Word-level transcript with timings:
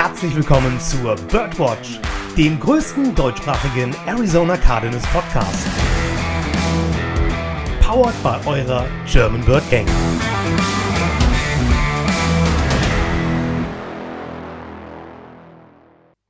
herzlich 0.00 0.36
willkommen 0.36 0.78
zur 0.78 1.16
Birdwatch, 1.28 1.98
dem 2.36 2.60
größten 2.60 3.16
deutschsprachigen 3.16 3.92
Arizona 4.06 4.56
Cardinals 4.56 5.04
Podcast. 5.08 5.66
Powered 7.80 8.14
by 8.22 8.48
eurer 8.48 8.86
German 9.10 9.44
Bird 9.44 9.68
Gang. 9.72 9.88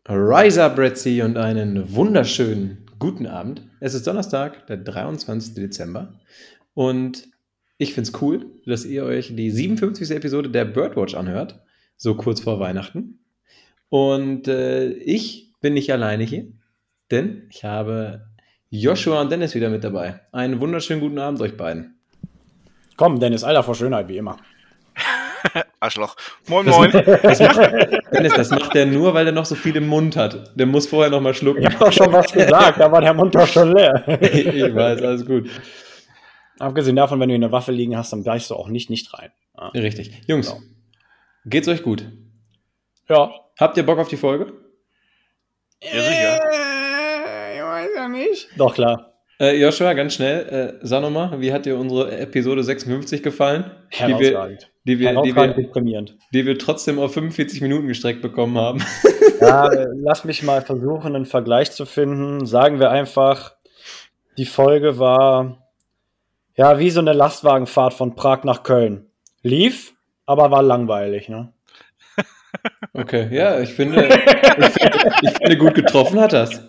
Rise 0.09 0.64
up, 0.64 0.96
Sea, 0.96 1.27
und 1.27 1.37
einen 1.37 1.95
wunderschönen 1.95 2.87
guten 2.98 3.27
Abend. 3.27 3.69
Es 3.80 3.93
ist 3.93 4.07
Donnerstag, 4.07 4.66
der 4.69 4.79
23. 4.79 5.53
Dezember. 5.53 6.14
Und 6.73 7.29
ich 7.77 7.93
finde 7.93 8.09
es 8.09 8.23
cool, 8.23 8.46
dass 8.64 8.87
ihr 8.87 9.05
euch 9.05 9.37
die 9.37 9.51
57. 9.51 10.11
Episode 10.12 10.48
der 10.48 10.65
Birdwatch 10.65 11.15
anhört, 11.15 11.61
so 11.98 12.15
kurz 12.15 12.41
vor 12.41 12.61
Weihnachten. 12.61 13.19
Und 13.88 14.48
äh, 14.48 14.88
ich 14.91 15.52
bin 15.60 15.74
nicht 15.74 15.92
alleine 15.92 16.24
hier, 16.24 16.46
denn 17.10 17.48
ich 17.51 17.65
habe 17.65 18.27
Joshua 18.70 19.20
und 19.20 19.30
Dennis 19.33 19.55
wieder 19.55 19.70
mit 19.70 19.83
dabei. 19.84 20.20
Einen 20.33 20.60
wunderschönen 20.60 21.01
guten 21.01 21.19
Abend 21.19 21.41
euch 21.41 21.56
beiden. 21.56 21.98
Komm, 22.96 23.19
Dennis, 23.20 23.45
Alter 23.45 23.62
vor 23.62 23.74
Schönheit, 23.74 24.09
wie 24.09 24.19
immer. 24.19 24.37
Arschloch. 25.80 26.16
Moin, 26.48 26.66
moin. 26.66 26.91
Das 26.93 27.38
macht, 27.38 27.59
Dennis, 28.12 28.34
das 28.34 28.51
macht 28.51 28.74
er 28.74 28.87
nur, 28.87 29.15
weil 29.15 29.27
er 29.27 29.32
noch 29.32 29.45
so 29.45 29.55
viel 29.55 29.77
im 29.77 29.87
Mund 29.87 30.16
hat. 30.16 30.52
Der 30.59 30.66
muss 30.66 30.88
vorher 30.88 31.10
noch 31.10 31.20
mal 31.20 31.32
schlucken. 31.32 31.60
Ich 31.62 31.66
habe 31.66 31.79
doch 31.84 31.93
schon 31.93 32.12
was 32.12 32.32
gesagt, 32.32 32.80
da 32.80 32.91
war 32.91 33.01
der 33.01 33.15
Mund 33.15 33.34
doch 33.34 33.46
schon 33.46 33.73
leer. 33.73 34.05
ich 34.20 34.74
weiß, 34.74 35.01
alles 35.02 35.24
gut. 35.24 35.48
Abgesehen 36.59 36.96
davon, 36.96 37.20
wenn 37.20 37.29
du 37.29 37.37
eine 37.37 37.52
Waffe 37.52 37.70
liegen 37.70 37.96
hast, 37.96 38.12
dann 38.12 38.24
beißt 38.24 38.51
du 38.51 38.57
auch 38.57 38.68
nicht 38.68 38.91
nicht 38.91 39.15
rein. 39.15 39.30
Ja. 39.57 39.68
Richtig. 39.68 40.20
Jungs, 40.27 40.48
Genau. 40.51 40.60
geht's 41.46 41.68
euch 41.68 41.82
gut? 41.82 42.04
ja. 43.09 43.30
Habt 43.59 43.76
ihr 43.76 43.84
Bock 43.84 43.98
auf 43.98 44.09
die 44.09 44.16
Folge? 44.16 44.52
Ja, 45.82 45.90
sicher. 45.90 46.40
Ich 47.54 47.62
weiß 47.62 47.88
ja 47.96 48.09
nicht. 48.09 48.48
Doch, 48.56 48.74
klar. 48.74 49.14
Äh, 49.40 49.56
Joshua, 49.60 49.92
ganz 49.95 50.14
schnell, 50.14 50.78
äh, 50.80 50.87
sag 50.87 51.01
nochmal, 51.02 51.40
wie 51.40 51.52
hat 51.52 51.64
dir 51.64 51.76
unsere 51.76 52.16
Episode 52.18 52.64
56 52.64 53.23
gefallen? 53.23 53.70
Die 53.92 53.98
wir, 53.98 54.09
Herausragend. 54.09 54.70
die, 54.84 54.98
wir, 54.98 55.10
die, 55.10 55.14
Herausragend 55.14 55.56
wir, 55.56 55.64
deprimierend. 55.64 56.16
die 56.32 56.46
wir 56.46 56.59
trotzdem 56.59 56.98
auf 56.98 57.14
45 57.14 57.60
Minuten 57.60 57.86
gestreckt 57.86 58.23
bekommen 58.23 58.59
haben. 58.59 58.82
Ja, 59.40 59.68
äh, 59.73 59.86
lass 59.95 60.24
mich 60.24 60.42
mal 60.42 60.62
versuchen, 60.62 61.14
einen 61.14 61.24
Vergleich 61.24 61.70
zu 61.70 61.86
finden. 61.86 62.45
Sagen 62.45 62.80
wir 62.80 62.90
einfach, 62.90 63.54
die 64.36 64.47
Folge 64.47 64.98
war 64.98 65.69
ja 66.56 66.81
wie 66.81 66.91
so 66.91 66.98
eine 66.98 67.12
Lastwagenfahrt 67.12 67.94
von 67.94 68.16
Prag 68.16 68.42
nach 68.42 68.64
Köln. 68.64 69.06
Lief, 69.42 69.94
aber 70.26 70.50
war 70.50 70.64
langweilig, 70.64 71.28
ne? 71.28 71.53
Okay, 72.94 73.28
ja, 73.31 73.60
ich 73.60 73.71
finde, 73.75 74.06
ich 74.09 74.65
finde, 74.65 74.99
ich 75.22 75.31
finde 75.37 75.56
gut 75.59 75.75
getroffen 75.75 76.19
hat 76.21 76.32
das. 76.32 76.62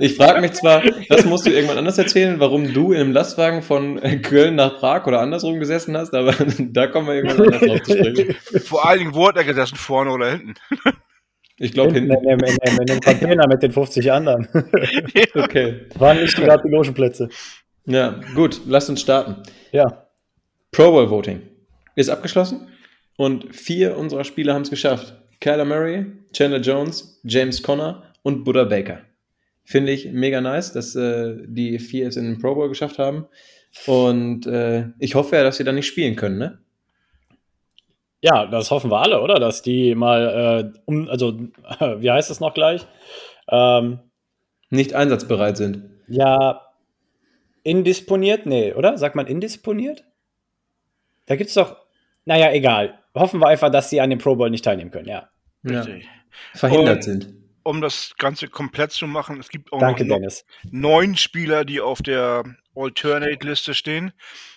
Ich 0.00 0.16
frage 0.16 0.40
mich 0.40 0.52
zwar, 0.52 0.82
das 1.08 1.24
musst 1.24 1.46
du 1.46 1.50
irgendwann 1.50 1.78
anders 1.78 1.98
erzählen, 1.98 2.38
warum 2.38 2.72
du 2.72 2.92
in 2.92 3.00
einem 3.00 3.12
Lastwagen 3.12 3.62
von 3.62 4.00
Köln 4.22 4.54
nach 4.56 4.78
Prag 4.78 5.06
oder 5.06 5.20
andersrum 5.20 5.58
gesessen 5.58 5.96
hast, 5.96 6.14
aber 6.14 6.32
da 6.58 6.86
kommen 6.86 7.06
wir 7.08 7.14
irgendwann 7.14 7.46
anders 7.54 7.60
drauf 7.62 7.82
zu 7.82 7.96
sprechen. 7.98 8.34
Vor 8.66 8.86
allen 8.88 8.98
Dingen, 9.00 9.14
wo 9.14 9.26
hat 9.28 9.36
er 9.36 9.44
gesessen? 9.44 9.76
Vorne 9.76 10.10
oder 10.12 10.30
hinten? 10.32 10.54
Ich 11.58 11.72
glaube 11.72 11.94
Hinten 11.94 12.10
hinten. 12.10 12.28
in, 12.30 12.38
dem- 12.38 12.48
in, 12.48 12.56
dem- 12.56 12.80
in 12.80 12.86
dem 12.86 13.00
Container 13.00 13.48
mit 13.48 13.62
den 13.62 13.72
50 13.72 14.12
anderen. 14.12 14.48
Okay. 15.34 15.86
Waren 15.96 16.20
nicht 16.20 16.36
gerade 16.36 16.62
die 16.66 16.70
Logenplätze. 16.72 17.28
Ja, 17.86 18.20
gut, 18.34 18.60
lasst 18.66 18.90
uns 18.90 19.00
starten. 19.00 19.36
Ja. 19.72 20.06
Pro 20.72 20.90
Bowl 20.90 21.08
Voting 21.10 21.42
ist 21.96 22.10
abgeschlossen 22.10 22.68
und 23.16 23.54
vier 23.54 23.96
unserer 23.96 24.24
Spieler 24.24 24.54
haben 24.54 24.62
es 24.62 24.70
geschafft. 24.70 25.14
Kyler 25.40 25.64
Murray, 25.64 26.06
Chandler 26.32 26.60
Jones, 26.60 27.20
James 27.24 27.62
Conner 27.62 28.02
und 28.22 28.44
Buddha 28.44 28.64
Baker. 28.64 29.00
Finde 29.64 29.92
ich 29.92 30.10
mega 30.12 30.40
nice, 30.40 30.72
dass 30.72 30.94
äh, 30.94 31.36
die 31.46 31.78
vier 31.78 32.08
es 32.08 32.16
in 32.16 32.24
den 32.24 32.38
Pro 32.38 32.54
Bowl 32.54 32.68
geschafft 32.68 32.98
haben. 32.98 33.26
Und 33.86 34.46
äh, 34.46 34.88
ich 34.98 35.14
hoffe 35.14 35.36
ja, 35.36 35.42
dass 35.42 35.56
sie 35.56 35.64
dann 35.64 35.74
nicht 35.74 35.86
spielen 35.86 36.16
können, 36.16 36.38
ne? 36.38 36.58
Ja, 38.20 38.46
das 38.46 38.70
hoffen 38.70 38.90
wir 38.90 39.00
alle, 39.02 39.20
oder? 39.20 39.34
Dass 39.38 39.60
die 39.62 39.94
mal, 39.94 40.72
äh, 40.74 40.78
um, 40.86 41.08
also, 41.08 41.38
wie 41.98 42.10
heißt 42.10 42.30
es 42.30 42.40
noch 42.40 42.54
gleich? 42.54 42.86
Ähm, 43.48 43.98
Nicht 44.70 44.94
einsatzbereit 44.94 45.56
sind. 45.56 45.90
ja, 46.08 46.62
indisponiert? 47.62 48.46
Nee, 48.46 48.72
oder? 48.74 48.96
Sagt 48.98 49.14
man 49.14 49.26
indisponiert? 49.26 50.04
Da 51.26 51.36
gibt's 51.36 51.54
doch, 51.54 51.76
naja, 52.24 52.52
egal. 52.52 52.98
Hoffen 53.14 53.40
wir 53.40 53.46
einfach, 53.48 53.70
dass 53.70 53.90
sie 53.90 54.00
an 54.00 54.10
dem 54.10 54.18
Pro 54.18 54.34
Bowl 54.36 54.50
nicht 54.50 54.64
teilnehmen 54.64 54.90
können, 54.90 55.08
ja. 55.08 55.28
Ja. 55.62 55.86
Verhindert 56.54 56.96
Und- 56.96 57.02
sind. 57.02 57.34
Um 57.66 57.80
das 57.80 58.14
Ganze 58.18 58.48
komplett 58.48 58.92
zu 58.92 59.06
machen, 59.06 59.40
es 59.40 59.48
gibt 59.48 59.72
auch 59.72 59.78
Danke, 59.78 60.04
noch 60.04 60.16
Dennis. 60.16 60.44
neun 60.70 61.16
Spieler, 61.16 61.64
die 61.64 61.80
auf 61.80 62.02
der 62.02 62.44
Alternate-Liste 62.76 63.72
stehen. 63.72 64.12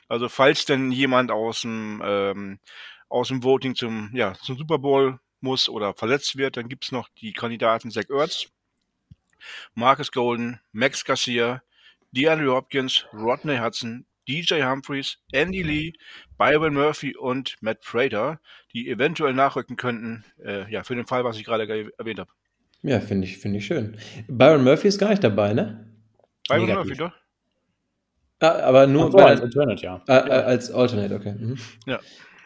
Also 0.09 0.27
falls 0.27 0.65
denn 0.65 0.91
jemand 0.91 1.31
aus 1.31 1.61
dem, 1.61 2.01
ähm, 2.03 2.59
aus 3.07 3.29
dem 3.29 3.43
Voting 3.45 3.75
zum, 3.75 4.09
ja, 4.13 4.33
zum 4.33 4.57
Super 4.57 4.77
Bowl 4.79 5.19
muss 5.39 5.69
oder 5.69 5.93
verletzt 5.93 6.35
wird, 6.37 6.57
dann 6.57 6.67
gibt's 6.67 6.91
noch 6.91 7.07
die 7.21 7.31
Kandidaten 7.31 7.91
Zach 7.91 8.09
Ertz, 8.09 8.47
Marcus 9.73 10.11
Golden, 10.11 10.59
Max 10.73 11.05
Garcia, 11.05 11.61
DeAndre 12.11 12.51
Hopkins, 12.53 13.05
Rodney 13.13 13.57
Hudson, 13.57 14.05
DJ 14.27 14.63
Humphreys, 14.63 15.17
Andy 15.31 15.61
Lee, 15.63 15.93
Byron 16.37 16.73
Murphy 16.73 17.15
und 17.15 17.55
Matt 17.61 17.81
Prater, 17.81 18.39
die 18.73 18.89
eventuell 18.89 19.33
nachrücken 19.33 19.77
könnten, 19.77 20.25
äh, 20.43 20.69
ja, 20.71 20.83
für 20.83 20.95
den 20.95 21.07
Fall, 21.07 21.23
was 21.23 21.37
ich 21.37 21.43
gerade 21.45 21.65
ge- 21.67 21.89
erwähnt 21.97 22.19
habe. 22.19 22.29
Ja, 22.83 22.99
finde 22.99 23.25
ich, 23.27 23.37
finde 23.37 23.57
ich 23.59 23.65
schön. 23.65 23.97
Byron 24.27 24.63
Murphy 24.63 24.87
ist 24.87 24.99
gar 24.99 25.09
nicht 25.09 25.23
dabei, 25.23 25.53
ne? 25.53 25.87
Byron 26.47 26.65
Negativ. 26.67 26.85
Murphy, 26.89 26.97
doch? 26.99 27.11
Ah, 28.39 28.59
aber 28.67 28.85
nur 28.85 29.11
so, 29.11 29.17
als 29.17 29.41
Alternate, 29.41 29.81
ja. 29.83 30.03
äh, 30.07 30.13
äh, 30.13 30.31
als 30.31 30.69
Alternate, 30.71 31.15
okay. 31.15 31.33
Mhm. 31.33 31.57
Ja. 31.87 31.99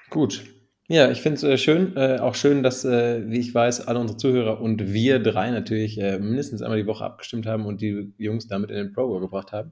Gut. 0.10 0.46
Ja, 0.88 1.10
ich 1.12 1.22
finde 1.22 1.36
es 1.38 1.44
äh, 1.44 1.58
schön. 1.58 1.96
Äh, 1.98 2.20
auch 2.20 2.36
schön, 2.36 2.64
dass, 2.64 2.86
äh, 2.86 3.30
wie 3.30 3.40
ich 3.40 3.54
weiß, 3.54 3.88
alle 3.88 4.00
unsere 4.00 4.18
Zuhörer 4.18 4.62
und 4.62 4.94
wir 4.94 5.20
drei 5.20 5.52
natürlich 5.52 5.98
äh, 6.00 6.18
mindestens 6.20 6.62
einmal 6.62 6.80
die 6.82 6.88
Woche 6.88 7.04
abgestimmt 7.06 7.46
haben 7.46 7.66
und 7.66 7.82
die 7.82 8.14
Jungs 8.18 8.48
damit 8.48 8.70
in 8.72 8.78
den 8.78 8.94
Pro 8.94 9.08
Bowl 9.08 9.20
gebracht 9.22 9.52
haben. 9.52 9.72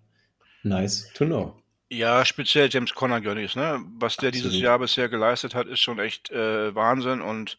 Nice 0.63 1.11
to 1.13 1.25
know. 1.25 1.61
Ja, 1.91 2.23
speziell 2.23 2.69
James 2.71 2.93
Conner 2.93 3.19
gönn 3.19 3.39
ich's, 3.39 3.55
ne? 3.55 3.79
Was 3.97 4.15
der 4.15 4.29
dieses 4.29 4.47
Absolut. 4.47 4.63
Jahr 4.63 4.79
bisher 4.79 5.09
geleistet 5.09 5.55
hat, 5.55 5.65
ist 5.65 5.79
schon 5.79 5.97
echt 5.97 6.29
äh, 6.29 6.75
Wahnsinn 6.75 7.19
und 7.19 7.57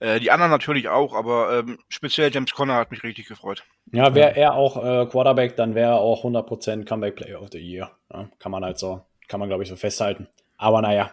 äh, 0.00 0.18
die 0.18 0.32
anderen 0.32 0.50
natürlich 0.50 0.88
auch, 0.88 1.14
aber 1.14 1.60
ähm, 1.60 1.78
speziell 1.88 2.32
James 2.32 2.52
Conner 2.52 2.74
hat 2.74 2.90
mich 2.90 3.04
richtig 3.04 3.28
gefreut. 3.28 3.62
Ja, 3.92 4.16
wäre 4.16 4.34
er 4.36 4.54
auch 4.54 4.76
äh, 4.76 5.06
Quarterback, 5.06 5.54
dann 5.54 5.76
wäre 5.76 5.92
er 5.92 6.00
auch 6.00 6.24
100% 6.24 6.86
Comeback 6.86 7.14
Player 7.14 7.40
of 7.40 7.50
the 7.52 7.58
Year. 7.58 7.92
Ja, 8.12 8.28
kann 8.40 8.50
man 8.50 8.64
halt 8.64 8.78
so, 8.78 9.00
kann 9.28 9.38
man 9.38 9.48
glaube 9.48 9.62
ich 9.62 9.68
so 9.68 9.76
festhalten. 9.76 10.26
Aber 10.56 10.82
naja, 10.82 11.12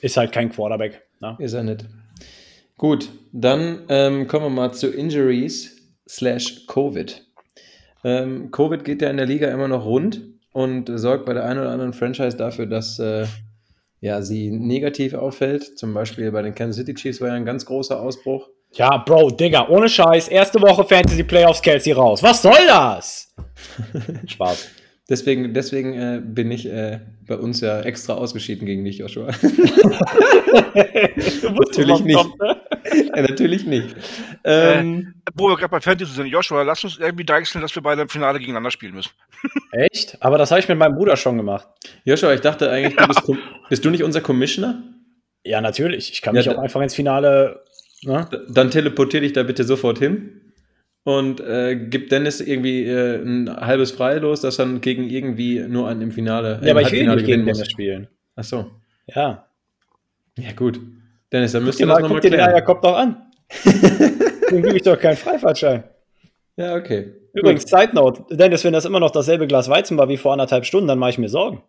ist 0.00 0.16
halt 0.16 0.30
kein 0.30 0.52
Quarterback. 0.52 1.02
Ne? 1.18 1.36
Ist 1.40 1.54
er 1.54 1.64
nicht. 1.64 1.86
Gut, 2.76 3.08
dann 3.32 3.84
ähm, 3.88 4.28
kommen 4.28 4.46
wir 4.46 4.50
mal 4.50 4.72
zu 4.72 4.92
Injuries 4.92 5.92
slash 6.08 6.66
Covid. 6.68 7.26
Ähm, 8.04 8.52
Covid 8.52 8.84
geht 8.84 9.02
ja 9.02 9.10
in 9.10 9.16
der 9.16 9.26
Liga 9.26 9.50
immer 9.50 9.66
noch 9.66 9.84
rund 9.84 10.33
und 10.54 10.90
sorgt 10.98 11.26
bei 11.26 11.34
der 11.34 11.44
einen 11.44 11.60
oder 11.60 11.70
anderen 11.70 11.92
Franchise 11.92 12.36
dafür, 12.36 12.66
dass 12.66 12.98
äh, 12.98 13.26
ja, 14.00 14.22
sie 14.22 14.50
negativ 14.50 15.12
auffällt. 15.12 15.76
Zum 15.78 15.92
Beispiel 15.92 16.30
bei 16.30 16.42
den 16.42 16.54
Kansas 16.54 16.76
City 16.76 16.94
Chiefs 16.94 17.20
war 17.20 17.28
ja 17.28 17.34
ein 17.34 17.44
ganz 17.44 17.66
großer 17.66 18.00
Ausbruch. 18.00 18.48
Ja, 18.72 18.98
Bro, 18.98 19.30
Digga, 19.30 19.68
ohne 19.68 19.88
Scheiß, 19.88 20.28
erste 20.28 20.60
Woche 20.60 20.84
Fantasy 20.84 21.24
Playoffs, 21.24 21.60
Kelsey 21.60 21.92
raus. 21.92 22.22
Was 22.22 22.42
soll 22.42 22.66
das? 22.66 23.34
Spaß. 24.26 24.68
Deswegen, 25.08 25.52
deswegen 25.52 25.92
äh, 25.92 26.22
bin 26.24 26.50
ich 26.50 26.64
äh, 26.66 27.00
bei 27.26 27.36
uns 27.36 27.60
ja 27.60 27.80
extra 27.82 28.14
ausgeschieden 28.14 28.66
gegen 28.66 28.84
dich, 28.86 28.98
Joshua. 28.98 29.26
Natürlich 30.54 32.00
nicht. 32.00 32.26
ja, 33.14 33.22
natürlich 33.22 33.66
nicht. 33.66 33.94
Ähm, 34.44 35.14
Wo 35.34 35.48
wir 35.48 35.56
gerade 35.56 35.68
bei 35.70 35.80
Fantasy 35.80 36.12
sind, 36.14 36.26
Joshua, 36.26 36.62
lass 36.62 36.84
uns 36.84 36.98
irgendwie 36.98 37.24
deichseln, 37.24 37.60
dass 37.60 37.74
wir 37.74 37.82
beide 37.82 38.00
im 38.02 38.08
Finale 38.08 38.38
gegeneinander 38.38 38.70
spielen 38.70 38.94
müssen. 38.94 39.10
Echt? 39.72 40.16
Aber 40.20 40.38
das 40.38 40.50
habe 40.50 40.60
ich 40.60 40.68
mit 40.68 40.78
meinem 40.78 40.94
Bruder 40.94 41.16
schon 41.16 41.36
gemacht. 41.36 41.68
Joshua, 42.04 42.32
ich 42.32 42.40
dachte 42.40 42.70
eigentlich, 42.70 42.96
du 42.96 43.06
bist, 43.06 43.22
bist 43.68 43.84
du 43.84 43.90
nicht 43.90 44.04
unser 44.04 44.22
Commissioner? 44.22 44.82
Ja, 45.44 45.60
natürlich. 45.60 46.12
Ich 46.12 46.22
kann 46.22 46.34
Ja, 46.34 46.40
mich 46.40 46.48
auch 46.48 46.62
einfach 46.62 46.80
ins 46.80 46.94
Finale. 46.94 47.62
Ne? 48.02 48.26
Dann 48.48 48.70
teleportier 48.70 49.20
dich 49.20 49.34
da 49.34 49.42
bitte 49.42 49.64
sofort 49.64 49.98
hin 49.98 50.40
und 51.04 51.40
äh, 51.40 51.76
gib 51.76 52.08
Dennis 52.08 52.40
irgendwie 52.40 52.84
äh, 52.84 53.22
ein 53.22 53.54
halbes 53.54 53.92
Freilos, 53.92 54.40
dass 54.40 54.56
dann 54.56 54.80
gegen 54.80 55.08
irgendwie 55.08 55.60
nur 55.60 55.88
an 55.88 56.00
im 56.00 56.10
Finale. 56.10 56.60
Ja, 56.62 56.72
aber 56.72 56.82
ich 56.82 56.92
will 56.92 57.06
nicht 57.06 57.26
gegen 57.26 57.44
muss. 57.44 57.58
Dennis 57.58 57.70
spielen. 57.70 58.08
Ach 58.36 58.44
so. 58.44 58.70
Ja. 59.06 59.46
Ja, 60.38 60.52
gut. 60.52 60.80
Dennis, 61.30 61.52
dann 61.52 61.64
müsst 61.64 61.78
ihr 61.78 61.86
das 61.86 61.96
mal, 61.96 62.02
nochmal 62.02 62.16
guck 62.16 62.22
dir 62.22 62.30
den 62.30 62.40
klären. 62.40 62.54
Eierkopf 62.54 62.80
doch 62.80 62.96
an. 62.96 63.30
Dem 64.50 64.62
gebe 64.62 64.76
ich 64.76 64.82
doch 64.82 64.98
keinen 64.98 65.16
Freifahrtschein. 65.16 65.84
Ja, 66.56 66.74
okay. 66.74 67.12
Übrigens, 67.34 67.64
Side 67.64 67.90
Note, 67.92 68.24
Dennis, 68.34 68.64
wenn 68.64 68.72
das 68.72 68.84
immer 68.84 69.00
noch 69.00 69.10
dasselbe 69.10 69.46
Glas 69.46 69.68
Weizen 69.68 69.98
war 69.98 70.08
wie 70.08 70.16
vor 70.16 70.32
anderthalb 70.32 70.64
Stunden, 70.64 70.88
dann 70.88 70.98
mache 70.98 71.10
ich 71.10 71.18
mir 71.18 71.28
Sorgen. 71.28 71.62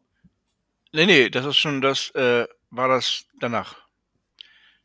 Nee, 0.94 1.06
nee, 1.06 1.30
das 1.30 1.46
ist 1.46 1.58
schon 1.58 1.82
das, 1.82 2.12
äh, 2.12 2.46
war 2.70 2.88
das 2.88 3.26
danach. 3.42 3.76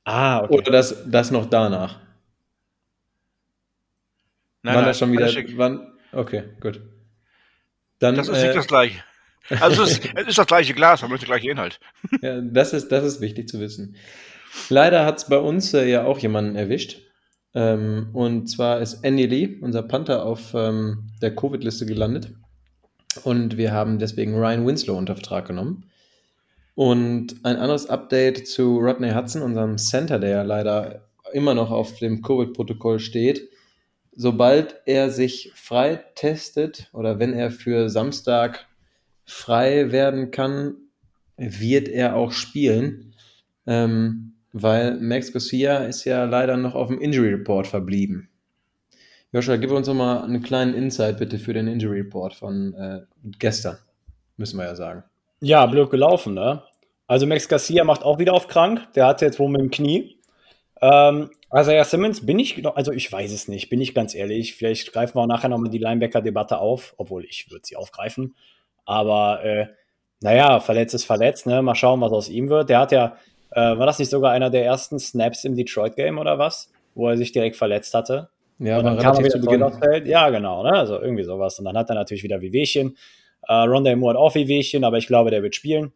Ah, 0.04 0.42
okay. 0.42 0.54
Oder 0.54 0.72
das, 0.72 1.04
das 1.06 1.30
noch 1.30 1.46
danach. 1.46 2.00
Nein, 4.62 4.74
wann 4.76 4.84
nein, 4.84 4.94
schon 4.94 5.12
wieder. 5.12 5.28
Wann, 5.56 5.92
okay, 6.12 6.44
gut. 6.60 6.80
Dann, 7.98 8.14
Das 8.14 8.28
ist 8.28 8.38
äh, 8.38 8.46
nicht 8.46 8.56
das 8.56 8.66
gleiche. 8.66 9.02
Also 9.48 9.82
es 9.82 9.90
ist, 9.98 10.10
es 10.14 10.28
ist 10.28 10.38
das 10.38 10.46
gleiche 10.46 10.74
Glas, 10.74 11.02
aber 11.02 11.12
nicht 11.12 11.22
der 11.22 11.28
gleiche 11.28 11.50
Inhalt. 11.50 11.80
Ja, 12.22 12.40
das 12.40 12.72
ist, 12.72 12.92
das 12.92 13.04
ist 13.04 13.20
wichtig 13.20 13.48
zu 13.48 13.60
wissen. 13.60 13.96
Leider 14.68 15.04
hat 15.06 15.18
es 15.18 15.28
bei 15.28 15.38
uns 15.38 15.74
äh, 15.74 15.88
ja 15.88 16.04
auch 16.04 16.18
jemanden 16.18 16.56
erwischt. 16.56 17.00
Ähm, 17.54 18.10
und 18.12 18.48
zwar 18.48 18.80
ist 18.80 19.02
Andy 19.02 19.26
Lee, 19.26 19.58
unser 19.60 19.82
Panther, 19.82 20.24
auf 20.24 20.54
ähm, 20.54 21.10
der 21.20 21.34
Covid-Liste 21.34 21.86
gelandet. 21.86 22.32
Und 23.24 23.56
wir 23.56 23.72
haben 23.72 23.98
deswegen 23.98 24.36
Ryan 24.36 24.66
Winslow 24.66 24.96
unter 24.96 25.14
Vertrag 25.14 25.46
genommen. 25.46 25.90
Und 26.74 27.44
ein 27.44 27.56
anderes 27.56 27.88
Update 27.88 28.46
zu 28.46 28.78
Rodney 28.78 29.10
Hudson, 29.10 29.42
unserem 29.42 29.78
Center, 29.78 30.18
der 30.18 30.30
ja 30.30 30.42
leider 30.42 31.08
immer 31.32 31.54
noch 31.54 31.70
auf 31.70 31.98
dem 31.98 32.22
Covid-Protokoll 32.22 33.00
steht. 33.00 33.48
Sobald 34.12 34.80
er 34.86 35.10
sich 35.10 35.52
frei 35.54 36.02
testet 36.14 36.90
oder 36.92 37.18
wenn 37.18 37.32
er 37.32 37.50
für 37.50 37.88
Samstag 37.88 38.66
frei 39.24 39.92
werden 39.92 40.30
kann, 40.30 40.76
wird 41.36 41.88
er 41.88 42.16
auch 42.16 42.32
spielen, 42.32 43.14
ähm, 43.66 44.34
weil 44.52 44.98
Max 45.00 45.32
Garcia 45.32 45.84
ist 45.84 46.04
ja 46.04 46.24
leider 46.24 46.56
noch 46.56 46.74
auf 46.74 46.88
dem 46.88 47.00
Injury 47.00 47.30
Report 47.30 47.66
verblieben. 47.66 48.28
Joshua, 49.32 49.56
gib 49.56 49.70
uns 49.70 49.86
noch 49.86 49.94
mal 49.94 50.24
einen 50.24 50.42
kleinen 50.42 50.74
Insight 50.74 51.18
bitte 51.18 51.38
für 51.38 51.52
den 51.52 51.68
Injury 51.68 52.00
Report 52.00 52.34
von 52.34 52.74
äh, 52.74 53.00
gestern, 53.38 53.78
müssen 54.36 54.58
wir 54.58 54.64
ja 54.64 54.74
sagen. 54.74 55.04
Ja, 55.40 55.64
blöd 55.66 55.88
gelaufen, 55.88 56.34
ne? 56.34 56.62
Also 57.06 57.26
Max 57.26 57.48
Garcia 57.48 57.84
macht 57.84 58.02
auch 58.02 58.18
wieder 58.18 58.34
auf 58.34 58.48
krank. 58.48 58.92
Der 58.94 59.06
hat 59.06 59.22
jetzt 59.22 59.38
wohl 59.38 59.48
mit 59.48 59.60
dem 59.60 59.70
Knie. 59.70 60.16
Ähm, 60.80 61.30
Isaiah 61.52 61.84
Simmons 61.84 62.24
bin 62.24 62.38
ich, 62.38 62.64
also 62.76 62.92
ich 62.92 63.10
weiß 63.10 63.32
es 63.32 63.48
nicht, 63.48 63.68
bin 63.70 63.80
ich 63.80 63.94
ganz 63.94 64.14
ehrlich. 64.14 64.54
Vielleicht 64.54 64.92
greifen 64.92 65.16
wir 65.16 65.22
auch 65.22 65.26
nachher 65.26 65.48
nochmal 65.48 65.70
die 65.70 65.78
Linebacker-Debatte 65.78 66.58
auf, 66.58 66.94
obwohl 66.96 67.24
ich 67.24 67.50
würde 67.50 67.66
sie 67.66 67.76
aufgreifen. 67.76 68.36
Aber 68.84 69.44
äh, 69.44 69.66
naja, 70.20 70.60
verletzt 70.60 70.94
ist 70.94 71.04
verletzt, 71.04 71.46
ne? 71.46 71.62
Mal 71.62 71.74
schauen, 71.74 72.00
was 72.00 72.12
aus 72.12 72.28
ihm 72.28 72.48
wird. 72.48 72.68
Der 72.68 72.78
hat 72.78 72.92
ja, 72.92 73.16
äh, 73.50 73.60
war 73.60 73.86
das 73.86 73.98
nicht 73.98 74.10
sogar 74.10 74.32
einer 74.32 74.50
der 74.50 74.64
ersten 74.64 74.98
Snaps 74.98 75.44
im 75.44 75.56
Detroit-Game 75.56 76.18
oder 76.18 76.38
was? 76.38 76.70
Wo 76.94 77.08
er 77.08 77.16
sich 77.16 77.32
direkt 77.32 77.56
verletzt 77.56 77.94
hatte? 77.94 78.28
Ja, 78.58 78.78
und 78.78 78.84
dann 78.84 78.98
kam 78.98 79.16
er 79.16 79.20
wieder 79.20 79.30
zu 79.30 79.40
Beginn. 79.40 79.62
aufs 79.62 79.78
Feld. 79.78 80.06
Ja, 80.06 80.28
genau, 80.30 80.62
ne? 80.62 80.72
Also 80.72 81.00
irgendwie 81.00 81.24
sowas. 81.24 81.58
Und 81.58 81.64
dann 81.64 81.76
hat 81.76 81.88
er 81.88 81.94
natürlich 81.94 82.22
wieder 82.22 82.40
Wehwehchen. 82.42 82.96
Äh, 83.48 83.52
Rondé 83.52 83.96
Moore 83.96 84.14
hat 84.14 84.20
auch 84.20 84.34
Wehwehchen, 84.34 84.84
aber 84.84 84.98
ich 84.98 85.06
glaube, 85.06 85.30
der 85.30 85.42
wird 85.42 85.56
spielen. 85.56 85.92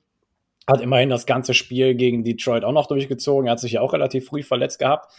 Hat 0.66 0.80
immerhin 0.80 1.10
das 1.10 1.26
ganze 1.26 1.52
Spiel 1.52 1.94
gegen 1.94 2.24
Detroit 2.24 2.64
auch 2.64 2.72
noch 2.72 2.86
durchgezogen. 2.86 3.46
Er 3.46 3.52
hat 3.52 3.60
sich 3.60 3.72
ja 3.72 3.82
auch 3.82 3.92
relativ 3.92 4.26
früh 4.26 4.42
verletzt 4.42 4.78
gehabt. 4.78 5.12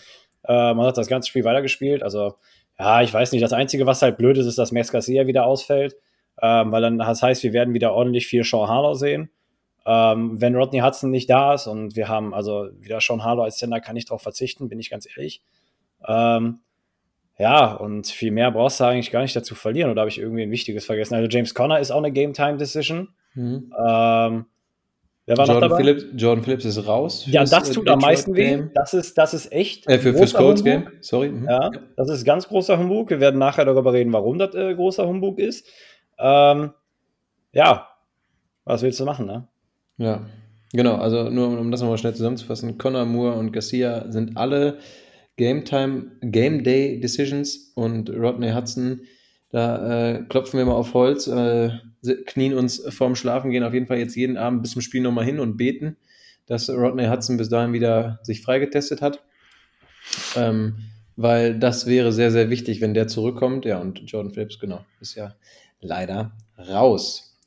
Äh, 0.47 0.74
man 0.74 0.86
hat 0.86 0.97
das 0.97 1.07
ganze 1.07 1.30
Spiel 1.30 1.44
weitergespielt. 1.44 2.03
Also, 2.03 2.36
ja, 2.80 3.01
ich 3.01 3.13
weiß 3.13 3.31
nicht. 3.31 3.44
Das 3.44 3.53
Einzige, 3.53 3.86
was 3.86 4.01
halt 4.01 4.18
blöd 4.18 4.38
ist, 4.38 4.45
ist, 4.45 4.57
dass 4.57 4.71
Max 4.71 4.92
Garcia 4.92 5.27
wieder 5.27 5.45
ausfällt. 5.45 5.95
Ähm, 6.42 6.71
weil 6.71 6.81
dann 6.81 6.97
das 6.97 7.21
heißt, 7.21 7.44
wir 7.44 7.53
werden 7.53 7.74
wieder 7.74 7.94
ordentlich 7.94 8.27
viel 8.27 8.44
Sean 8.44 8.68
Harlow 8.68 8.94
sehen. 8.94 9.30
Ähm, 9.86 10.42
wenn 10.42 10.56
Rodney 10.56 10.80
Hudson 10.80 11.12
nicht 11.12 11.30
da 11.30 11.53
ist 11.53 11.68
und 11.68 11.95
wir 11.95 12.07
haben 12.07 12.33
also 12.33 12.69
wieder 12.80 13.00
Sean 13.00 13.24
Harlow 13.24 13.44
als 13.44 13.59
Sender, 13.59 13.80
kann 13.80 13.95
ich 13.95 14.06
darauf 14.06 14.21
verzichten, 14.21 14.68
bin 14.68 14.80
ich 14.80 14.89
ganz 14.89 15.07
ehrlich. 15.07 15.42
Ähm, 16.07 16.59
ja, 17.38 17.74
und 17.74 18.07
viel 18.07 18.31
mehr 18.31 18.51
brauchst 18.51 18.80
du 18.80 18.86
eigentlich 18.86 19.12
gar 19.12 19.21
nicht 19.21 19.36
dazu 19.36 19.56
verlieren. 19.56 19.91
Oder 19.91 20.01
habe 20.01 20.09
ich 20.09 20.19
irgendwie 20.19 20.44
ein 20.44 20.51
Wichtiges 20.51 20.86
vergessen? 20.86 21.15
Also 21.15 21.27
James 21.30 21.53
Conner 21.53 21.80
ist 21.80 21.91
auch 21.91 21.98
eine 21.98 22.12
Game-Time-Decision. 22.12 23.09
Mhm. 23.33 23.74
Ähm, 23.77 24.45
wer 25.25 25.38
war 25.38 25.45
noch 25.45 25.54
Jordan, 25.54 25.69
dabei? 25.69 25.83
Phillips, 25.83 26.06
Jordan 26.16 26.44
Phillips 26.44 26.66
ist 26.66 26.88
raus. 26.88 27.25
Ja, 27.27 27.44
das 27.44 27.69
äh, 27.69 27.74
tut 27.74 27.89
am 27.89 28.00
meisten 28.00 28.36
weh. 28.36 28.63
Das 28.74 28.94
ist, 28.94 29.18
das 29.18 29.33
ist 29.33 29.51
echt. 29.51 29.88
Äh, 29.89 30.00
für, 30.00 30.13
fürs 30.13 30.33
Colts. 30.33 30.63
Game, 30.63 30.88
sorry. 31.01 31.30
mhm. 31.30 31.48
Ja, 31.48 31.72
das 31.98 32.10
ist 32.10 32.25
ganz 32.25 32.48
großer 32.48 32.77
Humbug. 32.77 33.10
Wir 33.10 33.19
werden 33.19 33.39
nachher 33.39 33.66
darüber 33.66 33.94
reden, 33.94 34.13
warum 34.13 34.38
das 34.38 34.54
äh, 34.56 34.74
großer 34.74 35.07
Humbug 35.07 35.39
ist. 35.39 35.68
Ähm, 36.18 36.72
ja, 37.51 37.88
was 38.66 38.81
willst 38.81 39.00
du 39.00 39.06
machen, 39.06 39.25
ne? 39.25 39.48
Ja, 39.98 40.25
genau. 40.74 40.95
Also 40.95 41.30
nur 41.30 41.60
um 41.60 41.72
das 41.72 41.81
nochmal 41.81 41.98
schnell 41.98 42.16
zusammenzufassen: 42.16 42.77
Connor 42.77 43.06
Moore 43.06 43.36
und 43.36 43.51
Garcia 43.51 44.12
sind 44.12 44.38
alle 44.38 44.80
Game 45.38 45.66
Time, 45.66 46.12
Game 46.22 46.63
Day 46.63 47.00
Decisions 47.00 47.72
und 47.75 48.10
Rodney 48.10 48.51
Hudson. 48.51 49.01
Da 49.50 50.12
äh, 50.12 50.24
klopfen 50.24 50.57
wir 50.57 50.66
mal 50.66 50.74
auf 50.74 50.94
Holz, 50.94 51.27
äh, 51.27 51.69
knien 52.25 52.53
uns 52.53 52.83
vorm 52.89 53.15
Schlafen 53.15 53.51
gehen 53.51 53.63
auf 53.63 53.73
jeden 53.73 53.87
Fall 53.87 53.97
jetzt 53.97 54.15
jeden 54.15 54.37
Abend 54.37 54.61
bis 54.61 54.71
zum 54.71 54.81
Spiel 54.81 55.01
nochmal 55.01 55.25
hin 55.25 55.39
und 55.39 55.57
beten, 55.57 55.97
dass 56.45 56.69
Rodney 56.69 57.07
Hudson 57.07 57.37
bis 57.37 57.49
dahin 57.49 57.73
wieder 57.73 58.19
sich 58.23 58.41
freigetestet 58.41 59.01
hat. 59.01 59.23
Ähm, 60.35 60.77
weil 61.15 61.57
das 61.57 61.85
wäre 61.85 62.11
sehr, 62.11 62.31
sehr 62.31 62.49
wichtig, 62.49 62.81
wenn 62.81 62.93
der 62.93 63.07
zurückkommt. 63.07 63.65
Ja, 63.65 63.79
und 63.79 63.99
Jordan 64.11 64.33
Phillips, 64.33 64.59
genau, 64.59 64.85
ist 64.99 65.15
ja 65.15 65.35
leider 65.79 66.33
raus. 66.57 67.37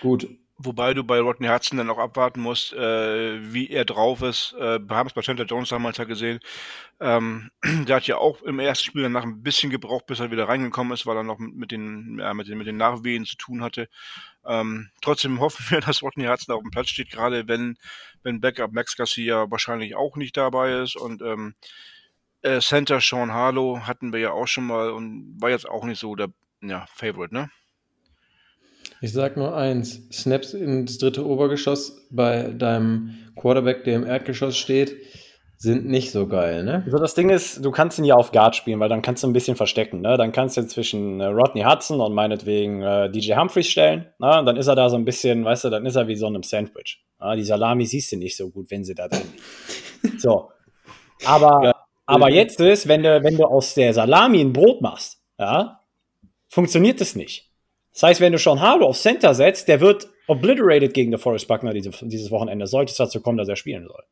Gut, 0.00 0.28
Wobei 0.64 0.94
du 0.94 1.04
bei 1.04 1.20
Rodney 1.20 1.48
Hudson 1.48 1.78
dann 1.78 1.90
auch 1.90 1.98
abwarten 1.98 2.40
musst, 2.40 2.72
äh, 2.72 3.52
wie 3.52 3.70
er 3.70 3.84
drauf 3.84 4.22
ist. 4.22 4.54
Äh, 4.58 4.80
wir 4.80 4.96
haben 4.96 5.06
es 5.06 5.12
bei 5.12 5.20
Chandler 5.20 5.44
Jones 5.44 5.68
damals 5.68 5.98
ja 5.98 6.04
gesehen. 6.04 6.40
Ähm, 7.00 7.50
der 7.86 7.96
hat 7.96 8.06
ja 8.06 8.18
auch 8.18 8.42
im 8.42 8.58
ersten 8.58 8.84
Spiel 8.84 9.02
danach 9.02 9.24
ein 9.24 9.42
bisschen 9.42 9.70
gebraucht, 9.70 10.06
bis 10.06 10.20
er 10.20 10.30
wieder 10.30 10.48
reingekommen 10.48 10.92
ist, 10.92 11.06
weil 11.06 11.16
er 11.16 11.22
noch 11.22 11.38
mit 11.38 11.70
den, 11.70 12.18
ja, 12.18 12.34
mit 12.34 12.48
den, 12.48 12.58
mit 12.58 12.66
den 12.66 12.76
Nachwehen 12.76 13.26
zu 13.26 13.36
tun 13.36 13.62
hatte. 13.62 13.88
Ähm, 14.46 14.90
trotzdem 15.02 15.40
hoffen 15.40 15.64
wir, 15.68 15.80
dass 15.80 16.02
Rodney 16.02 16.26
Hudson 16.26 16.54
auf 16.54 16.62
dem 16.62 16.70
Platz 16.70 16.88
steht, 16.88 17.10
gerade 17.10 17.48
wenn, 17.48 17.76
wenn 18.22 18.40
Backup 18.40 18.72
Max 18.72 18.96
Garcia 18.96 19.50
wahrscheinlich 19.50 19.96
auch 19.96 20.16
nicht 20.16 20.36
dabei 20.36 20.80
ist. 20.82 20.96
Und 20.96 21.22
ähm, 21.22 21.54
äh, 22.42 22.60
Center 22.60 23.00
Sean 23.00 23.32
Harlow 23.32 23.80
hatten 23.86 24.12
wir 24.12 24.20
ja 24.20 24.32
auch 24.32 24.46
schon 24.46 24.66
mal 24.66 24.90
und 24.90 25.36
war 25.40 25.50
jetzt 25.50 25.68
auch 25.68 25.84
nicht 25.84 25.98
so 25.98 26.14
der 26.14 26.28
ja, 26.62 26.86
Favorite, 26.94 27.34
ne? 27.34 27.50
Ich 29.04 29.12
sag 29.12 29.36
nur 29.36 29.54
eins: 29.54 30.00
Snaps 30.10 30.54
ins 30.54 30.96
dritte 30.96 31.26
Obergeschoss 31.26 32.06
bei 32.10 32.44
deinem 32.44 33.10
Quarterback, 33.36 33.84
der 33.84 33.96
im 33.96 34.06
Erdgeschoss 34.06 34.56
steht, 34.56 34.96
sind 35.58 35.84
nicht 35.84 36.10
so 36.10 36.26
geil, 36.26 36.64
ne? 36.64 36.84
Also 36.86 36.96
das 36.96 37.14
Ding 37.14 37.28
ist, 37.28 37.62
du 37.62 37.70
kannst 37.70 37.98
ihn 37.98 38.06
ja 38.06 38.14
auf 38.14 38.32
Guard 38.32 38.56
spielen, 38.56 38.80
weil 38.80 38.88
dann 38.88 39.02
kannst 39.02 39.22
du 39.22 39.26
ein 39.26 39.34
bisschen 39.34 39.56
verstecken. 39.56 40.00
Ne? 40.00 40.16
Dann 40.16 40.32
kannst 40.32 40.56
du 40.56 40.66
zwischen 40.66 41.20
äh, 41.20 41.26
Rodney 41.26 41.64
Hudson 41.64 42.00
und 42.00 42.14
meinetwegen 42.14 42.80
äh, 42.80 43.10
DJ 43.10 43.34
Humphreys 43.34 43.68
stellen. 43.68 44.06
Ne? 44.20 44.38
Und 44.38 44.46
dann 44.46 44.56
ist 44.56 44.68
er 44.68 44.74
da 44.74 44.88
so 44.88 44.96
ein 44.96 45.04
bisschen, 45.04 45.44
weißt 45.44 45.64
du, 45.64 45.68
dann 45.68 45.84
ist 45.84 45.96
er 45.96 46.08
wie 46.08 46.16
so 46.16 46.26
in 46.26 46.36
einem 46.36 46.42
Sandwich. 46.42 47.04
Ne? 47.20 47.36
Die 47.36 47.44
Salami 47.44 47.84
siehst 47.84 48.10
du 48.10 48.16
nicht 48.16 48.38
so 48.38 48.48
gut, 48.48 48.70
wenn 48.70 48.84
sie 48.84 48.94
da 48.94 49.08
drin 49.08 49.20
liegt. 50.02 50.18
So. 50.22 50.50
Aber, 51.26 51.60
Ja. 51.62 51.74
aber 52.06 52.30
jetzt 52.30 52.58
ist, 52.58 52.88
wenn 52.88 53.02
du, 53.02 53.22
wenn 53.22 53.36
du 53.36 53.44
aus 53.44 53.74
der 53.74 53.92
Salami 53.92 54.40
ein 54.40 54.54
Brot 54.54 54.80
machst, 54.80 55.20
ja, 55.38 55.80
funktioniert 56.48 57.02
das 57.02 57.14
nicht. 57.16 57.53
Das 57.94 58.02
heißt, 58.02 58.20
wenn 58.20 58.32
du 58.32 58.38
schon 58.38 58.60
Harlow 58.60 58.86
auf 58.88 58.98
Center 58.98 59.34
setzt, 59.34 59.68
der 59.68 59.80
wird 59.80 60.08
obliterated 60.26 60.92
gegen 60.92 61.12
den 61.12 61.18
Forest 61.20 61.48
Buckner 61.48 61.72
diese, 61.72 61.90
dieses 62.02 62.30
Wochenende. 62.30 62.66
Sollte 62.66 62.90
es 62.90 62.96
dazu 62.96 63.20
kommen, 63.22 63.38
dass 63.38 63.48
er 63.48 63.56
spielen 63.56 63.86
soll. 63.86 64.02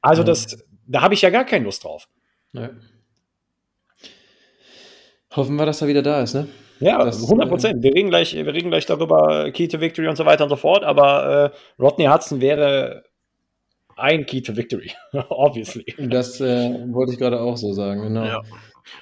Also, 0.00 0.22
Ja. 0.22 0.26
das, 0.26 0.58
da 0.86 1.02
habe 1.02 1.14
ich 1.14 1.22
ja 1.22 1.30
gar 1.30 1.44
keine 1.44 1.66
Lust 1.66 1.84
drauf. 1.84 2.08
Ja. 2.52 2.70
Hoffen 5.36 5.56
wir, 5.56 5.66
dass 5.66 5.80
er 5.82 5.88
wieder 5.88 6.02
da 6.02 6.22
ist, 6.22 6.34
ne? 6.34 6.48
Ja, 6.80 7.04
Das, 7.04 7.22
100 7.22 7.48
Prozent. 7.48 7.82
Wir, 7.82 7.94
reden 7.94 8.08
gleich, 8.08 8.34
wir 8.34 8.46
reden 8.46 8.70
gleich 8.70 8.86
darüber, 8.86 9.46
äh, 9.46 9.52
Key 9.52 9.68
to 9.68 9.80
Victory 9.80 10.08
und 10.08 10.16
so 10.16 10.24
weiter 10.24 10.44
und 10.44 10.50
so 10.50 10.56
fort, 10.56 10.82
aber 10.82 11.52
äh, 11.52 11.82
Rodney 11.82 12.06
Hudson 12.06 12.40
wäre 12.40 13.04
ein 13.96 14.24
Key 14.24 14.40
to 14.40 14.56
Victory, 14.56 14.90
obviously. 15.28 15.84
Das 15.98 16.40
äh, 16.40 16.70
wollte 16.92 17.12
ich 17.12 17.18
gerade 17.18 17.38
auch 17.38 17.56
so 17.58 17.72
sagen, 17.74 18.02
genau. 18.02 18.24
Ja. 18.24 18.42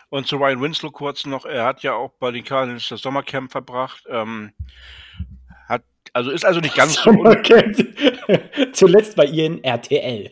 Und 0.09 0.27
zu 0.27 0.37
Ryan 0.37 0.61
Winslow 0.61 0.91
kurz 0.91 1.27
noch, 1.27 1.45
er 1.45 1.65
hat 1.65 1.83
ja 1.83 1.95
auch 1.95 2.13
bei 2.19 2.31
den 2.31 2.45
Cardinals 2.45 2.89
das 2.89 3.03
Sommercamp 3.03 3.51
verbracht. 3.51 4.05
Ähm, 4.09 4.53
hat, 5.69 5.83
also 6.13 6.31
ist 6.31 6.45
also 6.45 6.61
nicht 6.61 6.75
ganz 6.75 6.95
so. 6.95 7.13
Sommercamp. 7.13 7.77
Zuletzt 8.73 9.17
bei 9.17 9.27
ihren 9.27 9.63
RTL. 9.63 10.31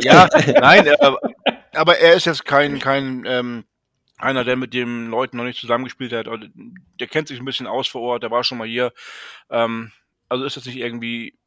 ja, 0.02 0.28
nein, 0.60 0.86
äh, 0.86 0.96
aber 1.74 1.98
er 1.98 2.14
ist 2.14 2.26
jetzt 2.26 2.44
kein, 2.44 2.78
kein 2.78 3.24
ähm, 3.26 3.64
einer, 4.18 4.44
der 4.44 4.56
mit 4.56 4.74
den 4.74 5.08
Leuten 5.10 5.36
noch 5.36 5.44
nicht 5.44 5.60
zusammengespielt 5.60 6.12
hat. 6.12 6.26
Der 7.00 7.06
kennt 7.06 7.28
sich 7.28 7.38
ein 7.38 7.44
bisschen 7.44 7.66
aus 7.66 7.88
vor 7.88 8.02
Ort, 8.02 8.22
der 8.22 8.30
war 8.30 8.44
schon 8.44 8.58
mal 8.58 8.66
hier. 8.66 8.92
Ähm, 9.50 9.92
also 10.28 10.44
ist 10.44 10.56
das 10.56 10.66
nicht 10.66 10.76
irgendwie 10.76 11.38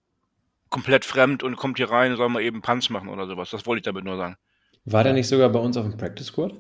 komplett 0.69 1.05
fremd 1.05 1.43
und 1.43 1.57
kommt 1.57 1.77
hier 1.77 1.91
rein 1.91 2.12
und 2.12 2.17
soll 2.17 2.29
mal 2.29 2.41
eben 2.41 2.62
Punts 2.62 2.89
machen 2.89 3.10
oder 3.10 3.27
sowas. 3.27 3.51
Das 3.51 3.65
wollte 3.65 3.79
ich 3.79 3.86
damit 3.86 4.05
nur 4.05 4.17
sagen. 4.17 4.38
War 4.86 5.03
der 5.03 5.13
nicht 5.13 5.27
sogar 5.27 5.50
bei 5.50 5.60
uns 5.60 5.77
auf 5.77 5.86
dem 5.86 5.98
Practice 5.98 6.27
Squad? 6.27 6.53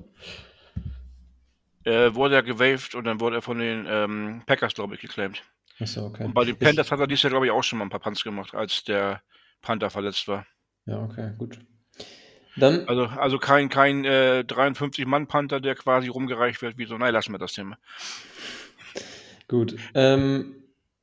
Äh, 1.83 2.13
wurde 2.13 2.35
er 2.35 2.43
gewaved 2.43 2.95
und 2.95 3.05
dann 3.05 3.19
wurde 3.19 3.37
er 3.37 3.41
von 3.41 3.57
den 3.57 3.85
ähm, 3.87 4.43
Packers, 4.45 4.73
glaube 4.73 4.95
ich, 4.95 5.01
geclaimed. 5.01 5.41
Achso, 5.79 6.05
okay. 6.05 6.25
Und 6.25 6.33
bei 6.33 6.45
den 6.45 6.57
Panthers 6.57 6.91
hat 6.91 6.99
er 6.99 7.07
dieses 7.07 7.23
Jahr, 7.23 7.31
glaube 7.31 7.47
ich, 7.47 7.51
auch 7.51 7.63
schon 7.63 7.79
mal 7.79 7.85
ein 7.85 7.89
paar 7.89 7.99
Punts 7.99 8.23
gemacht, 8.23 8.53
als 8.53 8.83
der 8.83 9.21
Panther 9.61 9.89
verletzt 9.89 10.27
war. 10.27 10.45
Ja, 10.85 11.01
okay, 11.03 11.31
gut. 11.37 11.59
Dann, 12.57 12.87
Also, 12.87 13.05
also 13.05 13.39
kein, 13.39 13.69
kein 13.69 14.03
äh, 14.05 14.43
53-Mann-Panther, 14.45 15.59
der 15.59 15.75
quasi 15.75 16.09
rumgereicht 16.09 16.61
wird, 16.61 16.77
wie 16.77 16.85
so, 16.85 16.97
nein, 16.97 17.13
lassen 17.13 17.31
wir 17.31 17.39
das 17.39 17.53
Thema. 17.53 17.77
gut. 19.47 19.75
Ähm, 19.93 20.55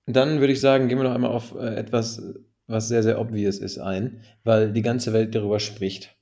dann 0.06 0.40
würde 0.40 0.52
ich 0.52 0.60
sagen, 0.60 0.88
gehen 0.88 0.98
wir 0.98 1.04
noch 1.04 1.14
einmal 1.14 1.30
auf 1.30 1.54
äh, 1.54 1.74
etwas, 1.74 2.22
was 2.66 2.88
sehr, 2.88 3.02
sehr 3.02 3.20
obvious 3.20 3.58
ist, 3.58 3.78
ein, 3.78 4.22
weil 4.44 4.72
die 4.72 4.82
ganze 4.82 5.12
Welt 5.12 5.34
darüber 5.34 5.58
spricht. 5.58 6.14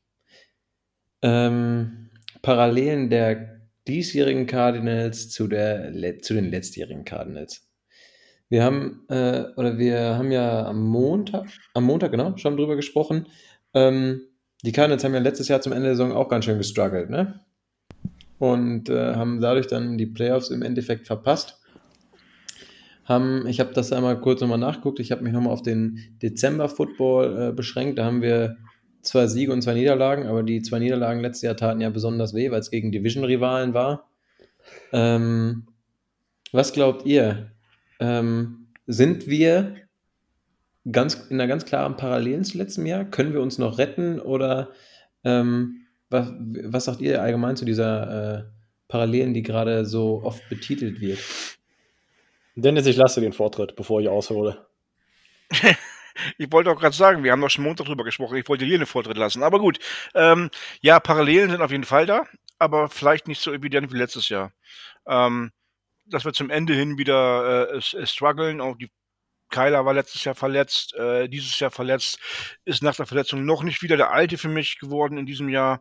Ähm, 1.22 2.10
Parallelen 2.42 3.10
der 3.10 3.65
diesjährigen 3.88 4.47
Cardinals 4.47 5.31
zu, 5.31 5.49
der, 5.49 6.21
zu 6.21 6.35
den 6.35 6.50
letztjährigen 6.50 7.05
Cardinals. 7.05 7.66
Wir 8.49 8.62
haben, 8.62 9.05
äh, 9.09 9.45
oder 9.57 9.78
wir 9.78 10.16
haben 10.16 10.31
ja 10.31 10.66
am 10.66 10.85
Montag, 10.85 11.49
am 11.75 11.85
Montag, 11.85 12.12
genau, 12.12 12.37
schon 12.37 12.57
drüber 12.57 12.76
gesprochen. 12.76 13.26
Ähm, 13.75 14.21
die 14.62 14.73
Cardinals 14.73 15.05
haben 15.05 15.14
ja 15.14 15.21
letztes 15.21 15.49
Jahr 15.49 15.61
zum 15.61 15.73
Ende 15.73 15.87
der 15.87 15.97
Saison 15.97 16.12
auch 16.12 16.28
ganz 16.28 16.45
schön 16.45 16.59
gestruggelt, 16.59 17.11
ne? 17.11 17.40
Und 18.38 18.88
äh, 18.88 19.14
haben 19.14 19.40
dadurch 19.40 19.66
dann 19.66 19.99
die 19.99 20.07
Playoffs 20.07 20.50
im 20.50 20.62
Endeffekt 20.62 21.07
verpasst. 21.07 21.61
Haben, 23.05 23.47
ich 23.47 23.61
habe 23.61 23.73
das 23.73 23.93
einmal 23.93 24.21
kurz 24.21 24.40
nochmal 24.40 24.59
nachgeguckt, 24.59 25.00
ich 25.00 25.12
habe 25.12 25.23
mich 25.23 25.33
nochmal 25.33 25.52
auf 25.52 25.62
den 25.62 25.99
Dezember-Football 26.23 27.49
äh, 27.49 27.52
beschränkt. 27.52 27.99
Da 27.99 28.05
haben 28.05 28.23
wir 28.23 28.57
zwei 29.06 29.26
Siege 29.26 29.52
und 29.52 29.62
zwei 29.62 29.75
Niederlagen, 29.75 30.26
aber 30.26 30.42
die 30.42 30.62
zwei 30.62 30.78
Niederlagen 30.78 31.20
letztes 31.20 31.42
Jahr 31.42 31.56
taten 31.56 31.80
ja 31.80 31.90
besonders 31.90 32.34
weh, 32.34 32.50
weil 32.50 32.60
es 32.60 32.70
gegen 32.70 32.92
Division-Rivalen 32.92 33.75
war. 33.75 34.08
Ähm, 34.92 35.66
was 36.52 36.72
glaubt 36.72 37.06
ihr? 37.06 37.50
Ähm, 38.00 38.68
sind 38.86 39.26
wir 39.26 39.76
ganz, 40.90 41.14
in 41.30 41.40
einer 41.40 41.48
ganz 41.48 41.64
klaren 41.64 41.96
Parallelen 41.96 42.44
zu 42.44 42.58
letztem 42.58 42.86
Jahr? 42.86 43.04
Können 43.04 43.32
wir 43.32 43.40
uns 43.40 43.58
noch 43.58 43.78
retten 43.78 44.20
oder 44.20 44.70
ähm, 45.25 45.86
was, 46.08 46.32
was 46.64 46.84
sagt 46.84 47.00
ihr 47.00 47.22
allgemein 47.22 47.56
zu 47.56 47.64
dieser 47.64 48.38
äh, 48.38 48.44
Parallelen, 48.88 49.34
die 49.34 49.42
gerade 49.42 49.84
so 49.84 50.22
oft 50.22 50.48
betitelt 50.48 51.00
wird? 51.00 51.18
Dennis, 52.54 52.86
ich 52.86 52.96
lasse 52.96 53.20
den 53.20 53.32
Vortritt, 53.32 53.76
bevor 53.76 54.00
ich 54.00 54.08
aushole. 54.08 54.66
ich 56.38 56.50
wollte 56.52 56.70
auch 56.70 56.78
gerade 56.78 56.94
sagen, 56.94 57.25
wir 57.25 57.32
haben 57.32 57.40
doch 57.40 57.50
schon 57.50 57.64
Montag 57.64 57.87
drüber 57.87 58.04
gesprochen, 58.04 58.37
ich 58.37 58.49
wollte 58.49 58.64
einen 58.64 58.87
Vortritt 58.87 59.16
lassen. 59.16 59.42
Aber 59.42 59.58
gut, 59.58 59.78
ähm, 60.14 60.50
ja, 60.80 61.00
Parallelen 61.00 61.50
sind 61.50 61.62
auf 61.62 61.70
jeden 61.70 61.85
Fall 61.85 62.06
da, 62.06 62.25
aber 62.58 62.88
vielleicht 62.88 63.28
nicht 63.28 63.40
so 63.40 63.52
evident 63.52 63.92
wie 63.92 63.99
letztes 63.99 64.28
Jahr. 64.28 64.52
Ähm, 65.06 65.52
dass 66.06 66.25
wir 66.25 66.32
zum 66.32 66.50
Ende 66.50 66.75
hin 66.75 66.99
wieder 66.99 67.75
äh, 67.75 68.06
strugglen, 68.06 68.61
auch 68.61 68.76
die 68.76 68.90
Kyler 69.50 69.85
war 69.85 69.94
letztes 69.94 70.25
Jahr 70.25 70.35
verletzt, 70.35 70.94
äh, 70.94 71.28
dieses 71.28 71.58
Jahr 71.61 71.70
verletzt, 71.70 72.18
ist 72.64 72.82
nach 72.82 72.96
der 72.96 73.06
Verletzung 73.06 73.44
noch 73.44 73.62
nicht 73.62 73.82
wieder 73.82 73.96
der 73.96 74.11
Alte 74.11 74.38
für 74.38 74.49
mich 74.49 74.78
geworden 74.78 75.18
in 75.18 75.26
diesem 75.26 75.49
Jahr. 75.49 75.80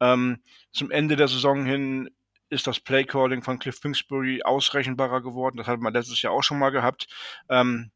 Ähm, 0.00 0.42
zum 0.72 0.90
Ende 0.90 1.16
der 1.16 1.28
Saison 1.28 1.64
hin 1.64 2.10
ist 2.50 2.66
das 2.66 2.80
Playcalling 2.80 3.42
von 3.42 3.58
Cliff 3.58 3.80
Kingsbury 3.80 4.42
ausrechenbarer 4.42 5.22
geworden. 5.22 5.56
Das 5.56 5.66
hatten 5.66 5.82
wir 5.82 5.90
letztes 5.90 6.22
Jahr 6.22 6.32
auch 6.32 6.42
schon 6.42 6.58
mal 6.58 6.70
gehabt. 6.70 7.06
Ähm, 7.48 7.90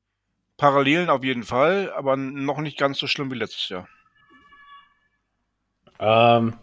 Parallelen 0.59 1.09
auf 1.09 1.25
jeden 1.25 1.45
Fall, 1.45 1.93
aber 1.93 2.17
noch 2.17 2.59
nicht 2.59 2.77
ganz 2.77 2.99
so 2.99 3.07
schlimm 3.07 3.31
wie 3.31 3.37
letztes 3.37 3.69
Jahr. 3.69 3.89
Ähm, 6.01 6.55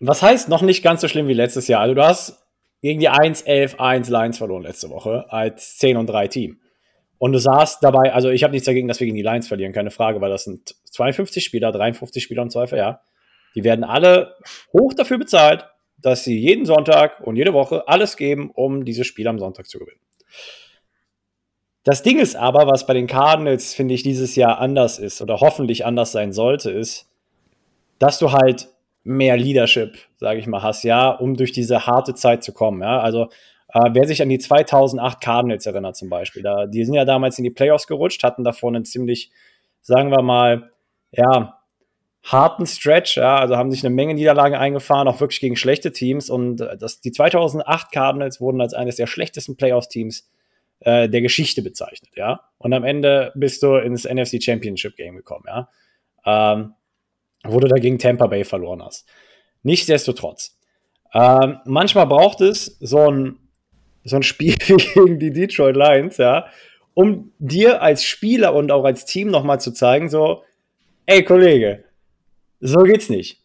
was 0.00 0.22
heißt 0.22 0.48
noch 0.48 0.62
nicht 0.62 0.82
ganz 0.82 1.02
so 1.02 1.08
schlimm 1.08 1.28
wie 1.28 1.34
letztes 1.34 1.68
Jahr? 1.68 1.82
Also 1.82 1.94
du 1.94 2.02
hast 2.02 2.44
gegen 2.80 2.98
die 2.98 3.10
1-11-1 3.10 4.10
Lions 4.10 4.38
verloren 4.38 4.62
letzte 4.62 4.90
Woche 4.90 5.26
als 5.28 5.76
10 5.78 5.96
und 5.98 6.06
3 6.06 6.28
Team. 6.28 6.60
Und 7.18 7.32
du 7.32 7.38
sahst 7.38 7.84
dabei, 7.84 8.12
also 8.12 8.30
ich 8.30 8.42
habe 8.42 8.52
nichts 8.52 8.66
dagegen, 8.66 8.88
dass 8.88 8.98
wir 8.98 9.06
gegen 9.06 9.16
die 9.16 9.22
Lions 9.22 9.46
verlieren, 9.46 9.72
keine 9.72 9.92
Frage, 9.92 10.20
weil 10.20 10.30
das 10.30 10.44
sind 10.44 10.74
52 10.90 11.44
Spieler, 11.44 11.70
53 11.70 12.20
Spieler 12.22 12.42
im 12.42 12.50
Zweifel, 12.50 12.78
ja. 12.78 13.00
Die 13.54 13.64
werden 13.64 13.84
alle 13.84 14.34
hoch 14.72 14.94
dafür 14.94 15.18
bezahlt, 15.18 15.66
dass 15.98 16.24
sie 16.24 16.38
jeden 16.38 16.64
Sonntag 16.64 17.20
und 17.20 17.36
jede 17.36 17.52
Woche 17.52 17.86
alles 17.86 18.16
geben, 18.16 18.50
um 18.50 18.84
dieses 18.84 19.06
Spiel 19.06 19.28
am 19.28 19.38
Sonntag 19.38 19.68
zu 19.68 19.78
gewinnen. 19.78 20.00
Das 21.84 22.02
Ding 22.02 22.18
ist 22.18 22.36
aber, 22.36 22.68
was 22.68 22.86
bei 22.86 22.94
den 22.94 23.06
Cardinals, 23.08 23.74
finde 23.74 23.94
ich, 23.94 24.02
dieses 24.02 24.36
Jahr 24.36 24.58
anders 24.58 24.98
ist 24.98 25.20
oder 25.20 25.40
hoffentlich 25.40 25.84
anders 25.84 26.12
sein 26.12 26.32
sollte, 26.32 26.70
ist, 26.70 27.08
dass 27.98 28.18
du 28.18 28.32
halt 28.32 28.68
mehr 29.04 29.36
Leadership, 29.36 29.98
sage 30.16 30.38
ich 30.38 30.46
mal, 30.46 30.62
hast, 30.62 30.84
ja, 30.84 31.10
um 31.10 31.36
durch 31.36 31.50
diese 31.52 31.86
harte 31.86 32.14
Zeit 32.14 32.44
zu 32.44 32.52
kommen. 32.52 32.82
Ja? 32.82 33.00
Also 33.00 33.28
äh, 33.68 33.90
wer 33.92 34.06
sich 34.06 34.22
an 34.22 34.28
die 34.28 34.38
2008 34.38 35.20
Cardinals 35.20 35.66
erinnert 35.66 35.96
zum 35.96 36.08
Beispiel, 36.08 36.42
da, 36.42 36.66
die 36.66 36.84
sind 36.84 36.94
ja 36.94 37.04
damals 37.04 37.38
in 37.38 37.44
die 37.44 37.50
Playoffs 37.50 37.88
gerutscht, 37.88 38.22
hatten 38.22 38.44
davor 38.44 38.70
einen 38.70 38.84
ziemlich, 38.84 39.32
sagen 39.80 40.10
wir 40.10 40.22
mal, 40.22 40.70
ja, 41.10 41.58
harten 42.22 42.66
Stretch, 42.66 43.16
ja, 43.16 43.36
also 43.36 43.56
haben 43.56 43.72
sich 43.72 43.84
eine 43.84 43.94
Menge 43.94 44.14
Niederlagen 44.14 44.54
eingefahren, 44.54 45.08
auch 45.08 45.20
wirklich 45.20 45.40
gegen 45.40 45.56
schlechte 45.56 45.90
Teams 45.90 46.30
und 46.30 46.60
äh, 46.60 46.76
das, 46.76 47.00
die 47.00 47.10
2008 47.10 47.90
Cardinals 47.90 48.40
wurden 48.40 48.60
als 48.60 48.74
eines 48.74 48.96
der 48.96 49.08
schlechtesten 49.08 49.56
Playoffs-Teams 49.56 50.30
äh, 50.84 51.08
der 51.08 51.22
Geschichte 51.22 51.62
bezeichnet, 51.62 52.12
ja. 52.16 52.40
Und 52.58 52.72
am 52.72 52.84
Ende 52.84 53.32
bist 53.34 53.62
du 53.62 53.76
ins 53.76 54.04
NFC 54.04 54.42
Championship 54.42 54.96
Game 54.96 55.16
gekommen, 55.16 55.44
ja. 55.46 55.68
Ähm, 56.24 56.74
wo 57.44 57.58
du 57.58 57.68
dagegen 57.68 57.98
Tampa 57.98 58.26
Bay 58.26 58.44
verloren 58.44 58.82
hast. 58.82 59.08
Nichtsdestotrotz. 59.62 60.56
Ähm, 61.12 61.58
manchmal 61.64 62.06
braucht 62.06 62.40
es 62.40 62.78
so 62.80 63.10
ein, 63.10 63.38
so 64.04 64.16
ein 64.16 64.22
Spiel 64.22 64.56
gegen 64.58 65.18
die 65.18 65.32
Detroit 65.32 65.76
Lions, 65.76 66.16
ja, 66.16 66.46
um 66.94 67.32
dir 67.38 67.82
als 67.82 68.04
Spieler 68.04 68.54
und 68.54 68.70
auch 68.70 68.84
als 68.84 69.04
Team 69.04 69.28
nochmal 69.28 69.60
zu 69.60 69.72
zeigen, 69.72 70.08
so, 70.08 70.42
ey 71.06 71.24
Kollege, 71.24 71.84
so 72.60 72.82
geht's 72.82 73.08
nicht. 73.08 73.40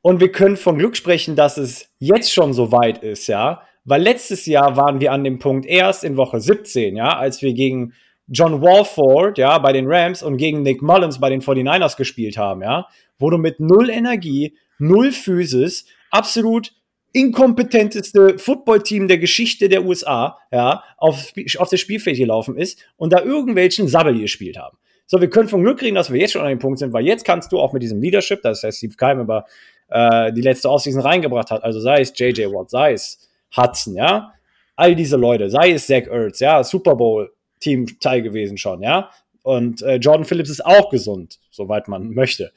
Und 0.00 0.20
wir 0.20 0.30
können 0.30 0.56
von 0.56 0.78
Glück 0.78 0.96
sprechen, 0.96 1.34
dass 1.34 1.56
es 1.56 1.90
jetzt 1.98 2.32
schon 2.32 2.52
so 2.52 2.72
weit 2.72 3.02
ist, 3.02 3.26
ja, 3.26 3.62
weil 3.84 4.02
letztes 4.02 4.46
Jahr 4.46 4.76
waren 4.76 5.00
wir 5.00 5.12
an 5.12 5.24
dem 5.24 5.38
Punkt 5.38 5.66
erst 5.66 6.04
in 6.04 6.16
Woche 6.16 6.40
17, 6.40 6.96
ja, 6.96 7.16
als 7.16 7.42
wir 7.42 7.52
gegen 7.52 7.92
John 8.28 8.62
Walford, 8.62 9.36
ja, 9.38 9.58
bei 9.58 9.72
den 9.72 9.86
Rams 9.86 10.22
und 10.22 10.38
gegen 10.38 10.62
Nick 10.62 10.80
Mullins 10.80 11.20
bei 11.20 11.28
den 11.28 11.42
49ers 11.42 11.96
gespielt 11.96 12.38
haben, 12.38 12.62
ja, 12.62 12.86
wo 13.18 13.30
du 13.30 13.38
mit 13.38 13.60
null 13.60 13.90
Energie, 13.90 14.56
null 14.78 15.12
Physis, 15.12 15.84
absolut 16.10 16.72
inkompetenteste 17.12 18.38
Footballteam 18.38 19.06
der 19.06 19.18
Geschichte 19.18 19.68
der 19.68 19.84
USA, 19.84 20.38
ja, 20.50 20.82
auf, 20.96 21.32
auf 21.58 21.68
das 21.68 21.80
Spielfeld 21.80 22.16
gelaufen 22.16 22.56
ist 22.56 22.84
und 22.96 23.12
da 23.12 23.22
irgendwelchen 23.22 23.86
Sabbel 23.86 24.18
gespielt 24.18 24.58
haben. 24.58 24.76
So, 25.06 25.20
wir 25.20 25.28
können 25.28 25.48
von 25.48 25.62
Glück 25.62 25.82
reden, 25.82 25.94
dass 25.94 26.10
wir 26.10 26.18
jetzt 26.18 26.32
schon 26.32 26.42
an 26.42 26.48
dem 26.48 26.58
Punkt 26.58 26.78
sind, 26.78 26.92
weil 26.94 27.06
jetzt 27.06 27.24
kannst 27.24 27.52
du 27.52 27.60
auch 27.60 27.74
mit 27.74 27.82
diesem 27.82 28.00
Leadership, 28.00 28.40
das 28.42 28.62
heißt 28.62 28.78
Steve 28.78 28.94
Keim 28.96 29.20
über 29.20 29.44
äh, 29.88 30.32
die 30.32 30.40
letzte 30.40 30.70
Offseason 30.70 31.02
reingebracht 31.02 31.50
hat, 31.50 31.62
also 31.62 31.78
sei 31.78 32.00
es 32.00 32.18
JJ 32.18 32.46
Watt, 32.46 32.70
sei 32.70 32.94
es 32.94 33.28
Hudson, 33.56 33.96
ja, 33.96 34.32
all 34.76 34.94
diese 34.94 35.16
Leute, 35.16 35.50
sei 35.50 35.72
es 35.72 35.86
Zach 35.86 36.06
Ertz, 36.06 36.40
ja, 36.40 36.62
Super 36.64 36.96
Bowl 36.96 37.32
Team 37.60 37.86
Teil 38.00 38.22
gewesen 38.22 38.58
schon, 38.58 38.82
ja, 38.82 39.10
und 39.42 39.82
äh, 39.82 39.96
Jordan 39.96 40.24
Phillips 40.24 40.50
ist 40.50 40.64
auch 40.64 40.90
gesund, 40.90 41.38
soweit 41.50 41.88
man 41.88 42.10
möchte. 42.10 42.52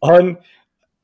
Und 0.00 0.38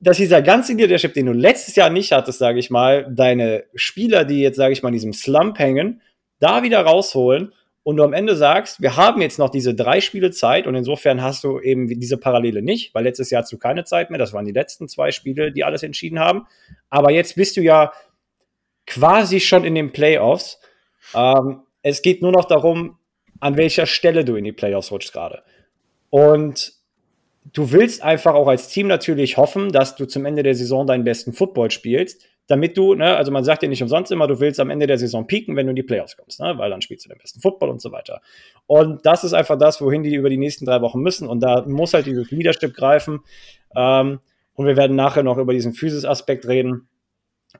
dass 0.00 0.16
dieser 0.16 0.42
ganze 0.42 0.74
Leadership, 0.74 1.14
den 1.14 1.26
du 1.26 1.32
letztes 1.32 1.76
Jahr 1.76 1.90
nicht 1.90 2.12
hattest, 2.12 2.38
sage 2.38 2.58
ich 2.58 2.70
mal, 2.70 3.06
deine 3.10 3.64
Spieler, 3.74 4.24
die 4.24 4.40
jetzt, 4.40 4.56
sage 4.56 4.72
ich 4.72 4.82
mal, 4.82 4.90
in 4.90 4.94
diesem 4.94 5.12
Slump 5.12 5.58
hängen, 5.58 6.02
da 6.38 6.62
wieder 6.62 6.80
rausholen 6.80 7.52
und 7.82 7.96
du 7.96 8.04
am 8.04 8.12
Ende 8.12 8.36
sagst, 8.36 8.80
wir 8.82 8.96
haben 8.96 9.20
jetzt 9.22 9.38
noch 9.38 9.48
diese 9.48 9.74
drei 9.74 10.00
Spiele 10.00 10.30
Zeit 10.30 10.66
und 10.66 10.74
insofern 10.74 11.22
hast 11.22 11.42
du 11.42 11.58
eben 11.58 11.86
diese 11.86 12.16
Parallele 12.16 12.62
nicht, 12.62 12.94
weil 12.94 13.04
letztes 13.04 13.30
Jahr 13.30 13.42
hast 13.42 13.52
du 13.52 13.58
keine 13.58 13.84
Zeit 13.84 14.10
mehr, 14.10 14.18
das 14.18 14.32
waren 14.32 14.44
die 14.44 14.52
letzten 14.52 14.88
zwei 14.88 15.10
Spiele, 15.10 15.52
die 15.52 15.64
alles 15.64 15.82
entschieden 15.82 16.18
haben. 16.20 16.46
Aber 16.90 17.10
jetzt 17.10 17.34
bist 17.34 17.56
du 17.56 17.60
ja 17.60 17.92
quasi 18.88 19.40
schon 19.40 19.64
in 19.64 19.74
den 19.74 19.92
Playoffs. 19.92 20.58
Ähm, 21.14 21.62
es 21.82 22.02
geht 22.02 22.22
nur 22.22 22.32
noch 22.32 22.46
darum, 22.46 22.98
an 23.40 23.56
welcher 23.56 23.86
Stelle 23.86 24.24
du 24.24 24.34
in 24.34 24.44
die 24.44 24.52
Playoffs 24.52 24.90
rutschst 24.90 25.12
gerade. 25.12 25.42
Und 26.10 26.72
du 27.52 27.70
willst 27.70 28.02
einfach 28.02 28.34
auch 28.34 28.48
als 28.48 28.68
Team 28.68 28.88
natürlich 28.88 29.36
hoffen, 29.36 29.70
dass 29.70 29.94
du 29.94 30.06
zum 30.06 30.24
Ende 30.24 30.42
der 30.42 30.54
Saison 30.54 30.86
deinen 30.86 31.04
besten 31.04 31.32
Football 31.32 31.70
spielst, 31.70 32.24
damit 32.46 32.78
du, 32.78 32.94
ne, 32.94 33.14
also 33.14 33.30
man 33.30 33.44
sagt 33.44 33.62
ja 33.62 33.68
nicht 33.68 33.82
umsonst 33.82 34.10
immer, 34.10 34.26
du 34.26 34.40
willst 34.40 34.58
am 34.58 34.70
Ende 34.70 34.86
der 34.86 34.96
Saison 34.96 35.26
pieken, 35.26 35.54
wenn 35.54 35.66
du 35.66 35.70
in 35.70 35.76
die 35.76 35.82
Playoffs 35.82 36.16
kommst, 36.16 36.40
ne, 36.40 36.54
weil 36.56 36.70
dann 36.70 36.80
spielst 36.80 37.04
du 37.04 37.10
den 37.10 37.18
besten 37.18 37.40
Football 37.40 37.68
und 37.68 37.82
so 37.82 37.92
weiter. 37.92 38.22
Und 38.66 39.04
das 39.04 39.22
ist 39.22 39.34
einfach 39.34 39.58
das, 39.58 39.80
wohin 39.82 40.02
die 40.02 40.14
über 40.14 40.30
die 40.30 40.38
nächsten 40.38 40.64
drei 40.64 40.80
Wochen 40.80 41.00
müssen. 41.00 41.28
Und 41.28 41.40
da 41.40 41.64
muss 41.66 41.92
halt 41.92 42.06
dieses 42.06 42.30
Leadership 42.30 42.74
greifen. 42.74 43.20
Ähm, 43.76 44.20
und 44.54 44.66
wir 44.66 44.76
werden 44.76 44.96
nachher 44.96 45.22
noch 45.22 45.36
über 45.36 45.52
diesen 45.52 45.74
Physis-Aspekt 45.74 46.48
reden. 46.48 46.87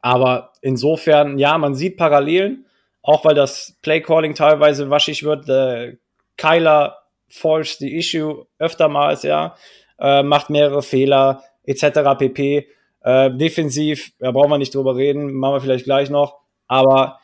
Aber 0.01 0.53
insofern, 0.61 1.39
ja, 1.39 1.59
man 1.59 1.75
sieht 1.75 1.97
Parallelen, 1.97 2.67
auch 3.03 3.25
weil 3.25 3.35
das 3.35 3.77
Play-Calling 3.83 4.35
teilweise 4.35 4.91
waschig 4.91 5.23
wird. 5.23 5.49
Äh, 5.49 5.97
Kyler 6.37 6.99
forged 7.29 7.79
the 7.79 7.97
issue 7.97 8.47
öftermals, 8.59 9.23
ja, 9.23 9.57
äh, 9.99 10.23
macht 10.23 10.51
mehrere 10.51 10.83
Fehler, 10.83 11.43
etc. 11.65 12.17
pp. 12.19 12.69
Äh, 13.01 13.31
defensiv, 13.33 14.13
da 14.19 14.31
brauchen 14.31 14.51
wir 14.51 14.59
nicht 14.59 14.75
drüber 14.75 14.97
reden, 14.97 15.33
machen 15.33 15.55
wir 15.55 15.61
vielleicht 15.61 15.85
gleich 15.85 16.11
noch. 16.11 16.39
Aber 16.67 17.19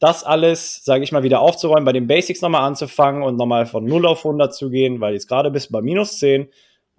das 0.00 0.24
alles, 0.24 0.84
sage 0.84 1.02
ich 1.02 1.12
mal, 1.12 1.22
wieder 1.22 1.40
aufzuräumen, 1.40 1.84
bei 1.84 1.92
den 1.92 2.06
Basics 2.06 2.40
nochmal 2.40 2.62
anzufangen 2.62 3.22
und 3.22 3.36
nochmal 3.36 3.66
von 3.66 3.84
0 3.84 4.06
auf 4.06 4.24
100 4.24 4.54
zu 4.54 4.70
gehen, 4.70 5.00
weil 5.00 5.14
jetzt 5.14 5.28
gerade 5.28 5.50
bist 5.50 5.68
du 5.68 5.72
bei 5.72 5.82
minus 5.82 6.18
10. 6.18 6.48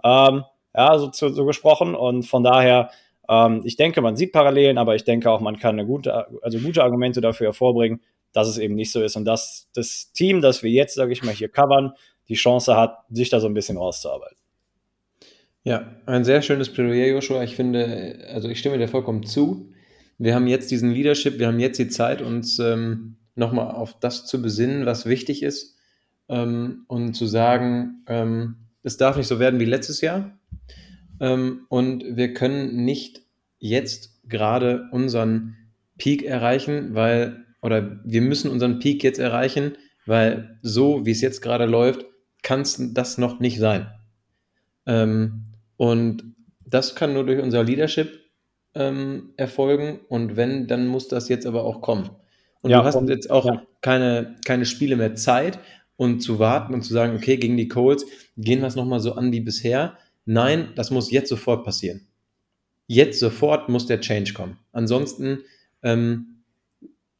Ähm, 0.03 0.43
ja, 0.75 0.97
so, 0.97 1.09
so 1.11 1.45
gesprochen. 1.45 1.95
Und 1.95 2.23
von 2.23 2.43
daher, 2.43 2.91
ähm, 3.29 3.61
ich 3.63 3.77
denke, 3.77 4.01
man 4.01 4.15
sieht 4.15 4.33
Parallelen, 4.33 4.77
aber 4.77 4.95
ich 4.95 5.03
denke 5.03 5.29
auch, 5.29 5.39
man 5.39 5.59
kann 5.59 5.77
eine 5.77 5.85
gute, 5.85 6.27
also 6.41 6.57
gute 6.57 6.83
Argumente 6.83 7.21
dafür 7.21 7.47
hervorbringen, 7.47 8.01
dass 8.33 8.47
es 8.47 8.57
eben 8.57 8.75
nicht 8.75 8.91
so 8.91 9.01
ist 9.01 9.15
und 9.15 9.25
dass 9.25 9.69
das 9.73 10.11
Team, 10.11 10.41
das 10.41 10.63
wir 10.63 10.71
jetzt, 10.71 10.95
sage 10.95 11.13
ich 11.13 11.23
mal, 11.23 11.33
hier 11.33 11.49
covern, 11.49 11.93
die 12.27 12.35
Chance 12.35 12.75
hat, 12.75 12.97
sich 13.09 13.29
da 13.29 13.39
so 13.39 13.47
ein 13.47 13.53
bisschen 13.53 13.77
rauszuarbeiten. 13.77 14.37
Ja, 15.63 15.95
ein 16.05 16.23
sehr 16.23 16.41
schönes 16.41 16.71
Plädoyer, 16.71 17.07
Joshua. 17.07 17.43
Ich 17.43 17.55
finde, 17.55 18.27
also 18.33 18.49
ich 18.49 18.59
stimme 18.59 18.77
dir 18.77 18.87
vollkommen 18.87 19.23
zu. 19.23 19.71
wir 20.17 20.33
haben 20.33 20.47
jetzt 20.47 20.71
diesen 20.71 20.91
Leadership, 20.91 21.37
wir 21.39 21.47
haben 21.47 21.59
jetzt 21.59 21.77
die 21.79 21.87
Zeit, 21.87 22.21
uns 22.21 22.59
ähm, 22.59 23.17
nochmal 23.35 23.71
auf 23.71 23.99
das 23.99 24.25
zu 24.25 24.41
besinnen, 24.41 24.85
was 24.85 25.05
wichtig 25.05 25.43
ist 25.43 25.77
ähm, 26.29 26.85
und 26.87 27.13
zu 27.13 27.25
sagen, 27.25 28.03
ähm, 28.07 28.55
es 28.83 28.97
darf 28.97 29.17
nicht 29.17 29.27
so 29.27 29.39
werden 29.39 29.59
wie 29.59 29.65
letztes 29.65 30.01
Jahr 30.01 30.38
ähm, 31.19 31.65
und 31.69 32.03
wir 32.15 32.33
können 32.33 32.85
nicht 32.85 33.21
jetzt 33.59 34.21
gerade 34.27 34.87
unseren 34.91 35.55
Peak 35.97 36.23
erreichen, 36.23 36.93
weil, 36.95 37.45
oder 37.61 37.99
wir 38.05 38.21
müssen 38.21 38.49
unseren 38.49 38.79
Peak 38.79 39.03
jetzt 39.03 39.19
erreichen, 39.19 39.77
weil 40.05 40.57
so, 40.61 41.05
wie 41.05 41.11
es 41.11 41.21
jetzt 41.21 41.41
gerade 41.41 41.65
läuft, 41.65 42.05
kann 42.41 42.61
es 42.61 42.79
das 42.93 43.17
noch 43.17 43.39
nicht 43.39 43.59
sein. 43.59 43.87
Ähm, 44.85 45.45
und 45.77 46.23
das 46.65 46.95
kann 46.95 47.13
nur 47.13 47.25
durch 47.25 47.41
unser 47.41 47.63
Leadership 47.63 48.19
ähm, 48.75 49.33
erfolgen 49.37 49.99
und 50.09 50.35
wenn, 50.35 50.67
dann 50.67 50.87
muss 50.87 51.07
das 51.07 51.29
jetzt 51.29 51.45
aber 51.45 51.63
auch 51.63 51.81
kommen. 51.81 52.09
Und 52.61 52.71
Ja, 52.71 52.79
du 52.79 52.85
hast 52.85 52.95
und- 52.95 53.09
jetzt 53.09 53.29
auch 53.31 53.45
ja. 53.45 53.63
keine, 53.81 54.35
keine 54.45 54.65
Spiele 54.65 54.95
mehr 54.95 55.15
Zeit 55.15 55.59
und 55.95 56.21
zu 56.21 56.39
warten 56.39 56.73
und 56.73 56.81
zu 56.83 56.93
sagen, 56.93 57.15
okay, 57.15 57.37
gegen 57.37 57.57
die 57.57 57.67
Colts 57.67 58.05
gehen 58.37 58.61
wir 58.61 58.67
es 58.67 58.75
nochmal 58.75 58.99
so 58.99 59.13
an 59.13 59.31
wie 59.31 59.41
bisher. 59.41 59.97
Nein, 60.31 60.73
das 60.75 60.91
muss 60.91 61.09
jetzt 61.09 61.27
sofort 61.27 61.65
passieren. 61.65 62.07
Jetzt 62.85 63.19
sofort 63.19 63.67
muss 63.67 63.87
der 63.87 63.99
Change 63.99 64.33
kommen. 64.33 64.59
Ansonsten 64.71 65.39
ähm, 65.81 66.43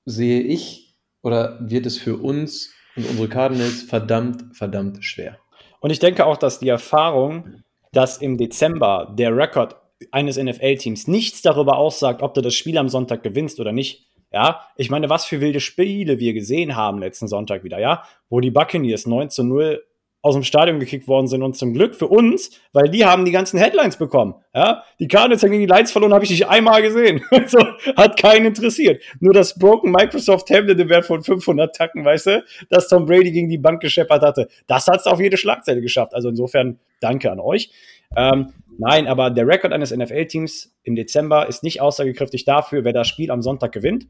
sehe 0.06 0.42
ich 0.42 0.94
oder 1.24 1.58
wird 1.60 1.88
es 1.88 1.98
für 1.98 2.18
uns 2.18 2.72
und 2.96 3.10
unsere 3.10 3.28
Cardinals 3.28 3.82
verdammt, 3.82 4.56
verdammt 4.56 5.04
schwer. 5.04 5.40
Und 5.80 5.90
ich 5.90 5.98
denke 5.98 6.24
auch, 6.28 6.38
dass 6.38 6.60
die 6.60 6.70
Erfahrung, 6.70 7.64
dass 7.94 8.20
im 8.20 8.38
Dezember 8.38 9.12
der 9.18 9.36
Rekord 9.36 9.76
eines 10.12 10.38
NFL-Teams 10.38 11.08
nichts 11.08 11.42
darüber 11.42 11.78
aussagt, 11.78 12.22
ob 12.22 12.36
du 12.36 12.42
das 12.42 12.54
Spiel 12.54 12.78
am 12.78 12.90
Sonntag 12.90 13.24
gewinnst 13.24 13.60
oder 13.60 13.72
nicht. 13.72 14.08
Ja, 14.32 14.68
ich 14.76 14.92
meine, 14.92 15.10
was 15.10 15.26
für 15.26 15.42
wilde 15.42 15.62
Spiele 15.62 16.20
wir 16.20 16.34
gesehen 16.34 16.76
haben 16.76 17.00
letzten 17.00 17.28
Sonntag 17.28 17.64
wieder, 17.64 17.80
ja, 17.80 18.04
wo 18.30 18.40
die 18.40 18.52
Buccaneers 18.52 19.08
9 19.08 19.32
zu 19.32 19.44
0 19.44 19.84
aus 20.22 20.36
dem 20.36 20.44
Stadion 20.44 20.80
gekickt 20.80 21.08
worden 21.08 21.28
sind 21.28 21.44
und 21.44 21.56
zum 21.56 21.74
Glück 21.74 21.96
für 21.96 22.08
uns, 22.08 22.52
weil 22.74 22.90
die 22.90 23.06
haben 23.06 23.24
die 23.24 23.32
ganzen 23.32 23.58
Headlines 23.58 23.98
bekommen. 23.98 24.36
Ja, 24.54 24.84
die 25.00 25.08
Cardinals 25.08 25.44
haben 25.44 25.52
gegen 25.52 25.62
die 25.62 25.70
Lights 25.70 25.92
verloren, 25.92 26.14
habe 26.14 26.26
ich 26.26 26.30
nicht 26.30 26.48
einmal 26.48 26.82
gesehen. 26.82 27.22
Also, 27.32 27.60
hat 27.96 28.20
keinen 28.20 28.48
interessiert. 28.48 29.02
Nur 29.22 29.34
das 29.34 29.58
Broken 29.58 29.92
Microsoft 29.92 30.50
Tablet 30.50 30.78
im 30.80 30.90
Wert 30.90 31.06
von 31.06 31.24
500 31.24 31.74
Tacken, 31.74 32.04
weißt 32.04 32.28
du, 32.28 32.44
dass 32.70 32.90
Tom 32.90 33.06
Brady 33.06 33.32
gegen 33.32 33.50
die 33.50 33.58
Bank 33.58 33.82
gescheppert 33.82 34.22
hatte. 34.22 34.50
Das 34.68 34.88
hat 34.88 35.00
es 35.00 35.08
auf 35.08 35.20
jede 35.20 35.38
Schlagzeile 35.38 35.82
geschafft. 35.82 36.14
Also 36.14 36.30
insofern 36.30 36.80
danke 37.00 37.32
an 37.32 37.40
euch. 37.40 37.72
Ähm, 38.16 38.54
nein, 38.78 39.08
aber 39.08 39.30
der 39.30 39.48
Rekord 39.48 39.74
eines 39.74 39.96
NFL-Teams 39.96 40.76
im 40.84 40.96
Dezember 40.96 41.48
ist 41.48 41.64
nicht 41.64 41.82
aussagekräftig 41.82 42.44
dafür, 42.46 42.84
wer 42.84 42.94
das 42.94 43.08
Spiel 43.08 43.32
am 43.32 43.42
Sonntag 43.42 43.72
gewinnt. 43.72 44.08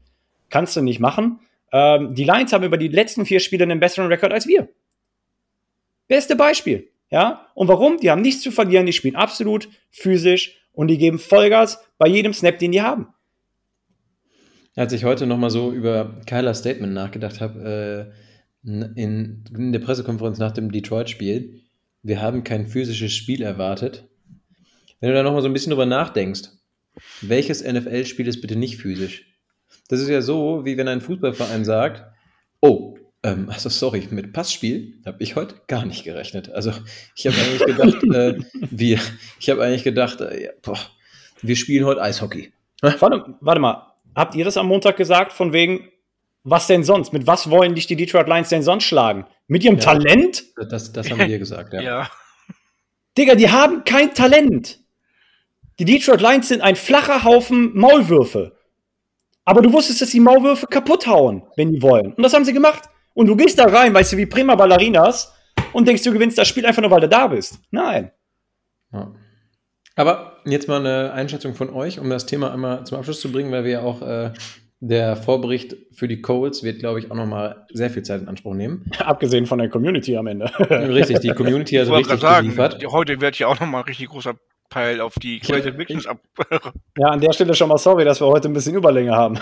Kannst 0.48 0.76
du 0.76 0.82
nicht 0.82 0.98
machen. 0.98 1.40
Ähm, 1.72 2.14
die 2.14 2.24
Lions 2.24 2.52
haben 2.52 2.64
über 2.64 2.78
die 2.78 2.88
letzten 2.88 3.24
vier 3.24 3.40
Spiele 3.40 3.62
einen 3.62 3.80
besseren 3.80 4.08
Rekord 4.08 4.32
als 4.32 4.46
wir. 4.46 4.68
Beste 6.10 6.34
Beispiel. 6.34 6.90
Ja? 7.08 7.46
Und 7.54 7.68
warum? 7.68 7.98
Die 7.98 8.10
haben 8.10 8.20
nichts 8.20 8.42
zu 8.42 8.50
verlieren, 8.50 8.84
die 8.84 8.92
spielen 8.92 9.14
absolut 9.14 9.68
physisch 9.92 10.66
und 10.72 10.88
die 10.88 10.98
geben 10.98 11.20
Vollgas 11.20 11.78
bei 11.98 12.08
jedem 12.08 12.32
Snap, 12.32 12.58
den 12.58 12.72
die 12.72 12.82
haben. 12.82 13.06
Als 14.74 14.92
ich 14.92 15.04
heute 15.04 15.28
nochmal 15.28 15.50
so 15.50 15.70
über 15.70 16.20
Kyler 16.26 16.54
Statement 16.54 16.94
nachgedacht 16.94 17.40
habe, 17.40 18.12
äh, 18.64 18.68
in, 18.68 19.44
in 19.56 19.72
der 19.72 19.78
Pressekonferenz 19.78 20.38
nach 20.38 20.50
dem 20.50 20.72
Detroit-Spiel, 20.72 21.60
wir 22.02 22.20
haben 22.20 22.42
kein 22.42 22.66
physisches 22.66 23.12
Spiel 23.12 23.42
erwartet. 23.42 24.08
Wenn 24.98 25.10
du 25.10 25.14
da 25.14 25.22
nochmal 25.22 25.42
so 25.42 25.48
ein 25.48 25.52
bisschen 25.52 25.70
drüber 25.70 25.86
nachdenkst, 25.86 26.48
welches 27.20 27.62
NFL-Spiel 27.62 28.26
ist 28.26 28.40
bitte 28.40 28.56
nicht 28.56 28.78
physisch? 28.78 29.26
Das 29.86 30.00
ist 30.00 30.08
ja 30.08 30.22
so, 30.22 30.64
wie 30.64 30.76
wenn 30.76 30.88
ein 30.88 31.02
Fußballverein 31.02 31.64
sagt, 31.64 32.02
oh, 32.60 32.96
ähm, 33.22 33.50
also 33.50 33.68
sorry, 33.68 34.08
mit 34.10 34.32
Passspiel 34.32 34.94
habe 35.04 35.22
ich 35.22 35.36
heute 35.36 35.56
gar 35.66 35.84
nicht 35.84 36.04
gerechnet. 36.04 36.50
Also 36.52 36.72
ich 37.14 37.26
habe 37.26 37.36
eigentlich 37.36 37.66
gedacht, 37.66 38.02
äh, 38.14 38.38
wir, 38.70 38.98
ich 39.38 39.50
habe 39.50 39.62
eigentlich 39.62 39.84
gedacht, 39.84 40.20
äh, 40.20 40.44
ja, 40.44 40.50
boah, 40.62 40.78
wir 41.42 41.56
spielen 41.56 41.84
heute 41.84 42.02
Eishockey. 42.02 42.52
Warte, 42.82 43.34
warte 43.40 43.60
mal, 43.60 43.94
habt 44.14 44.34
ihr 44.34 44.44
das 44.44 44.56
am 44.56 44.66
Montag 44.66 44.96
gesagt, 44.96 45.32
von 45.32 45.52
wegen, 45.52 45.88
was 46.44 46.66
denn 46.66 46.82
sonst? 46.82 47.12
Mit 47.12 47.26
was 47.26 47.50
wollen 47.50 47.74
dich 47.74 47.86
die 47.86 47.96
Detroit 47.96 48.26
Lions 48.26 48.48
denn 48.48 48.62
sonst 48.62 48.84
schlagen? 48.84 49.26
Mit 49.46 49.64
ihrem 49.64 49.76
Ja. 49.76 49.82
Talent? 49.82 50.44
Das, 50.70 50.90
das 50.92 51.10
haben 51.10 51.18
wir 51.18 51.38
gesagt, 51.38 51.74
ja. 51.74 51.80
Ja. 51.82 52.10
Digga, 53.18 53.34
die 53.34 53.50
haben 53.50 53.84
kein 53.84 54.14
Talent. 54.14 54.78
Die 55.78 55.84
Detroit 55.84 56.20
Lions 56.20 56.48
sind 56.48 56.62
ein 56.62 56.76
flacher 56.76 57.24
Haufen 57.24 57.76
Maulwürfe. 57.76 58.56
Aber 59.44 59.62
du 59.62 59.72
wusstest, 59.72 60.00
dass 60.00 60.10
die 60.10 60.20
Maulwürfe 60.20 60.66
kaputt 60.66 61.06
hauen, 61.06 61.42
wenn 61.56 61.72
die 61.72 61.82
wollen. 61.82 62.14
Und 62.14 62.22
das 62.22 62.32
haben 62.32 62.44
sie 62.44 62.52
gemacht. 62.52 62.84
Und 63.14 63.26
du 63.26 63.36
gehst 63.36 63.58
da 63.58 63.66
rein, 63.66 63.92
weißt 63.92 64.12
du, 64.12 64.16
wie 64.16 64.26
prima 64.26 64.54
Ballerinas 64.54 65.34
und 65.72 65.86
denkst, 65.86 66.02
du 66.02 66.12
gewinnst 66.12 66.38
das 66.38 66.48
Spiel 66.48 66.66
einfach 66.66 66.82
nur, 66.82 66.90
weil 66.90 67.00
du 67.00 67.08
da 67.08 67.26
bist. 67.26 67.58
Nein. 67.70 68.10
Ja. 68.92 69.12
Aber 69.96 70.38
jetzt 70.46 70.68
mal 70.68 70.80
eine 70.80 71.12
Einschätzung 71.12 71.54
von 71.54 71.70
euch, 71.70 71.98
um 71.98 72.08
das 72.08 72.26
Thema 72.26 72.52
einmal 72.52 72.86
zum 72.86 72.98
Abschluss 72.98 73.20
zu 73.20 73.30
bringen, 73.30 73.52
weil 73.52 73.64
wir 73.64 73.70
ja 73.70 73.82
auch 73.82 74.02
äh, 74.02 74.32
der 74.80 75.16
Vorbericht 75.16 75.76
für 75.92 76.08
die 76.08 76.22
Colts 76.22 76.62
wird, 76.62 76.78
glaube 76.78 77.00
ich, 77.00 77.10
auch 77.10 77.16
nochmal 77.16 77.66
sehr 77.70 77.90
viel 77.90 78.02
Zeit 78.02 78.22
in 78.22 78.28
Anspruch 78.28 78.54
nehmen. 78.54 78.90
Abgesehen 78.98 79.46
von 79.46 79.58
der 79.58 79.68
Community 79.68 80.16
am 80.16 80.26
Ende. 80.26 80.46
Richtig, 80.70 81.20
die 81.20 81.30
Community 81.30 81.76
hat 81.76 81.84
Ich 81.84 81.90
wollte 81.90 82.10
richtig 82.10 82.22
sagen, 82.22 82.46
geliefert. 82.46 82.82
heute 82.90 83.20
wird 83.20 83.38
ja 83.38 83.48
auch 83.48 83.60
nochmal 83.60 83.82
ein 83.82 83.88
richtig 83.88 84.08
großer 84.08 84.34
Peil 84.70 85.00
auf 85.00 85.14
die 85.14 85.40
Creative 85.40 85.76
Victims 85.76 86.06
ab. 86.06 86.20
ja, 86.96 87.08
an 87.08 87.20
der 87.20 87.32
Stelle 87.32 87.54
schon 87.54 87.68
mal 87.68 87.76
sorry, 87.78 88.04
dass 88.04 88.20
wir 88.20 88.26
heute 88.28 88.48
ein 88.48 88.54
bisschen 88.54 88.74
Überlänge 88.74 89.12
haben. 89.12 89.38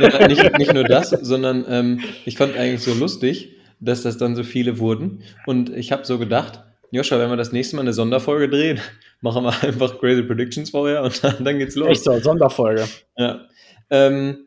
Ja, 0.00 0.26
nicht, 0.26 0.56
nicht 0.58 0.72
nur 0.72 0.84
das, 0.84 1.10
sondern 1.10 1.64
ähm, 1.68 2.00
ich 2.24 2.36
fand 2.38 2.56
eigentlich 2.56 2.82
so 2.82 2.94
lustig, 2.94 3.56
dass 3.80 4.02
das 4.02 4.16
dann 4.16 4.34
so 4.36 4.44
viele 4.44 4.78
wurden. 4.78 5.22
Und 5.46 5.70
ich 5.70 5.92
habe 5.92 6.04
so 6.04 6.18
gedacht, 6.18 6.62
Joscha, 6.90 7.18
wenn 7.18 7.28
wir 7.28 7.36
das 7.36 7.52
nächste 7.52 7.76
Mal 7.76 7.82
eine 7.82 7.92
Sonderfolge 7.92 8.48
drehen, 8.48 8.80
machen 9.20 9.44
wir 9.44 9.62
einfach 9.62 9.98
Crazy 9.98 10.22
Predictions 10.22 10.70
vorher 10.70 11.02
und 11.02 11.22
dann, 11.22 11.44
dann 11.44 11.58
geht's 11.58 11.74
los. 11.74 11.88
Echt 11.88 12.04
so, 12.04 12.18
Sonderfolge. 12.18 12.86
Ja. 13.16 13.46
Ähm, 13.90 14.46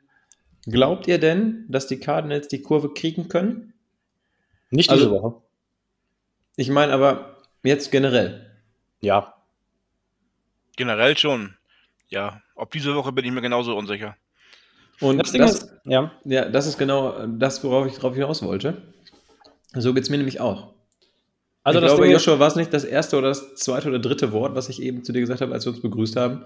glaubt 0.65 1.07
ihr 1.07 1.19
denn, 1.19 1.65
dass 1.67 1.87
die 1.87 1.99
Cardinals 1.99 2.47
die 2.47 2.61
Kurve 2.61 2.93
kriegen 2.93 3.27
können? 3.27 3.73
Nicht 4.69 4.89
Also- 4.89 5.05
diese 5.05 5.21
Woche. 5.21 5.41
Ich 6.57 6.69
meine 6.69 6.93
aber 6.93 7.37
jetzt 7.63 7.91
generell. 7.91 8.45
Ja. 8.99 9.35
Generell 10.81 11.15
schon. 11.15 11.53
Ja. 12.09 12.41
Ob 12.55 12.71
diese 12.71 12.95
Woche 12.95 13.11
bin 13.11 13.23
ich 13.23 13.31
mir 13.31 13.41
genauso 13.41 13.77
unsicher. 13.77 14.17
Und 14.99 15.19
Das 15.19 15.31
das, 15.31 15.31
Ding 15.31 15.43
ist, 15.43 15.71
ja. 15.85 16.11
ja, 16.25 16.49
das 16.49 16.65
ist 16.65 16.79
genau 16.79 17.27
das, 17.27 17.63
worauf 17.63 17.85
ich 17.85 17.93
drauf 17.93 18.15
hinaus 18.15 18.41
wollte. 18.41 18.81
So 19.75 19.93
geht 19.93 20.05
es 20.05 20.09
mir 20.09 20.17
nämlich 20.17 20.39
auch. 20.39 20.73
Also 21.61 21.77
ich 21.77 21.83
das 21.83 21.91
glaube, 21.91 22.05
Ding 22.05 22.13
Joshua, 22.13 22.39
war 22.39 22.47
es 22.47 22.55
nicht 22.55 22.73
das 22.73 22.83
erste 22.83 23.15
oder 23.15 23.27
das 23.27 23.53
zweite 23.53 23.89
oder 23.89 23.99
dritte 23.99 24.31
Wort, 24.31 24.55
was 24.55 24.69
ich 24.69 24.81
eben 24.81 25.03
zu 25.03 25.13
dir 25.13 25.19
gesagt 25.19 25.41
habe, 25.41 25.53
als 25.53 25.67
wir 25.67 25.71
uns 25.71 25.83
begrüßt 25.83 26.15
haben? 26.15 26.45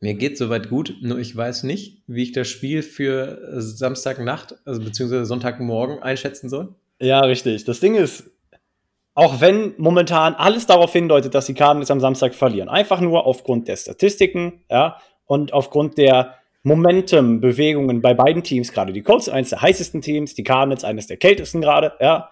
Mir 0.00 0.14
geht 0.14 0.38
soweit 0.38 0.70
gut, 0.70 0.94
nur 1.02 1.18
ich 1.18 1.36
weiß 1.36 1.64
nicht, 1.64 2.00
wie 2.06 2.22
ich 2.22 2.32
das 2.32 2.48
Spiel 2.48 2.82
für 2.82 3.60
Samstagnacht, 3.60 4.54
also 4.64 4.80
beziehungsweise 4.80 5.26
Sonntagmorgen 5.26 6.02
einschätzen 6.02 6.48
soll. 6.48 6.74
Ja, 7.00 7.20
richtig. 7.20 7.64
Das 7.64 7.80
Ding 7.80 7.96
ist, 7.96 8.30
auch 9.14 9.40
wenn 9.40 9.74
momentan 9.78 10.34
alles 10.34 10.66
darauf 10.66 10.92
hindeutet, 10.92 11.34
dass 11.34 11.46
die 11.46 11.54
Cardinals 11.54 11.90
am 11.90 12.00
Samstag 12.00 12.34
verlieren, 12.34 12.68
einfach 12.68 13.00
nur 13.00 13.26
aufgrund 13.26 13.68
der 13.68 13.76
Statistiken, 13.76 14.64
ja, 14.68 14.98
und 15.26 15.52
aufgrund 15.52 15.96
der 15.96 16.34
Momentum-Bewegungen 16.64 18.02
bei 18.02 18.14
beiden 18.14 18.42
Teams, 18.42 18.72
gerade 18.72 18.92
die 18.92 19.02
Colts, 19.02 19.28
eines 19.28 19.50
der 19.50 19.62
heißesten 19.62 20.02
Teams, 20.02 20.34
die 20.34 20.42
Cardinals, 20.42 20.84
eines 20.84 21.06
der 21.06 21.16
kältesten 21.16 21.60
gerade, 21.60 21.92
ja. 22.00 22.30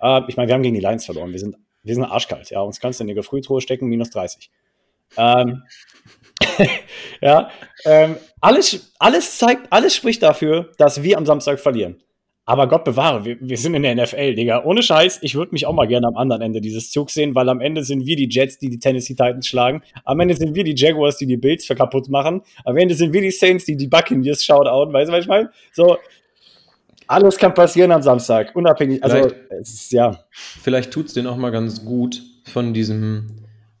Äh, 0.00 0.22
ich 0.28 0.36
meine, 0.36 0.48
wir 0.48 0.54
haben 0.54 0.62
gegen 0.62 0.74
die 0.74 0.80
Lions 0.80 1.06
verloren, 1.06 1.32
wir 1.32 1.40
sind, 1.40 1.56
wir 1.82 1.94
sind 1.94 2.04
arschkalt, 2.04 2.50
ja, 2.50 2.60
uns 2.60 2.78
kannst 2.78 3.00
du 3.00 3.04
in 3.04 3.08
die 3.08 3.14
Gefriertruhe 3.14 3.60
stecken, 3.60 3.86
minus 3.86 4.10
30. 4.10 4.50
Ähm, 5.16 5.62
ja, 7.20 7.50
ähm, 7.84 8.16
alles, 8.40 8.92
alles 8.98 9.38
zeigt, 9.38 9.72
alles 9.72 9.94
spricht 9.94 10.22
dafür, 10.22 10.72
dass 10.76 11.02
wir 11.02 11.16
am 11.16 11.24
Samstag 11.24 11.58
verlieren. 11.58 12.02
Aber 12.48 12.66
Gott 12.66 12.82
bewahre, 12.84 13.26
wir, 13.26 13.36
wir 13.42 13.58
sind 13.58 13.74
in 13.74 13.82
der 13.82 13.94
NFL, 13.94 14.34
Digga. 14.34 14.64
Ohne 14.64 14.82
Scheiß, 14.82 15.18
ich 15.20 15.34
würde 15.34 15.52
mich 15.52 15.66
auch 15.66 15.74
mal 15.74 15.86
gerne 15.86 16.06
am 16.06 16.16
anderen 16.16 16.40
Ende 16.40 16.62
dieses 16.62 16.90
Zugs 16.90 17.12
sehen, 17.12 17.34
weil 17.34 17.46
am 17.50 17.60
Ende 17.60 17.84
sind 17.84 18.06
wir 18.06 18.16
die 18.16 18.26
Jets, 18.26 18.58
die 18.58 18.70
die 18.70 18.78
Tennessee 18.78 19.12
Titans 19.12 19.46
schlagen. 19.46 19.82
Am 20.06 20.18
Ende 20.18 20.34
sind 20.34 20.54
wir 20.54 20.64
die 20.64 20.74
Jaguars, 20.74 21.18
die 21.18 21.26
die 21.26 21.36
Bills 21.36 21.68
kaputt 21.68 22.08
machen. 22.08 22.40
Am 22.64 22.78
Ende 22.78 22.94
sind 22.94 23.12
wir 23.12 23.20
die 23.20 23.32
Saints, 23.32 23.66
die 23.66 23.76
die 23.76 23.86
Buccaneers 23.86 24.42
shoutouten. 24.42 24.94
Weißt 24.94 25.10
du, 25.10 25.12
was 25.12 25.24
ich 25.24 25.28
meine? 25.28 25.50
So, 25.74 25.98
alles 27.06 27.36
kann 27.36 27.52
passieren 27.52 27.92
am 27.92 28.00
Samstag, 28.00 28.56
unabhängig. 28.56 29.04
Also, 29.04 29.16
Vielleicht- 29.16 29.36
es 29.60 29.74
ist, 29.74 29.92
ja, 29.92 30.18
Vielleicht 30.30 30.90
tut 30.90 31.08
es 31.08 31.12
denen 31.12 31.26
auch 31.26 31.36
mal 31.36 31.50
ganz 31.50 31.84
gut, 31.84 32.22
von 32.44 32.72
diesem 32.72 33.26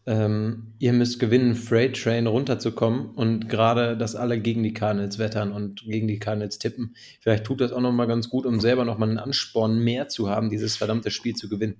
ähm, 0.08 0.72
ihr 0.78 0.94
müsst 0.94 1.20
gewinnen 1.20 1.54
Freight 1.54 2.02
Train 2.02 2.26
runterzukommen 2.26 3.10
und 3.10 3.50
gerade, 3.50 3.94
dass 3.94 4.16
alle 4.16 4.40
gegen 4.40 4.62
die 4.62 4.72
Cardinals 4.72 5.18
wettern 5.18 5.52
und 5.52 5.84
gegen 5.84 6.08
die 6.08 6.18
Cardinals 6.18 6.58
tippen. 6.58 6.96
Vielleicht 7.20 7.44
tut 7.44 7.60
das 7.60 7.72
auch 7.72 7.82
noch 7.82 7.92
mal 7.92 8.06
ganz 8.06 8.30
gut, 8.30 8.46
um 8.46 8.58
selber 8.58 8.86
noch 8.86 8.96
mal 8.96 9.06
einen 9.08 9.18
Ansporn 9.18 9.78
mehr 9.78 10.08
zu 10.08 10.30
haben, 10.30 10.48
dieses 10.48 10.78
verdammte 10.78 11.10
Spiel 11.10 11.36
zu 11.36 11.50
gewinnen. 11.50 11.76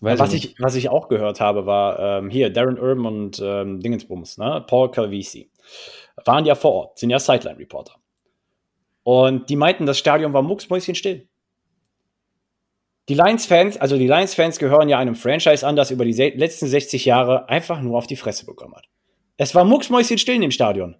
Weiß 0.00 0.18
was, 0.18 0.34
ich 0.34 0.44
ich, 0.44 0.56
was 0.58 0.74
ich 0.74 0.88
auch 0.88 1.08
gehört 1.08 1.40
habe, 1.40 1.64
war 1.64 2.18
ähm, 2.18 2.28
hier 2.28 2.50
Darren 2.50 2.78
Urban 2.78 3.06
und 3.06 3.40
ähm, 3.42 3.80
Dingensbums, 3.80 4.36
ne? 4.36 4.64
Paul 4.66 4.90
Calvisi, 4.90 5.50
waren 6.24 6.44
ja 6.44 6.56
vor 6.56 6.72
Ort, 6.72 6.98
sind 6.98 7.10
ja 7.10 7.20
Sideline-Reporter. 7.20 7.94
Und 9.04 9.48
die 9.48 9.56
meinten, 9.56 9.86
das 9.86 9.98
Stadion 9.98 10.32
war 10.32 10.42
mucksmäuschenstill. 10.42 11.28
Die 13.08 13.14
Lions-Fans, 13.14 13.76
also 13.76 13.96
die 13.96 14.08
Lions-Fans 14.08 14.58
gehören 14.58 14.88
ja 14.88 14.98
einem 14.98 15.14
Franchise 15.14 15.64
an, 15.66 15.76
das 15.76 15.92
über 15.92 16.04
die 16.04 16.12
letzten 16.12 16.66
60 16.66 17.04
Jahre 17.04 17.48
einfach 17.48 17.80
nur 17.80 17.96
auf 17.98 18.06
die 18.06 18.16
Fresse 18.16 18.46
bekommen 18.46 18.74
hat. 18.74 18.88
Es 19.36 19.54
war 19.54 19.64
mucksmäuschenstill 19.64 20.34
in 20.34 20.40
dem 20.40 20.50
Stadion. 20.50 20.96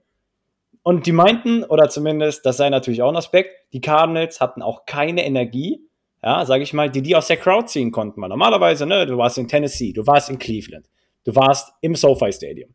Und 0.83 1.07
die 1.07 1.13
meinten, 1.13 1.65
oder 1.65 1.89
zumindest, 1.89 2.47
das 2.47 2.59
sei 2.59 2.71
natürlich 2.71 3.03
auch 3.03 3.09
ein 3.09 3.17
Aspekt, 3.17 3.51
die 3.73 3.81
Cardinals 3.81 4.41
hatten 4.41 4.63
auch 4.63 4.87
keine 4.87 5.27
Energie, 5.27 5.81
ja, 6.23 6.45
sage 6.45 6.63
ich 6.63 6.73
mal, 6.73 6.89
die 6.91 7.03
die 7.03 7.17
aus 7.17 7.27
der 7.27 7.39
Crowd 7.39 7.67
ziehen 7.67 7.91
konnten. 7.91 8.23
Weil 8.23 8.29
normalerweise, 8.29 8.87
ne, 8.87 9.05
du 9.05 9.19
warst 9.19 9.37
in 9.39 9.49
Tennessee, 9.49 9.93
du 9.93 10.07
warst 10.07 10.31
in 10.31 10.39
Cleveland, 10.39 10.87
du 11.25 11.35
warst 11.35 11.73
im 11.81 11.97
SoFi 11.97 12.33
Stadium. 12.33 12.71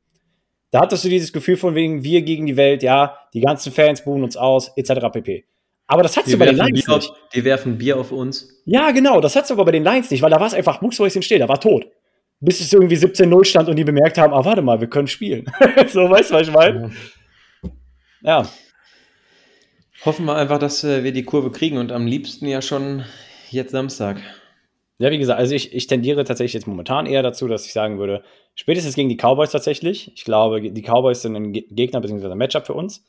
Da 0.72 0.82
hattest 0.82 1.06
du 1.06 1.10
dieses 1.10 1.32
Gefühl 1.32 1.56
von 1.58 1.76
wegen 1.76 2.04
wir 2.04 2.22
gegen 2.22 2.46
die 2.46 2.58
Welt, 2.58 2.84
ja, 2.84 3.17
die 3.34 3.41
ganzen 3.41 3.72
Fans 3.72 4.04
buhen 4.04 4.24
uns 4.24 4.36
aus, 4.36 4.72
etc. 4.76 5.08
pp. 5.12 5.46
Aber 5.92 6.04
das 6.04 6.16
hattest 6.16 6.30
Die 6.30 6.38
du 6.38 6.40
bei 6.40 6.46
den 6.46 6.56
Lions 6.56 6.86
Bier 6.86 6.96
nicht. 6.96 7.10
auf, 7.10 7.18
die 7.34 7.44
werfen 7.44 7.78
Bier 7.78 7.98
auf 8.00 8.14
uns. 8.14 8.62
Ja, 8.64 8.92
genau, 8.92 9.20
das 9.20 9.36
hattest 9.36 9.50
du 9.50 9.56
aber 9.56 9.66
bei 9.66 9.72
den 9.74 9.84
Lions 9.84 10.10
nicht, 10.10 10.22
weil 10.22 10.30
da 10.30 10.40
war 10.40 10.48
es 10.48 10.54
einfach 10.54 10.80
mucksmäuschen 10.82 11.22
still, 11.22 11.40
da 11.40 11.50
war 11.50 11.60
tot. 11.60 11.86
Bis 12.40 12.62
es 12.62 12.72
irgendwie 12.72 12.96
17-0 12.96 13.44
stand 13.44 13.68
und 13.68 13.76
die 13.76 13.84
bemerkt 13.84 14.18
haben, 14.18 14.34
ah, 14.34 14.46
warte 14.46 14.62
mal, 14.62 14.80
wir 14.80 14.88
können 14.88 15.08
spielen. 15.08 15.46
so, 15.90 16.10
weißt 16.10 16.32
du, 16.32 16.36
was 16.36 16.48
ich 16.48 16.54
meine? 16.54 16.92
Ja. 18.22 18.48
Hoffen 20.06 20.26
wir 20.26 20.36
einfach, 20.36 20.60
dass 20.60 20.84
äh, 20.84 21.04
wir 21.04 21.12
die 21.12 21.24
Kurve 21.24 21.52
kriegen 21.52 21.78
und 21.78 21.92
am 21.92 22.08
liebsten 22.08 22.48
ja 22.48 22.62
schon 22.62 23.04
jetzt 23.50 23.72
Samstag. 23.72 24.22
Ja, 24.98 25.12
wie 25.12 25.18
gesagt, 25.18 25.40
also 25.40 25.54
ich, 25.56 25.74
ich 25.74 25.88
tendiere 25.88 26.24
tatsächlich 26.24 26.54
jetzt 26.54 26.68
momentan 26.68 27.06
eher 27.06 27.22
dazu, 27.24 27.48
dass 27.48 27.66
ich 27.66 27.74
sagen 27.74 28.00
würde, 28.00 28.24
spätestens 28.56 28.96
gegen 28.96 29.10
die 29.10 29.18
Cowboys 29.18 29.52
tatsächlich. 29.52 30.12
Ich 30.16 30.24
glaube, 30.24 30.62
die 30.62 30.82
Cowboys 30.84 31.22
sind 31.22 31.36
ein 31.36 31.54
Ge- 31.54 31.66
Gegner 31.70 32.00
bzw. 32.02 32.28
ein 32.32 32.38
Matchup 32.38 32.66
für 32.66 32.74
uns, 32.74 33.04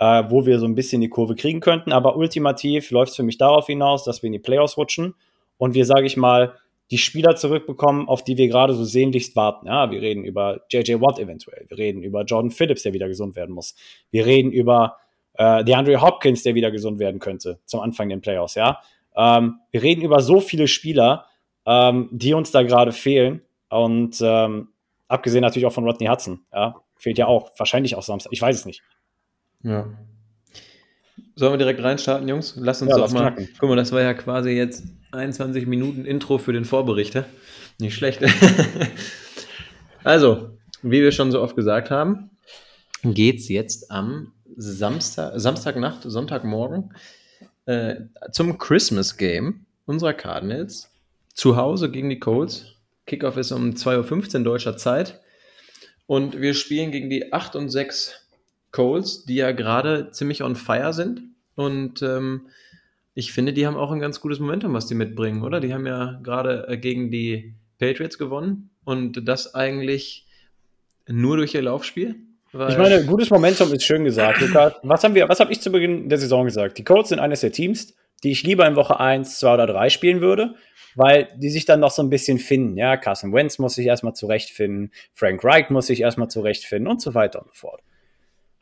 äh, 0.00 0.24
wo 0.28 0.46
wir 0.46 0.58
so 0.58 0.66
ein 0.66 0.74
bisschen 0.74 1.00
die 1.00 1.08
Kurve 1.08 1.36
kriegen 1.36 1.60
könnten. 1.60 1.92
Aber 1.92 2.16
ultimativ 2.16 2.90
läuft 2.90 3.10
es 3.10 3.16
für 3.16 3.22
mich 3.22 3.38
darauf 3.38 3.66
hinaus, 3.66 4.04
dass 4.04 4.22
wir 4.22 4.26
in 4.26 4.32
die 4.32 4.38
Playoffs 4.38 4.76
rutschen 4.76 5.14
und 5.58 5.74
wir, 5.74 5.84
sage 5.84 6.06
ich 6.06 6.16
mal, 6.16 6.54
die 6.90 6.98
Spieler 6.98 7.36
zurückbekommen, 7.36 8.08
auf 8.08 8.24
die 8.24 8.36
wir 8.36 8.48
gerade 8.48 8.74
so 8.74 8.82
sehnlichst 8.82 9.36
warten. 9.36 9.68
Ja, 9.68 9.90
wir 9.92 10.00
reden 10.00 10.24
über 10.24 10.62
JJ 10.70 10.94
Watt 11.00 11.20
eventuell. 11.20 11.66
Wir 11.68 11.78
reden 11.78 12.02
über 12.02 12.24
Jordan 12.24 12.50
Phillips, 12.50 12.82
der 12.82 12.92
wieder 12.94 13.06
gesund 13.06 13.36
werden 13.36 13.54
muss. 13.54 13.76
Wir 14.10 14.26
reden 14.26 14.50
über 14.50 14.96
äh, 15.34 15.62
DeAndre 15.62 16.00
Hopkins, 16.00 16.42
der 16.42 16.56
wieder 16.56 16.72
gesund 16.72 16.98
werden 16.98 17.20
könnte 17.20 17.60
zum 17.64 17.80
Anfang 17.80 18.08
der 18.08 18.16
Playoffs. 18.16 18.56
Ja, 18.56 18.80
ähm, 19.14 19.60
wir 19.70 19.82
reden 19.82 20.02
über 20.02 20.20
so 20.20 20.40
viele 20.40 20.66
Spieler, 20.66 21.26
ähm, 21.66 22.08
die 22.10 22.34
uns 22.34 22.50
da 22.50 22.62
gerade 22.62 22.90
fehlen. 22.90 23.42
Und 23.68 24.18
ähm, 24.20 24.68
abgesehen 25.06 25.42
natürlich 25.42 25.66
auch 25.66 25.72
von 25.72 25.84
Rodney 25.84 26.08
Hudson. 26.08 26.40
Ja, 26.52 26.74
fehlt 26.96 27.18
ja 27.18 27.26
auch. 27.26 27.50
Wahrscheinlich 27.56 27.94
auch 27.94 28.02
Samstag. 28.02 28.32
Ich 28.32 28.42
weiß 28.42 28.56
es 28.56 28.66
nicht. 28.66 28.82
Ja. 29.62 29.86
Sollen 31.36 31.52
wir 31.54 31.58
direkt 31.58 31.82
reinstarten, 31.82 32.28
Jungs? 32.28 32.54
Lass 32.56 32.82
uns 32.82 32.90
Ja, 32.90 32.98
doch 32.98 33.12
mal. 33.12 33.32
knacken. 33.32 33.48
Guck 33.58 33.68
mal, 33.68 33.76
das 33.76 33.92
war 33.92 34.02
ja 34.02 34.14
quasi 34.14 34.50
jetzt 34.50 34.84
21 35.12 35.66
Minuten 35.66 36.04
Intro 36.04 36.38
für 36.38 36.52
den 36.52 36.64
Vorberichter. 36.64 37.24
Nicht 37.78 37.94
schlecht. 37.94 38.20
also, 40.04 40.50
wie 40.82 41.00
wir 41.02 41.12
schon 41.12 41.30
so 41.32 41.40
oft 41.40 41.56
gesagt 41.56 41.90
haben, 41.90 42.30
geht's 43.02 43.48
jetzt 43.48 43.90
am 43.90 44.32
Samstag, 44.56 45.32
Samstagnacht, 45.36 46.02
Sonntagmorgen 46.04 46.94
äh, 47.66 47.96
zum 48.32 48.58
Christmas 48.58 49.16
Game 49.16 49.66
unserer 49.86 50.12
Cardinals. 50.12 50.90
Zu 51.32 51.56
Hause 51.56 51.90
gegen 51.90 52.10
die 52.10 52.18
Colts. 52.18 52.66
Kickoff 53.06 53.36
ist 53.36 53.52
um 53.52 53.70
2.15 53.70 54.38
Uhr 54.38 54.44
deutscher 54.44 54.76
Zeit. 54.76 55.20
Und 56.06 56.40
wir 56.40 56.54
spielen 56.54 56.90
gegen 56.90 57.08
die 57.08 57.32
8 57.32 57.56
und 57.56 57.70
6 57.70 58.19
Colts, 58.72 59.24
die 59.24 59.36
ja 59.36 59.52
gerade 59.52 60.10
ziemlich 60.12 60.42
on 60.42 60.56
fire 60.56 60.92
sind. 60.92 61.22
Und 61.54 62.02
ähm, 62.02 62.48
ich 63.14 63.32
finde, 63.32 63.52
die 63.52 63.66
haben 63.66 63.76
auch 63.76 63.90
ein 63.90 64.00
ganz 64.00 64.20
gutes 64.20 64.38
Momentum, 64.38 64.72
was 64.72 64.86
die 64.86 64.94
mitbringen, 64.94 65.42
oder? 65.42 65.60
Die 65.60 65.74
haben 65.74 65.86
ja 65.86 66.20
gerade 66.22 66.66
äh, 66.68 66.78
gegen 66.78 67.10
die 67.10 67.54
Patriots 67.78 68.18
gewonnen 68.18 68.70
und 68.84 69.28
das 69.28 69.54
eigentlich 69.54 70.26
nur 71.08 71.36
durch 71.36 71.54
ihr 71.54 71.62
Laufspiel. 71.62 72.16
Ich 72.52 72.78
meine, 72.78 73.04
gutes 73.04 73.30
Momentum 73.30 73.72
ist 73.72 73.84
schön 73.84 74.04
gesagt. 74.04 74.40
Lukas, 74.40 74.74
was 74.82 75.04
haben 75.04 75.14
wir, 75.14 75.28
was 75.28 75.38
habe 75.38 75.52
ich 75.52 75.60
zu 75.60 75.70
Beginn 75.70 76.08
der 76.08 76.18
Saison 76.18 76.44
gesagt? 76.44 76.78
Die 76.78 76.84
Colts 76.84 77.10
sind 77.10 77.20
eines 77.20 77.40
der 77.42 77.52
Teams, 77.52 77.94
die 78.24 78.32
ich 78.32 78.42
lieber 78.42 78.66
in 78.66 78.74
Woche 78.74 78.98
1, 78.98 79.38
2 79.38 79.54
oder 79.54 79.66
3 79.68 79.88
spielen 79.88 80.20
würde, 80.20 80.54
weil 80.96 81.28
die 81.36 81.48
sich 81.48 81.64
dann 81.64 81.78
noch 81.78 81.92
so 81.92 82.02
ein 82.02 82.10
bisschen 82.10 82.38
finden. 82.38 82.76
Ja, 82.76 82.96
Carson 82.96 83.32
Wentz 83.32 83.58
muss 83.58 83.74
sich 83.74 83.86
erstmal 83.86 84.14
zurechtfinden, 84.14 84.92
Frank 85.14 85.44
Reich 85.44 85.70
muss 85.70 85.86
sich 85.86 86.00
erstmal 86.00 86.28
zurechtfinden 86.28 86.90
und 86.90 87.00
so 87.00 87.14
weiter 87.14 87.40
und 87.40 87.48
so 87.48 87.54
fort. 87.54 87.82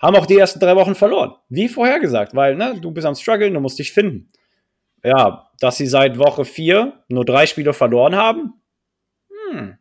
Haben 0.00 0.16
auch 0.16 0.26
die 0.26 0.36
ersten 0.36 0.60
drei 0.60 0.76
Wochen 0.76 0.94
verloren. 0.94 1.34
Wie 1.48 1.68
vorhergesagt, 1.68 2.34
weil 2.34 2.54
ne, 2.54 2.78
du 2.80 2.90
bist 2.90 3.06
am 3.06 3.14
struggeln, 3.14 3.54
du 3.54 3.60
musst 3.60 3.78
dich 3.78 3.92
finden. 3.92 4.28
Ja, 5.04 5.50
dass 5.60 5.76
sie 5.76 5.86
seit 5.86 6.18
Woche 6.18 6.44
4 6.44 7.04
nur 7.08 7.24
drei 7.24 7.46
Spiele 7.46 7.72
verloren 7.72 8.16
haben, 8.16 8.54
hm. 9.50 9.78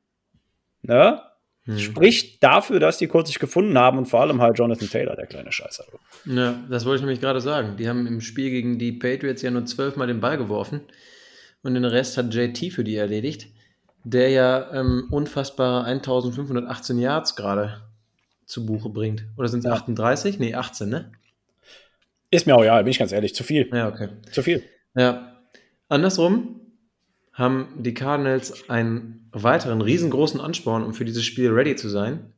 Ne? 0.82 1.22
Hm. 1.66 1.80
Spricht 1.80 2.44
dafür, 2.44 2.80
dass 2.80 2.98
die 2.98 3.08
kurz 3.08 3.28
sich 3.28 3.40
gefunden 3.40 3.78
haben 3.78 3.98
und 3.98 4.06
vor 4.06 4.22
allem 4.22 4.42
halt 4.42 4.58
Jonathan 4.58 4.90
Taylor, 4.90 5.16
der 5.16 5.28
kleine 5.28 5.52
Scheißer. 5.52 5.84
Ja, 6.26 6.56
das 6.70 6.86
wollte 6.86 6.98
ich 6.98 7.02
nämlich 7.02 7.22
gerade 7.22 7.42
sagen. 7.42 7.76
Die 7.78 7.90
haben 7.90 8.08
im 8.08 8.22
Spiel 8.22 8.50
gegen 8.50 8.80
die 8.80 8.94
Patriots 8.94 9.42
ja 9.42 9.52
nur 9.52 9.66
zwölfmal 9.66 10.08
den 10.08 10.22
Ball 10.22 10.38
geworfen 10.38 10.82
und 11.64 11.74
den 11.74 11.86
Rest 11.86 12.18
hat 12.18 12.34
JT 12.34 12.72
für 12.72 12.84
die 12.84 12.96
erledigt, 12.96 13.48
der 14.04 14.30
ja 14.30 14.72
ähm, 14.72 15.08
unfassbare 15.12 15.84
1518 15.86 17.00
Yards 17.00 17.36
gerade 17.36 17.82
zu 18.48 18.66
Buche 18.66 18.90
bringt. 18.90 19.26
Oder 19.38 19.50
sind 19.50 19.60
es 19.60 19.66
Ja. 19.66 19.74
38? 19.74 20.40
Nee, 20.40 20.56
18, 20.56 20.90
ne? 20.90 21.12
Ist 22.32 22.48
mir 22.48 22.56
auch, 22.56 22.64
ja, 22.64 22.78
bin 22.82 22.88
ich 22.88 23.00
ganz 23.00 23.12
ehrlich, 23.12 23.36
zu 23.36 23.44
viel. 23.44 23.70
Ja, 23.72 23.90
okay. 23.90 24.10
Zu 24.32 24.42
viel. 24.42 24.64
Ja. 24.96 25.38
Andersrum 25.90 26.62
haben 27.34 27.68
die 27.78 27.94
Cardinals 27.94 28.70
einen 28.70 29.30
weiteren 29.32 29.82
riesengroßen 29.82 30.42
Ansporn, 30.42 30.84
um 30.84 30.94
für 30.94 31.06
dieses 31.06 31.24
Spiel 31.24 31.52
ready 31.52 31.76
zu 31.76 31.88
sein. 31.88 32.34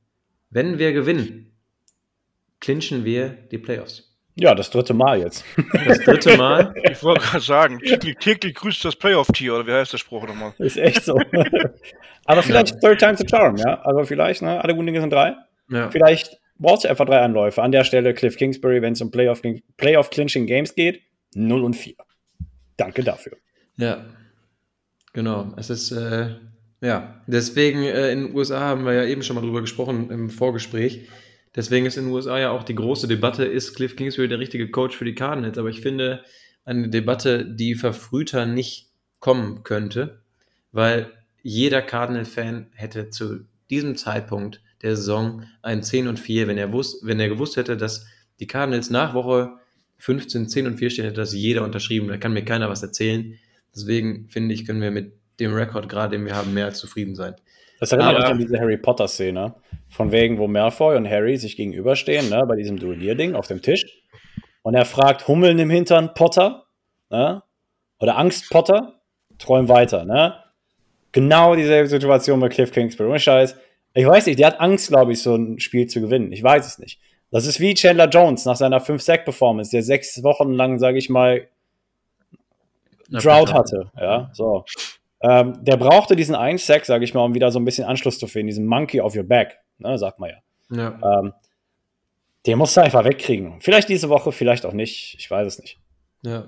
Wenn 0.50 0.78
wir 0.78 0.91
gewinnen, 0.93 1.56
clinchen 2.60 3.06
wir 3.06 3.30
die 3.52 3.58
Playoffs. 3.58 4.06
Ja, 4.36 4.56
das 4.56 4.69
dritte 4.69 4.93
Mal 4.93 5.19
jetzt. 5.19 5.43
Das 5.86 6.00
dritte 6.00 6.38
Mal. 6.38 6.74
Ich 6.84 7.02
wollte 7.04 7.22
gerade 7.22 7.43
sagen, 7.43 7.80
täglich, 7.80 8.56
grüßt 8.56 8.84
das 8.86 8.95
Playoff-Tier, 8.95 9.54
oder 9.56 9.67
wie 9.67 9.74
heißt 9.74 9.93
der 9.93 9.98
Spruch 9.98 10.28
nochmal? 10.28 10.54
Ist 10.60 10.78
echt 10.78 11.04
so. 11.04 11.19
Aber 12.26 12.43
vielleicht 12.43 12.80
third 12.82 13.00
time's 13.00 13.22
a 13.22 13.28
charm, 13.28 13.58
ja. 13.58 13.82
Also 13.82 14.04
vielleicht, 14.06 14.41
ne, 14.41 14.62
alle 14.63 14.74
guten 14.74 14.88
Dinge 14.88 15.02
sind 15.02 15.12
drei. 15.12 15.36
Ja. 15.69 15.89
Vielleicht 15.89 16.39
brauchst 16.58 16.84
du 16.84 16.89
einfach 16.89 17.05
drei 17.05 17.19
Anläufe. 17.19 17.62
An 17.62 17.71
der 17.71 17.84
Stelle 17.84 18.13
Cliff 18.13 18.38
Kingsbury, 18.38 18.82
wenn 18.82 18.93
es 18.93 19.01
um 19.01 19.12
Playoff, 19.12 19.41
Playoff 19.77 20.10
Clinching 20.10 20.45
Games 20.45 20.75
geht, 20.75 21.01
0 21.34 21.63
und 21.63 21.75
4. 21.75 21.95
Danke 22.77 23.03
dafür. 23.03 23.38
Ja, 23.77 24.05
genau. 25.13 25.53
Es 25.58 25.69
ist, 25.69 25.91
äh, 25.91 26.36
ja, 26.82 27.21
deswegen 27.27 27.84
äh, 27.84 28.12
in 28.12 28.27
den 28.27 28.36
USA 28.36 28.60
haben 28.60 28.86
wir 28.86 28.93
ja 28.93 29.05
eben 29.05 29.23
schon 29.23 29.36
mal 29.36 29.41
drüber 29.41 29.62
gesprochen 29.62 30.10
im 30.12 30.29
Vorgespräch. 30.29 31.08
Deswegen 31.55 31.86
ist 31.86 31.97
in 31.97 32.05
den 32.05 32.13
USA 32.13 32.39
ja 32.39 32.51
auch 32.51 32.63
die 32.63 32.75
große 32.75 33.08
Debatte, 33.08 33.43
ist 33.45 33.73
Cliff 33.75 33.95
Kingsbury 33.95 34.27
der 34.27 34.39
richtige 34.39 34.69
Coach 34.69 34.95
für 34.95 35.05
die 35.05 35.15
Cardinals? 35.15 35.58
Aber 35.58 35.69
ich 35.69 35.82
finde 35.82 36.23
eine 36.65 36.89
Debatte, 36.89 37.45
die 37.45 37.75
verfrühter 37.75 38.45
nicht 38.45 38.89
kommen 39.19 39.63
könnte, 39.63 40.21
weil 40.71 41.12
jeder 41.41 41.82
Cardinal-Fan 41.82 42.67
hätte 42.73 43.10
zu 43.10 43.45
diesem 43.69 43.95
Zeitpunkt 43.95 44.62
der 44.82 44.96
Saison 44.96 45.44
ein 45.62 45.84
10 45.84 46.08
und 46.08 46.20
4, 46.20 46.48
wenn 46.48 46.58
er, 46.58 46.72
wusst, 46.72 47.06
wenn 47.06 47.20
er 47.20 47.30
gewusst 47.30 47.58
hätte, 47.58 47.78
dass 47.78 48.06
die 48.39 48.48
Cardinals 48.48 48.89
nach 48.89 49.13
Woche 49.13 49.52
15 49.98 50.48
10 50.48 50.68
und 50.68 50.78
4 50.78 50.89
stehen, 50.89 51.06
hätte 51.06 51.18
das 51.20 51.34
jeder 51.34 51.63
unterschrieben. 51.63 52.08
Da 52.08 52.18
kann 52.18 52.32
mir 52.34 52.46
keiner 52.46 52.70
was 52.70 52.82
erzählen. 52.84 53.38
Deswegen 53.76 54.28
finde 54.30 54.54
ich, 54.56 54.65
können 54.65 54.82
wir 54.82 54.92
mit 54.92 55.13
dem 55.39 55.54
Rekord 55.54 55.89
gerade, 55.89 56.18
den 56.18 56.26
wir 56.26 56.36
haben, 56.36 56.54
mehr 56.54 56.65
als 56.65 56.80
zufrieden 56.80 57.15
sein. 57.15 57.36
Das 57.80 57.92
erinnert 57.92 58.15
Aber- 58.15 58.20
mich 58.24 58.32
an 58.32 58.38
diese 58.39 58.60
Harry 58.60 58.78
Potter-Szene. 58.78 59.56
Von 59.89 60.12
wegen, 60.12 60.38
wo 60.38 60.48
Malfoy 60.48 60.96
und 60.96 61.10
Harry 61.10 61.38
sich 61.38 61.56
gegenüberstehen, 61.58 62.30
ne, 62.30 62.46
bei 62.48 62.56
diesem 62.56 62.78
Duellierding 62.78 63.36
auf 63.36 63.48
dem 63.48 63.62
Tisch. 63.62 63.86
Und 64.62 64.76
er 64.76 64.86
fragt 64.86 65.28
Hummeln 65.28 65.58
im 65.60 65.70
Hintern, 65.70 66.13
Potter, 66.13 66.65
ne? 67.10 67.42
Oder 68.00 68.18
Angst, 68.18 68.50
Potter, 68.50 69.00
träum 69.39 69.68
weiter, 69.68 70.06
ne? 70.06 70.36
Genau 71.12 71.56
dieselbe 71.56 71.88
Situation 71.89 72.39
bei 72.39 72.50
Cliff 72.50 72.72
Kingsbury. 72.72 73.10
Ohne 73.10 73.20
Scheiß. 73.20 73.56
Ich 73.93 74.06
weiß 74.06 74.25
nicht, 74.28 74.39
der 74.39 74.47
hat 74.47 74.60
Angst, 74.60 74.89
glaube 74.89 75.12
ich, 75.12 75.21
so 75.21 75.36
ein 75.36 75.60
Spiel 75.60 75.88
zu 75.88 76.02
gewinnen. 76.02 76.32
Ich 76.32 76.43
weiß 76.43 76.65
es 76.65 76.80
nicht. 76.80 76.99
Das 77.32 77.45
ist 77.45 77.60
wie 77.60 77.73
Chandler 77.73 78.08
Jones 78.10 78.45
nach 78.45 78.56
seiner 78.56 78.82
5-Sack-Performance, 78.82 79.71
der 79.71 79.84
sechs 79.84 80.23
Wochen 80.23 80.52
lang, 80.52 80.80
sage 80.80 80.97
ich 80.97 81.10
mal, 81.10 81.47
Drought 83.10 83.54
hatte. 83.54 83.91
Ja, 83.97 84.30
so. 84.34 84.65
Ähm, 85.21 85.63
der 85.63 85.78
brauchte 85.78 86.15
diesen 86.15 86.36
einen 86.36 86.58
Sack, 86.58 86.86
sage 86.86 87.04
ich 87.04 87.13
mal, 87.13 87.23
um 87.23 87.34
wieder 87.34 87.52
so 87.52 87.60
ein 87.60 87.65
bisschen 87.65 87.86
Anschluss 87.86 88.19
zu 88.19 88.28
finden, 88.28 88.47
diesen 88.47 88.65
Monkey 88.65 89.02
of 89.02 89.15
your 89.15 89.23
back, 89.23 89.60
ne, 89.78 89.97
sagt 89.97 90.19
man 90.19 90.30
ja. 90.30 90.38
Ja, 90.71 91.19
Ähm, 91.19 91.34
den 92.45 92.58
musst 92.58 92.78
du 92.78 92.82
einfach 92.82 93.04
wegkriegen. 93.04 93.60
Vielleicht 93.60 93.89
diese 93.89 94.10
Woche, 94.10 94.32
vielleicht 94.32 94.65
auch 94.65 94.73
nicht. 94.73 95.15
Ich 95.19 95.30
weiß 95.30 95.45
es 95.47 95.60
nicht. 95.60 95.78
ja. 96.21 96.47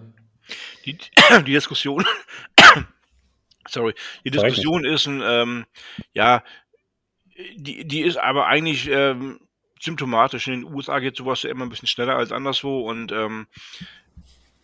Die, 0.85 0.97
die 1.45 1.53
Diskussion, 1.53 2.05
Sorry. 3.67 3.93
Die 4.25 4.31
Diskussion 4.31 4.85
ist 4.85 5.05
ein, 5.05 5.21
ähm, 5.23 5.65
ja, 6.13 6.43
die, 7.55 7.85
die 7.85 8.01
ist 8.01 8.17
aber 8.17 8.47
eigentlich 8.47 8.87
ähm, 8.89 9.39
symptomatisch. 9.79 10.47
In 10.47 10.61
den 10.61 10.73
USA 10.73 10.99
geht 10.99 11.17
sowas 11.17 11.43
ja 11.43 11.49
immer 11.49 11.65
ein 11.65 11.69
bisschen 11.69 11.87
schneller 11.87 12.15
als 12.15 12.31
anderswo 12.31 12.89
und 12.89 13.11
ähm, 13.11 13.47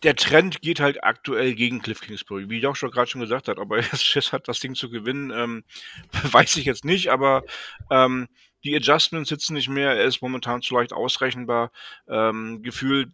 der 0.02 0.14
Trend 0.14 0.60
geht 0.60 0.80
halt 0.80 1.02
aktuell 1.02 1.54
gegen 1.54 1.82
Cliff 1.82 2.00
Kingsbury. 2.00 2.48
Wie 2.48 2.60
Josh 2.60 2.78
schon 2.78 2.90
gerade 2.90 3.10
schon 3.10 3.20
gesagt 3.20 3.48
hat, 3.48 3.58
ob 3.58 3.72
er 3.72 3.82
jetzt 3.82 4.04
Schiss 4.04 4.32
hat, 4.32 4.48
das 4.48 4.60
Ding 4.60 4.74
zu 4.74 4.90
gewinnen, 4.90 5.30
ähm, 5.30 5.64
weiß 6.32 6.56
ich 6.56 6.64
jetzt 6.64 6.84
nicht, 6.84 7.08
aber 7.08 7.42
ähm, 7.90 8.28
die 8.64 8.74
Adjustments 8.74 9.28
sitzen 9.28 9.54
nicht 9.54 9.68
mehr, 9.68 9.92
er 9.92 10.04
ist 10.04 10.20
momentan 10.20 10.62
zu 10.62 10.74
leicht 10.74 10.92
ausrechenbar. 10.92 11.70
Ähm, 12.08 12.62
gefühlt 12.62 13.10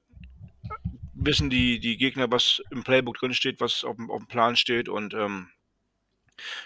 wissen 1.14 1.50
die, 1.50 1.79
die 1.81 1.96
Gegner, 1.96 2.31
was 2.31 2.62
im 2.70 2.83
Playbook 2.83 3.18
drin 3.18 3.35
steht, 3.35 3.61
was 3.61 3.85
auf 3.85 3.96
auf 4.09 4.18
dem 4.18 4.27
Plan 4.27 4.57
steht 4.57 4.88
und 4.88 5.14
ähm, 5.14 5.48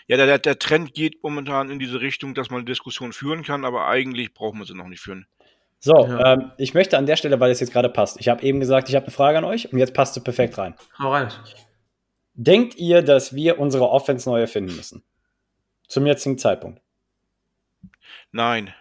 ja, 0.07 0.16
der, 0.16 0.38
der 0.38 0.59
Trend 0.59 0.94
geht 0.94 1.22
momentan 1.22 1.70
in 1.70 1.78
diese 1.78 2.00
Richtung, 2.00 2.35
dass 2.35 2.50
man 2.50 2.61
eine 2.61 2.66
Diskussion 2.66 3.12
führen 3.12 3.42
kann, 3.42 3.64
aber 3.64 3.87
eigentlich 3.87 4.33
brauchen 4.35 4.59
wir 4.59 4.66
sie 4.66 4.74
noch 4.74 4.88
nicht 4.88 5.00
führen. 5.00 5.26
So, 5.81 6.07
ja. 6.07 6.35
ähm, 6.35 6.52
ich 6.59 6.74
möchte 6.74 6.98
an 6.98 7.07
der 7.07 7.16
Stelle, 7.16 7.38
weil 7.38 7.50
es 7.50 7.61
jetzt 7.61 7.72
gerade 7.72 7.88
passt, 7.88 8.20
ich 8.20 8.28
habe 8.28 8.42
eben 8.42 8.61
gesagt, 8.61 8.88
ich 8.88 8.96
habe 8.96 9.07
eine 9.07 9.12
Frage 9.12 9.38
an 9.38 9.44
euch 9.44 9.72
und 9.72 9.78
jetzt 9.78 9.94
passt 9.94 10.14
sie 10.14 10.20
perfekt 10.20 10.59
rein. 10.59 10.74
Hau 10.98 11.12
rein. 11.12 11.28
Denkt 12.35 12.76
ihr, 12.76 13.02
dass 13.02 13.35
wir 13.35 13.59
unsere 13.59 13.88
Offense 13.88 14.28
neu 14.28 14.40
erfinden 14.40 14.74
müssen? 14.74 15.02
Zum 15.87 16.07
jetzigen 16.07 16.38
Zeitpunkt? 16.38 16.81
Nein. 18.33 18.74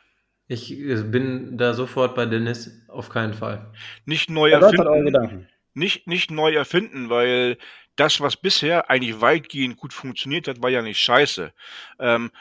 Ich 0.47 0.77
bin 0.77 1.57
da 1.57 1.73
sofort 1.73 2.15
bei 2.15 2.25
Dennis, 2.25 2.85
auf 2.87 3.09
keinen 3.09 3.33
Fall. 3.33 3.71
Nicht 4.05 4.29
neu 4.29 4.49
erfinden. 4.49 5.47
Nicht, 5.73 6.07
nicht 6.07 6.31
neu 6.31 6.53
erfinden, 6.53 7.09
weil 7.09 7.57
das, 7.97 8.21
was 8.21 8.37
bisher 8.37 8.89
eigentlich 8.89 9.19
weitgehend 9.21 9.77
gut 9.77 9.93
funktioniert 9.93 10.47
hat, 10.47 10.61
war 10.61 10.69
ja 10.69 10.81
nicht 10.81 10.99
scheiße. 10.99 11.53
Ähm, 11.99 12.31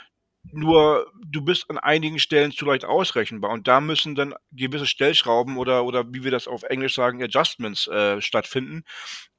nur 0.52 1.10
du 1.24 1.42
bist 1.42 1.68
an 1.70 1.78
einigen 1.78 2.18
Stellen 2.18 2.52
zu 2.52 2.64
leicht 2.66 2.84
ausrechenbar 2.84 3.50
und 3.50 3.66
da 3.66 3.80
müssen 3.80 4.14
dann 4.14 4.34
gewisse 4.52 4.86
Stellschrauben 4.86 5.56
oder, 5.56 5.84
oder 5.84 6.12
wie 6.12 6.22
wir 6.24 6.30
das 6.30 6.46
auf 6.46 6.62
Englisch 6.62 6.94
sagen, 6.94 7.22
Adjustments 7.22 7.88
äh, 7.88 8.20
stattfinden, 8.20 8.84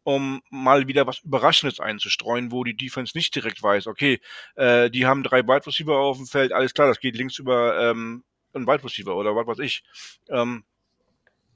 um 0.04 0.42
mal 0.50 0.88
wieder 0.88 1.08
was 1.08 1.20
Überraschendes 1.20 1.80
einzustreuen, 1.80 2.52
wo 2.52 2.64
die 2.64 2.76
Defense 2.76 3.16
nicht 3.16 3.34
direkt 3.36 3.64
weiß, 3.64 3.88
okay, 3.88 4.20
äh, 4.56 4.90
die 4.90 5.06
haben 5.06 5.24
drei 5.24 5.44
Wide 5.44 5.66
Receiver 5.66 5.98
auf 5.98 6.18
dem 6.18 6.28
Feld, 6.28 6.52
alles 6.52 6.74
klar, 6.74 6.88
das 6.88 7.00
geht 7.00 7.16
links 7.16 7.40
über 7.40 7.80
ähm, 7.90 8.24
einen 8.54 8.68
Wide 8.68 8.84
Receiver 8.84 9.16
oder 9.16 9.36
was 9.36 9.48
weiß 9.48 9.60
ich. 9.60 9.84
Ähm, 10.30 10.66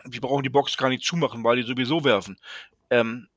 die 0.06 0.20
brauchen 0.20 0.44
die 0.44 0.50
Box 0.50 0.78
gar 0.78 0.90
nicht 0.90 1.04
zumachen, 1.04 1.44
weil 1.44 1.58
die 1.58 1.64
sowieso 1.64 2.04
werfen. 2.04 2.38
Ähm, 2.90 3.28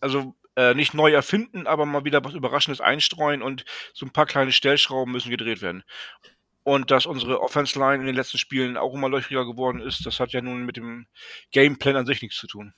also 0.00 0.34
äh, 0.58 0.74
nicht 0.74 0.92
neu 0.92 1.12
erfinden, 1.12 1.68
aber 1.68 1.86
mal 1.86 2.04
wieder 2.04 2.24
was 2.24 2.34
Überraschendes 2.34 2.80
einstreuen 2.80 3.42
und 3.42 3.64
so 3.94 4.04
ein 4.04 4.10
paar 4.10 4.26
kleine 4.26 4.50
Stellschrauben 4.50 5.12
müssen 5.12 5.30
gedreht 5.30 5.62
werden. 5.62 5.84
Und 6.64 6.90
dass 6.90 7.06
unsere 7.06 7.40
Offense 7.40 7.78
Line 7.78 8.00
in 8.00 8.06
den 8.06 8.16
letzten 8.16 8.38
Spielen 8.38 8.76
auch 8.76 8.92
immer 8.92 9.08
löchriger 9.08 9.46
geworden 9.46 9.80
ist, 9.80 10.04
das 10.04 10.18
hat 10.18 10.32
ja 10.32 10.42
nun 10.42 10.66
mit 10.66 10.76
dem 10.76 11.06
Gameplan 11.52 11.94
an 11.94 12.06
sich 12.06 12.22
nichts 12.22 12.38
zu 12.38 12.48
tun. 12.48 12.74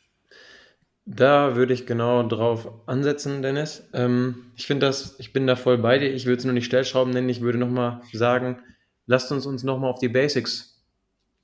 Da 1.07 1.57
würde 1.57 1.73
ich 1.73 1.87
genau 1.87 2.23
drauf 2.23 2.69
ansetzen, 2.87 3.41
Dennis. 3.41 3.89
Ähm, 3.95 4.53
ich 4.57 4.67
finde 4.67 4.87
das, 4.87 5.19
ich 5.19 5.33
bin 5.33 5.47
da 5.47 5.57
voll 5.57 5.79
bei 5.79 5.99
dir. 5.99 6.13
Ich 6.13 6.27
würde 6.27 6.37
es 6.37 6.45
nur 6.45 6.53
nicht 6.53 6.67
Stellschrauben 6.67 7.15
nennen. 7.15 7.31
Ich 7.31 7.41
würde 7.41 7.59
nochmal 7.59 8.03
sagen, 8.13 8.63
lasst 9.07 9.33
uns 9.33 9.47
uns 9.47 9.63
nochmal 9.63 9.91
auf 9.91 9.99
die 9.99 10.11
Basics 10.11 10.85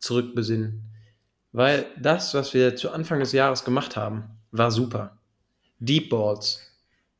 zurückbesinnen. 0.00 0.92
Weil 1.52 1.86
das, 1.98 2.34
was 2.34 2.52
wir 2.52 2.76
zu 2.76 2.90
Anfang 2.90 3.20
des 3.20 3.32
Jahres 3.32 3.64
gemacht 3.64 3.96
haben, 3.96 4.24
war 4.52 4.70
super. 4.70 5.15
Deep 5.78 6.10
Balls. 6.10 6.60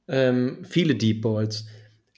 Ähm, 0.09 0.65
viele 0.65 0.95
Deep 0.95 1.23
Balls. 1.23 1.67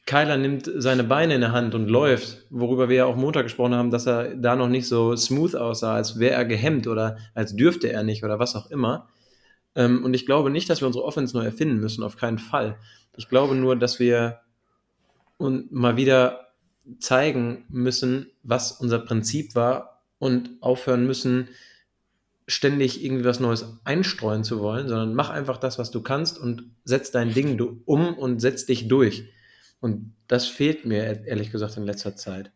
Kyler 0.06 0.38
nimmt 0.38 0.70
seine 0.76 1.04
Beine 1.04 1.34
in 1.34 1.42
der 1.42 1.52
Hand 1.52 1.74
und 1.74 1.88
läuft, 1.88 2.46
worüber 2.48 2.88
wir 2.88 2.96
ja 2.96 3.04
auch 3.04 3.16
Montag 3.16 3.42
gesprochen 3.42 3.74
haben, 3.74 3.90
dass 3.90 4.06
er 4.06 4.34
da 4.36 4.56
noch 4.56 4.68
nicht 4.68 4.88
so 4.88 5.14
smooth 5.14 5.54
aussah, 5.54 5.94
als 5.94 6.18
wäre 6.18 6.34
er 6.34 6.46
gehemmt 6.46 6.86
oder 6.86 7.18
als 7.34 7.54
dürfte 7.54 7.92
er 7.92 8.02
nicht 8.04 8.24
oder 8.24 8.38
was 8.38 8.56
auch 8.56 8.70
immer. 8.70 9.08
Ähm, 9.74 10.04
und 10.04 10.14
ich 10.14 10.24
glaube 10.24 10.48
nicht, 10.48 10.70
dass 10.70 10.80
wir 10.80 10.86
unsere 10.86 11.04
Offense 11.04 11.36
neu 11.36 11.44
erfinden 11.44 11.78
müssen, 11.78 12.02
auf 12.02 12.16
keinen 12.16 12.38
Fall. 12.38 12.78
Ich 13.16 13.28
glaube 13.28 13.54
nur, 13.54 13.76
dass 13.76 13.98
wir 13.98 14.40
und 15.36 15.72
mal 15.72 15.96
wieder 15.96 16.48
zeigen 16.98 17.64
müssen, 17.68 18.30
was 18.42 18.72
unser 18.72 18.98
Prinzip 18.98 19.54
war 19.54 20.02
und 20.18 20.50
aufhören 20.60 21.06
müssen, 21.06 21.48
ständig 22.48 23.04
irgendwie 23.04 23.26
was 23.26 23.40
Neues 23.40 23.78
einstreuen 23.84 24.42
zu 24.42 24.60
wollen, 24.60 24.88
sondern 24.88 25.14
mach 25.14 25.30
einfach 25.30 25.58
das, 25.58 25.78
was 25.78 25.90
du 25.90 26.02
kannst 26.02 26.38
und 26.38 26.74
setz 26.82 27.10
dein 27.10 27.32
Ding 27.32 27.60
um 27.84 28.14
und 28.14 28.40
setz 28.40 28.66
dich 28.66 28.88
durch. 28.88 29.30
Und 29.80 30.14
das 30.26 30.46
fehlt 30.46 30.84
mir 30.84 31.26
ehrlich 31.26 31.52
gesagt 31.52 31.76
in 31.76 31.84
letzter 31.84 32.16
Zeit. 32.16 32.50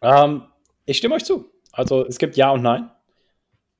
Ähm, 0.00 0.44
ich 0.86 0.96
stimme 0.98 1.16
euch 1.16 1.24
zu. 1.24 1.50
Also 1.72 2.06
es 2.06 2.18
gibt 2.18 2.36
Ja 2.36 2.50
und 2.50 2.62
Nein. 2.62 2.90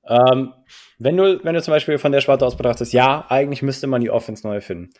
Ähm, 0.08 0.52
wenn, 0.98 1.16
du, 1.16 1.42
wenn 1.44 1.54
du 1.54 1.62
zum 1.62 1.72
Beispiel 1.72 1.98
von 1.98 2.12
der 2.12 2.20
Sparte 2.20 2.44
aus 2.44 2.56
betrachtest, 2.56 2.92
ja, 2.92 3.24
eigentlich 3.28 3.62
müsste 3.62 3.86
man 3.86 4.00
die 4.00 4.10
Offense 4.10 4.46
neu 4.46 4.60
finden. 4.60 4.90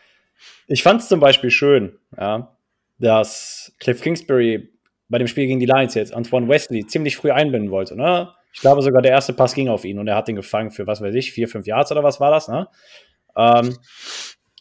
Ich 0.67 0.81
fand 0.81 1.01
es 1.01 1.09
zum 1.09 1.19
Beispiel 1.19 1.51
schön, 1.51 1.97
ja, 2.17 2.57
dass 2.99 3.75
Cliff 3.79 4.01
Kingsbury 4.01 4.69
bei 5.09 5.17
dem 5.17 5.27
Spiel 5.27 5.47
gegen 5.47 5.59
die 5.59 5.65
Lions 5.65 5.93
jetzt 5.93 6.13
Antoine 6.13 6.47
Wesley 6.47 6.85
ziemlich 6.85 7.15
früh 7.15 7.31
einbinden 7.31 7.71
wollte. 7.71 7.95
Ne? 7.95 8.33
Ich 8.57 8.61
glaube 8.61 8.81
sogar, 8.81 9.03
der 9.03 9.11
erste 9.11 9.33
Pass 9.33 9.53
ging 9.53 9.69
auf 9.69 9.85
ihn 9.85 9.99
und 9.99 10.07
er 10.07 10.15
hat 10.15 10.27
den 10.27 10.35
gefangen 10.35 10.71
für, 10.71 10.87
was 10.87 10.99
weiß 10.99 11.13
ich, 11.13 11.31
vier, 11.31 11.47
fünf 11.47 11.67
Yards 11.67 11.91
oder 11.91 12.03
was 12.03 12.19
war 12.19 12.31
das, 12.31 12.47
ne? 12.47 12.67
Ähm, 13.35 13.77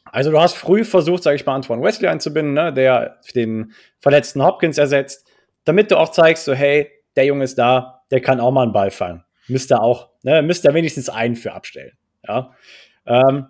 also 0.04 0.30
du 0.30 0.38
hast 0.38 0.54
früh 0.54 0.84
versucht, 0.84 1.22
sage 1.22 1.36
ich 1.36 1.46
mal, 1.46 1.54
Antoine 1.54 1.82
Wesley 1.82 2.06
einzubinden, 2.06 2.52
ne, 2.52 2.74
der 2.74 3.16
den 3.34 3.72
verletzten 3.98 4.44
Hopkins 4.44 4.76
ersetzt, 4.76 5.26
damit 5.64 5.90
du 5.90 5.96
auch 5.96 6.10
zeigst, 6.10 6.44
so 6.44 6.52
hey, 6.52 6.90
der 7.16 7.24
Junge 7.24 7.44
ist 7.44 7.56
da, 7.56 8.02
der 8.10 8.20
kann 8.20 8.38
auch 8.38 8.50
mal 8.50 8.64
einen 8.64 8.74
Ball 8.74 8.90
fangen. 8.90 9.24
Müsste 9.48 9.80
auch, 9.80 10.10
ne, 10.22 10.42
müsste 10.42 10.74
wenigstens 10.74 11.08
einen 11.08 11.34
für 11.34 11.54
abstellen. 11.54 11.96
Ja. 12.28 12.52
Ähm, 13.06 13.46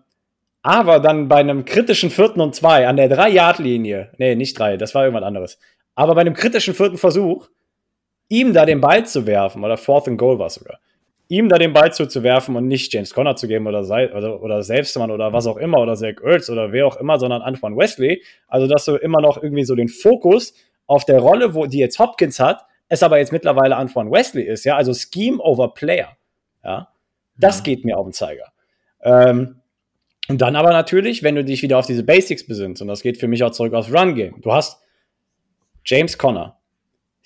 aber 0.63 1.01
dann 1.01 1.27
bei 1.27 1.39
einem 1.39 1.65
kritischen 1.65 2.11
vierten 2.11 2.41
und 2.41 2.55
zwei 2.55 2.87
an 2.87 2.97
der 2.97 3.09
Drei-Yard-Linie, 3.09 4.13
nee, 4.19 4.37
nicht 4.37 4.57
drei, 4.57 4.77
das 4.77 4.95
war 4.95 5.07
irgendwas 5.07 5.27
anderes. 5.27 5.59
Aber 5.97 6.15
bei 6.15 6.21
einem 6.21 6.35
kritischen 6.35 6.75
vierten 6.75 6.99
Versuch 6.99 7.49
ihm 8.29 8.53
da 8.53 8.65
den 8.65 8.81
Ball 8.81 9.07
zu 9.07 9.27
werfen, 9.27 9.65
oder 9.65 9.77
Fourth 9.77 10.09
and 10.09 10.19
Goal 10.19 10.39
war 10.39 10.51
sogar, 10.51 10.79
ihm 11.29 11.49
da 11.49 11.59
den 11.59 11.73
Ball 11.73 11.93
zuzuwerfen 11.93 12.55
und 12.57 12.69
nicht 12.69 12.93
James 12.93 13.13
Conner 13.13 13.37
zu 13.37 13.49
geben 13.49 13.67
oder, 13.67 13.81
oder, 13.81 14.43
oder 14.43 14.63
Selbstmann 14.63 15.11
oder 15.11 15.33
was 15.33 15.47
auch 15.47 15.57
immer 15.57 15.79
oder 15.79 15.97
Zach 15.97 16.23
Ertz 16.23 16.49
oder 16.51 16.73
wer 16.73 16.87
auch 16.87 16.97
immer, 16.97 17.19
sondern 17.19 17.43
Antoine 17.43 17.77
Wesley. 17.77 18.23
Also, 18.47 18.67
dass 18.67 18.85
du 18.85 18.97
immer 18.97 19.21
noch 19.21 19.43
irgendwie 19.43 19.65
so 19.65 19.75
den 19.75 19.89
Fokus 19.89 20.55
auf 20.87 21.05
der 21.05 21.19
Rolle, 21.19 21.55
wo 21.55 21.67
die 21.67 21.79
jetzt 21.79 21.99
Hopkins 21.99 22.39
hat, 22.39 22.65
es 22.89 23.03
aber 23.03 23.19
jetzt 23.19 23.33
mittlerweile 23.33 23.77
Antoine 23.77 24.11
Wesley 24.11 24.45
ist, 24.45 24.65
ja, 24.65 24.77
also 24.77 24.95
Scheme 24.95 25.39
over 25.41 25.75
Player, 25.75 26.17
ja, 26.63 26.89
das 27.37 27.61
mhm. 27.61 27.65
geht 27.65 27.85
mir 27.85 27.99
auf 27.99 28.07
den 28.07 28.13
Zeiger. 28.13 28.53
Ähm, 29.03 29.61
und 30.29 30.41
dann 30.41 30.57
aber 30.57 30.71
natürlich, 30.71 31.23
wenn 31.23 31.35
du 31.35 31.45
dich 31.45 31.63
wieder 31.63 31.79
auf 31.79 31.87
diese 31.87 32.03
Basics 32.03 32.47
besinnst, 32.47 32.83
und 32.83 32.89
das 32.89 33.03
geht 33.03 33.19
für 33.19 33.29
mich 33.29 33.43
auch 33.43 33.51
zurück 33.51 33.75
aufs 33.75 33.93
Run-Game. 33.93 34.41
Du 34.41 34.53
hast 34.53 34.81
James 35.85 36.19
Conner, 36.19 36.56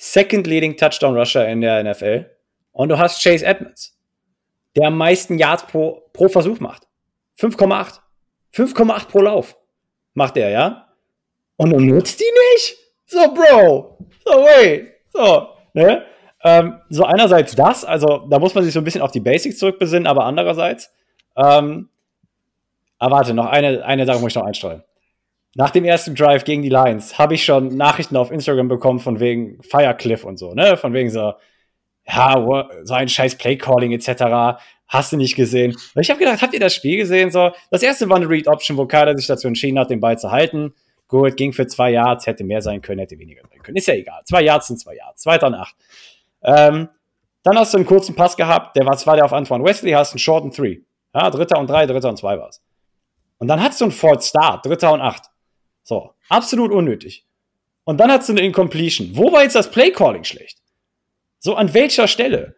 Second 0.03 0.47
Leading 0.47 0.79
Touchdown 0.79 1.15
Rusher 1.15 1.47
in 1.47 1.61
der 1.61 1.85
NFL. 1.85 2.25
Und 2.73 2.89
du 2.89 2.97
hast 2.97 3.23
Chase 3.23 3.45
Edmonds, 3.45 4.01
der 4.75 4.87
am 4.87 4.97
meisten 4.97 5.39
Yards 5.39 5.67
pro, 5.67 6.09
pro 6.15 6.27
Versuch 6.31 6.59
macht. 6.59 6.89
5,8. 7.39 7.99
5,8 8.55 9.09
pro 9.09 9.21
Lauf 9.21 9.59
macht 10.15 10.39
er, 10.39 10.49
ja? 10.49 10.89
Und 11.57 11.71
du 11.71 11.81
nutzt 11.81 12.19
die 12.19 12.25
nicht? 12.25 12.79
So, 13.05 13.35
Bro. 13.35 13.99
So, 14.25 14.33
wait. 14.33 14.91
So, 15.13 15.49
ne? 15.75 16.07
Ähm, 16.45 16.81
so 16.89 17.05
einerseits 17.05 17.55
das, 17.55 17.85
also 17.85 18.27
da 18.31 18.39
muss 18.39 18.55
man 18.55 18.65
sich 18.65 18.73
so 18.73 18.81
ein 18.81 18.85
bisschen 18.85 19.03
auf 19.03 19.13
die 19.13 19.21
Basics 19.21 19.59
zurückbesinnen, 19.59 20.07
aber 20.07 20.25
andererseits, 20.25 20.91
ähm, 21.37 21.91
aber 22.99 23.17
warte, 23.17 23.35
noch 23.35 23.47
eine, 23.47 23.85
eine 23.85 24.07
Sache 24.07 24.21
muss 24.21 24.33
ich 24.33 24.37
noch 24.37 24.47
einstreuen 24.47 24.83
nach 25.55 25.71
dem 25.71 25.85
ersten 25.85 26.15
Drive 26.15 26.45
gegen 26.45 26.63
die 26.63 26.69
Lions 26.69 27.19
habe 27.19 27.35
ich 27.35 27.45
schon 27.45 27.77
Nachrichten 27.77 28.17
auf 28.17 28.31
Instagram 28.31 28.69
bekommen 28.69 29.01
von 29.01 29.19
wegen 29.21 29.63
Firecliff 29.63 30.25
und 30.25 30.39
so, 30.39 30.55
ne? 30.55 30.77
Von 30.77 30.93
wegen 30.93 31.11
so, 31.11 31.35
ja, 32.07 32.67
so 32.85 32.95
ein 32.95 33.09
scheiß 33.09 33.37
Playcalling 33.37 33.93
etc. 33.93 34.61
Hast 34.87 35.13
du 35.13 35.17
nicht 35.17 35.35
gesehen? 35.35 35.73
Und 35.95 36.03
ich 36.03 36.11
habe 36.11 36.19
gedacht, 36.19 36.43
habt 36.43 36.55
ihr 36.55 36.61
das 36.61 36.75
Spiel 36.75 36.97
gesehen? 36.97 37.31
So, 37.31 37.51
das 37.71 37.83
erste 37.83 38.09
war 38.09 38.17
eine 38.17 38.29
Read 38.29 38.47
Option, 38.47 38.77
wo 38.77 38.87
Kader 38.87 39.17
sich 39.17 39.27
dazu 39.27 39.49
entschieden 39.49 39.79
hat, 39.79 39.91
den 39.91 40.01
Ball 40.01 40.19
zu 40.19 40.31
halten. 40.31 40.75
Gut, 41.09 41.37
ging 41.37 41.53
für 41.53 41.67
zwei 41.67 41.91
Yards, 41.91 42.27
hätte 42.27 42.45
mehr 42.45 42.63
sein 42.63 42.81
können, 42.81 43.01
hätte 43.01 43.19
weniger 43.19 43.43
sein 43.51 43.61
können. 43.63 43.77
Ist 43.77 43.89
ja 43.89 43.95
egal. 43.95 44.23
Zwei 44.25 44.43
Yards 44.43 44.69
sind 44.69 44.79
zwei 44.79 44.95
Yards. 44.95 45.23
Zweiter 45.23 45.49
und 45.49 45.55
acht. 45.55 45.75
Ähm, 46.43 46.89
dann 47.43 47.59
hast 47.59 47.73
du 47.73 47.79
einen 47.79 47.87
kurzen 47.87 48.15
Pass 48.15 48.37
gehabt, 48.37 48.77
der 48.77 48.87
war 48.87 48.97
zwar 48.97 49.17
der 49.17 49.25
auf 49.25 49.33
Antoine 49.33 49.65
Wesley, 49.65 49.93
hast 49.93 50.13
einen 50.13 50.19
Short 50.19 50.45
and 50.45 50.55
Three. 50.55 50.79
Ja, 51.15 51.31
dritter 51.31 51.59
und 51.59 51.69
drei, 51.69 51.87
dritter 51.87 52.09
und 52.09 52.17
zwei 52.17 52.39
war's. 52.39 52.63
Und 53.39 53.49
dann 53.49 53.61
hast 53.63 53.81
du 53.81 53.87
einen 53.87 53.93
Fourth 53.93 54.23
Start, 54.23 54.65
dritter 54.65 54.93
und 54.93 55.01
acht. 55.01 55.30
So, 55.83 56.15
absolut 56.29 56.73
unnötig. 56.73 57.27
Und 57.85 57.99
dann 57.99 58.13
hat 58.13 58.25
sie 58.25 58.33
eine 58.33 58.43
Incompletion. 58.43 59.11
Wo 59.15 59.33
war 59.33 59.43
jetzt 59.43 59.57
das 59.57 59.71
Playcalling 59.71 60.25
schlecht? 60.25 60.59
So, 61.39 61.55
an 61.55 61.73
welcher 61.75 62.07
Stelle? 62.07 62.55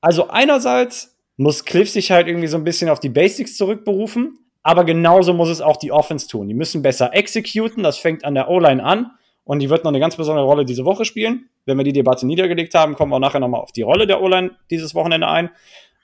Also 0.00 0.28
einerseits 0.28 1.16
muss 1.36 1.64
Cliff 1.64 1.90
sich 1.90 2.10
halt 2.10 2.26
irgendwie 2.26 2.46
so 2.46 2.56
ein 2.56 2.64
bisschen 2.64 2.88
auf 2.88 3.00
die 3.00 3.08
Basics 3.08 3.56
zurückberufen, 3.56 4.38
aber 4.62 4.84
genauso 4.84 5.34
muss 5.34 5.48
es 5.48 5.60
auch 5.60 5.76
die 5.76 5.92
Offense 5.92 6.28
tun. 6.28 6.48
Die 6.48 6.54
müssen 6.54 6.82
besser 6.82 7.14
exekuten, 7.14 7.82
das 7.82 7.98
fängt 7.98 8.24
an 8.24 8.34
der 8.34 8.48
O-Line 8.48 8.82
an 8.82 9.12
und 9.44 9.60
die 9.60 9.70
wird 9.70 9.84
noch 9.84 9.90
eine 9.90 10.00
ganz 10.00 10.16
besondere 10.16 10.46
Rolle 10.46 10.64
diese 10.64 10.84
Woche 10.84 11.04
spielen. 11.04 11.48
Wenn 11.66 11.76
wir 11.76 11.84
die 11.84 11.92
Debatte 11.92 12.26
niedergelegt 12.26 12.74
haben, 12.74 12.94
kommen 12.94 13.12
wir 13.12 13.16
auch 13.16 13.20
nachher 13.20 13.40
nochmal 13.40 13.60
auf 13.60 13.72
die 13.72 13.82
Rolle 13.82 14.06
der 14.06 14.22
O-Line 14.22 14.56
dieses 14.70 14.94
Wochenende 14.94 15.28
ein. 15.28 15.50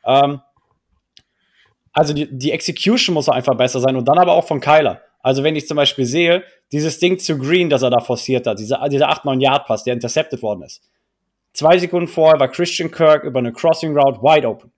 Ähm, 0.04 0.40
also 1.92 2.14
die, 2.14 2.26
die 2.30 2.52
Execution 2.52 3.14
muss 3.14 3.28
einfach 3.28 3.56
besser 3.56 3.80
sein 3.80 3.96
und 3.96 4.06
dann 4.06 4.18
aber 4.18 4.32
auch 4.32 4.46
von 4.46 4.60
Kyler. 4.60 5.02
Also 5.22 5.44
wenn 5.44 5.56
ich 5.56 5.68
zum 5.68 5.76
Beispiel 5.76 6.04
sehe, 6.04 6.44
dieses 6.72 6.98
Ding 6.98 7.18
zu 7.18 7.38
Green, 7.38 7.70
das 7.70 7.82
er 7.82 7.90
da 7.90 8.00
forciert 8.00 8.46
hat, 8.46 8.58
dieser, 8.58 8.86
dieser 8.88 9.10
8-9-Yard-Pass, 9.10 9.84
der 9.84 9.94
intercepted 9.94 10.42
worden 10.42 10.62
ist. 10.62 10.82
Zwei 11.52 11.78
Sekunden 11.78 12.08
vorher 12.08 12.40
war 12.40 12.48
Christian 12.48 12.90
Kirk 12.90 13.24
über 13.24 13.38
eine 13.38 13.52
Crossing 13.52 13.96
Route 13.96 14.20
wide 14.20 14.48
open. 14.48 14.72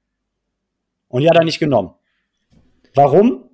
Und 1.08 1.22
die 1.22 1.28
hat 1.28 1.36
er 1.36 1.44
nicht 1.44 1.60
genommen. 1.60 1.94
Warum? 2.94 3.48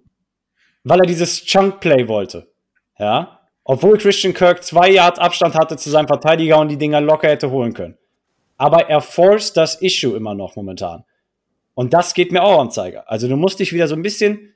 Weil 0.83 1.00
er 1.00 1.07
dieses 1.07 1.44
Chunk 1.44 1.81
Play 1.81 2.09
wollte. 2.09 2.50
Ja. 2.98 3.40
Obwohl 3.64 3.98
Christian 3.98 4.35
Kirk 4.35 4.64
zwei 4.64 4.90
Yards 4.90 5.18
Abstand 5.18 5.55
hatte 5.55 5.76
zu 5.76 5.90
seinem 5.90 6.09
Verteidiger 6.09 6.59
und 6.59 6.68
die 6.68 6.79
Dinger 6.79 7.00
locker 7.00 7.29
hätte 7.29 7.50
holen 7.50 7.74
können. 7.74 7.98
Aber 8.57 8.88
er 8.88 9.00
forced 9.00 9.57
das 9.57 9.81
Issue 9.81 10.16
immer 10.16 10.35
noch 10.35 10.57
momentan. 10.57 11.05
Und 11.74 11.94
das 11.94 12.14
geht 12.14 12.33
mir 12.33 12.42
auch 12.42 12.59
am 12.59 12.70
Zeiger. 12.70 13.09
Also 13.11 13.29
du 13.29 13.37
musst 13.37 13.61
dich 13.61 13.72
wieder 13.72 13.87
so 13.87 13.94
ein 13.94 14.03
bisschen 14.03 14.55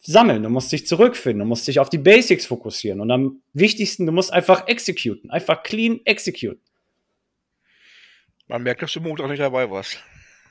sammeln, 0.00 0.42
du 0.42 0.48
musst 0.48 0.72
dich 0.72 0.86
zurückfinden, 0.86 1.40
du 1.40 1.46
musst 1.46 1.68
dich 1.68 1.78
auf 1.78 1.90
die 1.90 1.98
Basics 1.98 2.46
fokussieren. 2.46 3.00
Und 3.00 3.10
am 3.10 3.42
wichtigsten, 3.52 4.06
du 4.06 4.12
musst 4.12 4.32
einfach 4.32 4.66
executen, 4.66 5.30
einfach 5.30 5.62
clean 5.62 6.00
executen. 6.04 6.60
Man 8.48 8.62
merkt, 8.62 8.82
dass 8.82 8.92
du 8.92 9.00
Montag 9.00 9.28
nicht 9.28 9.40
dabei 9.40 9.70
warst. 9.70 9.98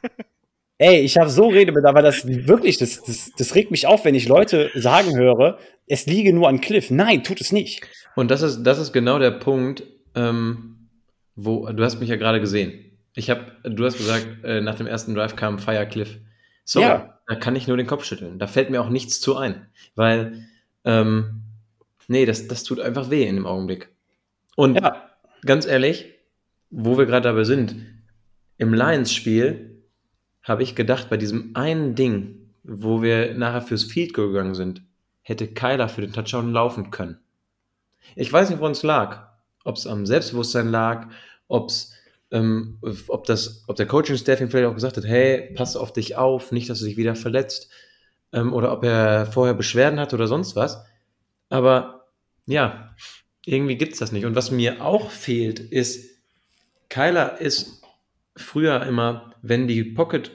Ey, 0.78 1.02
ich 1.02 1.18
habe 1.18 1.30
so 1.30 1.48
Redebedarf, 1.48 1.90
aber 1.90 2.02
das 2.02 2.26
wirklich, 2.26 2.78
das, 2.78 3.04
das, 3.04 3.32
das 3.38 3.56
regt 3.56 3.70
mich 3.70 3.86
auf, 3.86 4.06
wenn 4.06 4.16
ich 4.16 4.30
Leute 4.30 4.72
sagen 4.76 5.18
höre, 5.18 5.60
es 5.88 6.06
liege 6.06 6.32
nur 6.32 6.48
an 6.48 6.62
Cliff. 6.62 6.90
Nein, 6.90 7.24
tut 7.24 7.42
es 7.42 7.52
nicht. 7.52 7.82
Und 8.16 8.32
das 8.32 8.42
ist, 8.42 8.64
das 8.64 8.80
ist 8.80 8.94
genau 8.94 9.20
der 9.20 9.32
Punkt, 9.32 9.84
ähm, 10.16 10.90
wo 11.36 11.70
du 11.70 11.84
hast 11.84 12.00
mich 12.00 12.08
ja 12.08 12.16
gerade 12.16 12.40
gesehen. 12.40 12.98
Ich 13.16 13.30
habe, 13.30 13.58
du 13.64 13.84
hast 13.84 13.98
gesagt, 13.98 14.26
äh, 14.46 14.62
nach 14.62 14.76
dem 14.76 14.88
ersten 14.88 15.14
Drive 15.14 15.36
kam 15.36 15.60
Fire 15.60 15.86
Cliff. 15.86 16.18
So, 16.64 16.80
ja. 16.80 17.19
Da 17.30 17.36
kann 17.36 17.56
ich 17.56 17.68
nur 17.68 17.78
den 17.78 17.86
Kopf 17.86 18.06
schütteln. 18.06 18.40
Da 18.40 18.48
fällt 18.48 18.72
mir 18.72 18.82
auch 18.82 18.90
nichts 18.90 19.22
zu 19.22 19.38
ein, 19.38 19.68
weil 19.94 20.48
ähm, 20.84 21.44
nee, 22.08 22.26
das, 22.26 22.48
das 22.48 22.64
tut 22.64 22.80
einfach 22.80 23.12
weh 23.12 23.26
in 23.28 23.36
dem 23.36 23.46
Augenblick. 23.46 23.90
Und 24.56 24.82
ja. 24.82 25.12
ganz 25.46 25.68
ehrlich, 25.68 26.08
wo 26.72 26.98
wir 26.98 27.06
gerade 27.06 27.30
dabei 27.30 27.44
sind, 27.44 27.76
im 28.58 28.74
Lions-Spiel 28.74 29.84
habe 30.42 30.64
ich 30.64 30.74
gedacht, 30.74 31.12
bei 31.12 31.18
diesem 31.18 31.52
einen 31.54 31.94
Ding, 31.94 32.50
wo 32.64 33.04
wir 33.04 33.36
nachher 33.36 33.62
fürs 33.62 33.84
Field 33.84 34.16
Goal 34.16 34.30
gegangen 34.30 34.56
sind, 34.56 34.82
hätte 35.22 35.48
Kyler 35.48 35.88
für 35.88 36.02
den 36.02 36.12
Touchdown 36.12 36.52
laufen 36.52 36.90
können. 36.90 37.20
Ich 38.16 38.34
weiß 38.34 38.50
nicht, 38.50 38.60
woran 38.60 38.72
es 38.72 38.82
lag. 38.82 39.30
Ob 39.64 39.76
es 39.76 39.86
am 39.86 40.08
Selbstbewusstsein 40.08 40.70
lag, 40.70 41.10
ob's, 41.48 41.94
ähm, 42.32 42.78
ob, 43.08 43.26
das, 43.26 43.64
ob 43.68 43.76
der 43.76 43.88
Coaching-Staff 43.88 44.42
ihm 44.42 44.50
vielleicht 44.50 44.70
auch 44.70 44.76
gesagt 44.76 44.98
hat, 44.98 45.06
hey, 45.06 45.52
pass 45.56 45.76
auf 45.76 45.94
dich 45.94 46.16
auf, 46.16 46.52
nicht, 46.52 46.70
dass 46.70 46.80
du 46.80 46.86
dich 46.86 46.98
wieder 46.98 47.16
verletzt. 47.16 47.70
Ähm, 48.32 48.54
oder 48.54 48.72
ob 48.72 48.84
er 48.84 49.26
vorher 49.26 49.54
Beschwerden 49.54 50.00
hat 50.00 50.14
oder 50.14 50.28
sonst 50.28 50.56
was. 50.56 50.84
Aber 51.50 52.08
ja, 52.46 52.96
irgendwie 53.46 53.78
gibt 53.78 53.94
es 53.94 54.00
das 54.00 54.12
nicht. 54.12 54.26
Und 54.26 54.36
was 54.36 54.52
mir 54.52 54.84
auch 54.84 55.10
fehlt, 55.10 55.60
ist, 55.60 56.20
Kyler 56.90 57.40
ist 57.40 57.82
früher 58.36 58.84
immer, 58.86 59.34
wenn 59.42 59.68
die 59.68 59.84
Pocket 59.84 60.32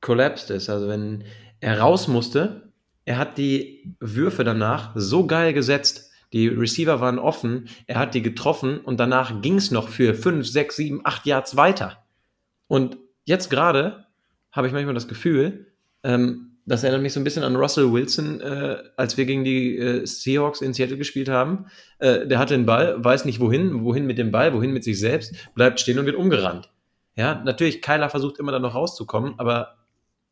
collapsed 0.00 0.50
ist, 0.50 0.68
also 0.68 0.88
wenn 0.88 1.24
er 1.60 1.78
raus 1.78 2.08
musste, 2.08 2.72
er 3.04 3.18
hat 3.18 3.38
die 3.38 3.94
Würfe 4.00 4.44
danach 4.44 4.92
so 4.94 5.26
geil 5.26 5.52
gesetzt. 5.52 6.11
Die 6.32 6.48
Receiver 6.48 7.00
waren 7.00 7.18
offen, 7.18 7.68
er 7.86 7.98
hat 7.98 8.14
die 8.14 8.22
getroffen 8.22 8.78
und 8.78 8.98
danach 8.98 9.42
ging 9.42 9.56
es 9.56 9.70
noch 9.70 9.88
für 9.88 10.14
5, 10.14 10.46
6, 10.46 10.76
7, 10.76 11.00
8 11.04 11.26
Yards 11.26 11.56
weiter. 11.56 12.04
Und 12.68 12.96
jetzt 13.24 13.50
gerade 13.50 14.06
habe 14.50 14.66
ich 14.66 14.72
manchmal 14.72 14.94
das 14.94 15.08
Gefühl, 15.08 15.66
ähm, 16.02 16.52
das 16.64 16.84
erinnert 16.84 17.02
mich 17.02 17.12
so 17.12 17.20
ein 17.20 17.24
bisschen 17.24 17.42
an 17.42 17.56
Russell 17.56 17.92
Wilson, 17.92 18.40
äh, 18.40 18.76
als 18.96 19.16
wir 19.16 19.24
gegen 19.24 19.44
die 19.44 19.76
äh, 19.76 20.06
Seahawks 20.06 20.60
in 20.60 20.72
Seattle 20.72 20.96
gespielt 20.96 21.28
haben. 21.28 21.66
Äh, 21.98 22.26
der 22.26 22.38
hatte 22.38 22.54
den 22.54 22.66
Ball, 22.66 23.02
weiß 23.02 23.24
nicht 23.24 23.40
wohin, 23.40 23.82
wohin 23.84 24.06
mit 24.06 24.16
dem 24.16 24.30
Ball, 24.30 24.54
wohin 24.54 24.72
mit 24.72 24.84
sich 24.84 24.98
selbst, 24.98 25.34
bleibt 25.54 25.80
stehen 25.80 25.98
und 25.98 26.06
wird 26.06 26.16
umgerannt. 26.16 26.70
Ja, 27.16 27.42
natürlich, 27.44 27.82
Kyler 27.82 28.10
versucht 28.10 28.38
immer 28.38 28.52
dann 28.52 28.62
noch 28.62 28.74
rauszukommen, 28.74 29.34
aber 29.38 29.76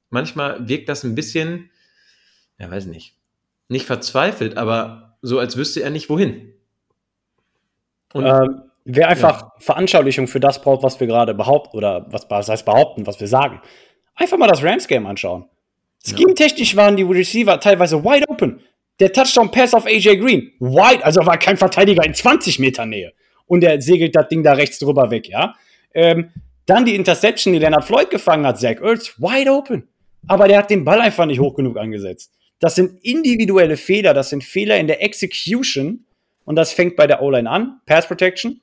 manchmal 0.09 0.69
wirkt 0.69 0.89
das 0.89 1.05
ein 1.05 1.15
bisschen, 1.15 1.71
ja, 2.59 2.71
weiß 2.71 2.87
nicht, 2.87 3.17
nicht 3.69 3.87
verzweifelt, 3.87 4.57
aber 4.57 5.10
so, 5.23 5.39
als 5.39 5.57
wüsste 5.57 5.83
er 5.83 5.91
nicht 5.91 6.09
wohin. 6.09 6.53
Und, 8.13 8.27
ähm, 8.27 8.63
wer 8.85 9.09
einfach 9.09 9.43
ja. 9.43 9.53
Veranschaulichung 9.59 10.27
für 10.27 10.41
das 10.41 10.61
braucht, 10.63 10.83
was 10.83 10.99
wir 11.01 11.07
gerade 11.07 11.35
behaupten, 11.35 11.77
oder 11.77 12.07
was, 12.11 12.29
was 12.29 12.49
heißt 12.49 12.65
behaupten, 12.65 13.07
was 13.07 13.21
wir 13.21 13.29
sagen, 13.29 13.61
einfach 14.15 14.39
mal 14.39 14.49
das 14.49 14.63
Rams-Game 14.63 15.07
anschauen. 15.07 15.47
Scheme-technisch 16.05 16.77
waren 16.77 16.97
die 16.97 17.03
Receiver 17.03 17.61
teilweise 17.61 18.03
wide 18.03 18.27
open. 18.29 18.61
Der 19.01 19.13
Touchdown-Pass 19.13 19.75
auf 19.75 19.87
AJ 19.87 20.17
Green, 20.19 20.53
wide, 20.59 21.05
also 21.05 21.25
war 21.25 21.39
kein 21.39 21.57
Verteidiger 21.57 22.05
in 22.05 22.15
20 22.15 22.59
Meter 22.59 22.87
Nähe. 22.87 23.13
Und 23.47 23.65
er 23.65 23.81
segelt 23.81 24.15
das 24.17 24.29
Ding 24.29 24.43
da 24.43 24.53
rechts 24.53 24.79
drüber 24.79 25.11
weg, 25.11 25.29
ja. 25.29 25.55
Ähm, 25.93 26.31
dann 26.67 26.85
die 26.85 26.95
Interception, 26.95 27.53
die 27.53 27.59
Leonard 27.59 27.85
Floyd 27.85 28.11
gefangen 28.11 28.47
hat, 28.47 28.61
Zach 28.61 28.81
Ertz, 28.81 29.19
wide 29.19 29.51
open. 29.51 29.89
Aber 30.29 30.49
der 30.49 30.59
hat 30.59 30.71
den 30.71 30.85
Ball 30.85 31.01
einfach 31.01 31.27
nicht 31.27 31.41
hoch 31.41 31.55
genug 31.55 31.77
angesetzt. 31.79 32.33
Das 32.61 32.77
sind 32.77 33.03
individuelle 33.03 33.77
Fehler, 33.77 34.15
das 34.15 34.31
sind 34.31 34.45
Fehler 34.45 34.79
in 34.79 34.87
der 34.87 35.03
Execution. 35.03 36.05
Und 36.45 36.57
das 36.57 36.73
fängt 36.73 36.97
bei 36.97 37.07
der 37.07 37.23
O-Line 37.23 37.49
an, 37.49 37.81
Pass 37.87 38.07
Protection. 38.07 38.61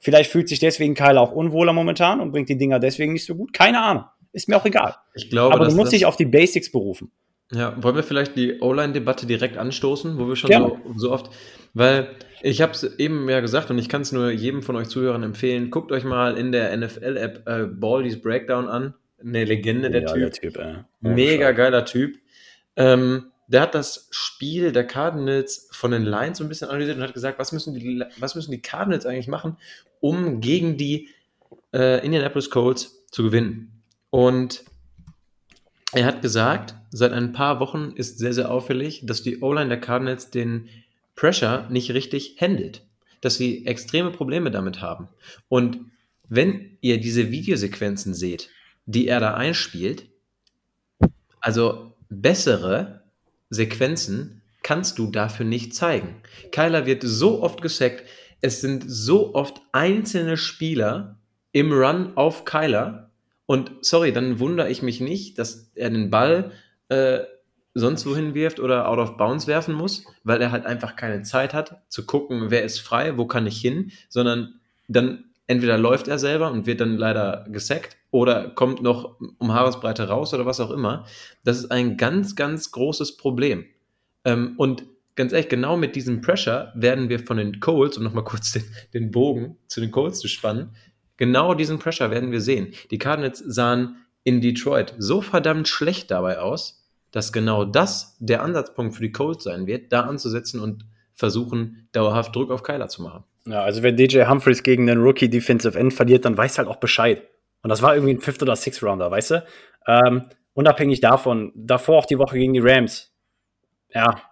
Vielleicht 0.00 0.30
fühlt 0.30 0.48
sich 0.48 0.60
deswegen 0.60 0.94
Kyle 0.94 1.20
auch 1.20 1.32
unwohler 1.32 1.72
momentan 1.72 2.20
und 2.20 2.30
bringt 2.30 2.48
die 2.48 2.56
Dinger 2.56 2.78
deswegen 2.78 3.12
nicht 3.12 3.24
so 3.24 3.34
gut. 3.34 3.52
Keine 3.52 3.82
Ahnung. 3.82 4.04
Ist 4.32 4.48
mir 4.48 4.56
auch 4.56 4.64
egal. 4.64 4.94
Ich 5.14 5.30
glaube, 5.30 5.54
Aber 5.54 5.66
du 5.66 5.74
musst 5.74 5.92
dich 5.92 6.06
auf 6.06 6.16
die 6.16 6.26
Basics 6.26 6.70
berufen. 6.70 7.10
Ja, 7.52 7.82
wollen 7.82 7.96
wir 7.96 8.02
vielleicht 8.02 8.36
die 8.36 8.60
O-Line-Debatte 8.60 9.26
direkt 9.26 9.56
anstoßen, 9.56 10.18
wo 10.18 10.28
wir 10.28 10.36
schon 10.36 10.52
so, 10.52 10.78
so, 10.96 11.12
oft, 11.12 11.30
weil 11.72 12.10
ich 12.42 12.60
habe 12.60 12.72
es 12.72 12.98
eben 12.98 13.28
ja 13.28 13.40
gesagt 13.40 13.70
und 13.70 13.78
ich 13.78 13.88
kann 13.88 14.02
es 14.02 14.12
nur 14.12 14.30
jedem 14.30 14.62
von 14.62 14.76
euch 14.76 14.88
Zuhörern 14.88 15.22
empfehlen, 15.22 15.70
guckt 15.70 15.90
euch 15.90 16.04
mal 16.04 16.36
in 16.36 16.52
der 16.52 16.76
NFL-App 16.76 17.48
äh, 17.48 17.64
Baldies 17.64 18.20
Breakdown 18.20 18.68
an, 18.68 18.94
eine 19.18 19.44
Legende 19.44 19.90
der 19.90 20.02
ja, 20.02 20.06
Typ, 20.08 20.20
der 20.20 20.32
typ 20.32 20.56
äh. 20.58 20.74
mega 21.00 21.52
geiler 21.52 21.86
Typ. 21.86 22.18
Ähm, 22.78 23.32
der 23.48 23.62
hat 23.62 23.74
das 23.74 24.08
Spiel 24.10 24.72
der 24.72 24.86
Cardinals 24.86 25.68
von 25.72 25.90
den 25.90 26.04
Lions 26.04 26.38
so 26.38 26.44
ein 26.44 26.48
bisschen 26.48 26.68
analysiert 26.68 26.96
und 26.96 27.02
hat 27.02 27.14
gesagt, 27.14 27.38
was 27.38 27.52
müssen 27.52 27.74
die, 27.74 28.04
was 28.18 28.34
müssen 28.34 28.52
die 28.52 28.62
Cardinals 28.62 29.04
eigentlich 29.04 29.26
machen, 29.26 29.56
um 30.00 30.40
gegen 30.40 30.76
die 30.76 31.08
äh, 31.72 32.04
Indianapolis 32.04 32.50
Colts 32.50 33.04
zu 33.10 33.24
gewinnen. 33.24 33.82
Und 34.10 34.64
er 35.92 36.04
hat 36.04 36.22
gesagt, 36.22 36.74
seit 36.90 37.12
ein 37.12 37.32
paar 37.32 37.58
Wochen 37.60 37.92
ist 37.96 38.18
sehr, 38.18 38.32
sehr 38.32 38.50
auffällig, 38.50 39.02
dass 39.04 39.22
die 39.22 39.40
O-Line 39.40 39.68
der 39.68 39.80
Cardinals 39.80 40.30
den 40.30 40.68
Pressure 41.16 41.66
nicht 41.70 41.92
richtig 41.92 42.36
handelt. 42.40 42.82
Dass 43.22 43.36
sie 43.36 43.66
extreme 43.66 44.10
Probleme 44.10 44.50
damit 44.50 44.80
haben. 44.80 45.08
Und 45.48 45.80
wenn 46.28 46.76
ihr 46.82 47.00
diese 47.00 47.30
Videosequenzen 47.30 48.14
seht, 48.14 48.50
die 48.86 49.08
er 49.08 49.18
da 49.18 49.34
einspielt, 49.34 50.06
also 51.40 51.94
bessere 52.10 53.02
Sequenzen 53.50 54.42
kannst 54.62 54.98
du 54.98 55.10
dafür 55.10 55.46
nicht 55.46 55.74
zeigen. 55.74 56.16
Kyler 56.52 56.86
wird 56.86 57.02
so 57.02 57.42
oft 57.42 57.62
gesackt, 57.62 58.04
es 58.40 58.60
sind 58.60 58.84
so 58.86 59.34
oft 59.34 59.60
einzelne 59.72 60.36
Spieler 60.36 61.18
im 61.52 61.72
Run 61.72 62.16
auf 62.16 62.44
Kyler, 62.44 63.08
und 63.48 63.72
sorry, 63.80 64.12
dann 64.12 64.40
wundere 64.40 64.68
ich 64.68 64.82
mich 64.82 65.00
nicht, 65.00 65.38
dass 65.38 65.70
er 65.74 65.88
den 65.88 66.10
Ball 66.10 66.52
äh, 66.90 67.20
sonst 67.72 68.04
wohin 68.04 68.34
wirft 68.34 68.60
oder 68.60 68.86
out 68.86 68.98
of 68.98 69.16
bounds 69.16 69.46
werfen 69.46 69.74
muss, 69.74 70.04
weil 70.22 70.42
er 70.42 70.52
halt 70.52 70.66
einfach 70.66 70.96
keine 70.96 71.22
Zeit 71.22 71.54
hat 71.54 71.80
zu 71.88 72.04
gucken, 72.04 72.50
wer 72.50 72.62
ist 72.62 72.78
frei, 72.78 73.16
wo 73.16 73.26
kann 73.26 73.46
ich 73.46 73.58
hin, 73.58 73.90
sondern 74.10 74.60
dann 74.86 75.24
entweder 75.46 75.78
läuft 75.78 76.08
er 76.08 76.18
selber 76.18 76.52
und 76.52 76.66
wird 76.66 76.82
dann 76.82 76.98
leider 76.98 77.46
gesackt 77.48 77.96
oder 78.10 78.50
kommt 78.50 78.82
noch 78.82 79.16
um 79.38 79.52
Haaresbreite 79.52 80.08
raus 80.08 80.32
oder 80.34 80.46
was 80.46 80.60
auch 80.60 80.70
immer. 80.70 81.04
Das 81.44 81.58
ist 81.58 81.70
ein 81.70 81.96
ganz, 81.96 82.36
ganz 82.36 82.70
großes 82.70 83.16
Problem. 83.16 83.66
Ähm, 84.24 84.54
und 84.56 84.84
ganz 85.14 85.32
ehrlich, 85.32 85.48
genau 85.48 85.76
mit 85.76 85.96
diesem 85.96 86.20
Pressure 86.20 86.72
werden 86.74 87.08
wir 87.08 87.18
von 87.18 87.36
den 87.36 87.60
Colts, 87.60 87.98
um 87.98 88.04
nochmal 88.04 88.24
kurz 88.24 88.52
den, 88.52 88.64
den 88.94 89.10
Bogen 89.10 89.56
zu 89.66 89.80
den 89.80 89.90
Colts 89.90 90.20
zu 90.20 90.28
spannen, 90.28 90.74
Genau 91.18 91.52
diesen 91.52 91.78
Pressure 91.78 92.10
werden 92.10 92.32
wir 92.32 92.40
sehen. 92.40 92.72
Die 92.90 92.98
Cardinals 92.98 93.40
sahen 93.40 93.96
in 94.24 94.40
Detroit 94.40 94.94
so 94.98 95.20
verdammt 95.20 95.68
schlecht 95.68 96.10
dabei 96.10 96.38
aus, 96.38 96.88
dass 97.10 97.32
genau 97.32 97.64
das 97.64 98.16
der 98.20 98.42
Ansatzpunkt 98.42 98.94
für 98.94 99.02
die 99.02 99.12
Colts 99.12 99.44
sein 99.44 99.66
wird, 99.66 99.92
da 99.92 100.02
anzusetzen 100.02 100.60
und 100.60 100.86
versuchen, 101.14 101.88
dauerhaft 101.92 102.34
Druck 102.34 102.50
auf 102.50 102.62
Kyler 102.62 102.88
zu 102.88 103.02
machen. 103.02 103.24
Ja, 103.46 103.62
also 103.62 103.82
wenn 103.82 103.96
DJ 103.96 104.26
Humphreys 104.26 104.62
gegen 104.62 104.86
den 104.86 104.98
Rookie 104.98 105.28
Defensive 105.28 105.76
End 105.76 105.92
verliert, 105.92 106.24
dann 106.24 106.36
weiß 106.36 106.58
halt 106.58 106.68
auch 106.68 106.76
Bescheid. 106.76 107.22
Und 107.62 107.70
das 107.70 107.82
war 107.82 107.94
irgendwie 107.94 108.14
ein 108.14 108.20
Fifth- 108.20 108.42
oder 108.42 108.56
Sixth-Rounder, 108.56 109.10
weißt 109.10 109.30
du? 109.32 109.46
Ähm, 109.86 110.28
unabhängig 110.54 111.00
davon, 111.00 111.52
davor 111.54 111.98
auch 111.98 112.06
die 112.06 112.18
Woche 112.18 112.38
gegen 112.38 112.54
die 112.54 112.60
Rams. 112.60 113.12
ja, 113.94 114.22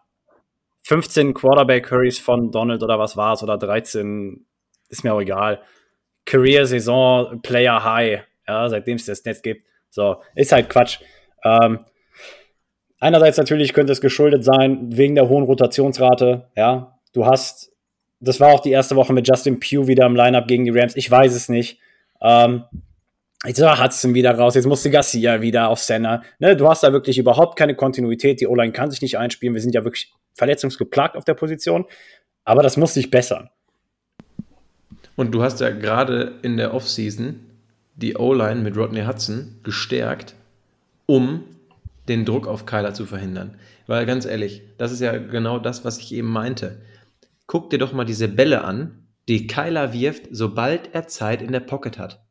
15 0.87 1.35
Quarterback-Hurries 1.35 2.21
von 2.21 2.53
Donald 2.53 2.81
oder 2.81 2.97
was 2.97 3.17
war 3.17 3.33
es, 3.33 3.43
oder 3.43 3.59
13, 3.59 4.47
ist 4.89 5.03
mir 5.03 5.13
auch 5.13 5.21
egal. 5.21 5.61
Career-Saison, 6.27 7.43
Player 7.43 7.83
High, 7.83 8.23
ja, 8.47 8.69
seitdem 8.69 8.95
es 8.95 9.07
das 9.07 9.25
Netz 9.25 9.43
gibt. 9.43 9.67
So, 9.91 10.23
ist 10.37 10.53
halt 10.53 10.71
Quatsch. 10.71 11.01
Ähm, 11.43 11.85
einerseits 13.01 13.37
natürlich 13.37 13.73
könnte 13.73 13.93
es 13.93 14.01
geschuldet 14.01 14.45
sein 14.45 14.97
wegen 14.97 15.17
der 15.17 15.29
hohen 15.29 15.45
Rotationsrate. 15.45 16.51
Ja, 16.57 16.99
du 17.13 17.27
hast, 17.27 17.73
das 18.21 18.39
war 18.39 18.53
auch 18.53 18.61
die 18.61 18.71
erste 18.71 18.95
Woche 18.95 19.13
mit 19.13 19.27
Justin 19.27 19.59
Pugh 19.59 19.89
wieder 19.89 20.07
im 20.07 20.15
Lineup 20.15 20.47
gegen 20.47 20.67
die 20.67 20.79
Rams. 20.79 20.95
Ich 20.95 21.11
weiß 21.11 21.35
es 21.35 21.49
nicht. 21.49 21.81
Ähm, 22.21 22.63
Jetzt 23.45 23.61
war 23.61 23.83
Hudson 23.83 24.15
wieder 24.15 24.37
raus, 24.37 24.55
jetzt 24.55 24.67
musste 24.67 24.91
Garcia 24.91 25.41
wieder 25.41 25.69
auf 25.69 25.81
Center. 25.81 26.23
Ne, 26.39 26.57
du 26.57 26.69
hast 26.69 26.83
da 26.83 26.93
wirklich 26.93 27.19
überhaupt 27.19 27.59
keine 27.59 27.75
Kontinuität. 27.75 28.41
Die 28.41 28.47
O-Line 28.47 28.73
kann 28.73 28.91
sich 28.91 29.03
nicht 29.03 29.19
einspielen. 29.19 29.55
Wir 29.55 29.61
sind 29.61 29.75
ja 29.75 29.85
wirklich 29.85 30.13
verletzungsgeplagt 30.35 31.17
auf 31.17 31.25
der 31.25 31.35
Position. 31.35 31.85
Aber 32.45 32.63
das 32.63 32.77
muss 32.77 32.95
sich 32.95 33.11
bessern. 33.11 33.51
Und 35.17 35.33
du 35.33 35.43
hast 35.43 35.61
ja 35.61 35.71
gerade 35.71 36.39
in 36.43 36.57
der 36.57 36.75
Offseason 36.75 37.41
die 37.95 38.17
O-Line 38.17 38.61
mit 38.61 38.77
Rodney 38.77 39.05
Hudson 39.05 39.59
gestärkt, 39.63 40.35
um 41.07 41.45
den 42.09 42.25
Druck 42.25 42.47
auf 42.47 42.67
Kyler 42.67 42.95
zu 42.95 43.07
verhindern. 43.07 43.59
Weil 43.87 44.07
ganz 44.07 44.27
ehrlich, 44.27 44.63
das 44.79 44.93
ist 44.93 45.01
ja 45.01 45.17
genau 45.17 45.59
das, 45.59 45.85
was 45.85 45.99
ich 45.99 46.15
eben 46.15 46.29
meinte. 46.29 46.83
Guck 47.47 47.71
dir 47.71 47.79
doch 47.79 47.93
mal 47.93 48.05
diese 48.05 48.29
Bälle 48.29 48.65
an, 48.65 49.07
die 49.29 49.47
Kyler 49.47 49.93
wirft, 49.93 50.25
sobald 50.31 50.95
er 50.95 51.07
Zeit 51.07 51.43
in 51.43 51.53
der 51.53 51.61
Pocket 51.61 51.99
hat. 51.99 52.25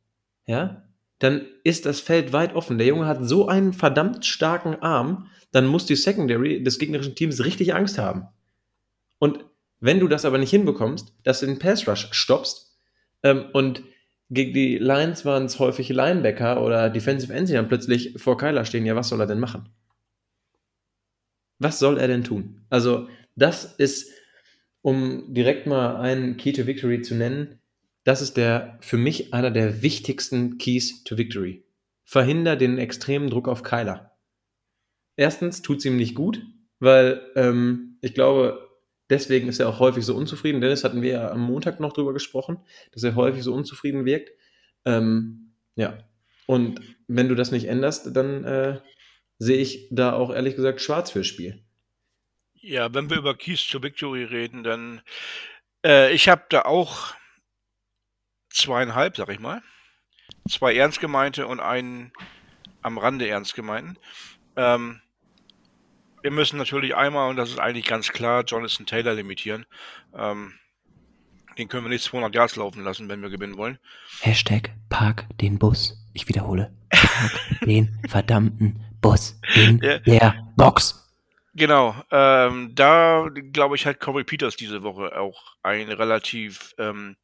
Ja? 0.45 0.83
Dann 1.19 1.45
ist 1.63 1.85
das 1.85 1.99
Feld 1.99 2.33
weit 2.33 2.55
offen. 2.55 2.77
Der 2.77 2.87
Junge 2.87 3.07
hat 3.07 3.19
so 3.21 3.47
einen 3.47 3.73
verdammt 3.73 4.25
starken 4.25 4.75
Arm, 4.75 5.29
dann 5.51 5.67
muss 5.67 5.85
die 5.85 5.95
Secondary 5.95 6.61
des 6.61 6.79
gegnerischen 6.79 7.15
Teams 7.15 7.43
richtig 7.45 7.73
Angst 7.73 7.97
haben. 7.97 8.27
Und 9.19 9.45
wenn 9.79 9.99
du 9.99 10.07
das 10.07 10.25
aber 10.25 10.37
nicht 10.37 10.49
hinbekommst, 10.49 11.13
dass 11.23 11.39
du 11.39 11.45
den 11.45 11.59
Pass 11.59 11.87
Rush 11.87 12.09
stoppst 12.11 12.77
ähm, 13.23 13.45
und 13.53 13.83
gegen 14.29 14.53
die 14.53 14.77
Lions 14.77 15.23
waren 15.23 15.45
es 15.45 15.59
häufig 15.59 15.89
Linebacker 15.89 16.63
oder 16.63 16.89
Defensive 16.89 17.31
Ends, 17.31 17.49
die 17.49 17.55
dann 17.55 17.67
plötzlich 17.67 18.13
vor 18.17 18.37
Kyler 18.37 18.65
stehen. 18.65 18.85
Ja, 18.85 18.95
was 18.95 19.09
soll 19.09 19.19
er 19.19 19.27
denn 19.27 19.39
machen? 19.39 19.69
Was 21.59 21.79
soll 21.79 21.97
er 21.99 22.07
denn 22.07 22.23
tun? 22.23 22.65
Also, 22.69 23.07
das 23.35 23.75
ist, 23.75 24.11
um 24.81 25.33
direkt 25.33 25.67
mal 25.67 25.97
einen 25.97 26.37
Key 26.37 26.53
to 26.53 26.65
Victory 26.65 27.01
zu 27.01 27.15
nennen, 27.15 27.59
das 28.05 28.21
ist 28.21 28.37
der 28.37 28.77
für 28.79 28.97
mich 28.97 29.33
einer 29.33 29.51
der 29.51 29.81
wichtigsten 29.81 30.57
Keys 30.57 31.03
to 31.03 31.17
Victory. 31.17 31.65
Verhinder 32.05 32.55
den 32.55 32.77
extremen 32.77 33.29
Druck 33.29 33.49
auf 33.49 33.63
Kyler. 33.63 34.17
Erstens 35.17 35.61
tut 35.61 35.79
es 35.79 35.85
ihm 35.85 35.97
nicht 35.97 36.15
gut, 36.15 36.41
weil 36.79 37.21
ähm, 37.35 37.97
ich 38.01 38.13
glaube, 38.13 38.65
Deswegen 39.09 39.47
ist 39.47 39.59
er 39.59 39.69
auch 39.69 39.79
häufig 39.79 40.03
so 40.03 40.15
unzufrieden. 40.15 40.61
Dennis 40.61 40.83
hatten 40.83 41.01
wir 41.01 41.11
ja 41.11 41.31
am 41.31 41.41
Montag 41.41 41.79
noch 41.79 41.93
drüber 41.93 42.13
gesprochen, 42.13 42.57
dass 42.91 43.03
er 43.03 43.15
häufig 43.15 43.43
so 43.43 43.53
unzufrieden 43.53 44.05
wirkt. 44.05 44.31
Ähm, 44.83 45.53
ja. 45.75 45.97
Und 46.47 46.81
wenn 47.07 47.29
du 47.29 47.35
das 47.35 47.51
nicht 47.51 47.65
änderst, 47.65 48.15
dann 48.15 48.43
äh, 48.43 48.79
sehe 49.37 49.57
ich 49.57 49.87
da 49.91 50.13
auch 50.13 50.33
ehrlich 50.33 50.55
gesagt 50.55 50.81
schwarz 50.81 51.11
fürs 51.11 51.27
Spiel. 51.27 51.63
Ja, 52.53 52.93
wenn 52.93 53.09
wir 53.09 53.17
über 53.17 53.35
Keys 53.35 53.67
to 53.67 53.83
Victory 53.83 54.23
reden, 54.23 54.63
dann 54.63 55.01
äh, 55.85 56.11
ich 56.13 56.27
habe 56.27 56.45
da 56.49 56.63
auch 56.63 57.13
zweieinhalb, 58.55 59.17
sag 59.17 59.29
ich 59.29 59.39
mal. 59.39 59.61
Zwei 60.49 60.75
ernst 60.75 60.99
gemeinte 60.99 61.47
und 61.47 61.59
einen 61.59 62.11
am 62.81 62.97
Rande 62.97 63.27
ernst 63.27 63.55
gemeinten. 63.55 63.97
Ähm, 64.55 65.01
wir 66.21 66.31
müssen 66.31 66.57
natürlich 66.57 66.95
einmal, 66.95 67.29
und 67.29 67.35
das 67.35 67.49
ist 67.49 67.59
eigentlich 67.59 67.85
ganz 67.85 68.09
klar, 68.09 68.43
Jonathan 68.43 68.85
Taylor 68.85 69.13
limitieren. 69.13 69.65
Ähm, 70.15 70.53
den 71.57 71.67
können 71.67 71.85
wir 71.85 71.89
nicht 71.89 72.03
200 72.03 72.33
Yards 72.33 72.55
laufen 72.55 72.83
lassen, 72.83 73.07
wenn 73.09 73.21
wir 73.21 73.29
gewinnen 73.29 73.57
wollen. 73.57 73.79
Hashtag 74.21 74.71
Park 74.89 75.25
den 75.39 75.59
Bus. 75.59 75.97
Ich 76.13 76.27
wiederhole. 76.27 76.73
Park 76.89 77.61
den 77.65 77.99
verdammten 78.09 78.83
Bus 79.01 79.39
in 79.55 79.79
ja. 79.81 79.99
der 79.99 80.35
Box. 80.55 81.05
Genau. 81.53 81.95
Ähm, 82.11 82.73
da 82.75 83.29
glaube 83.53 83.75
ich, 83.75 83.85
hat 83.85 83.99
Corey 83.99 84.23
Peters 84.23 84.57
diese 84.57 84.83
Woche 84.83 85.17
auch 85.17 85.55
einen 85.63 85.91
relativ 85.91 86.75
ähm, 86.77 87.15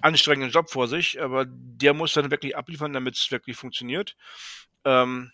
anstrengenden 0.00 0.52
Job 0.52 0.70
vor 0.70 0.88
sich, 0.88 1.20
aber 1.20 1.44
der 1.48 1.94
muss 1.94 2.12
dann 2.12 2.30
wirklich 2.30 2.56
abliefern, 2.56 2.92
damit 2.92 3.16
es 3.16 3.30
wirklich 3.30 3.56
funktioniert. 3.56 4.16
Ähm, 4.84 5.32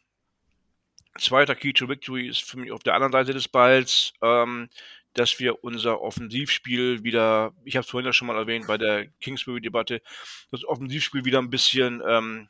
zweiter 1.18 1.54
Key 1.54 1.72
to 1.72 1.88
Victory 1.88 2.28
ist 2.28 2.42
für 2.42 2.58
mich 2.58 2.72
auf 2.72 2.82
der 2.82 2.94
anderen 2.94 3.12
Seite 3.12 3.34
des 3.34 3.48
Balls, 3.48 4.12
ähm, 4.22 4.68
dass 5.12 5.38
wir 5.38 5.62
unser 5.62 6.00
Offensivspiel 6.00 7.04
wieder, 7.04 7.52
ich 7.64 7.76
habe 7.76 7.84
es 7.84 7.90
vorhin 7.90 8.06
ja 8.06 8.12
schon 8.12 8.26
mal 8.26 8.36
erwähnt 8.36 8.66
bei 8.66 8.76
der 8.78 9.06
Kingsbury-Debatte, 9.20 10.02
das 10.50 10.64
Offensivspiel 10.64 11.24
wieder 11.24 11.38
ein 11.38 11.50
bisschen 11.50 12.02
ähm, 12.06 12.48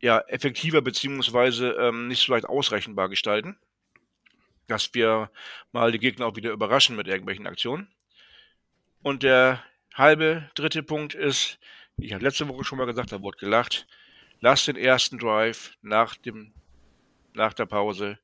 ja, 0.00 0.18
effektiver 0.28 0.82
beziehungsweise 0.82 1.70
ähm, 1.72 2.08
nicht 2.08 2.24
so 2.24 2.32
leicht 2.32 2.46
ausrechenbar 2.46 3.08
gestalten. 3.08 3.58
Dass 4.66 4.92
wir 4.92 5.30
mal 5.72 5.92
die 5.92 5.98
Gegner 5.98 6.26
auch 6.26 6.36
wieder 6.36 6.50
überraschen 6.50 6.94
mit 6.94 7.08
irgendwelchen 7.08 7.46
Aktionen. 7.46 7.88
Und 9.02 9.22
der 9.22 9.64
halbe 9.94 10.50
dritte 10.54 10.82
Punkt 10.82 11.14
ist, 11.14 11.58
ich 11.96 12.12
habe 12.12 12.24
letzte 12.24 12.48
Woche 12.48 12.64
schon 12.64 12.78
mal 12.78 12.86
gesagt, 12.86 13.12
da 13.12 13.22
wurde 13.22 13.38
gelacht, 13.38 13.86
lass 14.40 14.64
den 14.64 14.76
ersten 14.76 15.18
Drive 15.18 15.72
nach 15.82 16.16
dem 16.16 16.52
nach 17.34 17.54
der 17.54 17.66
Pause 17.66 18.18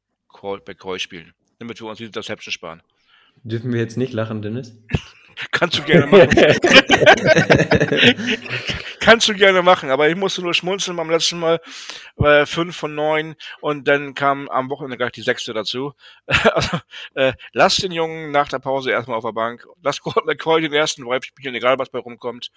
bei 0.64 0.74
Call 0.74 0.98
spielen, 0.98 1.32
damit 1.58 1.80
wir 1.80 1.86
uns 1.86 1.98
die 1.98 2.04
Interception 2.04 2.52
sparen. 2.52 2.82
Dürfen 3.44 3.72
wir 3.72 3.80
jetzt 3.80 3.96
nicht 3.96 4.12
lachen, 4.12 4.42
Dennis? 4.42 4.76
Kannst 5.50 5.78
du 5.78 5.82
gerne 5.82 6.06
machen. 6.06 6.30
Kannst 9.00 9.28
du 9.28 9.34
gerne 9.34 9.62
machen, 9.62 9.90
aber 9.90 10.08
ich 10.08 10.16
musste 10.16 10.42
nur 10.42 10.54
schmunzeln 10.54 10.96
beim 10.96 11.10
letzten 11.10 11.38
Mal. 11.38 11.60
Äh, 12.16 12.46
fünf 12.46 12.76
von 12.76 12.94
neun 12.94 13.34
und 13.60 13.86
dann 13.88 14.14
kam 14.14 14.48
am 14.48 14.70
Wochenende 14.70 14.96
gleich 14.96 15.12
die 15.12 15.22
sechste 15.22 15.52
dazu. 15.52 15.92
also, 16.26 16.78
äh, 17.14 17.32
lass 17.52 17.76
den 17.76 17.92
Jungen 17.92 18.30
nach 18.30 18.48
der 18.48 18.60
Pause 18.60 18.90
erstmal 18.90 19.18
auf 19.18 19.24
der 19.24 19.32
Bank. 19.32 19.66
Lass 19.82 20.00
McCoy 20.24 20.62
den 20.62 20.72
ersten 20.72 21.04
Drive 21.04 21.24
spielen, 21.24 21.54
egal 21.54 21.78
was 21.78 21.90
bei 21.90 21.98
rumkommt. 21.98 22.50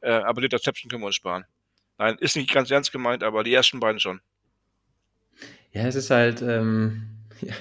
Äh, 0.00 0.12
aber 0.12 0.40
die 0.40 0.46
Interception 0.46 0.90
können 0.90 1.02
wir 1.02 1.06
uns 1.06 1.16
sparen. 1.16 1.44
Nein, 1.98 2.16
ist 2.18 2.36
nicht 2.36 2.52
ganz 2.52 2.70
ernst 2.70 2.92
gemeint, 2.92 3.22
aber 3.22 3.44
die 3.44 3.54
ersten 3.54 3.80
beiden 3.80 4.00
schon. 4.00 4.20
Ja, 5.72 5.86
es 5.86 5.94
ist 5.94 6.10
halt, 6.10 6.42
ähm, 6.42 7.08
ja. 7.40 7.54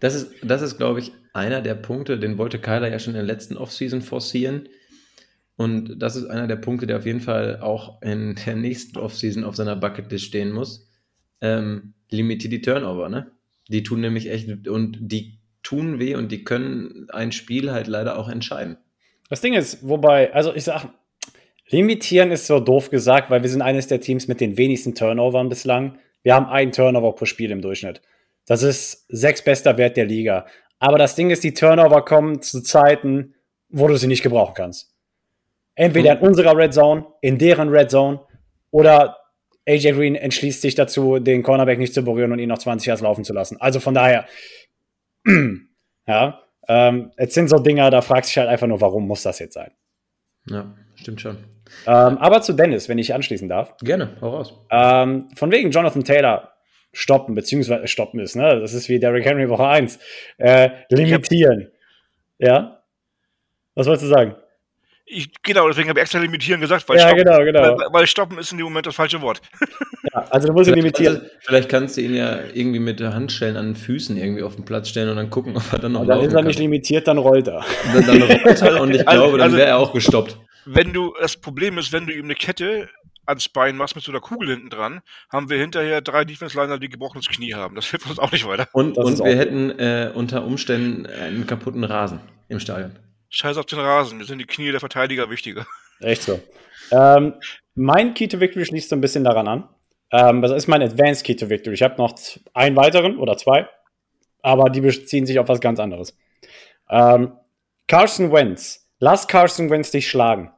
Das 0.00 0.14
ist, 0.14 0.32
das 0.42 0.62
ist, 0.62 0.76
glaube 0.76 1.00
ich, 1.00 1.12
einer 1.32 1.60
der 1.60 1.74
Punkte, 1.74 2.18
den 2.18 2.38
wollte 2.38 2.58
Kyler 2.58 2.88
ja 2.88 2.98
schon 2.98 3.14
in 3.14 3.18
der 3.18 3.34
letzten 3.34 3.56
Offseason 3.56 4.02
forcieren. 4.02 4.68
Und 5.56 5.98
das 5.98 6.14
ist 6.14 6.26
einer 6.26 6.46
der 6.46 6.56
Punkte, 6.56 6.86
der 6.86 6.98
auf 6.98 7.06
jeden 7.06 7.20
Fall 7.20 7.60
auch 7.60 8.00
in 8.02 8.36
der 8.46 8.54
nächsten 8.54 8.98
Offseason 8.98 9.44
auf 9.44 9.56
seiner 9.56 9.76
Bucketlist 9.76 10.24
stehen 10.24 10.52
muss. 10.52 10.88
Ähm, 11.40 11.94
limitiert 12.10 12.52
die 12.52 12.60
Turnover, 12.60 13.08
ne? 13.08 13.30
Die 13.68 13.82
tun 13.82 14.00
nämlich 14.00 14.30
echt, 14.30 14.68
und 14.68 14.98
die 15.00 15.38
tun 15.62 15.98
weh 15.98 16.14
und 16.14 16.32
die 16.32 16.44
können 16.44 17.08
ein 17.10 17.32
Spiel 17.32 17.70
halt 17.70 17.86
leider 17.86 18.18
auch 18.18 18.28
entscheiden. 18.28 18.78
Das 19.28 19.40
Ding 19.40 19.52
ist, 19.52 19.86
wobei, 19.86 20.32
also 20.32 20.54
ich 20.54 20.64
sag, 20.64 20.88
limitieren 21.68 22.30
ist 22.30 22.46
so 22.46 22.60
doof 22.60 22.90
gesagt, 22.90 23.30
weil 23.30 23.42
wir 23.42 23.50
sind 23.50 23.60
eines 23.60 23.86
der 23.88 24.00
Teams 24.00 24.28
mit 24.28 24.40
den 24.40 24.56
wenigsten 24.56 24.94
Turnovern 24.94 25.48
bislang. 25.48 25.98
Wir 26.22 26.34
haben 26.34 26.46
einen 26.46 26.72
Turnover 26.72 27.14
pro 27.14 27.26
Spiel 27.26 27.50
im 27.50 27.60
Durchschnitt. 27.60 28.00
Das 28.48 28.62
ist 28.62 29.04
sechs 29.08 29.42
bester 29.42 29.76
Wert 29.76 29.96
der 29.98 30.06
Liga. 30.06 30.46
Aber 30.78 30.96
das 30.96 31.14
Ding 31.14 31.30
ist, 31.30 31.44
die 31.44 31.52
Turnover 31.52 32.04
kommen 32.04 32.40
zu 32.40 32.62
Zeiten, 32.62 33.34
wo 33.68 33.86
du 33.88 33.96
sie 33.96 34.06
nicht 34.06 34.22
gebrauchen 34.22 34.54
kannst. 34.54 34.94
Entweder 35.74 36.18
in 36.18 36.26
unserer 36.26 36.56
Red 36.56 36.72
Zone, 36.72 37.06
in 37.20 37.36
deren 37.38 37.68
Red 37.68 37.90
Zone 37.90 38.20
oder 38.70 39.18
AJ 39.68 39.92
Green 39.92 40.14
entschließt 40.14 40.62
sich 40.62 40.74
dazu, 40.74 41.18
den 41.18 41.42
Cornerback 41.42 41.78
nicht 41.78 41.92
zu 41.92 42.02
berühren 42.02 42.32
und 42.32 42.38
ihn 42.38 42.48
noch 42.48 42.58
20 42.58 42.86
Yards 42.86 43.02
laufen 43.02 43.22
zu 43.22 43.34
lassen. 43.34 43.58
Also 43.60 43.80
von 43.80 43.92
daher, 43.92 44.24
ja, 46.06 46.40
ähm, 46.68 47.12
jetzt 47.18 47.34
sind 47.34 47.48
so 47.48 47.58
Dinger, 47.58 47.90
da 47.90 48.00
fragst 48.00 48.30
du 48.30 48.32
dich 48.32 48.38
halt 48.38 48.48
einfach 48.48 48.66
nur, 48.66 48.80
warum 48.80 49.06
muss 49.06 49.22
das 49.22 49.38
jetzt 49.40 49.54
sein? 49.54 49.72
Ja, 50.48 50.74
stimmt 50.96 51.20
schon. 51.20 51.36
Ähm, 51.86 52.16
aber 52.16 52.40
zu 52.40 52.54
Dennis, 52.54 52.88
wenn 52.88 52.96
ich 52.96 53.12
anschließen 53.12 53.48
darf. 53.48 53.76
Gerne, 53.82 54.16
hau 54.22 54.30
raus. 54.30 54.54
Ähm, 54.70 55.28
von 55.34 55.52
wegen 55.52 55.70
Jonathan 55.70 56.02
Taylor 56.02 56.54
stoppen, 56.98 57.34
beziehungsweise 57.34 57.86
stoppen 57.86 58.20
ist, 58.20 58.34
ne? 58.34 58.60
Das 58.60 58.74
ist 58.74 58.88
wie 58.88 58.98
Derrick 58.98 59.24
Henry 59.24 59.48
Woche 59.48 59.66
1. 59.66 59.98
Äh, 60.38 60.70
limitieren. 60.90 61.70
Ja? 62.38 62.82
Was 63.74 63.86
wolltest 63.86 64.06
du 64.06 64.08
sagen? 64.08 64.34
Ich, 65.06 65.30
genau, 65.42 65.68
deswegen 65.68 65.88
habe 65.88 66.00
ich 66.00 66.02
extra 66.02 66.18
limitieren 66.18 66.60
gesagt, 66.60 66.86
weil, 66.88 66.98
ja, 66.98 67.08
stoppen, 67.08 67.24
genau, 67.24 67.38
genau. 67.44 67.78
Weil, 67.78 67.86
weil, 67.92 68.06
stoppen 68.06 68.38
ist 68.38 68.52
in 68.52 68.58
dem 68.58 68.64
Moment 68.64 68.86
das 68.86 68.94
falsche 68.94 69.20
Wort. 69.22 69.40
Ja, 70.14 70.24
also 70.30 70.46
du 70.46 70.54
musst 70.54 70.70
ihn 70.70 70.74
limitieren. 70.74 71.16
Du, 71.16 71.30
vielleicht 71.40 71.68
kannst 71.68 71.98
du 71.98 72.00
ihn 72.00 72.14
ja 72.14 72.38
irgendwie 72.54 72.78
mit 72.78 72.98
der 72.98 73.12
Handschellen 73.12 73.58
an 73.58 73.66
den 73.66 73.76
Füßen 73.76 74.16
irgendwie 74.16 74.42
auf 74.42 74.56
den 74.56 74.64
Platz 74.64 74.88
stellen 74.88 75.10
und 75.10 75.16
dann 75.16 75.28
gucken, 75.28 75.54
ob 75.54 75.70
er 75.70 75.80
dann 75.80 75.92
noch 75.92 76.00
und 76.00 76.06
Dann 76.08 76.20
ist 76.20 76.32
er 76.32 76.36
kann. 76.36 76.46
nicht 76.46 76.58
limitiert, 76.58 77.06
dann 77.06 77.18
rollt 77.18 77.46
er. 77.46 77.62
Dann, 77.92 78.06
dann 78.06 78.22
rollt 78.22 78.62
er 78.62 78.80
und 78.80 78.94
ich 78.94 79.06
also, 79.06 79.20
glaube, 79.20 79.38
dann 79.38 79.46
also, 79.48 79.56
wäre 79.58 79.68
er 79.68 79.78
auch 79.78 79.92
gestoppt 79.92 80.38
wenn 80.70 80.92
du, 80.92 81.14
das 81.18 81.36
Problem 81.36 81.78
ist, 81.78 81.92
wenn 81.92 82.06
du 82.06 82.12
ihm 82.12 82.24
eine 82.24 82.34
Kette 82.34 82.88
ans 83.28 83.48
Bein 83.48 83.76
machst 83.76 83.94
mit 83.94 84.04
so 84.04 84.10
einer 84.10 84.20
Kugel 84.20 84.48
hinten 84.50 84.70
dran, 84.70 85.00
haben 85.30 85.50
wir 85.50 85.58
hinterher 85.58 86.00
drei 86.00 86.24
Defense-Liner, 86.24 86.78
die 86.78 86.88
gebrochenes 86.88 87.28
Knie 87.28 87.54
haben. 87.54 87.74
Das 87.74 87.86
hilft 87.86 88.08
uns 88.08 88.18
auch 88.18 88.32
nicht 88.32 88.46
weiter. 88.46 88.68
Und, 88.72 88.96
und 88.96 89.18
wir 89.22 89.36
hätten 89.36 89.70
äh, 89.78 90.10
unter 90.14 90.44
Umständen 90.44 91.06
einen 91.06 91.46
kaputten 91.46 91.84
Rasen 91.84 92.20
im 92.48 92.58
Stadion. 92.58 92.92
Scheiß 93.30 93.58
auf 93.58 93.66
den 93.66 93.78
Rasen, 93.78 94.18
mir 94.18 94.24
sind 94.24 94.38
die 94.38 94.46
Knie 94.46 94.70
der 94.70 94.80
Verteidiger 94.80 95.30
wichtiger. 95.30 95.66
Echt 96.00 96.22
so. 96.22 96.40
Ähm, 96.90 97.34
mein 97.74 98.14
Key 98.14 98.28
to 98.28 98.40
Victory 98.40 98.64
schließt 98.64 98.88
so 98.88 98.96
ein 98.96 99.00
bisschen 99.00 99.24
daran 99.24 99.46
an. 99.46 99.68
Ähm, 100.10 100.40
das 100.40 100.52
ist 100.52 100.66
mein 100.66 100.82
Advanced 100.82 101.24
Key 101.24 101.36
to 101.36 101.50
Victory. 101.50 101.74
Ich 101.74 101.82
habe 101.82 101.96
noch 101.98 102.18
einen 102.54 102.76
weiteren 102.76 103.18
oder 103.18 103.36
zwei, 103.36 103.68
aber 104.42 104.70
die 104.70 104.80
beziehen 104.80 105.26
sich 105.26 105.38
auf 105.38 105.48
was 105.48 105.60
ganz 105.60 105.78
anderes. 105.78 106.16
Ähm, 106.88 107.32
Carson 107.86 108.32
Wentz. 108.32 108.86
Lass 109.00 109.28
Carson 109.28 109.70
Wentz 109.70 109.90
dich 109.90 110.08
schlagen. 110.08 110.50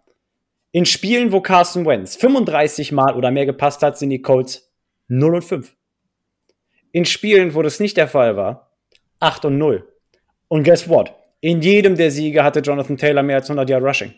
In 0.73 0.87
Spielen, 0.87 1.33
wo 1.33 1.41
Carson 1.41 1.85
Wentz 1.85 2.17
35 2.17 2.93
Mal 2.93 3.15
oder 3.17 3.31
mehr 3.31 3.47
gepasst 3.47 3.83
hat, 3.83 3.99
sind 3.99 4.11
die 4.11 4.23
Colts 4.23 4.73
0 5.09 5.35
und 5.35 5.43
5. 5.43 5.77
In 6.93 7.05
Spielen, 7.05 7.55
wo 7.55 7.63
das 7.63 7.81
nicht 7.81 7.97
der 7.97 8.09
Fall 8.09 8.37
war, 8.37 8.71
8 9.19 9.47
und 9.47 9.59
0. 9.59 9.87
Und 10.49 10.65
guess 10.65 10.89
what? 10.89 11.13
In 11.41 11.61
jedem 11.61 11.97
der 11.97 12.11
Siege 12.11 12.45
hatte 12.45 12.61
Jonathan 12.61 12.97
Taylor 12.97 13.23
mehr 13.23 13.37
als 13.37 13.49
100 13.49 13.69
Yard 13.69 13.83
Rushing. 13.83 14.15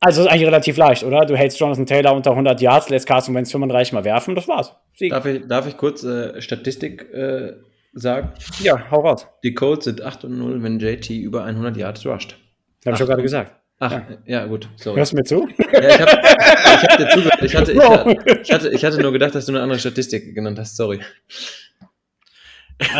Also 0.00 0.22
ist 0.22 0.28
eigentlich 0.28 0.46
relativ 0.46 0.76
leicht, 0.76 1.02
oder? 1.02 1.26
Du 1.26 1.36
hältst 1.36 1.58
Jonathan 1.58 1.84
Taylor 1.84 2.14
unter 2.14 2.30
100 2.30 2.60
Yards, 2.60 2.88
lässt 2.88 3.06
Carson 3.06 3.34
Wentz 3.34 3.50
35 3.50 3.92
Mal 3.92 4.04
werfen, 4.04 4.34
das 4.34 4.46
war's. 4.46 4.74
Sieg. 4.94 5.10
Darf 5.10 5.26
ich, 5.26 5.46
darf 5.46 5.66
ich 5.66 5.76
kurz 5.76 6.04
äh, 6.04 6.40
Statistik 6.40 7.12
äh, 7.12 7.54
sagen? 7.92 8.32
Ja, 8.62 8.90
hau 8.90 9.00
raus. 9.00 9.26
Die 9.42 9.54
Colts 9.54 9.86
sind 9.86 10.02
8 10.02 10.24
und 10.24 10.38
0, 10.38 10.62
wenn 10.62 10.78
JT 10.78 11.10
über 11.10 11.44
100 11.44 11.76
Yards 11.76 12.06
rusht. 12.06 12.36
Hab 12.86 12.92
ich 12.94 13.00
doch 13.00 13.06
gerade 13.06 13.22
gesagt. 13.22 13.52
Ach, 13.80 14.02
ja, 14.26 14.44
gut, 14.46 14.68
sorry. 14.76 14.96
Hörst 14.96 15.12
du 15.12 15.16
mir 15.16 15.24
zu? 15.24 15.48
Ja, 15.72 15.88
ich 15.88 16.00
habe 16.00 16.10
hab 16.10 16.96
dir 16.98 17.08
zugehört. 17.10 17.42
Ich 17.42 17.54
hatte, 17.54 17.72
ich, 17.72 17.80
hatte, 17.80 18.40
ich, 18.42 18.52
hatte, 18.52 18.68
ich 18.70 18.84
hatte 18.84 19.00
nur 19.00 19.12
gedacht, 19.12 19.36
dass 19.36 19.46
du 19.46 19.52
eine 19.52 19.62
andere 19.62 19.78
Statistik 19.78 20.34
genannt 20.34 20.58
hast. 20.58 20.76
Sorry. 20.76 21.00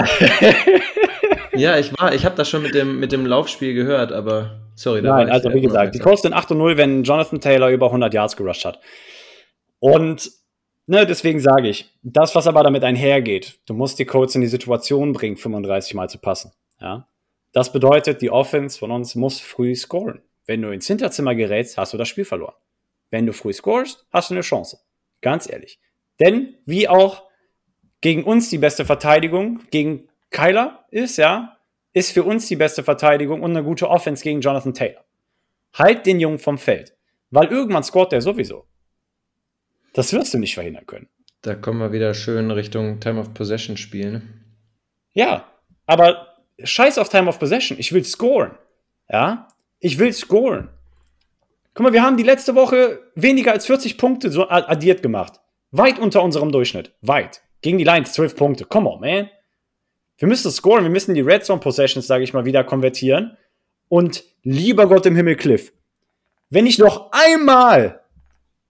ja, 1.54 1.78
ich 1.78 1.98
war, 1.98 2.14
ich 2.14 2.24
habe 2.24 2.36
das 2.36 2.48
schon 2.48 2.62
mit 2.62 2.74
dem, 2.74 3.00
mit 3.00 3.10
dem 3.10 3.26
Laufspiel 3.26 3.74
gehört, 3.74 4.12
aber 4.12 4.60
sorry. 4.76 5.02
Nein, 5.02 5.30
also 5.30 5.52
wie 5.52 5.60
gesagt, 5.60 5.96
die 5.96 5.98
Colts 5.98 6.22
sind 6.22 6.32
8 6.32 6.52
und 6.52 6.58
0, 6.58 6.76
wenn 6.76 7.02
Jonathan 7.02 7.40
Taylor 7.40 7.70
über 7.70 7.86
100 7.86 8.14
Yards 8.14 8.36
gerusht 8.36 8.64
hat. 8.64 8.80
Und 9.80 10.30
ne, 10.86 11.06
deswegen 11.06 11.40
sage 11.40 11.68
ich, 11.68 11.92
das, 12.02 12.36
was 12.36 12.46
aber 12.46 12.62
damit 12.62 12.84
einhergeht, 12.84 13.58
du 13.66 13.74
musst 13.74 13.98
die 13.98 14.04
Colts 14.04 14.36
in 14.36 14.40
die 14.42 14.48
Situation 14.48 15.12
bringen, 15.12 15.36
35 15.36 15.94
Mal 15.94 16.08
zu 16.08 16.18
passen. 16.18 16.52
Ja? 16.80 17.08
Das 17.52 17.72
bedeutet, 17.72 18.22
die 18.22 18.30
Offense 18.30 18.78
von 18.78 18.90
uns 18.90 19.14
muss 19.14 19.40
früh 19.40 19.74
scoren. 19.74 20.22
Wenn 20.48 20.62
du 20.62 20.70
ins 20.70 20.86
Hinterzimmer 20.86 21.34
gerätst, 21.34 21.76
hast 21.76 21.92
du 21.92 21.98
das 21.98 22.08
Spiel 22.08 22.24
verloren. 22.24 22.54
Wenn 23.10 23.26
du 23.26 23.34
früh 23.34 23.52
scorest, 23.52 24.06
hast 24.10 24.30
du 24.30 24.34
eine 24.34 24.40
Chance. 24.40 24.80
Ganz 25.20 25.48
ehrlich. 25.48 25.78
Denn 26.20 26.56
wie 26.64 26.88
auch 26.88 27.28
gegen 28.00 28.24
uns 28.24 28.48
die 28.48 28.56
beste 28.56 28.86
Verteidigung 28.86 29.60
gegen 29.70 30.08
Kyler 30.30 30.86
ist, 30.90 31.18
ja, 31.18 31.58
ist 31.92 32.12
für 32.12 32.24
uns 32.24 32.48
die 32.48 32.56
beste 32.56 32.82
Verteidigung 32.82 33.42
und 33.42 33.50
eine 33.50 33.62
gute 33.62 33.90
Offense 33.90 34.22
gegen 34.22 34.40
Jonathan 34.40 34.72
Taylor. 34.72 35.04
Halt 35.74 36.06
den 36.06 36.18
Jungen 36.18 36.38
vom 36.38 36.56
Feld. 36.56 36.96
Weil 37.30 37.48
irgendwann 37.48 37.84
scoret 37.84 38.12
der 38.12 38.22
sowieso. 38.22 38.66
Das 39.92 40.14
wirst 40.14 40.32
du 40.32 40.38
nicht 40.38 40.54
verhindern 40.54 40.86
können. 40.86 41.10
Da 41.42 41.56
kommen 41.56 41.80
wir 41.80 41.92
wieder 41.92 42.14
schön 42.14 42.50
Richtung 42.50 43.00
Time 43.00 43.20
of 43.20 43.34
Possession 43.34 43.76
spielen. 43.76 44.56
Ja, 45.12 45.52
aber 45.84 46.36
scheiß 46.62 46.96
auf 46.96 47.10
Time 47.10 47.28
of 47.28 47.38
Possession. 47.38 47.78
Ich 47.78 47.92
will 47.92 48.04
scoren. 48.04 48.56
Ja, 49.10 49.48
ich 49.80 49.98
will 49.98 50.12
scoren. 50.12 50.68
Guck 51.74 51.84
mal, 51.84 51.92
wir 51.92 52.02
haben 52.02 52.16
die 52.16 52.24
letzte 52.24 52.54
Woche 52.54 53.00
weniger 53.14 53.52
als 53.52 53.66
40 53.66 53.98
Punkte 53.98 54.30
so 54.30 54.48
addiert 54.48 55.02
gemacht. 55.02 55.40
Weit 55.70 55.98
unter 55.98 56.22
unserem 56.22 56.50
Durchschnitt. 56.50 56.92
Weit. 57.02 57.42
Gegen 57.60 57.78
die 57.78 57.84
Lions 57.84 58.12
12 58.12 58.36
Punkte. 58.36 58.64
Come 58.64 58.90
on, 58.90 59.00
man. 59.00 59.30
Wir 60.16 60.28
müssen 60.28 60.50
scoren. 60.50 60.82
Wir 60.82 60.90
müssen 60.90 61.14
die 61.14 61.20
Red 61.20 61.44
Zone 61.44 61.60
Possessions, 61.60 62.06
sage 62.06 62.24
ich 62.24 62.32
mal, 62.32 62.44
wieder 62.44 62.64
konvertieren. 62.64 63.36
Und 63.88 64.24
lieber 64.42 64.88
Gott 64.88 65.06
im 65.06 65.16
Himmel, 65.16 65.36
Cliff, 65.36 65.72
wenn 66.50 66.66
ich 66.66 66.78
noch 66.78 67.12
einmal 67.12 68.00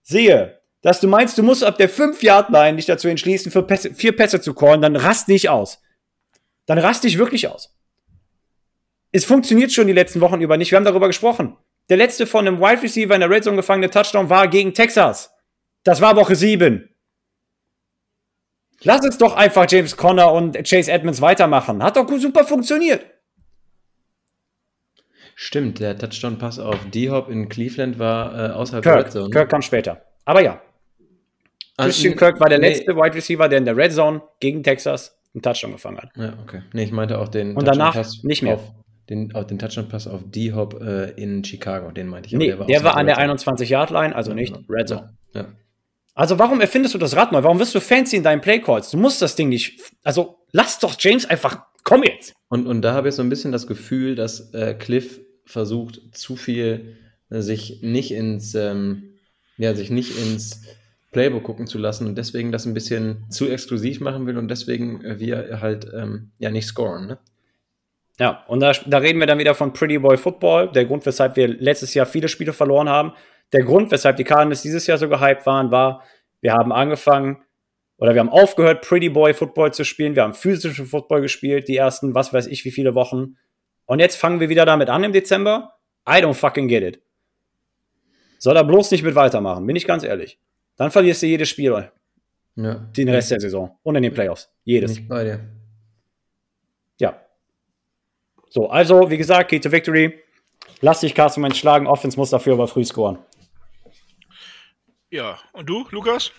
sehe, 0.01 0.59
dass 0.81 1.01
du 1.01 1.07
meinst, 1.07 1.37
du 1.37 1.43
musst 1.43 1.63
ab 1.63 1.77
der 1.77 1.89
5-Yard-Line 1.89 2.77
dich 2.77 2.85
dazu 2.85 3.07
entschließen, 3.07 3.51
für 3.51 3.63
Pässe, 3.63 3.93
vier 3.93 4.15
Pässe 4.15 4.39
zu 4.39 4.53
callen, 4.53 4.81
dann 4.81 4.95
rast 4.95 5.27
dich 5.27 5.49
aus. 5.49 5.81
Dann 6.65 6.77
rast 6.77 7.03
dich 7.03 7.17
wirklich 7.17 7.47
aus. 7.47 7.75
Es 9.11 9.25
funktioniert 9.25 9.71
schon 9.71 9.87
die 9.87 9.93
letzten 9.93 10.21
Wochen 10.21 10.41
über 10.41 10.57
nicht. 10.57 10.71
Wir 10.71 10.77
haben 10.77 10.85
darüber 10.85 11.07
gesprochen. 11.07 11.57
Der 11.89 11.97
letzte 11.97 12.27
von 12.27 12.47
einem 12.47 12.59
Wide 12.59 12.83
Receiver 12.83 13.13
in 13.13 13.21
der 13.21 13.29
Red 13.29 13.43
Zone 13.43 13.57
gefangene 13.57 13.89
Touchdown 13.89 14.29
war 14.29 14.47
gegen 14.47 14.73
Texas. 14.73 15.31
Das 15.83 16.01
war 16.01 16.15
Woche 16.15 16.35
7. 16.35 16.89
Lass 18.83 19.03
es 19.05 19.17
doch 19.17 19.35
einfach 19.35 19.65
James 19.69 19.97
Conner 19.97 20.31
und 20.31 20.55
Chase 20.67 20.91
Edmonds 20.91 21.21
weitermachen. 21.21 21.83
Hat 21.83 21.97
doch 21.97 22.07
super 22.17 22.45
funktioniert. 22.45 23.05
Stimmt, 25.35 25.79
der 25.79 25.97
Touchdown-Pass 25.97 26.59
auf 26.59 26.77
D-Hop 26.91 27.29
in 27.29 27.49
Cleveland 27.49 27.97
war 27.97 28.49
äh, 28.49 28.53
außerhalb 28.53 28.83
der 28.83 28.93
Red 28.93 29.01
Kirk, 29.03 29.11
Zone. 29.11 29.29
Kirk 29.29 29.49
kam 29.49 29.61
später. 29.61 30.05
Aber 30.25 30.41
ja, 30.41 30.61
Ah, 31.79 31.85
Christian 31.85 32.11
nee, 32.11 32.17
Kirk 32.17 32.39
war 32.41 32.49
der 32.49 32.59
nee. 32.59 32.69
letzte 32.69 32.93
Wide 32.93 33.15
Receiver, 33.15 33.47
der 33.47 33.57
in 33.57 33.63
der 33.63 33.77
Red 33.77 33.93
Zone 33.93 34.21
gegen 34.41 34.63
Texas 34.63 35.17
einen 35.33 35.41
Touchdown 35.41 35.71
gefangen 35.71 35.97
hat. 35.99 36.09
Ja, 36.17 36.33
okay. 36.43 36.61
Nee, 36.73 36.83
ich 36.83 36.91
meinte 36.91 37.17
auch 37.17 37.29
den 37.29 37.55
Und 37.55 37.65
danach 37.65 37.95
nicht 38.23 38.41
mehr. 38.43 38.55
Auf, 38.55 38.73
den, 39.09 39.29
den 39.29 39.59
Touchdown-Pass 39.59 40.07
auf 40.07 40.21
D-Hop 40.25 40.81
äh, 40.81 41.11
in 41.11 41.43
Chicago, 41.43 41.91
den 41.91 42.07
meinte 42.07 42.27
ich. 42.27 42.33
Nee, 42.33 42.47
der 42.47 42.59
war 42.59 42.65
außerhalb 42.67 42.95
an 42.95 43.05
der 43.07 43.17
Red 43.17 43.39
Zone. 43.39 43.57
21-Yard-Line, 43.57 44.15
also 44.15 44.31
Ja, 44.31 44.35
nicht 44.35 44.53
genau. 44.53 44.65
Red 44.69 44.87
Zone. 44.87 45.13
Ja. 45.33 45.47
Also 46.13 46.37
warum 46.37 46.59
erfindest 46.59 46.93
du 46.93 46.97
das 46.97 47.15
Rad 47.15 47.31
neu? 47.31 47.43
Warum 47.43 47.59
wirst 47.59 47.73
du 47.73 47.79
fancy 47.79 48.17
in 48.17 48.23
deinen 48.23 48.41
Playcalls? 48.41 48.91
Du 48.91 48.97
musst 48.97 49.21
das 49.21 49.35
Ding 49.35 49.49
nicht. 49.49 49.79
Also 50.03 50.37
lass 50.51 50.79
doch 50.79 50.95
James 50.99 51.25
einfach. 51.25 51.63
Komm 51.83 52.03
jetzt. 52.03 52.33
Und, 52.49 52.67
und 52.67 52.81
da 52.81 52.93
habe 52.93 53.07
ich 53.07 53.15
so 53.15 53.21
ein 53.21 53.29
bisschen 53.29 53.51
das 53.51 53.67
Gefühl, 53.67 54.15
dass 54.15 54.53
äh, 54.53 54.73
Cliff 54.73 55.21
versucht, 55.45 56.01
zu 56.11 56.35
viel 56.35 56.97
äh, 57.29 57.41
sich 57.41 57.79
nicht 57.81 58.11
ins, 58.11 58.53
ähm, 58.53 59.13
ja, 59.57 59.73
sich 59.73 59.89
nicht 59.91 60.17
ins 60.17 60.61
Playbook 61.11 61.43
gucken 61.43 61.67
zu 61.67 61.77
lassen 61.77 62.05
und 62.05 62.17
deswegen 62.17 62.51
das 62.51 62.65
ein 62.65 62.73
bisschen 62.73 63.25
zu 63.29 63.47
exklusiv 63.47 63.99
machen 63.99 64.27
will 64.27 64.37
und 64.37 64.49
deswegen 64.49 65.03
äh, 65.03 65.19
wir 65.19 65.61
halt 65.61 65.87
ähm, 65.95 66.31
ja 66.37 66.51
nicht 66.51 66.67
scoren. 66.67 67.07
Ne? 67.07 67.17
Ja, 68.19 68.43
und 68.47 68.59
da, 68.59 68.73
da 68.85 68.97
reden 68.97 69.19
wir 69.19 69.27
dann 69.27 69.39
wieder 69.39 69.55
von 69.55 69.71
Pretty 69.71 69.97
Boy 69.97 70.17
Football. 70.17 70.71
Der 70.71 70.85
Grund, 70.85 71.05
weshalb 71.05 71.35
wir 71.37 71.47
letztes 71.47 71.93
Jahr 71.93 72.05
viele 72.05 72.27
Spiele 72.27 72.51
verloren 72.53 72.89
haben. 72.89 73.13
Der 73.53 73.63
Grund, 73.63 73.91
weshalb 73.91 74.17
die 74.17 74.25
Cardinals 74.25 74.61
dieses 74.61 74.85
Jahr 74.87 74.97
so 74.97 75.07
gehypt 75.09 75.45
waren, 75.45 75.71
war, 75.71 76.03
wir 76.41 76.53
haben 76.53 76.71
angefangen 76.71 77.41
oder 77.97 78.13
wir 78.13 78.19
haben 78.19 78.29
aufgehört, 78.29 78.81
Pretty 78.87 79.09
Boy 79.09 79.33
Football 79.33 79.73
zu 79.73 79.83
spielen. 79.85 80.15
Wir 80.15 80.23
haben 80.23 80.33
physischen 80.33 80.85
Football 80.85 81.21
gespielt, 81.21 81.67
die 81.67 81.77
ersten, 81.77 82.13
was 82.13 82.33
weiß 82.33 82.47
ich, 82.47 82.65
wie 82.65 82.71
viele 82.71 82.93
Wochen. 82.93 83.37
Und 83.85 83.99
jetzt 83.99 84.17
fangen 84.17 84.39
wir 84.39 84.49
wieder 84.49 84.65
damit 84.65 84.89
an 84.89 85.03
im 85.03 85.13
Dezember. 85.13 85.75
I 86.07 86.13
don't 86.21 86.33
fucking 86.33 86.67
get 86.67 86.83
it. 86.83 87.01
Soll 88.37 88.55
er 88.55 88.63
bloß 88.63 88.91
nicht 88.91 89.03
mit 89.03 89.15
weitermachen, 89.15 89.65
bin 89.65 89.75
ich 89.75 89.85
ganz 89.87 90.03
ehrlich. 90.03 90.39
Dann 90.77 90.91
verlierst 90.91 91.21
du 91.23 91.27
jedes 91.27 91.49
Spiel, 91.49 91.89
Ja. 92.55 92.75
den 92.75 93.09
Rest 93.09 93.31
der 93.31 93.39
Saison 93.39 93.77
und 93.83 93.95
in 93.95 94.03
den 94.03 94.13
Playoffs. 94.13 94.49
Jedes. 94.63 94.97
ich 94.97 95.07
bei 95.07 95.23
dir. 95.23 95.39
So, 98.49 98.67
also, 98.69 99.09
wie 99.09 99.17
gesagt, 99.17 99.51
Key 99.51 99.59
to 99.59 99.71
Victory. 99.71 100.19
Lass 100.81 101.01
dich 101.01 101.13
Carson 101.13 101.43
Wentz 101.43 101.57
schlagen. 101.57 101.87
Offense 101.87 102.17
muss 102.17 102.31
dafür 102.31 102.53
aber 102.53 102.67
früh 102.67 102.83
scoren. 102.83 103.19
Ja, 105.11 105.39
und 105.53 105.67
du, 105.69 105.85
Lukas? 105.91 106.31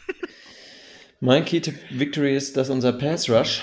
Mein 1.20 1.44
Key 1.44 1.60
to 1.60 1.72
Victory 1.90 2.36
ist, 2.36 2.56
dass 2.56 2.70
unser 2.70 2.92
Pass 2.92 3.28
Rush, 3.28 3.62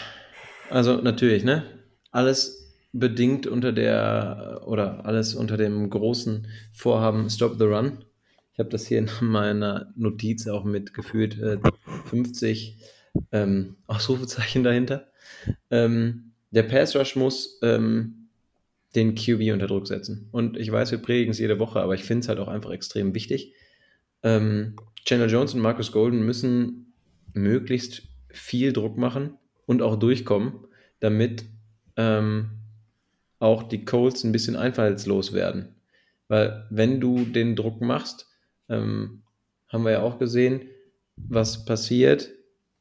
also 0.70 0.98
natürlich, 0.98 1.44
ne, 1.44 1.64
alles 2.12 2.74
bedingt 2.94 3.48
unter 3.48 3.72
der, 3.72 4.62
oder 4.66 5.06
alles 5.06 5.34
unter 5.34 5.58
dem 5.58 5.90
großen 5.90 6.48
Vorhaben 6.74 7.30
Stop 7.30 7.58
the 7.58 7.66
Run. 7.66 8.06
Ich 8.54 8.60
habe 8.60 8.70
das 8.70 8.88
hier 8.88 9.00
in 9.00 9.10
meiner 9.22 9.92
Notiz 9.96 10.48
auch 10.48 10.64
mitgeführt, 10.64 11.38
äh, 11.40 11.58
50 12.10 12.78
ähm, 13.32 13.78
Ausrufezeichen 13.88 14.64
dahinter. 14.64 15.08
Ähm, 15.70 16.34
der 16.52 16.64
Pass 16.64 16.96
Rush 16.96 17.16
muss 17.16 17.60
ähm, 17.62 18.27
den 18.98 19.16
QB 19.16 19.54
unter 19.54 19.68
Druck 19.68 19.88
setzen. 19.88 20.28
Und 20.32 20.58
ich 20.58 20.72
weiß, 20.72 20.92
wir 20.92 20.98
predigen 20.98 21.32
es 21.32 21.40
jede 21.40 21.60
Woche, 21.60 21.80
aber 21.80 21.94
ich 21.94 22.04
finde 22.04 22.22
es 22.22 22.28
halt 22.28 22.40
auch 22.40 22.48
einfach 22.48 22.72
extrem 22.72 23.14
wichtig. 23.14 23.54
Ähm, 24.24 24.76
Chandler 25.06 25.28
Jones 25.28 25.54
und 25.54 25.62
Marcus 25.62 25.92
Golden 25.92 26.26
müssen 26.26 26.94
möglichst 27.34 28.04
viel 28.30 28.74
Druck 28.74 28.98
machen 28.98 29.38
und 29.68 29.82
auch 29.82 29.98
durchkommen, 29.98 30.54
damit 31.00 31.46
ähm, 31.96 32.50
auch 33.40 33.64
die 33.64 33.86
Colts 33.86 34.24
ein 34.24 34.32
bisschen 34.32 34.56
einfallslos 34.56 35.32
werden. 35.32 35.76
Weil 36.28 36.66
wenn 36.72 37.00
du 37.00 37.24
den 37.24 37.56
Druck 37.56 37.80
machst, 37.80 38.28
ähm, 38.68 39.22
haben 39.70 39.86
wir 39.86 39.92
ja 39.92 40.02
auch 40.02 40.18
gesehen, 40.18 40.64
was 41.16 41.66
passiert. 41.66 42.30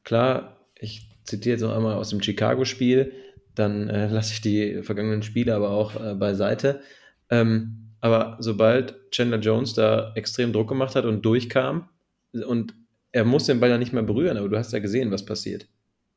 Klar, 0.02 0.66
ich 0.78 1.10
zitiere 1.24 1.54
jetzt 1.54 1.62
noch 1.62 1.76
einmal 1.76 1.96
aus 1.96 2.08
dem 2.08 2.22
Chicago-Spiel, 2.22 3.12
dann 3.59 3.88
äh, 3.88 4.09
lasse 4.11 4.32
ich 4.32 4.40
die 4.40 4.82
vergangenen 4.82 5.22
Spiele 5.22 5.54
aber 5.54 5.70
auch 5.70 5.94
äh, 6.00 6.14
beiseite. 6.14 6.80
Ähm, 7.30 7.92
aber 8.00 8.36
sobald 8.38 9.11
Chandler 9.11 9.40
Jones 9.40 9.74
da 9.74 10.12
extrem 10.14 10.52
Druck 10.52 10.68
gemacht 10.68 10.94
hat 10.94 11.04
und 11.04 11.24
durchkam, 11.24 11.88
und 12.32 12.74
er 13.12 13.24
muss 13.24 13.46
den 13.46 13.61
Ball 13.61 13.70
ja 13.70 13.78
nicht 13.78 13.92
mehr 13.92 14.02
berühren, 14.02 14.36
aber 14.36 14.48
du 14.48 14.57
hast 14.57 14.72
ja 14.72 14.78
gesehen, 14.78 15.11
was 15.11 15.24
passiert. 15.24 15.66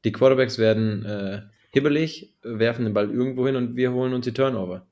Die 0.04 0.12
Quarterbacks 0.12 0.58
werden 0.58 1.06
äh, 1.06 1.42
hibbelig, 1.72 2.36
werfen 2.44 2.86
den 2.86 2.94
Ball 2.94 3.10
irgendwo 3.10 3.46
hin 3.46 3.56
und 3.56 3.76
wir 3.76 3.94
holen 3.94 4.14
uns 4.14 4.26
die 4.26 4.34
Turnover. 4.34 4.86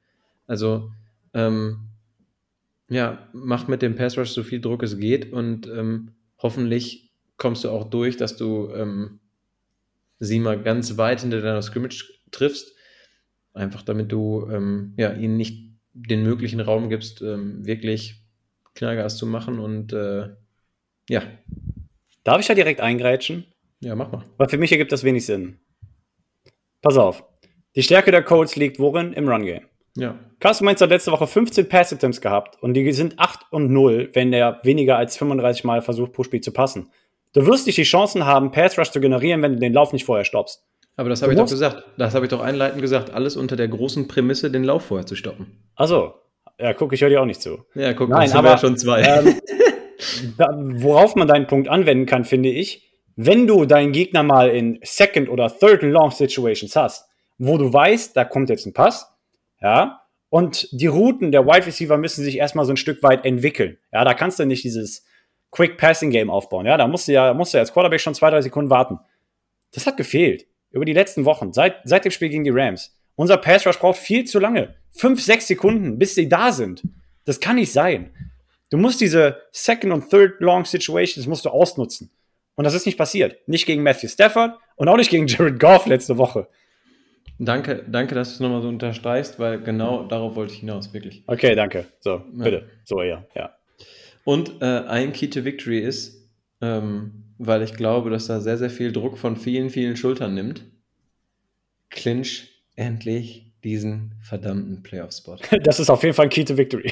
Also, 0.47 0.91
ähm, 1.33 1.89
ja, 2.89 3.27
mach 3.33 3.67
mit 3.67 3.81
dem 3.81 3.95
Pass 3.95 4.17
Rush 4.17 4.29
so 4.29 4.43
viel 4.43 4.61
Druck 4.61 4.83
es 4.83 4.97
geht 4.97 5.33
und 5.33 5.67
ähm, 5.67 6.11
hoffentlich 6.37 7.11
kommst 7.35 7.63
du 7.63 7.69
auch 7.69 7.89
durch, 7.89 8.15
dass 8.17 8.37
du 8.37 8.71
ähm, 8.73 9.19
sie 10.19 10.39
mal 10.39 10.61
ganz 10.61 10.97
weit 10.97 11.21
hinter 11.21 11.41
deiner 11.41 11.61
Scrimmage 11.61 12.05
triffst. 12.31 12.75
Einfach 13.53 13.81
damit 13.81 14.11
du 14.11 14.47
ähm, 14.51 14.93
ja, 14.97 15.13
ihnen 15.13 15.37
nicht 15.37 15.73
den 15.93 16.23
möglichen 16.23 16.59
Raum 16.59 16.89
gibst, 16.89 17.21
ähm, 17.21 17.65
wirklich 17.65 18.23
Knallgas 18.75 19.17
zu 19.17 19.25
machen 19.25 19.59
und 19.59 19.93
äh, 19.93 20.29
ja. 21.09 21.23
Darf 22.23 22.39
ich 22.39 22.47
da 22.47 22.53
direkt 22.53 22.81
eingrätschen? 22.81 23.45
Ja, 23.79 23.95
mach 23.95 24.11
mal. 24.11 24.23
Weil 24.37 24.49
für 24.49 24.57
mich 24.57 24.71
ergibt 24.71 24.91
das 24.91 25.03
wenig 25.03 25.25
Sinn. 25.25 25.59
Pass 26.81 26.97
auf. 26.97 27.23
Die 27.75 27.83
Stärke 27.83 28.11
der 28.11 28.23
Colts 28.23 28.55
liegt 28.55 28.79
worin? 28.79 29.13
Im 29.13 29.27
Run-Game. 29.29 29.65
Ja. 29.95 30.19
Carson 30.39 30.67
Wentz 30.67 30.81
hat 30.81 30.91
letzte 30.91 31.11
Woche 31.11 31.25
15 31.25 31.67
Pass-Attempts 31.67 32.21
gehabt 32.21 32.61
und 32.61 32.75
die 32.75 32.91
sind 32.91 33.17
8 33.17 33.51
und 33.51 33.71
0, 33.71 34.11
wenn 34.13 34.31
der 34.31 34.59
weniger 34.63 34.97
als 34.97 35.17
35 35.17 35.63
Mal 35.63 35.81
versucht, 35.81 36.13
pro 36.13 36.23
Spiel 36.23 36.41
zu 36.41 36.51
passen. 36.51 36.91
Du 37.33 37.45
wirst 37.47 37.65
nicht 37.65 37.77
die 37.77 37.83
Chancen 37.83 38.25
haben, 38.25 38.51
Pass-Rush 38.51 38.91
zu 38.91 39.01
generieren, 39.01 39.41
wenn 39.41 39.53
du 39.53 39.59
den 39.59 39.73
Lauf 39.73 39.93
nicht 39.93 40.05
vorher 40.05 40.25
stoppst. 40.25 40.66
Aber 40.97 41.09
das 41.09 41.21
habe 41.21 41.31
ich 41.31 41.37
doch 41.37 41.49
gesagt. 41.49 41.83
Das 41.97 42.15
habe 42.15 42.25
ich 42.25 42.29
doch 42.29 42.41
einleitend 42.41 42.81
gesagt. 42.81 43.11
Alles 43.11 43.37
unter 43.37 43.55
der 43.55 43.67
großen 43.67 44.07
Prämisse, 44.07 44.51
den 44.51 44.63
Lauf 44.63 44.85
vorher 44.85 45.05
zu 45.05 45.15
stoppen. 45.15 45.63
Also, 45.75 46.15
ja, 46.59 46.73
guck, 46.73 46.91
ich 46.91 47.01
höre 47.01 47.09
dir 47.09 47.21
auch 47.21 47.25
nicht 47.25 47.41
zu. 47.41 47.63
Ja, 47.75 47.93
guck, 47.93 48.09
Nein, 48.09 48.31
aber, 48.33 48.49
wir 48.49 48.51
ja 48.51 48.57
schon 48.57 48.77
zwei. 48.77 49.03
Ähm, 49.03 49.39
da, 50.37 50.47
worauf 50.57 51.15
man 51.15 51.27
deinen 51.27 51.45
Punkt 51.45 51.69
anwenden 51.69 52.07
kann, 52.07 52.25
finde 52.25 52.49
ich, 52.49 52.89
wenn 53.15 53.45
du 53.45 53.65
deinen 53.65 53.91
Gegner 53.91 54.23
mal 54.23 54.49
in 54.49 54.79
Second 54.83 55.29
oder 55.29 55.55
Third 55.55 55.83
and 55.83 55.93
Long 55.93 56.09
Situations 56.11 56.75
hast, 56.75 57.07
wo 57.37 57.59
du 57.59 57.71
weißt, 57.71 58.17
da 58.17 58.25
kommt 58.25 58.49
jetzt 58.49 58.65
ein 58.65 58.73
Pass, 58.73 59.07
ja, 59.61 60.01
und 60.29 60.67
die 60.71 60.87
Routen 60.87 61.31
der 61.31 61.45
Wide 61.45 61.67
Receiver 61.67 61.97
müssen 61.97 62.23
sich 62.23 62.37
erstmal 62.37 62.65
so 62.65 62.73
ein 62.73 62.77
Stück 62.77 63.01
weit 63.01 63.23
entwickeln. 63.23 63.77
Ja, 63.93 64.03
da 64.03 64.13
kannst 64.13 64.39
du 64.39 64.45
nicht 64.45 64.63
dieses 64.63 65.05
Quick 65.51 65.77
Passing 65.77 66.09
Game 66.09 66.29
aufbauen. 66.29 66.65
Ja, 66.65 66.77
da 66.77 66.87
musst 66.87 67.07
du 67.07 67.13
ja, 67.13 67.33
musst 67.33 67.53
du 67.53 67.59
als 67.59 67.71
Quarterback 67.71 68.01
schon 68.01 68.13
zwei, 68.13 68.29
drei 68.29 68.41
Sekunden 68.41 68.69
warten. 68.69 68.99
Das 69.71 69.87
hat 69.87 69.95
gefehlt. 69.95 70.45
Über 70.71 70.85
die 70.85 70.93
letzten 70.93 71.25
Wochen, 71.25 71.53
seit, 71.53 71.77
seit 71.83 72.05
dem 72.05 72.11
Spiel 72.11 72.29
gegen 72.29 72.43
die 72.43 72.49
Rams. 72.49 72.95
Unser 73.15 73.37
Pass 73.37 73.65
Rush 73.65 73.79
braucht 73.79 73.99
viel 73.99 74.25
zu 74.25 74.39
lange. 74.39 74.75
Fünf, 74.91 75.21
sechs 75.21 75.47
Sekunden, 75.47 75.97
bis 75.97 76.15
sie 76.15 76.29
da 76.29 76.51
sind. 76.51 76.83
Das 77.25 77.39
kann 77.39 77.55
nicht 77.55 77.71
sein. 77.71 78.11
Du 78.69 78.77
musst 78.77 79.01
diese 79.01 79.41
Second 79.51 79.93
und 79.93 80.09
Third 80.09 80.39
Long 80.39 80.65
Situations 80.65 81.25
musst 81.25 81.45
du 81.45 81.49
ausnutzen. 81.49 82.11
Und 82.55 82.63
das 82.63 82.73
ist 82.73 82.85
nicht 82.85 82.97
passiert. 82.97 83.37
Nicht 83.47 83.65
gegen 83.65 83.83
Matthew 83.83 84.09
Stafford 84.09 84.55
und 84.75 84.87
auch 84.87 84.97
nicht 84.97 85.09
gegen 85.09 85.27
Jared 85.27 85.59
Goff 85.59 85.85
letzte 85.85 86.17
Woche. 86.17 86.47
Danke, 87.39 87.83
danke, 87.87 88.15
dass 88.15 88.29
du 88.29 88.33
es 88.35 88.39
nochmal 88.39 88.61
so 88.61 88.67
unterstreichst, 88.67 89.39
weil 89.39 89.61
genau 89.61 90.03
darauf 90.03 90.35
wollte 90.35 90.53
ich 90.53 90.59
hinaus, 90.59 90.91
wirklich. 90.93 91.23
Okay, 91.27 91.55
danke. 91.55 91.85
So, 91.99 92.23
bitte. 92.33 92.67
So, 92.83 93.03
ja, 93.03 93.25
ja. 93.35 93.55
Und 94.23 94.61
äh, 94.61 94.65
ein 94.65 95.13
Key 95.13 95.29
to 95.29 95.45
Victory 95.45 95.79
ist, 95.79 96.27
ähm, 96.61 97.26
weil 97.37 97.61
ich 97.61 97.73
glaube, 97.73 98.09
dass 98.09 98.27
da 98.27 98.39
sehr, 98.41 98.57
sehr 98.57 98.69
viel 98.69 98.91
Druck 98.91 99.17
von 99.17 99.35
vielen, 99.37 99.69
vielen 99.69 99.95
Schultern 99.97 100.33
nimmt. 100.33 100.63
Clinch 101.89 102.49
endlich 102.75 103.53
diesen 103.63 104.13
verdammten 104.21 104.83
Playoff-Spot. 104.83 105.37
Das 105.63 105.79
ist 105.79 105.89
auf 105.89 106.03
jeden 106.03 106.13
Fall 106.13 106.25
ein 106.27 106.29
Key 106.29 106.45
to 106.45 106.57
Victory. 106.57 106.91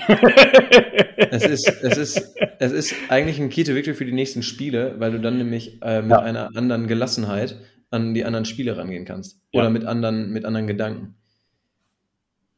es, 1.32 1.44
ist, 1.46 1.68
es, 1.68 1.98
ist, 1.98 2.36
es 2.60 2.72
ist 2.72 2.96
eigentlich 3.10 3.40
ein 3.40 3.50
Key 3.50 3.64
to 3.64 3.76
Victory 3.76 3.96
für 3.96 4.06
die 4.06 4.12
nächsten 4.12 4.42
Spiele, 4.44 4.96
weil 5.00 5.12
du 5.12 5.20
dann 5.20 5.38
nämlich 5.38 5.82
äh, 5.82 6.02
mit 6.02 6.12
Ja. 6.12 6.20
einer 6.20 6.56
anderen 6.56 6.88
Gelassenheit 6.88 7.58
an 7.92 8.14
die 8.14 8.26
anderen 8.26 8.46
Spiele 8.46 8.78
rangehen 8.78 9.06
kannst. 9.06 9.40
Ja. 9.52 9.62
Oder 9.62 9.70
mit 9.70 9.86
anderen, 9.86 10.32
mit 10.32 10.44
anderen 10.46 10.68
Gedanken. 10.68 11.16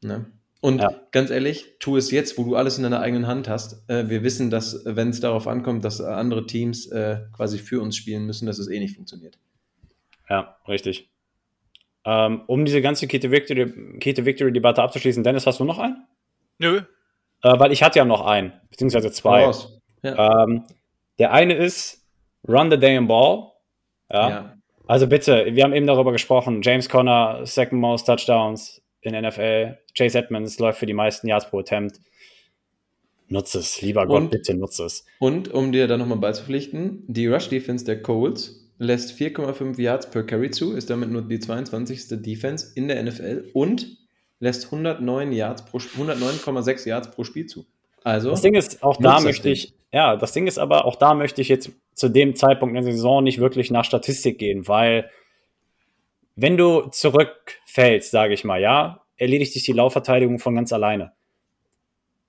Ne? 0.02 0.26
Und 0.60 0.80
Ja. 0.80 0.90
ganz 1.12 1.30
ehrlich, 1.30 1.76
tu 1.78 1.96
es 1.96 2.10
jetzt, 2.10 2.36
wo 2.36 2.44
du 2.44 2.56
alles 2.56 2.78
in 2.78 2.82
deiner 2.82 3.00
eigenen 3.00 3.26
Hand 3.28 3.48
hast. 3.48 3.88
Äh, 3.88 4.08
wir 4.08 4.24
wissen, 4.24 4.50
dass, 4.50 4.84
äh, 4.86 4.96
wenn 4.96 5.10
es 5.10 5.20
darauf 5.20 5.46
ankommt, 5.46 5.84
dass 5.84 6.00
äh, 6.00 6.04
andere 6.04 6.46
Teams 6.46 6.86
äh, 6.90 7.20
quasi 7.32 7.58
für 7.58 7.80
uns 7.80 7.96
spielen 7.96 8.26
müssen, 8.26 8.46
dass 8.46 8.58
es 8.58 8.68
eh 8.68 8.80
nicht 8.80 8.96
funktioniert. 8.96 9.38
Ja, 10.28 10.56
richtig. 10.66 11.10
Ähm, 12.04 12.42
um 12.46 12.64
diese 12.64 12.82
ganze 12.82 13.06
Key 13.06 13.20
to 13.20 13.30
Victory, 13.30 13.98
Key 14.00 14.14
to 14.14 14.24
Victory 14.24 14.52
Debatte 14.52 14.82
abzuschließen, 14.82 15.22
Dennis, 15.22 15.46
hast 15.46 15.60
du 15.60 15.64
noch 15.64 15.78
einen? 15.78 16.06
Nö. 16.58 16.82
Äh, 17.42 17.58
weil 17.58 17.70
ich 17.70 17.82
hatte 17.82 17.98
ja 18.00 18.04
noch 18.04 18.26
einen, 18.26 18.52
beziehungsweise 18.70 19.12
zwei. 19.12 19.50
Ja. 20.02 20.44
Ähm, 20.44 20.64
der 21.18 21.32
eine 21.32 21.54
ist 21.54 22.04
Run 22.48 22.70
the 22.70 22.78
damn 22.78 23.06
ball. 23.06 23.52
Ja. 24.10 24.28
ja. 24.30 24.54
Also 24.86 25.06
bitte, 25.06 25.46
wir 25.54 25.64
haben 25.64 25.74
eben 25.74 25.86
darüber 25.86 26.12
gesprochen. 26.12 26.62
James 26.62 26.88
Conner, 26.88 27.44
second 27.44 27.80
most 27.80 28.06
Touchdowns 28.06 28.82
in 29.00 29.14
NFL. 29.14 29.78
Chase 29.96 30.18
Edmonds 30.18 30.58
läuft 30.58 30.78
für 30.78 30.86
die 30.86 30.94
meisten 30.94 31.28
Yards 31.28 31.48
pro 31.50 31.60
Attempt. 31.60 32.00
Nutze 33.28 33.58
es, 33.58 33.82
lieber 33.82 34.06
Gott, 34.06 34.22
Und? 34.22 34.30
bitte 34.30 34.54
nutze 34.54 34.84
es. 34.84 35.04
Und 35.18 35.52
um 35.52 35.70
dir 35.72 35.86
da 35.86 35.98
nochmal 35.98 36.18
beizupflichten, 36.18 37.04
die 37.08 37.26
Rush-Defense 37.26 37.84
der 37.84 38.02
Colts 38.02 38.70
lässt 38.78 39.18
4,5 39.18 39.80
Yards 39.80 40.10
per 40.10 40.22
Carry 40.22 40.50
zu, 40.50 40.72
ist 40.72 40.88
damit 40.88 41.10
nur 41.10 41.22
die 41.22 41.38
22. 41.38 42.22
Defense 42.22 42.72
in 42.74 42.88
der 42.88 43.02
NFL 43.02 43.50
und 43.52 43.98
lässt 44.40 44.66
109 44.66 45.32
Yards 45.32 45.64
pro 45.66 45.78
109,6 45.78 46.88
Yards 46.88 47.10
pro 47.10 47.24
Spiel 47.24 47.46
zu. 47.46 47.66
Also, 48.04 48.30
Das 48.30 48.40
Ding 48.40 48.54
ist, 48.54 48.82
auch 48.82 48.96
da 48.96 49.20
möchte 49.20 49.50
ich, 49.50 49.74
ja, 49.92 50.16
das 50.16 50.32
Ding 50.32 50.46
ist 50.46 50.58
aber, 50.58 50.84
auch 50.84 50.96
da 50.96 51.14
möchte 51.14 51.42
ich 51.42 51.48
jetzt 51.48 51.70
zu 51.94 52.08
dem 52.08 52.36
Zeitpunkt 52.36 52.76
in 52.76 52.84
der 52.84 52.92
Saison 52.94 53.24
nicht 53.24 53.40
wirklich 53.40 53.70
nach 53.70 53.84
Statistik 53.84 54.38
gehen, 54.38 54.68
weil 54.68 55.10
wenn 56.40 56.56
du 56.56 56.82
zurückfällst, 56.82 58.12
sage 58.12 58.32
ich 58.32 58.44
mal, 58.44 58.60
ja, 58.60 59.04
erledigt 59.16 59.52
sich 59.52 59.64
die 59.64 59.72
Laufverteidigung 59.72 60.38
von 60.38 60.54
ganz 60.54 60.72
alleine. 60.72 61.12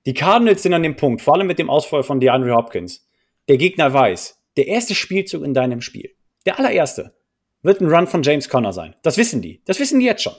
Die 0.08 0.16
Cardinals 0.16 0.64
sind 0.64 0.74
an 0.74 0.82
dem 0.82 0.96
Punkt, 0.96 1.22
vor 1.22 1.36
allem 1.36 1.46
mit 1.46 1.60
dem 1.60 1.70
Ausfall 1.70 2.02
von 2.02 2.20
DeAndre 2.20 2.56
Hopkins. 2.56 3.08
Der 3.48 3.58
Gegner 3.58 3.94
weiß, 3.94 4.42
der 4.58 4.66
erste 4.66 4.96
Spielzug 4.96 5.44
in 5.44 5.54
deinem 5.54 5.82
Spiel, 5.82 6.16
der 6.48 6.58
allererste, 6.58 7.14
wird 7.62 7.82
ein 7.82 7.88
Run 7.88 8.08
von 8.08 8.24
James 8.24 8.50
Conner 8.50 8.74
sein. 8.74 8.96
Das 9.04 9.20
wissen 9.20 9.44
die. 9.44 9.62
Das 9.66 9.80
wissen 9.80 10.00
die 10.00 10.08
jetzt 10.08 10.24
schon. 10.24 10.34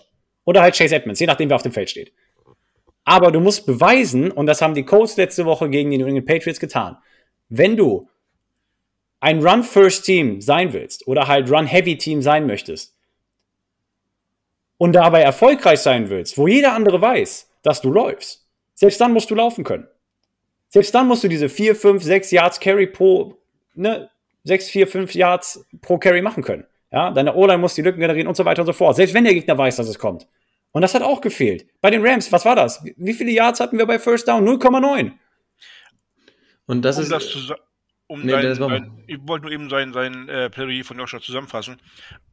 Oder 0.44 0.62
halt 0.62 0.76
Chase 0.76 0.96
Edmonds, 0.96 1.20
je 1.20 1.26
nachdem, 1.26 1.48
wer 1.48 1.54
auf 1.54 1.62
dem 1.62 1.70
Feld 1.70 1.90
steht. 1.90 2.12
Aber 3.04 3.30
du 3.30 3.38
musst 3.38 3.66
beweisen, 3.66 4.32
und 4.32 4.46
das 4.46 4.62
haben 4.62 4.74
die 4.74 4.84
Colts 4.84 5.16
letzte 5.16 5.44
Woche 5.44 5.70
gegen 5.70 5.92
die 5.92 5.98
New 5.98 6.06
England 6.06 6.26
Patriots 6.26 6.58
getan, 6.58 6.96
wenn 7.48 7.76
du 7.76 8.08
ein 9.20 9.46
Run-First-Team 9.46 10.40
sein 10.40 10.72
willst 10.72 11.06
oder 11.06 11.28
halt 11.28 11.48
Run-Heavy-Team 11.48 12.20
sein 12.20 12.48
möchtest 12.48 12.96
und 14.80 14.94
dabei 14.94 15.20
erfolgreich 15.20 15.80
sein 15.80 16.08
willst, 16.08 16.38
wo 16.38 16.48
jeder 16.48 16.72
andere 16.72 17.02
weiß, 17.02 17.50
dass 17.62 17.82
du 17.82 17.92
läufst, 17.92 18.46
selbst 18.74 18.98
dann 18.98 19.12
musst 19.12 19.30
du 19.30 19.34
laufen 19.34 19.62
können. 19.62 19.86
Selbst 20.70 20.94
dann 20.94 21.06
musst 21.06 21.22
du 21.22 21.28
diese 21.28 21.50
4, 21.50 21.76
5, 21.76 22.02
6 22.02 22.30
Yards 22.30 22.60
Carry 22.60 22.86
pro, 22.86 23.36
ne, 23.74 24.08
6, 24.44 24.70
4, 24.70 24.86
5 24.86 25.14
Yards 25.14 25.66
pro 25.82 25.98
Carry 25.98 26.22
machen 26.22 26.42
können. 26.42 26.64
Ja, 26.90 27.10
deine 27.10 27.34
O-Line 27.34 27.58
muss 27.58 27.74
die 27.74 27.82
Lücken 27.82 28.00
generieren 28.00 28.26
und 28.26 28.38
so 28.38 28.46
weiter 28.46 28.62
und 28.62 28.66
so 28.66 28.72
fort. 28.72 28.96
Selbst 28.96 29.12
wenn 29.12 29.24
der 29.24 29.34
Gegner 29.34 29.58
weiß, 29.58 29.76
dass 29.76 29.86
es 29.86 29.98
kommt. 29.98 30.26
Und 30.72 30.80
das 30.80 30.94
hat 30.94 31.02
auch 31.02 31.20
gefehlt. 31.20 31.66
Bei 31.82 31.90
den 31.90 32.04
Rams, 32.06 32.32
was 32.32 32.46
war 32.46 32.56
das? 32.56 32.82
Wie- 32.96 33.12
viele 33.12 33.32
Yards 33.32 33.60
hatten 33.60 33.76
wir 33.76 33.84
bei 33.84 33.98
First 33.98 34.28
Down? 34.28 34.46
0,9. 34.48 35.12
und 36.66 36.82
das 36.82 36.96
um 36.96 37.02
ist 37.02 37.12
das 37.12 37.28
zu 37.28 37.38
um 38.10 38.22
Nee, 38.22 38.32
sein, 38.32 38.54
sein, 38.56 38.90
ich 39.06 39.18
wollte 39.22 39.44
nur 39.44 39.52
eben 39.52 39.70
sein, 39.70 39.92
sein 39.92 40.28
äh, 40.28 40.50
Plädoyer 40.50 40.84
von 40.84 40.98
Joshua 40.98 41.20
zusammenfassen. 41.20 41.76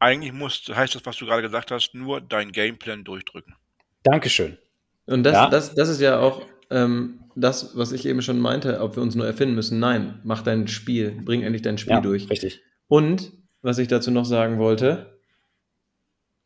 Eigentlich 0.00 0.32
muss, 0.32 0.64
heißt 0.74 0.94
das, 0.94 1.06
was 1.06 1.16
du 1.16 1.24
gerade 1.26 1.42
gesagt 1.42 1.70
hast, 1.70 1.94
nur 1.94 2.20
dein 2.20 2.50
Gameplan 2.52 3.04
durchdrücken. 3.04 3.54
Dankeschön. 4.02 4.58
Und 5.06 5.22
das, 5.22 5.34
Ja. 5.34 5.48
das, 5.48 5.74
das 5.74 5.88
ist 5.88 6.00
ja 6.00 6.18
auch 6.18 6.42
ähm, 6.70 7.20
das, 7.36 7.76
was 7.76 7.92
ich 7.92 8.04
eben 8.06 8.20
schon 8.22 8.40
meinte, 8.40 8.80
ob 8.80 8.96
wir 8.96 9.02
uns 9.02 9.14
nur 9.14 9.24
erfinden 9.26 9.54
müssen. 9.54 9.78
Nein, 9.78 10.20
mach 10.24 10.42
dein 10.42 10.66
Spiel, 10.68 11.12
bring 11.12 11.42
endlich 11.42 11.62
dein 11.62 11.78
Spiel 11.78 11.94
Ja, 11.94 12.00
durch. 12.00 12.28
richtig. 12.28 12.60
Und 12.88 13.32
was 13.62 13.78
ich 13.78 13.88
dazu 13.88 14.10
noch 14.10 14.24
sagen 14.24 14.58
wollte, 14.58 15.18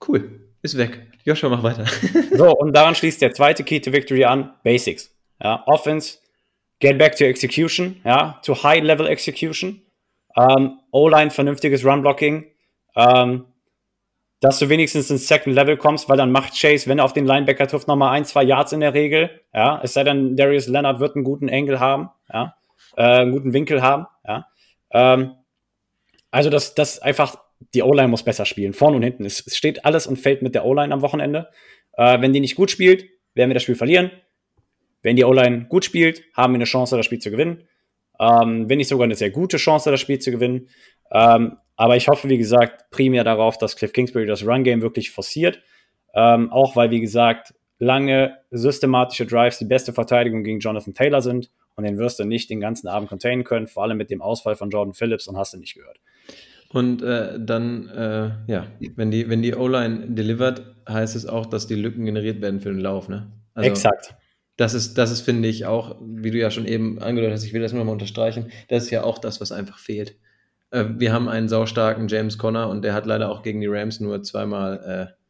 cool, 0.07 0.41
ist 0.63 0.77
weg. 0.77 1.09
Joshua, 1.25 1.49
mach 1.51 1.63
weiter. 1.63 1.87
So, 2.37 2.51
und 2.57 2.75
daran 2.75 2.95
schließt 2.95 3.21
der 3.23 3.33
zweite 3.33 3.63
Key 3.65 3.81
to 3.81 3.93
Victory 3.93 4.25
an, 4.25 4.53
Basics. 4.65 5.11
Ja, 5.43 5.63
Offense, 5.67 6.19
get 6.83 6.99
back 6.99 7.17
to 7.17 7.25
execution, 7.25 8.01
ja, 8.05 8.41
to 8.45 8.55
high-level 8.55 9.07
execution. 9.07 9.83
Ähm, 10.37 10.81
O-Line, 10.91 11.31
vernünftiges 11.31 11.85
Run-Blocking. 11.85 12.47
Ähm, 12.97 13.47
dass 14.41 14.59
du 14.59 14.69
wenigstens 14.69 15.09
ins 15.09 15.29
Second 15.29 15.55
Level 15.55 15.77
kommst, 15.77 16.09
weil 16.09 16.17
dann 16.17 16.33
macht 16.33 16.61
Chase, 16.61 16.89
wenn 16.89 16.99
er 16.99 17.05
auf 17.05 17.13
den 17.13 17.27
Linebacker 17.27 17.69
trifft, 17.69 17.87
nochmal 17.87 18.13
ein, 18.13 18.25
zwei 18.25 18.43
Yards 18.43 18.73
in 18.73 18.81
der 18.81 18.93
Regel. 18.93 19.31
Ja, 19.55 19.81
es 19.85 19.95
sei 19.95 20.03
denn, 20.03 20.37
Darius 20.37 20.67
Leonard 20.67 20.99
wird 20.99 21.15
einen 21.15 21.25
guten 21.25 21.49
Engel 21.49 21.79
haben, 21.79 22.11
ja, 22.31 22.57
äh, 22.97 23.03
einen 23.03 23.31
guten 23.31 23.53
Winkel 23.53 23.83
haben, 23.83 24.07
ja. 24.27 24.49
Ähm, 24.91 25.37
also, 26.33 26.51
das, 26.51 26.75
das 26.75 26.99
einfach, 26.99 27.37
die 27.73 27.83
O-Line 27.83 28.09
muss 28.09 28.25
besser 28.25 28.45
spielen, 28.45 28.73
vorne 28.73 28.97
und 28.97 29.03
hinten. 29.05 29.25
Es, 29.25 29.47
es 29.47 29.57
steht 29.57 29.85
alles 29.85 30.09
und 30.09 30.17
fällt 30.17 30.43
mit 30.43 30.57
der 30.57 30.65
O-Line 30.65 30.93
am 30.93 31.03
Wochenende. 31.03 31.49
Äh, 31.93 32.21
wenn 32.21 32.33
die 32.33 32.41
nicht 32.41 32.57
gut 32.57 32.71
spielt, 32.71 33.05
werden 33.35 33.51
wir 33.51 33.55
das 33.55 33.63
Spiel 33.63 33.77
verlieren. 33.77 34.11
Wenn 35.03 35.17
die 35.17 35.25
O-Line 35.25 35.67
gut 35.69 35.85
spielt, 35.85 36.23
haben 36.35 36.53
wir 36.53 36.57
eine 36.57 36.65
Chance, 36.65 36.97
das 36.97 37.07
Spiel 37.07 37.19
zu 37.19 37.31
gewinnen. 37.31 37.65
Ähm, 38.21 38.69
wenn 38.69 38.79
nicht 38.79 38.89
sogar 38.89 39.05
eine 39.05 39.15
sehr 39.15 39.31
gute 39.31 39.57
Chance, 39.57 39.91
das 39.91 40.01
Spiel 40.01 40.19
zu 40.19 40.31
gewinnen. 40.31 40.69
Ähm, 41.11 41.57
aber 41.77 41.97
ich 41.97 42.09
hoffe, 42.09 42.29
wie 42.29 42.39
gesagt, 42.39 42.91
primär 42.91 43.25
darauf, 43.25 43.59
dass 43.59 43.77
Cliff 43.77 43.93
Kingsbury 43.93 44.27
das 44.27 44.47
Run-Game 44.47 44.83
wirklich 44.83 45.11
forciert. 45.11 45.61
Ähm, 46.15 46.51
auch 46.53 46.77
weil, 46.77 46.91
wie 46.91 47.01
gesagt, 47.01 47.55
lange 47.79 48.39
systematische 48.51 49.27
Drives 49.27 49.59
die 49.59 49.65
beste 49.65 49.93
Verteidigung 49.93 50.45
gegen 50.45 50.61
Jonathan 50.61 50.95
Taylor 50.95 51.21
sind. 51.21 51.51
Und 51.75 51.85
den 51.85 51.99
wirst 51.99 52.19
du 52.21 52.25
nicht 52.25 52.51
den 52.51 52.61
ganzen 52.61 52.87
Abend 52.87 53.09
containen 53.09 53.45
können, 53.45 53.67
vor 53.67 53.83
allem 53.83 53.97
mit 53.97 54.11
dem 54.11 54.23
Ausfall 54.23 54.57
von 54.57 54.71
Jordan 54.71 54.95
Phillips 54.95 55.27
und 55.27 55.37
hast 55.37 55.55
du 55.55 55.59
nicht 55.59 55.75
gehört. 55.75 55.99
Und 56.73 57.03
äh, 57.03 57.39
dann, 57.39 57.89
äh, 57.89 58.31
ja, 58.47 58.67
wenn 58.97 59.11
die, 59.11 59.29
wenn 59.29 59.43
die 59.43 59.55
O-Line 59.55 60.07
delivert, 60.11 60.63
heißt 60.89 61.17
es 61.17 61.27
auch, 61.27 61.47
dass 61.47 61.67
die 61.67 61.75
Lücken 61.75 62.05
generiert 62.05 62.41
werden 62.41 62.61
für 62.61 62.71
den 62.71 62.81
Lauf, 62.81 63.09
ne? 63.09 63.31
Also, 63.55 63.69
Exakt. 63.69 64.15
Das 64.57 64.75
ist, 64.75 64.99
das 64.99 65.11
ist, 65.11 65.23
finde 65.23 65.49
ich, 65.49 65.67
auch, 65.67 65.97
wie 66.01 66.31
du 66.31 66.39
ja 66.39 66.51
schon 66.51 66.67
eben 66.67 67.01
angedeutet 67.01 67.35
hast, 67.35 67.45
ich 67.45 67.53
will 67.53 67.63
das 67.63 67.73
nur 67.73 67.85
mal 67.85 67.93
unterstreichen, 67.93 68.51
das 68.69 68.85
ist 68.85 68.91
ja 68.91 69.03
auch 69.03 69.19
das, 69.19 69.41
was 69.41 69.51
einfach 69.53 69.79
fehlt. 69.79 70.17
Äh, 70.71 70.87
wir 70.99 71.13
haben 71.13 71.29
einen 71.29 71.49
saustarken 71.49 72.09
James 72.09 72.39
Conner 72.39 72.69
und 72.69 72.83
der 72.83 72.95
hat 72.95 73.07
leider 73.07 73.31
auch 73.31 73.43
gegen 73.43 73.61
die 73.61 73.67
Rams 73.69 74.01
nur 74.01 74.23
zweimal 74.23 75.11
äh, 75.11 75.23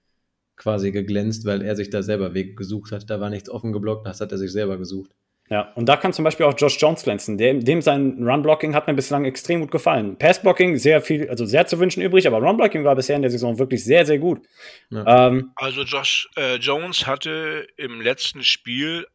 quasi 0.56 0.92
geglänzt, 0.92 1.44
weil 1.44 1.62
er 1.62 1.76
sich 1.76 1.90
da 1.90 2.02
selber 2.02 2.34
Wege 2.34 2.54
gesucht 2.54 2.92
hat. 2.92 3.10
Da 3.10 3.20
war 3.20 3.30
nichts 3.30 3.50
offen 3.50 3.72
geblockt, 3.72 4.06
das 4.06 4.20
hat 4.20 4.32
er 4.32 4.38
sich 4.38 4.52
selber 4.52 4.78
gesucht. 4.78 5.12
Ja, 5.52 5.70
und 5.74 5.84
da 5.84 5.98
kann 5.98 6.14
zum 6.14 6.24
Beispiel 6.24 6.46
auch 6.46 6.54
Josh 6.56 6.80
Jones 6.80 7.02
glänzen. 7.02 7.36
Dem, 7.36 7.62
dem 7.62 7.82
sein 7.82 8.16
Run-Blocking 8.26 8.74
hat 8.74 8.86
mir 8.86 8.94
bislang 8.94 9.26
extrem 9.26 9.60
gut 9.60 9.70
gefallen. 9.70 10.16
Pass-Blocking 10.16 10.78
sehr 10.78 11.02
viel, 11.02 11.28
also 11.28 11.44
sehr 11.44 11.66
zu 11.66 11.78
wünschen 11.78 12.02
übrig, 12.02 12.26
aber 12.26 12.38
Run-Blocking 12.38 12.84
war 12.84 12.96
bisher 12.96 13.16
in 13.16 13.22
der 13.22 13.30
Saison 13.30 13.58
wirklich 13.58 13.84
sehr, 13.84 14.06
sehr 14.06 14.18
gut. 14.18 14.40
Ja. 14.88 15.26
Ähm, 15.26 15.52
also 15.56 15.82
Josh 15.82 16.26
äh, 16.38 16.56
Jones 16.56 17.06
hatte 17.06 17.66
im 17.76 18.00
letzten 18.00 18.42
Spiel 18.42 19.06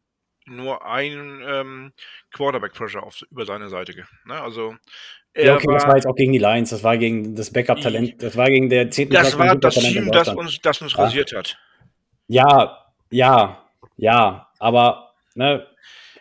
nur 0.46 0.86
einen 0.86 1.42
ähm, 1.44 1.94
Quarterback-Pressure 2.34 3.02
über 3.32 3.48
seine 3.48 3.70
Seite. 3.70 3.96
Ne? 4.26 4.40
Also 4.40 4.76
ja, 5.36 5.56
okay, 5.56 5.66
war, 5.66 5.74
das 5.74 5.88
war 5.88 5.96
jetzt 5.96 6.06
auch 6.06 6.16
gegen 6.16 6.34
die 6.34 6.38
Lions, 6.38 6.70
das 6.70 6.84
war 6.84 7.00
gegen 7.00 7.34
das 7.34 7.52
Backup-Talent, 7.52 8.22
das 8.22 8.38
war 8.38 8.46
gegen 8.46 8.70
der 8.70 8.92
10. 8.92 9.10
Das 9.10 9.36
war 9.40 9.56
das 9.56 9.74
Team, 9.74 10.12
das 10.12 10.28
uns, 10.30 10.60
das 10.62 10.84
uns 10.84 10.94
ja. 10.94 11.04
rasiert 11.04 11.34
hat. 11.34 11.58
Ja, 12.28 12.86
ja, 13.10 13.66
ja, 13.96 14.52
aber 14.60 15.14
ne, 15.34 15.66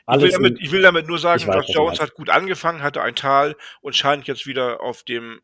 ich 0.08 0.22
will, 0.22 0.30
damit, 0.30 0.60
ich 0.60 0.72
will, 0.72 0.82
damit, 0.82 1.08
nur 1.08 1.18
sagen, 1.18 1.42
Josh 1.42 1.68
Jones 1.68 2.00
hat 2.00 2.14
gut 2.14 2.30
angefangen, 2.30 2.82
hatte 2.82 3.02
ein 3.02 3.16
Tal 3.16 3.56
und 3.80 3.96
scheint 3.96 4.26
jetzt 4.26 4.46
wieder 4.46 4.80
auf 4.80 5.02
dem 5.02 5.40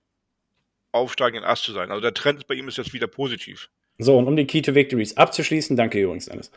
aufsteigenden 0.93 1.45
Ast 1.45 1.65
zu 1.65 1.73
sein. 1.73 1.91
Also 1.91 2.01
der 2.01 2.15
Trend 2.15 2.47
bei 2.47 2.55
ihm 2.55 2.69
ist 2.69 2.79
jetzt 2.79 2.93
wieder 2.93 3.09
positiv. 3.09 3.71
So, 3.99 4.17
und 4.17 4.27
um 4.27 4.37
die 4.37 4.47
Key 4.47 4.63
to 4.63 4.75
Victories 4.75 5.17
abzuschließen, 5.17 5.77
danke 5.77 6.01
übrigens, 6.01 6.27
Dennis. 6.27 6.51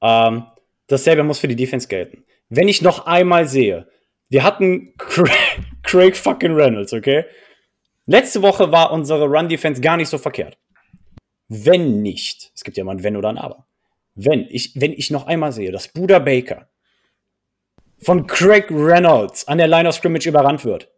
Ähm, 0.00 0.44
dasselbe 0.86 1.22
muss 1.22 1.38
für 1.38 1.48
die 1.48 1.56
Defense 1.56 1.88
gelten. 1.88 2.24
Wenn 2.48 2.68
ich 2.68 2.82
noch 2.82 3.06
einmal 3.06 3.46
sehe, 3.46 3.88
wir 4.28 4.42
hatten 4.42 4.94
Craig, 4.96 5.60
Craig 5.82 6.16
fucking 6.16 6.54
Reynolds, 6.54 6.92
okay? 6.92 7.24
Letzte 8.06 8.42
Woche 8.42 8.72
war 8.72 8.90
unsere 8.92 9.26
Run-Defense 9.26 9.80
gar 9.80 9.96
nicht 9.96 10.08
so 10.08 10.18
verkehrt. 10.18 10.56
Wenn 11.48 12.00
nicht, 12.00 12.52
es 12.54 12.64
gibt 12.64 12.76
ja 12.76 12.84
mal 12.84 12.92
ein 12.92 13.02
Wenn 13.02 13.16
oder 13.16 13.28
ein 13.28 13.38
Aber. 13.38 13.66
Wenn 14.14 14.46
ich, 14.48 14.72
wenn 14.80 14.92
ich 14.92 15.10
noch 15.10 15.26
einmal 15.26 15.52
sehe, 15.52 15.72
dass 15.72 15.88
Buda 15.88 16.18
Baker 16.18 16.69
von 18.02 18.26
Craig 18.26 18.66
Reynolds 18.70 19.46
an 19.46 19.58
der 19.58 19.68
Line 19.68 19.88
of 19.88 19.94
Scrimmage 19.94 20.28
überrannt 20.28 20.64
wird 20.64 20.88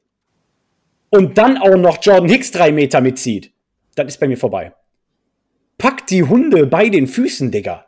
und 1.11 1.37
dann 1.37 1.59
auch 1.59 1.77
noch 1.77 1.99
Jordan 2.01 2.29
Hicks 2.29 2.51
drei 2.51 2.73
Meter 2.73 3.01
mitzieht, 3.01 3.53
dann 3.95 4.09
ist 4.09 4.19
bei 4.19 4.29
mir 4.29 4.39
vorbei. 4.39 4.73
Pack 5.79 6.07
die 6.07 6.23
Hunde 6.23 6.67
bei 6.67 6.89
den 6.89 7.07
Füßen, 7.07 7.51
Digga. 7.51 7.87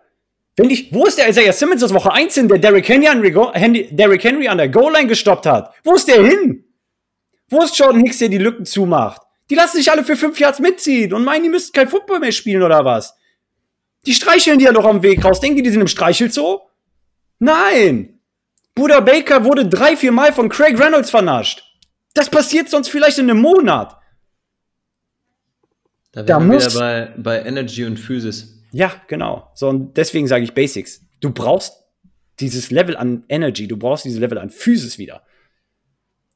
Wenn 0.56 0.70
ich, 0.70 0.92
wo 0.92 1.06
ist 1.06 1.18
der 1.18 1.28
Isaiah 1.28 1.52
Simmons 1.52 1.80
das 1.80 1.94
Woche 1.94 2.12
1 2.12 2.34
hin, 2.34 2.48
der 2.48 2.58
Derrick 2.58 2.88
Henry, 2.88 3.08
an, 3.08 3.78
Derrick 3.90 4.22
Henry 4.22 4.46
an 4.46 4.58
der 4.58 4.68
Goal-Line 4.68 5.08
gestoppt 5.08 5.46
hat? 5.46 5.74
Wo 5.82 5.94
ist 5.94 6.06
der 6.06 6.22
hin? 6.24 6.64
Wo 7.48 7.62
ist 7.62 7.78
Jordan 7.78 8.02
Hicks, 8.02 8.18
der 8.18 8.28
die 8.28 8.38
Lücken 8.38 8.64
zumacht? 8.64 9.22
Die 9.50 9.54
lassen 9.54 9.76
sich 9.76 9.90
alle 9.90 10.04
für 10.04 10.16
fünf 10.16 10.38
Yards 10.38 10.60
mitziehen 10.60 11.12
und 11.12 11.24
meinen, 11.24 11.44
die 11.44 11.48
müssten 11.48 11.72
kein 11.72 11.88
Football 11.88 12.20
mehr 12.20 12.32
spielen 12.32 12.62
oder 12.62 12.84
was? 12.84 13.14
Die 14.06 14.14
streicheln 14.14 14.58
die 14.58 14.64
ja 14.64 14.72
noch 14.72 14.84
am 14.84 15.02
Weg 15.02 15.24
raus. 15.24 15.40
Denken 15.40 15.56
die, 15.56 15.62
die 15.62 15.70
sind 15.70 15.80
im 15.80 15.88
Streichelzoo? 15.88 16.60
Nein! 17.38 18.13
Buda 18.74 19.00
Baker 19.00 19.44
wurde 19.44 19.66
drei, 19.66 19.96
vier 19.96 20.12
Mal 20.12 20.32
von 20.32 20.48
Craig 20.48 20.78
Reynolds 20.78 21.10
vernascht. 21.10 21.62
Das 22.14 22.28
passiert 22.28 22.68
sonst 22.68 22.88
vielleicht 22.88 23.18
in 23.18 23.30
einem 23.30 23.40
Monat. 23.40 23.96
Da, 26.12 26.22
da 26.22 26.40
muss 26.40 26.78
bei, 26.78 27.12
bei 27.16 27.42
Energy 27.42 27.84
und 27.84 27.98
Physis. 27.98 28.62
Ja, 28.72 28.92
genau. 29.08 29.50
So, 29.54 29.68
und 29.68 29.96
deswegen 29.96 30.26
sage 30.26 30.44
ich 30.44 30.54
Basics. 30.54 31.00
Du 31.20 31.30
brauchst 31.30 31.84
dieses 32.40 32.70
Level 32.70 32.96
an 32.96 33.24
Energy, 33.28 33.66
du 33.68 33.76
brauchst 33.76 34.04
dieses 34.04 34.20
Level 34.20 34.38
an 34.38 34.50
Physis 34.50 34.98
wieder. 34.98 35.22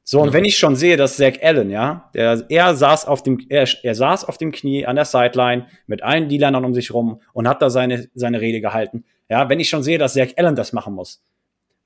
So, 0.05 0.21
und 0.21 0.29
ja. 0.29 0.33
wenn 0.33 0.45
ich 0.45 0.57
schon 0.57 0.75
sehe, 0.75 0.97
dass 0.97 1.17
Zach 1.17 1.35
Allen, 1.43 1.71
ja, 1.71 2.11
der, 2.15 2.45
er 2.49 2.75
saß 2.75 3.05
auf 3.05 3.23
dem, 3.23 3.45
er, 3.51 3.69
er 3.83 3.95
saß 3.95 4.25
auf 4.25 4.39
dem 4.39 4.53
Knie 4.53 4.87
an 4.87 4.97
der 4.97 5.05
Sideline 5.05 5.67
mit 5.87 6.03
allen 6.03 6.29
Dealern 6.29 6.65
um 6.65 6.73
sich 6.75 6.95
rum 6.95 7.21
und 7.35 7.47
hat 7.47 7.61
da 7.61 7.69
seine, 7.69 8.09
seine 8.15 8.41
Rede 8.41 8.61
gehalten. 8.61 9.05
Ja, 9.29 9.49
wenn 9.49 9.61
ich 9.61 9.69
schon 9.69 9.83
sehe, 9.83 9.99
dass 9.99 10.15
Zach 10.15 10.29
Allen 10.37 10.57
das 10.57 10.73
machen 10.73 10.95
muss, 10.95 11.23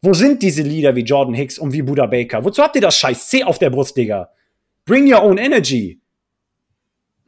wo 0.02 0.12
sind 0.14 0.42
diese 0.42 0.62
Lieder 0.62 0.94
wie 0.96 1.02
Jordan 1.02 1.34
Hicks 1.34 1.58
und 1.58 1.72
wie 1.72 1.82
Buda 1.82 2.06
Baker? 2.06 2.44
Wozu 2.44 2.62
habt 2.62 2.74
ihr 2.74 2.82
das 2.82 2.96
scheiß 2.96 3.28
C 3.28 3.44
auf 3.44 3.60
der 3.60 3.70
Brust, 3.70 3.96
Digga? 3.96 4.30
Bring 4.84 5.10
your 5.12 5.22
own 5.22 5.38
energy. 5.38 6.00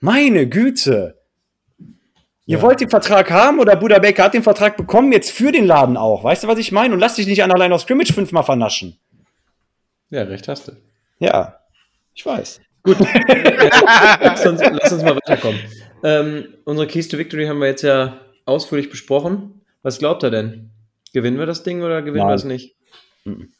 Meine 0.00 0.48
Güte. 0.48 1.20
Ihr 2.46 2.58
ja. 2.58 2.62
wollt 2.62 2.80
den 2.80 2.90
Vertrag 2.90 3.30
haben 3.30 3.60
oder 3.60 3.76
Buda 3.76 4.00
Baker 4.00 4.24
hat 4.24 4.34
den 4.34 4.42
Vertrag 4.42 4.76
bekommen, 4.76 5.12
jetzt 5.12 5.30
für 5.30 5.52
den 5.52 5.66
Laden 5.66 5.96
auch. 5.96 6.24
Weißt 6.24 6.42
du, 6.42 6.48
was 6.48 6.58
ich 6.58 6.72
meine? 6.72 6.92
Und 6.92 7.00
lass 7.00 7.14
dich 7.14 7.26
nicht 7.26 7.42
an 7.42 7.52
allein 7.52 7.72
aus 7.72 7.82
Scrimmage 7.82 8.12
fünfmal 8.12 8.42
vernaschen. 8.42 8.98
Ja, 10.10 10.22
recht 10.24 10.48
hast 10.48 10.68
du. 10.68 10.72
Ja, 11.20 11.60
ich 12.12 12.26
weiß. 12.26 12.60
Gut. 12.82 12.98
lass, 14.20 14.44
uns, 14.46 14.60
lass, 14.60 14.92
uns, 14.92 15.02
mal 15.02 15.16
weiterkommen. 15.16 15.58
Ähm, 16.02 16.48
unsere 16.64 16.86
Keys 16.86 17.08
to 17.08 17.16
Victory 17.16 17.46
haben 17.46 17.60
wir 17.60 17.68
jetzt 17.68 17.82
ja 17.82 18.20
ausführlich 18.44 18.90
besprochen. 18.90 19.62
Was 19.82 19.98
glaubt 19.98 20.22
er 20.22 20.30
denn? 20.30 20.73
Gewinnen 21.14 21.38
wir 21.38 21.46
das 21.46 21.62
Ding 21.62 21.82
oder 21.82 22.02
gewinnen 22.02 22.26
wir 22.26 22.34
es 22.34 22.44
nicht? 22.44 22.74
Mhm. 23.24 23.52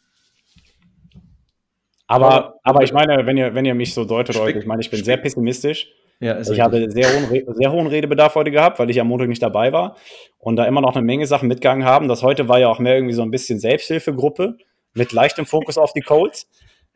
Aber, 2.08 2.58
aber 2.64 2.82
ich 2.82 2.92
meine, 2.92 3.24
wenn 3.26 3.36
ihr, 3.36 3.54
wenn 3.54 3.64
ihr 3.64 3.74
mich 3.74 3.94
so 3.94 4.04
deutet, 4.04 4.34
Leute, 4.34 4.58
ich 4.58 4.66
meine, 4.66 4.82
ich 4.82 4.90
bin 4.90 5.02
sehr 5.02 5.16
pessimistisch. 5.16 5.88
Ja, 6.20 6.38
ich 6.38 6.60
habe 6.60 6.90
sehr 6.90 7.08
hohen, 7.08 7.54
sehr 7.54 7.72
hohen 7.72 7.86
Redebedarf 7.86 8.34
heute 8.34 8.50
gehabt, 8.50 8.78
weil 8.78 8.90
ich 8.90 9.00
am 9.00 9.06
Montag 9.06 9.28
nicht 9.28 9.42
dabei 9.42 9.72
war 9.72 9.96
und 10.38 10.56
da 10.56 10.64
immer 10.64 10.80
noch 10.80 10.96
eine 10.96 11.04
Menge 11.04 11.26
Sachen 11.26 11.48
mitgegangen 11.48 11.84
haben. 11.84 12.08
Das 12.08 12.22
heute 12.22 12.48
war 12.48 12.58
ja 12.58 12.68
auch 12.68 12.80
mehr 12.80 12.96
irgendwie 12.96 13.14
so 13.14 13.22
ein 13.22 13.30
bisschen 13.30 13.58
Selbsthilfegruppe 13.58 14.56
mit 14.92 15.12
leichtem 15.12 15.46
Fokus 15.46 15.78
auf 15.78 15.92
die 15.92 16.00
Colts. 16.00 16.48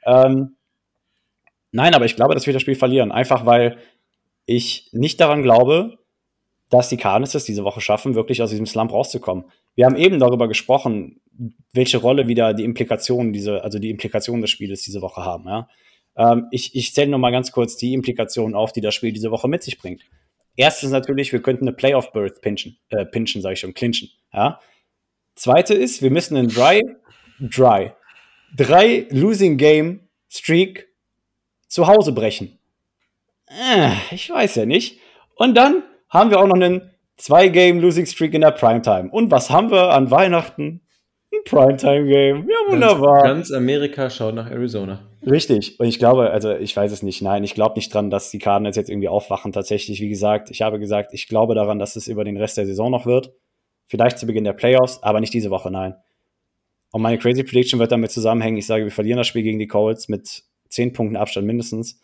Ähm, 0.04 0.56
nein, 1.70 1.94
aber 1.94 2.04
ich 2.04 2.16
glaube, 2.16 2.34
dass 2.34 2.46
wir 2.46 2.52
das 2.52 2.62
Spiel 2.62 2.76
verlieren. 2.76 3.12
Einfach 3.12 3.46
weil 3.46 3.78
ich 4.44 4.88
nicht 4.92 5.20
daran 5.20 5.42
glaube, 5.42 5.98
dass 6.68 6.88
die 6.88 6.96
Cardinals 6.96 7.34
es 7.34 7.44
diese 7.44 7.64
Woche 7.64 7.80
schaffen, 7.80 8.14
wirklich 8.14 8.42
aus 8.42 8.50
diesem 8.50 8.66
Slump 8.66 8.92
rauszukommen. 8.92 9.44
Wir 9.78 9.86
haben 9.86 9.94
eben 9.94 10.18
darüber 10.18 10.48
gesprochen, 10.48 11.20
welche 11.72 11.98
Rolle 11.98 12.26
wieder 12.26 12.52
die 12.52 12.64
Implikationen 12.64 13.32
diese, 13.32 13.62
also 13.62 13.78
die 13.78 13.90
Implikationen 13.90 14.42
des 14.42 14.50
Spieles 14.50 14.82
diese 14.82 15.02
Woche 15.02 15.24
haben. 15.24 15.46
Ja? 15.46 15.68
Ähm, 16.16 16.48
ich 16.50 16.74
ich 16.74 16.92
zähle 16.92 17.10
nur 17.12 17.20
mal 17.20 17.30
ganz 17.30 17.52
kurz 17.52 17.76
die 17.76 17.94
Implikationen 17.94 18.56
auf, 18.56 18.72
die 18.72 18.80
das 18.80 18.96
Spiel 18.96 19.12
diese 19.12 19.30
Woche 19.30 19.46
mit 19.46 19.62
sich 19.62 19.78
bringt. 19.78 20.02
Erstens 20.56 20.90
natürlich, 20.90 21.32
wir 21.32 21.40
könnten 21.42 21.68
eine 21.68 21.76
Playoff 21.76 22.10
Berth 22.10 22.40
pinchen, 22.40 22.76
äh, 22.88 23.06
pinchen, 23.06 23.40
sage 23.40 23.52
ich 23.52 23.60
schon, 23.60 23.72
clinchen. 23.72 24.10
Ja? 24.32 24.58
Zweite 25.36 25.74
ist, 25.74 26.02
wir 26.02 26.10
müssen 26.10 26.36
einen 26.36 26.48
Dry, 26.48 26.82
Dry, 27.38 27.92
drei 28.56 29.06
Losing 29.10 29.58
Game 29.58 30.08
Streak 30.28 30.88
zu 31.68 31.86
Hause 31.86 32.10
brechen. 32.10 32.58
Äh, 33.46 33.92
ich 34.10 34.28
weiß 34.28 34.56
ja 34.56 34.66
nicht. 34.66 34.98
Und 35.36 35.54
dann 35.54 35.84
haben 36.08 36.30
wir 36.30 36.40
auch 36.40 36.48
noch 36.48 36.56
einen 36.56 36.90
Zwei 37.18 37.48
Game 37.48 37.80
Losing 37.80 38.06
Streak 38.06 38.32
in 38.32 38.40
der 38.40 38.52
Primetime. 38.52 39.10
Und 39.10 39.30
was 39.30 39.50
haben 39.50 39.70
wir 39.70 39.90
an 39.90 40.10
Weihnachten? 40.10 40.80
Ein 41.32 41.40
Primetime 41.44 42.06
Game. 42.06 42.48
Ja, 42.48 42.72
wunderbar. 42.72 43.22
Ganz, 43.22 43.48
ganz 43.48 43.52
Amerika 43.52 44.08
schaut 44.08 44.34
nach 44.34 44.50
Arizona. 44.50 45.00
Richtig. 45.26 45.78
Und 45.80 45.86
ich 45.86 45.98
glaube, 45.98 46.30
also 46.30 46.54
ich 46.54 46.74
weiß 46.76 46.92
es 46.92 47.02
nicht. 47.02 47.20
Nein, 47.20 47.42
ich 47.42 47.54
glaube 47.54 47.74
nicht 47.74 47.92
dran, 47.92 48.08
dass 48.08 48.30
die 48.30 48.38
Cardinals 48.38 48.76
jetzt 48.76 48.88
irgendwie 48.88 49.08
aufwachen. 49.08 49.52
Tatsächlich, 49.52 50.00
wie 50.00 50.08
gesagt, 50.08 50.50
ich 50.50 50.62
habe 50.62 50.78
gesagt, 50.78 51.12
ich 51.12 51.26
glaube 51.26 51.56
daran, 51.56 51.80
dass 51.80 51.96
es 51.96 52.06
über 52.06 52.22
den 52.22 52.36
Rest 52.36 52.56
der 52.56 52.66
Saison 52.66 52.90
noch 52.90 53.04
wird. 53.04 53.32
Vielleicht 53.88 54.18
zu 54.18 54.26
Beginn 54.26 54.44
der 54.44 54.52
Playoffs, 54.52 55.02
aber 55.02 55.18
nicht 55.18 55.34
diese 55.34 55.50
Woche, 55.50 55.70
nein. 55.72 55.96
Und 56.92 57.02
meine 57.02 57.18
Crazy 57.18 57.42
Prediction 57.42 57.80
wird 57.80 57.90
damit 57.90 58.12
zusammenhängen. 58.12 58.58
Ich 58.58 58.66
sage, 58.66 58.84
wir 58.84 58.92
verlieren 58.92 59.18
das 59.18 59.26
Spiel 59.26 59.42
gegen 59.42 59.58
die 59.58 59.66
Colts 59.66 60.08
mit 60.08 60.44
10 60.68 60.92
Punkten 60.92 61.16
Abstand 61.16 61.46
mindestens, 61.46 62.00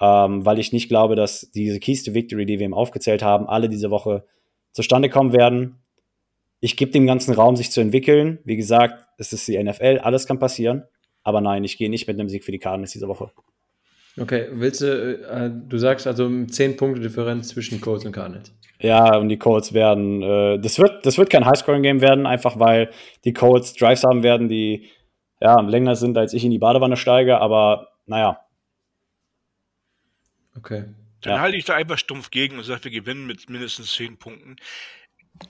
ähm, 0.00 0.44
weil 0.46 0.58
ich 0.58 0.72
nicht 0.72 0.88
glaube, 0.88 1.16
dass 1.16 1.50
diese 1.50 1.80
Keys 1.80 2.02
to 2.02 2.14
Victory, 2.14 2.46
die 2.46 2.58
wir 2.58 2.64
eben 2.64 2.74
aufgezählt 2.74 3.22
haben, 3.22 3.46
alle 3.46 3.68
diese 3.68 3.90
Woche 3.90 4.24
zustande 4.74 5.08
kommen 5.08 5.32
werden. 5.32 5.78
Ich 6.60 6.76
gebe 6.76 6.92
dem 6.92 7.06
ganzen 7.06 7.32
Raum, 7.32 7.56
sich 7.56 7.70
zu 7.70 7.80
entwickeln. 7.80 8.40
Wie 8.44 8.56
gesagt, 8.56 9.06
es 9.16 9.32
ist 9.32 9.48
die 9.48 9.62
NFL, 9.62 10.00
alles 10.02 10.26
kann 10.26 10.38
passieren. 10.38 10.84
Aber 11.22 11.40
nein, 11.40 11.64
ich 11.64 11.78
gehe 11.78 11.88
nicht 11.88 12.06
mit 12.06 12.18
einem 12.18 12.28
Sieg 12.28 12.44
für 12.44 12.52
die 12.52 12.58
Cardinals 12.58 12.92
diese 12.92 13.08
Woche. 13.08 13.30
Okay, 14.20 14.48
willst 14.52 14.80
du, 14.80 14.86
äh, 14.86 15.50
du 15.50 15.78
sagst 15.78 16.06
also 16.06 16.28
10 16.44 16.76
Punkte 16.76 17.00
Differenz 17.00 17.48
zwischen 17.48 17.80
Colts 17.80 18.04
und 18.04 18.12
Cardinals. 18.12 18.52
Ja, 18.78 19.16
und 19.16 19.28
die 19.28 19.38
Colts 19.38 19.72
werden, 19.72 20.22
äh, 20.22 20.58
das 20.58 20.78
wird, 20.78 21.06
das 21.06 21.18
wird 21.18 21.30
kein 21.30 21.46
Highscoring-Game 21.46 22.00
werden, 22.00 22.26
einfach 22.26 22.58
weil 22.58 22.90
die 23.24 23.32
Colts 23.32 23.74
Drives 23.74 24.04
haben 24.04 24.22
werden, 24.22 24.48
die 24.48 24.88
ja, 25.40 25.60
länger 25.60 25.96
sind, 25.96 26.16
als 26.16 26.32
ich 26.32 26.44
in 26.44 26.50
die 26.50 26.58
Badewanne 26.58 26.96
steige, 26.96 27.38
aber 27.38 27.88
naja. 28.06 28.40
Okay. 30.56 30.84
Dann 31.24 31.34
Ja. 31.34 31.40
halte 31.40 31.56
ich 31.56 31.64
da 31.64 31.74
einfach 31.74 31.98
stumpf 31.98 32.30
gegen 32.30 32.58
und 32.58 32.64
sage, 32.64 32.84
wir 32.84 32.90
gewinnen 32.90 33.26
mit 33.26 33.48
mindestens 33.48 33.92
10 33.94 34.18
Punkten. 34.18 34.56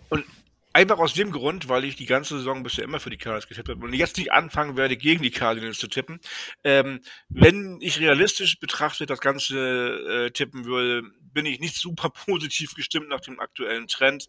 Und 0.09 0.25
einfach 0.73 0.99
aus 0.99 1.15
dem 1.15 1.31
Grund, 1.31 1.69
weil 1.69 1.85
ich 1.85 1.97
die 1.97 2.07
ganze 2.07 2.39
Saison 2.39 2.63
bisher 2.63 2.85
immer 2.85 3.01
für 3.01 3.11
die 3.11 3.17
Cardinals 3.17 3.49
getippt 3.49 3.69
habe 3.69 3.85
und 3.85 3.93
jetzt 3.93 4.17
nicht 4.17 4.33
anfangen 4.33 4.77
werde, 4.77 4.97
gegen 4.97 5.23
die 5.23 5.31
Cardinals 5.31 5.79
zu 5.79 5.89
tippen. 5.89 6.21
Ähm, 6.63 7.01
wenn 7.29 7.79
ich 7.81 7.99
realistisch 8.01 8.59
betrachtet 8.61 9.11
das 9.11 9.21
Ganze 9.21 10.27
äh, 10.27 10.31
tippen 10.31 10.65
würde, 10.65 11.03
bin 11.21 11.45
ich 11.47 11.59
nicht 11.61 11.77
super 11.77 12.09
positiv 12.27 12.75
gestimmt 12.75 13.09
nach 13.09 13.21
dem 13.21 13.41
aktuellen 13.41 13.89
Trend. 13.89 14.27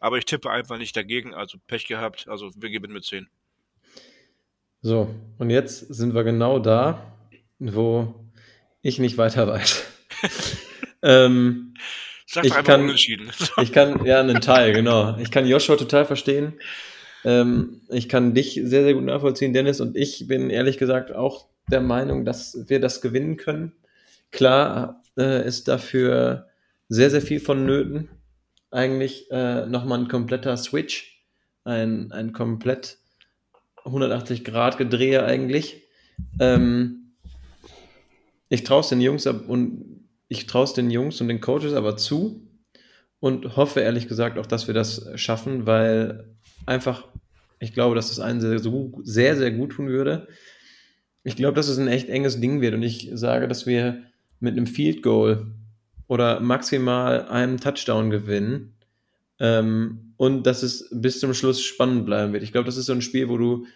Aber 0.00 0.16
ich 0.18 0.26
tippe 0.26 0.48
einfach 0.50 0.78
nicht 0.78 0.96
dagegen, 0.96 1.34
also 1.34 1.58
Pech 1.66 1.86
gehabt. 1.86 2.28
Also 2.28 2.50
wir 2.56 2.70
gewinnen 2.70 2.92
mit 2.92 3.04
10. 3.04 3.28
So, 4.80 5.12
und 5.38 5.50
jetzt 5.50 5.80
sind 5.92 6.14
wir 6.14 6.22
genau 6.22 6.60
da, 6.60 7.16
wo 7.58 8.14
ich 8.80 9.00
nicht 9.00 9.18
weiter 9.18 9.48
weiß. 9.48 9.84
ähm, 11.02 11.74
Sag 12.26 12.44
Ich 12.44 12.50
doch 12.50 12.58
einfach 12.58 12.72
kann- 12.74 12.82
unentschieden. 12.82 13.30
ich 13.62 13.72
kann, 13.72 14.04
ja, 14.04 14.20
einen 14.20 14.40
Teil, 14.40 14.72
genau. 14.74 15.16
Ich 15.18 15.30
kann 15.30 15.46
Joshua 15.46 15.76
total 15.76 16.04
verstehen. 16.04 16.54
Ähm, 17.24 17.80
ich 17.88 18.08
kann 18.08 18.34
dich 18.34 18.60
sehr, 18.62 18.82
sehr 18.84 18.94
gut 18.94 19.04
nachvollziehen, 19.04 19.52
Dennis, 19.52 19.80
und 19.80 19.96
ich 19.96 20.28
bin 20.28 20.50
ehrlich 20.50 20.78
gesagt 20.78 21.10
auch 21.12 21.46
der 21.70 21.80
Meinung, 21.80 22.24
dass 22.24 22.64
wir 22.68 22.80
das 22.80 23.00
gewinnen 23.00 23.36
können. 23.38 23.72
Klar 24.30 25.02
äh, 25.16 25.46
ist 25.46 25.68
dafür 25.68 26.48
sehr, 26.88 27.10
sehr 27.10 27.22
viel 27.22 27.40
vonnöten. 27.40 28.08
Eigentlich 28.70 29.30
äh, 29.30 29.66
nochmal 29.66 29.98
ein 30.00 30.08
kompletter 30.08 30.56
Switch, 30.58 31.22
ein, 31.64 32.12
ein 32.12 32.32
komplett 32.32 32.98
180 33.84 34.44
Grad 34.44 34.76
Gedrehe 34.76 35.24
eigentlich. 35.24 35.82
Ähm, 36.40 37.14
ich 38.50 38.64
traue 38.64 38.80
es 38.80 38.88
den 38.90 39.00
Jungs 39.00 39.26
ab 39.26 39.48
und 39.48 40.07
ich 40.28 40.46
traue 40.46 40.64
es 40.64 40.74
den 40.74 40.90
Jungs 40.90 41.20
und 41.20 41.28
den 41.28 41.40
Coaches 41.40 41.72
aber 41.72 41.96
zu 41.96 42.46
und 43.20 43.56
hoffe 43.56 43.80
ehrlich 43.80 44.08
gesagt 44.08 44.38
auch, 44.38 44.46
dass 44.46 44.66
wir 44.66 44.74
das 44.74 45.08
schaffen, 45.16 45.66
weil 45.66 46.36
einfach 46.66 47.08
ich 47.60 47.72
glaube, 47.72 47.94
dass 47.94 48.08
das 48.08 48.20
einen 48.20 48.40
sehr, 48.40 48.58
sehr, 48.58 49.36
sehr 49.36 49.50
gut 49.50 49.72
tun 49.72 49.88
würde. 49.88 50.28
Ich 51.24 51.36
glaube, 51.36 51.54
dass 51.54 51.68
es 51.68 51.78
ein 51.78 51.88
echt 51.88 52.08
enges 52.08 52.40
Ding 52.40 52.60
wird 52.60 52.74
und 52.74 52.82
ich 52.82 53.10
sage, 53.12 53.48
dass 53.48 53.66
wir 53.66 54.04
mit 54.40 54.56
einem 54.56 54.66
Field 54.66 55.02
Goal 55.02 55.52
oder 56.06 56.40
maximal 56.40 57.26
einem 57.28 57.58
Touchdown 57.58 58.10
gewinnen 58.10 58.74
ähm, 59.40 60.14
und 60.16 60.46
dass 60.46 60.62
es 60.62 60.88
bis 60.92 61.20
zum 61.20 61.34
Schluss 61.34 61.60
spannend 61.60 62.06
bleiben 62.06 62.32
wird. 62.32 62.44
Ich 62.44 62.52
glaube, 62.52 62.66
das 62.66 62.76
ist 62.76 62.86
so 62.86 62.92
ein 62.92 63.02
Spiel, 63.02 63.28
wo 63.28 63.36
du 63.36 63.66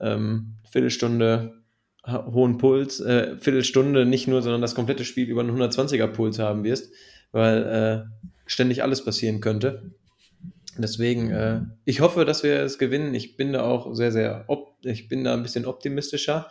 ähm, 0.00 0.54
Viertelstunde 0.70 1.62
hohen 2.06 2.58
Puls, 2.58 3.00
äh, 3.00 3.36
Viertelstunde 3.36 4.06
nicht 4.06 4.28
nur, 4.28 4.42
sondern 4.42 4.60
das 4.60 4.74
komplette 4.74 5.04
Spiel 5.04 5.28
über 5.28 5.40
einen 5.40 5.56
120er 5.60 6.06
Puls 6.06 6.38
haben 6.38 6.64
wirst, 6.64 6.92
weil 7.32 7.62
äh, 7.64 8.28
ständig 8.46 8.82
alles 8.82 9.04
passieren 9.04 9.40
könnte. 9.40 9.90
Deswegen, 10.78 11.30
äh, 11.30 11.60
ich 11.84 12.00
hoffe, 12.00 12.24
dass 12.24 12.42
wir 12.42 12.60
es 12.60 12.78
gewinnen. 12.78 13.14
Ich 13.14 13.36
bin 13.36 13.52
da 13.52 13.62
auch 13.62 13.94
sehr, 13.94 14.12
sehr, 14.12 14.44
op 14.48 14.76
ich 14.82 15.08
bin 15.08 15.24
da 15.24 15.34
ein 15.34 15.42
bisschen 15.42 15.66
optimistischer, 15.66 16.48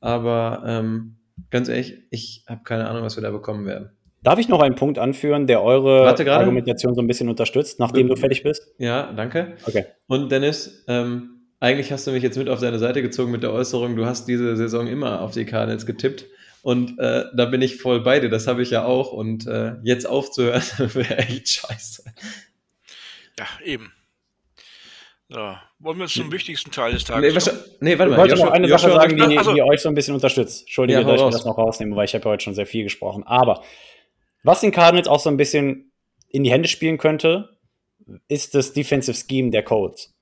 aber 0.00 0.62
ähm, 0.66 1.16
ganz 1.50 1.68
ehrlich, 1.68 1.98
ich 2.10 2.44
habe 2.48 2.62
keine 2.64 2.88
Ahnung, 2.88 3.04
was 3.04 3.16
wir 3.16 3.22
da 3.22 3.30
bekommen 3.30 3.66
werden. 3.66 3.90
Darf 4.22 4.38
ich 4.38 4.48
noch 4.48 4.60
einen 4.60 4.74
Punkt 4.74 4.98
anführen, 4.98 5.46
der 5.46 5.62
eure. 5.62 6.06
Argumentation 6.06 6.94
so 6.94 7.00
ein 7.00 7.06
bisschen 7.06 7.28
unterstützt, 7.28 7.78
nachdem 7.78 8.08
du 8.08 8.16
fertig 8.16 8.42
bist? 8.42 8.74
Ja, 8.78 9.12
danke. 9.12 9.56
Okay. 9.66 9.86
Und 10.08 10.30
Dennis, 10.30 10.84
ähm, 10.88 11.39
eigentlich 11.60 11.92
hast 11.92 12.06
du 12.06 12.10
mich 12.12 12.22
jetzt 12.22 12.36
mit 12.38 12.48
auf 12.48 12.60
deine 12.60 12.78
Seite 12.78 13.02
gezogen 13.02 13.30
mit 13.30 13.42
der 13.42 13.52
Äußerung, 13.52 13.94
du 13.96 14.06
hast 14.06 14.26
diese 14.26 14.56
Saison 14.56 14.86
immer 14.86 15.20
auf 15.20 15.32
die 15.32 15.44
Cardinals 15.44 15.86
getippt. 15.86 16.24
Und 16.62 16.98
äh, 16.98 17.24
da 17.34 17.46
bin 17.46 17.62
ich 17.62 17.76
voll 17.76 18.00
bei 18.00 18.20
dir, 18.20 18.28
das 18.28 18.46
habe 18.46 18.62
ich 18.62 18.70
ja 18.70 18.84
auch. 18.84 19.12
Und 19.12 19.46
äh, 19.46 19.74
jetzt 19.82 20.06
aufzuhören, 20.06 20.62
wäre 20.78 21.18
echt 21.18 21.48
scheiße. 21.48 22.04
Ja, 23.38 23.46
eben. 23.64 23.92
So, 25.28 25.54
wollen 25.78 25.98
wir 26.00 26.06
zum 26.06 26.32
wichtigsten 26.32 26.70
Teil 26.72 26.92
des 26.92 27.04
Tages 27.04 27.22
Nee, 27.22 27.28
kommen? 27.28 27.38
wascha- 27.38 27.76
nee 27.80 27.98
warte 27.98 28.10
Ich 28.10 28.16
mal. 28.16 28.22
wollte 28.28 28.36
noch 28.44 28.50
eine 28.50 28.68
Sache 28.68 28.90
sagen, 28.90 29.16
die, 29.16 29.38
Ach 29.38 29.44
so. 29.44 29.54
die 29.54 29.62
euch 29.62 29.80
so 29.80 29.88
ein 29.88 29.94
bisschen 29.94 30.14
unterstützt. 30.14 30.62
Entschuldige, 30.62 31.00
Ja, 31.00 31.06
dass 31.06 31.20
ich 31.20 31.24
mir 31.24 31.30
das 31.30 31.44
noch 31.44 31.56
rausnehme, 31.56 31.94
weil 31.94 32.04
ich 32.06 32.14
habe 32.14 32.24
ja 32.24 32.30
heute 32.32 32.42
schon 32.44 32.54
sehr 32.54 32.66
viel 32.66 32.82
gesprochen. 32.82 33.22
Aber 33.24 33.62
was 34.42 34.60
den 34.60 34.72
Cardinals 34.72 35.06
auch 35.08 35.20
so 35.20 35.30
ein 35.30 35.36
bisschen 35.36 35.92
in 36.28 36.42
die 36.42 36.50
Hände 36.50 36.68
spielen 36.68 36.98
könnte, 36.98 37.56
ist 38.28 38.54
das 38.56 38.72
Defensive 38.72 39.16
Scheme 39.16 39.50
der 39.50 39.62
Colts. 39.62 40.12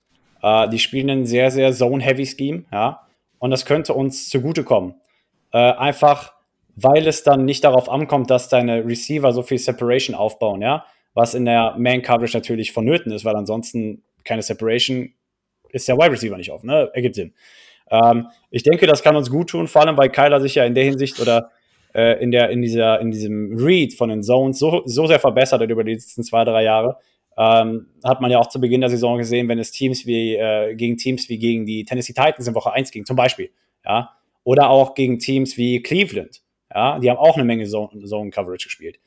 Äh, 0.42 0.68
die 0.68 0.78
spielen 0.78 1.10
ein 1.10 1.26
sehr, 1.26 1.50
sehr 1.50 1.72
Zone-Heavy 1.72 2.26
Scheme, 2.26 2.64
ja. 2.72 3.06
Und 3.38 3.50
das 3.50 3.64
könnte 3.64 3.94
uns 3.94 4.28
zugutekommen. 4.28 4.94
Äh, 5.52 5.58
einfach, 5.58 6.32
weil 6.74 7.06
es 7.06 7.22
dann 7.22 7.44
nicht 7.44 7.64
darauf 7.64 7.88
ankommt, 7.88 8.30
dass 8.30 8.48
deine 8.48 8.84
Receiver 8.84 9.32
so 9.32 9.42
viel 9.42 9.58
Separation 9.58 10.14
aufbauen, 10.16 10.62
ja. 10.62 10.84
Was 11.14 11.34
in 11.34 11.44
der 11.44 11.74
Man-Coverage 11.78 12.36
natürlich 12.36 12.72
vonnöten 12.72 13.12
ist, 13.12 13.24
weil 13.24 13.36
ansonsten 13.36 14.02
keine 14.24 14.42
Separation 14.42 15.12
ist 15.70 15.88
der 15.88 15.96
Wide 15.96 16.12
Receiver 16.12 16.36
nicht 16.36 16.50
offen, 16.50 16.66
ne? 16.66 16.90
Ergibt 16.94 17.14
Sinn. 17.14 17.34
Ähm, 17.90 18.28
ich 18.50 18.62
denke, 18.62 18.86
das 18.86 19.02
kann 19.02 19.16
uns 19.16 19.30
gut 19.30 19.50
tun, 19.50 19.66
vor 19.66 19.82
allem 19.82 19.96
weil 19.96 20.10
Kyler 20.10 20.40
sich 20.40 20.54
ja 20.54 20.64
in 20.64 20.74
der 20.74 20.84
Hinsicht 20.84 21.20
oder 21.20 21.50
äh, 21.94 22.22
in, 22.22 22.30
der, 22.30 22.50
in, 22.50 22.62
dieser, 22.62 23.00
in 23.00 23.10
diesem 23.10 23.56
Read 23.56 23.94
von 23.94 24.08
den 24.08 24.22
Zones 24.22 24.58
so, 24.58 24.82
so 24.84 25.06
sehr 25.06 25.18
verbessert 25.18 25.60
hat 25.60 25.70
über 25.70 25.84
die 25.84 25.94
letzten 25.94 26.22
zwei, 26.22 26.44
drei 26.44 26.62
Jahre. 26.62 26.98
Ähm, 27.40 27.86
hat 28.02 28.20
man 28.20 28.32
ja 28.32 28.40
auch 28.40 28.48
zu 28.48 28.60
Beginn 28.60 28.80
der 28.80 28.90
Saison 28.90 29.16
gesehen, 29.16 29.48
wenn 29.48 29.60
es 29.60 29.70
Teams 29.70 30.06
wie 30.06 30.34
äh, 30.34 30.74
gegen 30.74 30.96
Teams 30.96 31.28
wie 31.28 31.38
gegen 31.38 31.66
die 31.66 31.84
Tennessee 31.84 32.12
Titans 32.12 32.48
in 32.48 32.54
Woche 32.54 32.72
1 32.72 32.90
ging, 32.90 33.04
zum 33.04 33.14
Beispiel. 33.14 33.50
Ja? 33.84 34.16
Oder 34.42 34.70
auch 34.70 34.94
gegen 34.94 35.20
Teams 35.20 35.56
wie 35.56 35.80
Cleveland. 35.80 36.42
Ja? 36.74 36.98
Die 36.98 37.08
haben 37.08 37.18
auch 37.18 37.36
eine 37.36 37.44
Menge 37.44 37.66
Zone, 37.66 38.04
Zone 38.04 38.30
Coverage 38.30 38.64
gespielt. 38.64 38.98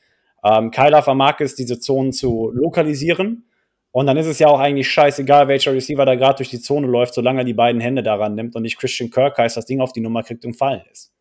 Ähm, 0.42 0.70
Kyler 0.70 1.02
vermag 1.02 1.40
es, 1.40 1.54
diese 1.56 1.78
Zonen 1.78 2.12
zu 2.12 2.50
lokalisieren. 2.54 3.44
Und 3.90 4.06
dann 4.06 4.16
ist 4.16 4.26
es 4.26 4.38
ja 4.38 4.48
auch 4.48 4.58
eigentlich 4.58 4.90
scheißegal, 4.90 5.48
welcher 5.48 5.74
Receiver 5.74 6.06
da 6.06 6.14
gerade 6.14 6.36
durch 6.36 6.48
die 6.48 6.60
Zone 6.60 6.86
läuft, 6.86 7.12
solange 7.12 7.42
er 7.42 7.44
die 7.44 7.52
beiden 7.52 7.82
Hände 7.82 8.02
daran 8.02 8.34
nimmt 8.34 8.56
und 8.56 8.62
nicht 8.62 8.78
Christian 8.78 9.10
Kirk 9.10 9.36
heißt, 9.36 9.58
das 9.58 9.66
Ding 9.66 9.82
auf 9.82 9.92
die 9.92 10.00
Nummer 10.00 10.22
kriegt 10.22 10.46
und 10.46 10.54
fallen 10.54 10.82
ist. 10.90 11.12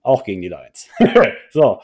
Auch 0.00 0.22
gegen 0.22 0.40
die 0.40 0.48
Lions. 0.48 0.88
so. 1.50 1.80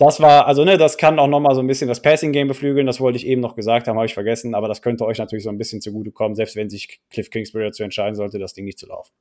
Das 0.00 0.18
war, 0.18 0.46
also 0.46 0.64
ne, 0.64 0.78
das 0.78 0.96
kann 0.96 1.18
auch 1.18 1.26
nochmal 1.26 1.54
so 1.54 1.60
ein 1.60 1.66
bisschen 1.66 1.86
das 1.86 2.00
Passing-Game 2.00 2.48
beflügeln, 2.48 2.86
das 2.86 3.00
wollte 3.00 3.18
ich 3.18 3.26
eben 3.26 3.42
noch 3.42 3.54
gesagt 3.54 3.86
haben, 3.86 3.96
habe 3.96 4.06
ich 4.06 4.14
vergessen, 4.14 4.54
aber 4.54 4.66
das 4.66 4.80
könnte 4.80 5.04
euch 5.04 5.18
natürlich 5.18 5.44
so 5.44 5.50
ein 5.50 5.58
bisschen 5.58 5.82
zugutekommen, 5.82 6.34
selbst 6.34 6.56
wenn 6.56 6.70
sich 6.70 7.00
Cliff 7.10 7.28
Kingsbury 7.28 7.64
dazu 7.64 7.82
entscheiden 7.82 8.14
sollte, 8.14 8.38
das 8.38 8.54
Ding 8.54 8.64
nicht 8.64 8.78
zu 8.78 8.86
laufen. 8.86 9.12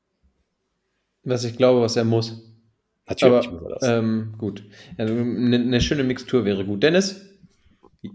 Was 1.23 1.43
ich 1.43 1.57
glaube, 1.57 1.81
was 1.81 1.97
er 1.97 2.05
muss. 2.05 2.49
Natürlich 3.05 3.49
Aber, 3.49 3.59
muss 3.59 3.63
er 3.63 3.69
das. 3.71 3.89
ähm, 3.89 4.35
gut. 4.37 4.63
Also, 4.97 5.13
eine, 5.13 5.57
eine 5.57 5.81
schöne 5.81 6.05
Mixtur 6.05 6.45
wäre 6.45 6.63
gut. 6.63 6.81
Dennis, 6.81 7.29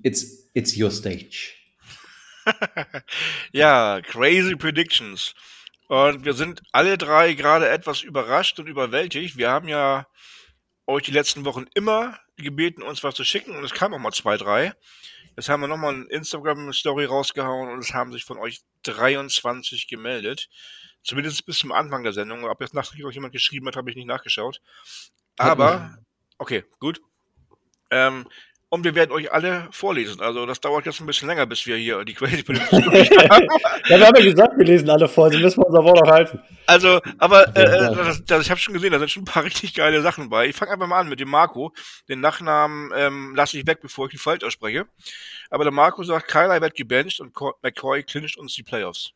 it's, 0.03 0.49
it's 0.55 0.75
your 0.75 0.91
stage. 0.91 1.53
Ja, 3.53 4.01
crazy 4.01 4.57
predictions. 4.57 5.35
Und 5.89 6.25
wir 6.25 6.33
sind 6.33 6.63
alle 6.73 6.97
drei 6.97 7.35
gerade 7.35 7.69
etwas 7.69 8.01
überrascht 8.01 8.59
und 8.59 8.69
überwältigt. 8.69 9.37
Wir 9.37 9.51
haben 9.51 9.69
ja 9.69 10.07
euch 10.87 11.03
die 11.03 11.13
letzten 11.13 11.45
Wochen 11.45 11.67
immer 11.75 12.19
gebeten, 12.37 12.83
uns 12.83 13.03
was 13.05 13.15
zu 13.15 13.25
schicken 13.25 13.57
und 13.57 13.65
es 13.65 13.73
kamen 13.73 13.95
auch 13.95 13.99
mal 13.99 14.13
zwei, 14.13 14.37
drei. 14.37 14.75
Jetzt 15.37 15.49
haben 15.49 15.61
wir 15.61 15.69
nochmal 15.69 15.95
eine 15.95 16.05
Instagram-Story 16.05 17.07
rausgehauen 17.07 17.71
und 17.71 17.81
es 17.81 17.93
haben 17.93 18.13
sich 18.13 18.25
von 18.25 18.39
euch 18.39 18.63
23 18.85 19.89
gemeldet. 19.89 20.49
Zumindest 21.03 21.45
bis 21.45 21.59
zum 21.59 21.73
Anfang 21.73 22.03
der 22.03 22.13
Sendung. 22.13 22.45
Ob 22.45 22.61
jetzt 22.61 22.75
nachträglich 22.75 23.05
noch 23.05 23.13
jemand 23.13 23.33
geschrieben 23.33 23.67
hat, 23.67 23.77
habe 23.77 23.91
ich 23.91 23.97
nicht 23.97 24.07
nachgeschaut. 24.07 24.61
Aber, 25.37 25.99
okay, 26.39 26.65
gut. 26.79 27.01
Ähm, 27.91 28.27
und 28.75 28.85
wir 28.85 28.95
werden 28.95 29.13
euch 29.13 29.33
alle 29.33 29.69
vorlesen. 29.71 30.21
Also 30.21 30.45
das 30.47 30.61
dauert 30.61 30.85
jetzt 30.87 31.01
ein 31.01 31.07
bisschen 31.07 31.29
länger, 31.29 31.47
bis 31.47 31.65
wir 31.67 31.77
hier 31.77 32.05
die 32.05 32.13
Crazy 32.15 32.43
Predictions 32.43 32.85
haben. 33.31 33.47
Ja, 33.89 33.99
wir 33.99 34.07
haben 34.07 34.17
ja 34.17 34.25
gesagt, 34.25 34.57
wir 34.57 34.65
lesen 34.65 34.89
alle 34.91 35.09
vor, 35.09 35.31
sie 35.31 35.39
müssen 35.39 35.61
wir 35.61 35.67
unser 35.67 35.85
Wort 35.85 36.03
auch 36.03 36.11
halten. 36.11 36.41
Also, 36.67 37.01
aber 37.19 37.55
äh, 37.57 37.63
Ja, 37.63 37.93
äh, 37.93 37.95
das, 37.97 38.25
das, 38.25 38.43
ich 38.43 38.51
habe 38.51 38.59
schon 38.61 38.75
gesehen, 38.75 38.93
da 38.93 38.99
sind 38.99 39.11
schon 39.11 39.23
ein 39.23 39.27
paar 39.27 39.45
richtig 39.51 39.75
geile 39.75 40.01
Sachen 40.03 40.29
bei. 40.31 40.47
Ich 40.49 40.57
fange 40.57 40.73
einfach 40.73 40.87
mal 40.87 41.01
an 41.01 41.09
mit 41.09 41.21
dem 41.21 41.29
Marco. 41.29 41.73
Den 42.09 42.21
Nachnamen 42.21 42.91
ähm, 42.97 43.35
lasse 43.37 43.59
ich 43.59 43.67
weg, 43.67 43.79
bevor 43.83 44.07
ich 44.09 44.15
ihn 44.15 44.19
falsch 44.19 44.43
ausspreche. 44.45 44.87
Aber 45.51 45.65
der 45.65 45.73
Marco 45.73 46.03
sagt, 46.03 46.29
Kyler 46.29 46.61
wird 46.61 46.75
gebencht 46.75 47.21
und 47.21 47.33
Co- 47.35 47.55
McCoy 47.63 48.03
clincht 48.03 48.37
uns 48.39 48.55
die 48.55 48.63
Playoffs. 48.63 49.13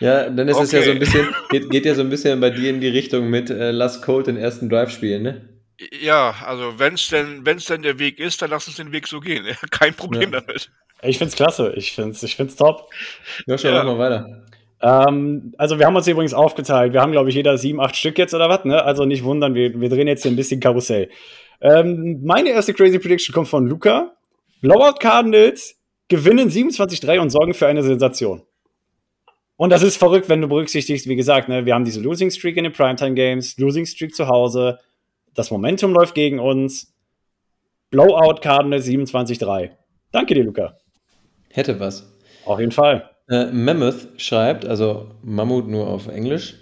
Ja, 0.00 0.28
Dennis 0.28 0.58
ist 0.60 0.72
ja 0.72 0.82
so 0.82 0.90
ein 0.90 0.96
Okay. 0.96 0.98
bisschen, 1.04 1.34
geht, 1.50 1.70
geht 1.70 1.86
ja 1.86 1.94
so 1.94 2.00
ein 2.02 2.10
bisschen 2.10 2.40
bei 2.40 2.50
dir 2.50 2.68
in 2.70 2.80
die 2.80 2.88
Richtung 2.88 3.30
mit 3.30 3.48
äh, 3.50 3.70
Lass 3.70 4.02
Colt 4.02 4.26
den 4.26 4.36
ersten 4.36 4.68
Drive 4.68 4.90
spielen, 4.90 5.22
ne? 5.22 5.48
Ja, 6.00 6.34
also 6.46 6.78
wenn's 6.78 7.08
denn, 7.08 7.44
wenn's 7.44 7.64
denn 7.66 7.82
der 7.82 7.98
Weg 7.98 8.18
ist, 8.20 8.40
dann 8.42 8.50
lass 8.50 8.66
uns 8.68 8.76
den 8.76 8.92
Weg 8.92 9.06
so 9.08 9.20
gehen. 9.20 9.44
Kein 9.70 9.94
Problem 9.94 10.32
Ja. 10.32 10.40
damit. 10.40 10.70
Ich 11.02 11.18
find's 11.18 11.34
klasse, 11.36 11.72
ich 11.76 11.92
find's, 11.92 12.22
ich 12.22 12.36
find's 12.36 12.56
top. 12.56 12.90
Joshua, 13.46 13.70
Ja. 13.70 13.84
mach 13.84 13.96
mal 13.96 13.98
weiter. 13.98 14.46
Ähm, 14.80 15.52
also 15.58 15.78
wir 15.78 15.86
haben 15.86 15.96
uns 15.96 16.06
übrigens 16.06 16.34
aufgeteilt. 16.34 16.92
Wir 16.92 17.00
haben, 17.00 17.12
glaube 17.12 17.28
ich, 17.30 17.34
jeder 17.34 17.58
sieben, 17.58 17.80
acht 17.80 17.96
Stück 17.96 18.18
jetzt 18.18 18.34
oder 18.34 18.48
was, 18.48 18.64
ne? 18.64 18.82
Also 18.84 19.04
nicht 19.04 19.24
wundern, 19.24 19.54
wir, 19.54 19.78
wir 19.80 19.88
drehen 19.88 20.06
jetzt 20.08 20.22
hier 20.22 20.30
ein 20.32 20.36
bisschen 20.36 20.60
Karussell. 20.60 21.10
Ähm, 21.60 22.20
meine 22.22 22.50
erste 22.50 22.74
Crazy 22.74 22.98
Prediction 22.98 23.34
kommt 23.34 23.48
von 23.48 23.66
Luca. 23.66 24.12
Blowout 24.60 24.98
Cardinals 25.00 25.76
gewinnen 26.08 26.50
27-3 26.50 27.18
und 27.18 27.30
sorgen 27.30 27.54
für 27.54 27.66
eine 27.66 27.82
Sensation. 27.82 28.42
Und 29.56 29.70
das 29.70 29.82
ist 29.82 29.96
verrückt, 29.96 30.28
wenn 30.28 30.40
du 30.40 30.48
berücksichtigst, 30.48 31.08
wie 31.08 31.16
gesagt, 31.16 31.48
ne, 31.48 31.64
wir 31.64 31.74
haben 31.74 31.84
diese 31.84 32.00
Losing 32.00 32.30
Streak 32.30 32.56
in 32.56 32.64
den 32.64 32.72
Primetime 32.72 33.14
Games, 33.14 33.56
Losing 33.58 33.86
Streak 33.86 34.14
zu 34.14 34.26
Hause, 34.28 34.78
das 35.34 35.50
Momentum 35.50 35.92
läuft 35.92 36.14
gegen 36.14 36.38
uns. 36.38 36.92
Blowout 37.90 38.40
Cardinals 38.40 38.86
27-3. 38.86 39.70
Danke 40.12 40.34
dir, 40.34 40.44
Luca. 40.44 40.76
Hätte 41.50 41.78
was. 41.78 42.12
Auf 42.44 42.58
jeden 42.60 42.72
Fall. 42.72 43.10
Äh, 43.28 43.46
Mammoth 43.46 44.08
schreibt, 44.16 44.66
also 44.66 45.10
Mammut 45.22 45.68
nur 45.68 45.86
auf 45.86 46.08
Englisch. 46.08 46.56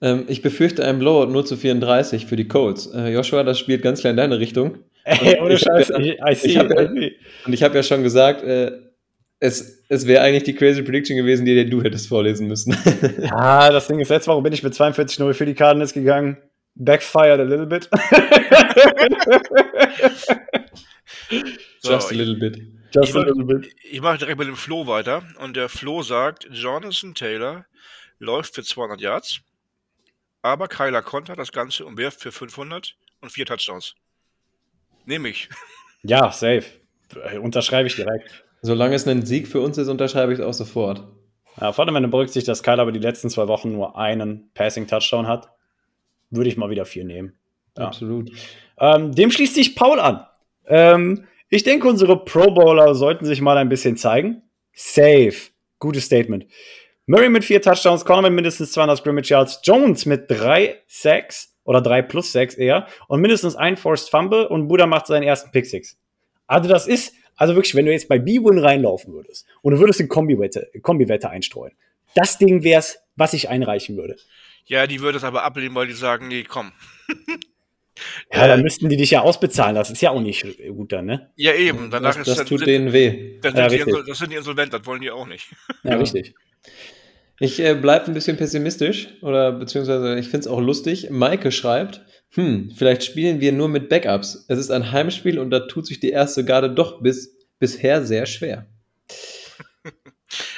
Ähm, 0.00 0.24
ich 0.28 0.42
befürchte 0.42 0.84
einen 0.84 0.98
Blowout 0.98 1.30
nur 1.30 1.44
zu 1.44 1.56
34 1.56 2.26
für 2.26 2.36
die 2.36 2.48
Colts. 2.48 2.86
Äh, 2.86 3.12
Joshua, 3.12 3.42
das 3.44 3.58
spielt 3.58 3.82
ganz 3.82 4.00
klar 4.00 4.12
in 4.12 4.16
deine 4.16 4.38
Richtung. 4.38 4.78
Ey, 5.04 5.38
ohne 5.40 5.58
Scheiß, 5.58 5.88
ja- 5.88 5.98
ich, 5.98 6.18
I 6.20 6.34
see, 6.34 6.48
ich 6.48 6.58
hab 6.58 6.70
ja- 6.70 6.82
I 6.82 6.86
see. 6.88 7.12
Und 7.46 7.52
ich 7.52 7.62
habe 7.62 7.74
ja 7.76 7.82
schon 7.82 8.02
gesagt, 8.02 8.42
äh, 8.42 8.72
es, 9.40 9.84
es 9.88 10.06
wäre 10.06 10.22
eigentlich 10.24 10.42
die 10.44 10.54
crazy 10.54 10.82
Prediction 10.82 11.16
gewesen, 11.16 11.44
die 11.46 11.68
du 11.68 11.82
hättest 11.82 12.08
vorlesen 12.08 12.48
müssen. 12.48 12.76
Ja, 13.22 13.70
das 13.70 13.86
Ding 13.86 14.00
ist, 14.00 14.08
letzte 14.08 14.30
Woche 14.32 14.42
bin 14.42 14.52
ich 14.52 14.62
mit 14.62 14.72
42-0 14.74 15.32
für 15.34 15.46
die 15.46 15.54
Cardinals 15.54 15.92
gegangen. 15.92 16.38
Backfired 16.78 17.40
a 17.40 17.44
little 17.44 17.66
bit. 17.66 17.88
So, 21.80 21.92
Just 21.92 22.10
a 22.10 22.14
little 22.14 22.36
bit. 22.36 22.56
Just 22.92 23.10
Ich 23.10 23.14
a 23.14 23.20
little 23.20 23.44
bit. 23.44 23.72
Ich 23.82 24.00
mache 24.00 24.18
direkt 24.18 24.38
mit 24.38 24.48
dem 24.48 24.56
Flo 24.56 24.86
weiter. 24.86 25.22
Und 25.38 25.56
der 25.56 25.68
Flo 25.68 26.02
sagt, 26.02 26.48
Jonathan 26.50 27.14
Taylor 27.14 27.66
läuft 28.18 28.54
für 28.54 28.62
200 28.62 29.00
Yards, 29.00 29.40
aber 30.42 30.68
Kyler 30.68 31.02
kontert 31.02 31.38
das 31.38 31.52
Ganze 31.52 31.84
und 31.84 31.98
wirft 31.98 32.20
für 32.20 32.32
500 32.32 32.96
und 33.20 33.30
vier 33.30 33.46
Touchdowns. 33.46 33.94
Nehme 35.04 35.28
ich. 35.28 35.48
Ja, 36.04 36.30
safe. 36.30 36.62
Äh, 37.24 37.38
Unterschreibe 37.38 37.88
ich 37.88 37.96
direkt. 37.96 38.44
Solange 38.62 38.94
es 38.94 39.06
ein 39.08 39.26
Sieg 39.26 39.48
für 39.48 39.60
uns 39.60 39.78
ist, 39.78 39.88
unterschreibe 39.88 40.32
ich 40.32 40.38
es 40.38 40.44
auch 40.44 40.54
sofort. 40.54 41.02
Ja, 41.60 41.72
vor 41.72 41.84
allem, 41.84 41.96
wenn 41.96 42.04
du 42.04 42.08
berücksichtigst, 42.08 42.46
dass 42.46 42.62
Kyler 42.62 42.82
aber 42.82 42.92
die 42.92 43.00
letzten 43.00 43.28
zwei 43.28 43.48
Wochen 43.48 43.72
nur 43.72 43.98
einen 43.98 44.52
Passing-Touchdown 44.54 45.26
hat, 45.26 45.50
würde 46.30 46.48
ich 46.48 46.56
mal 46.56 46.70
wieder 46.70 46.84
vier 46.84 47.04
nehmen. 47.04 47.34
Ja. 47.76 47.86
Absolut. 47.86 48.30
Ähm, 48.78 49.14
dem 49.14 49.30
schließt 49.30 49.54
sich 49.54 49.76
Paul 49.76 50.00
an. 50.00 50.26
Ähm, 50.66 51.24
ich 51.48 51.62
denke, 51.62 51.88
unsere 51.88 52.24
Pro 52.24 52.50
Bowler 52.50 52.94
sollten 52.94 53.24
sich 53.24 53.40
mal 53.40 53.56
ein 53.56 53.68
bisschen 53.68 53.96
zeigen. 53.96 54.42
Safe. 54.74 55.34
Gutes 55.78 56.04
Statement. 56.04 56.46
Murray 57.06 57.30
mit 57.30 57.44
vier 57.44 57.62
Touchdowns, 57.62 58.04
Connor 58.04 58.24
mit 58.24 58.34
mindestens 58.34 58.72
200 58.72 58.98
Scrimmage 58.98 59.30
Yards, 59.30 59.60
Jones 59.64 60.04
mit 60.04 60.30
drei 60.30 60.82
Sacks 60.86 61.56
oder 61.64 61.80
drei 61.80 62.02
plus 62.02 62.32
Sacks 62.32 62.54
eher 62.54 62.86
und 63.06 63.22
mindestens 63.22 63.56
ein 63.56 63.78
Forced 63.78 64.10
Fumble 64.10 64.46
und 64.46 64.68
Buda 64.68 64.86
macht 64.86 65.06
seinen 65.06 65.22
ersten 65.22 65.50
Pick 65.50 65.64
Six. 65.64 65.96
Also 66.46 66.68
das 66.68 66.86
ist, 66.86 67.14
also 67.36 67.54
wirklich, 67.54 67.74
wenn 67.74 67.86
du 67.86 67.92
jetzt 67.92 68.08
bei 68.08 68.18
B-Win 68.18 68.58
reinlaufen 68.58 69.14
würdest 69.14 69.46
und 69.62 69.72
du 69.72 69.78
würdest 69.78 70.00
eine 70.00 70.08
Kombi-Wette 70.08 70.70
Kombi 70.82 71.10
einstreuen, 71.10 71.72
das 72.14 72.36
Ding 72.36 72.62
wär's, 72.62 72.98
was 73.16 73.32
ich 73.32 73.48
einreichen 73.48 73.96
würde. 73.96 74.16
Ja, 74.68 74.86
die 74.86 75.00
würde 75.00 75.18
es 75.18 75.24
aber 75.24 75.42
ablehnen, 75.44 75.74
weil 75.74 75.86
die 75.86 75.92
sagen, 75.94 76.28
nee, 76.28 76.44
komm. 76.44 76.72
Ja, 78.32 78.46
dann 78.46 78.62
müssten 78.62 78.88
die 78.88 78.96
dich 78.96 79.10
ja 79.10 79.22
ausbezahlen. 79.22 79.74
Das 79.74 79.90
ist 79.90 80.00
ja 80.00 80.10
auch 80.10 80.20
nicht 80.20 80.46
gut 80.68 80.92
dann, 80.92 81.06
ne? 81.06 81.32
Ja, 81.34 81.52
eben. 81.54 81.90
Danach 81.90 82.14
Das, 82.14 82.28
ist 82.28 82.38
das 82.38 82.46
tut 82.46 82.60
sind, 82.60 82.68
denen 82.68 82.92
weh. 82.92 83.40
dann 83.40 83.56
Ja, 83.56 83.68
sind 83.68 83.86
die 83.86 84.02
das 84.06 84.18
sind 84.18 84.30
die 84.30 84.36
insolvent, 84.36 84.72
das 84.72 84.86
wollen 84.86 85.00
die 85.00 85.10
auch 85.10 85.26
nicht. 85.26 85.48
Ja, 85.82 85.90
Ja. 85.92 85.96
richtig. 85.96 86.34
Ich 87.40 87.60
äh, 87.60 87.74
bleibe 87.74 88.06
ein 88.06 88.14
bisschen 88.14 88.36
pessimistisch 88.36 89.08
oder 89.22 89.52
beziehungsweise 89.52 90.18
ich 90.18 90.26
finde 90.26 90.40
es 90.40 90.46
auch 90.48 90.60
lustig. 90.60 91.08
Maike 91.10 91.52
schreibt, 91.52 92.02
hm, 92.34 92.72
vielleicht 92.76 93.04
spielen 93.04 93.40
wir 93.40 93.52
nur 93.52 93.68
mit 93.68 93.88
Backups. 93.88 94.44
Es 94.48 94.58
ist 94.58 94.70
ein 94.72 94.90
Heimspiel 94.90 95.38
und 95.38 95.50
da 95.50 95.60
tut 95.60 95.86
sich 95.86 96.00
die 96.00 96.10
erste 96.10 96.44
Garde 96.44 96.68
doch 96.68 97.00
bis, 97.00 97.36
bisher 97.60 98.04
sehr 98.04 98.26
schwer. 98.26 98.66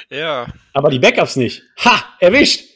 Ja, 0.09 0.47
Aber 0.73 0.89
die 0.89 0.97
Backups 0.99 1.35
nicht. 1.35 1.61
Ha! 1.85 2.03
Erwischt! 2.19 2.70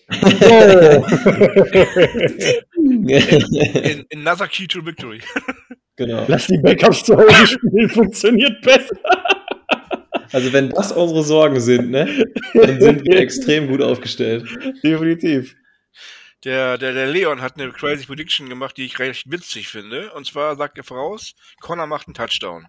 In, 2.78 4.06
another 4.14 4.48
key 4.48 4.68
to 4.68 4.82
victory. 4.82 5.22
genau. 5.96 6.26
Lass 6.28 6.48
die 6.48 6.60
Backups 6.60 7.04
zu 7.04 7.18
Hause 7.18 7.48
spielen, 7.48 7.90
funktioniert 7.90 8.62
besser. 8.62 8.96
Also 10.32 10.54
wenn 10.54 10.70
das 10.70 10.92
unsere 10.92 11.24
Sorgen 11.24 11.60
sind, 11.60 11.90
ne, 11.92 12.26
dann 12.54 12.80
sind 12.80 13.06
wir 13.06 13.18
extrem 13.20 13.68
gut 13.68 13.82
aufgestellt. 13.82 14.48
Definitiv. 14.84 15.56
Der, 16.44 16.78
der, 16.78 16.94
der 16.94 17.08
Leon 17.08 17.42
hat 17.42 17.60
eine 17.60 17.72
crazy 17.72 18.06
Prediction 18.06 18.50
gemacht, 18.50 18.78
die 18.78 18.86
ich 18.86 19.00
recht 19.00 19.32
witzig 19.32 19.68
finde. 19.68 20.14
Und 20.14 20.28
zwar 20.28 20.56
sagt 20.56 20.78
er 20.78 20.84
voraus, 20.84 21.34
Connor 21.60 21.88
macht 21.88 22.08
einen 22.08 22.14
Touchdown. 22.14 22.68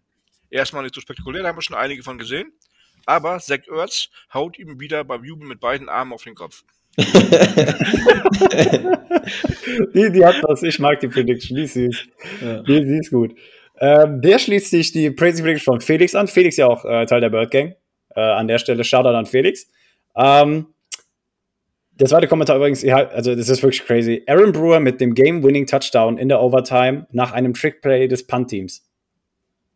Erstmal 0.48 0.82
nicht 0.84 0.94
so 0.94 1.02
spektakulär, 1.02 1.42
da 1.42 1.48
haben 1.48 1.58
wir 1.58 1.62
schon 1.62 1.76
einige 1.76 2.02
von 2.02 2.16
gesehen. 2.16 2.52
Aber 3.04 3.38
Zach 3.40 3.66
Ertz 3.68 4.08
haut 4.32 4.58
ihm 4.58 4.80
wieder 4.80 5.04
beim 5.04 5.24
Jubeln 5.24 5.48
mit 5.48 5.60
beiden 5.60 5.90
Armen 5.90 6.14
auf 6.14 6.24
den 6.24 6.34
Kopf. 6.34 6.64
Die, 9.94 10.12
die 10.12 10.24
hat 10.24 10.36
was. 10.42 10.62
Ich 10.62 10.78
mag 10.78 11.00
die 11.00 11.08
Prediction. 11.08 11.56
Die 11.56 11.64
ist 11.64 11.74
süß. 11.74 12.06
Ja. 12.42 12.62
Die, 12.62 12.84
die 12.84 12.98
ist 12.98 13.10
gut. 13.10 13.34
Ähm, 13.78 14.22
der 14.22 14.38
schließt 14.38 14.70
sich 14.70 14.92
die 14.92 15.14
Crazy 15.14 15.42
Prediction 15.42 15.74
von 15.74 15.80
Felix 15.80 16.14
an. 16.14 16.28
Felix 16.28 16.56
ja 16.56 16.66
auch 16.66 16.84
äh, 16.84 17.04
Teil 17.06 17.20
der 17.20 17.30
Bird 17.30 17.50
Gang. 17.50 17.74
Äh, 18.14 18.20
an 18.20 18.48
der 18.48 18.58
Stelle 18.58 18.84
Shoutout 18.84 19.10
an 19.10 19.26
Felix. 19.26 19.66
Ähm, 20.16 20.68
der 21.98 22.08
zweite 22.08 22.28
Kommentar 22.28 22.56
übrigens, 22.56 22.82
ja, 22.82 23.08
also 23.08 23.34
das 23.34 23.48
ist 23.48 23.62
wirklich 23.62 23.84
crazy. 23.84 24.22
Aaron 24.26 24.52
Brewer 24.52 24.80
mit 24.80 25.00
dem 25.00 25.14
Game-Winning-Touchdown 25.14 26.18
in 26.18 26.28
der 26.28 26.42
Overtime 26.42 27.06
nach 27.10 27.32
einem 27.32 27.54
Trickplay 27.54 28.06
des 28.06 28.26
Punt-Teams. 28.26 28.86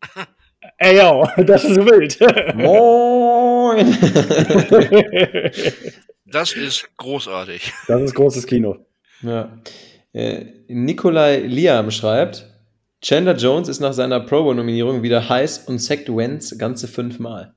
Ey, 0.83 0.97
yo, 0.97 1.27
das 1.43 1.63
ist 1.63 1.77
wild. 1.77 2.17
Moin! 2.55 3.85
Das 6.33 6.53
ist 6.53 6.89
großartig. 6.95 7.73
das 7.89 8.01
ist 8.03 8.15
großes 8.15 8.47
Kino. 8.47 8.77
ja. 9.21 9.59
äh, 10.13 10.45
Nikolai 10.69 11.39
Liam 11.39 11.91
schreibt, 11.91 12.47
Chandler 13.01 13.35
Jones 13.35 13.67
ist 13.67 13.81
nach 13.81 13.91
seiner 13.91 14.21
Pro 14.21 14.41
Bowl-Nominierung 14.43 15.03
wieder 15.03 15.27
heiß 15.27 15.67
und 15.67 15.79
sackt 15.79 16.07
Wentz 16.15 16.57
ganze 16.57 16.87
fünfmal. 16.87 17.53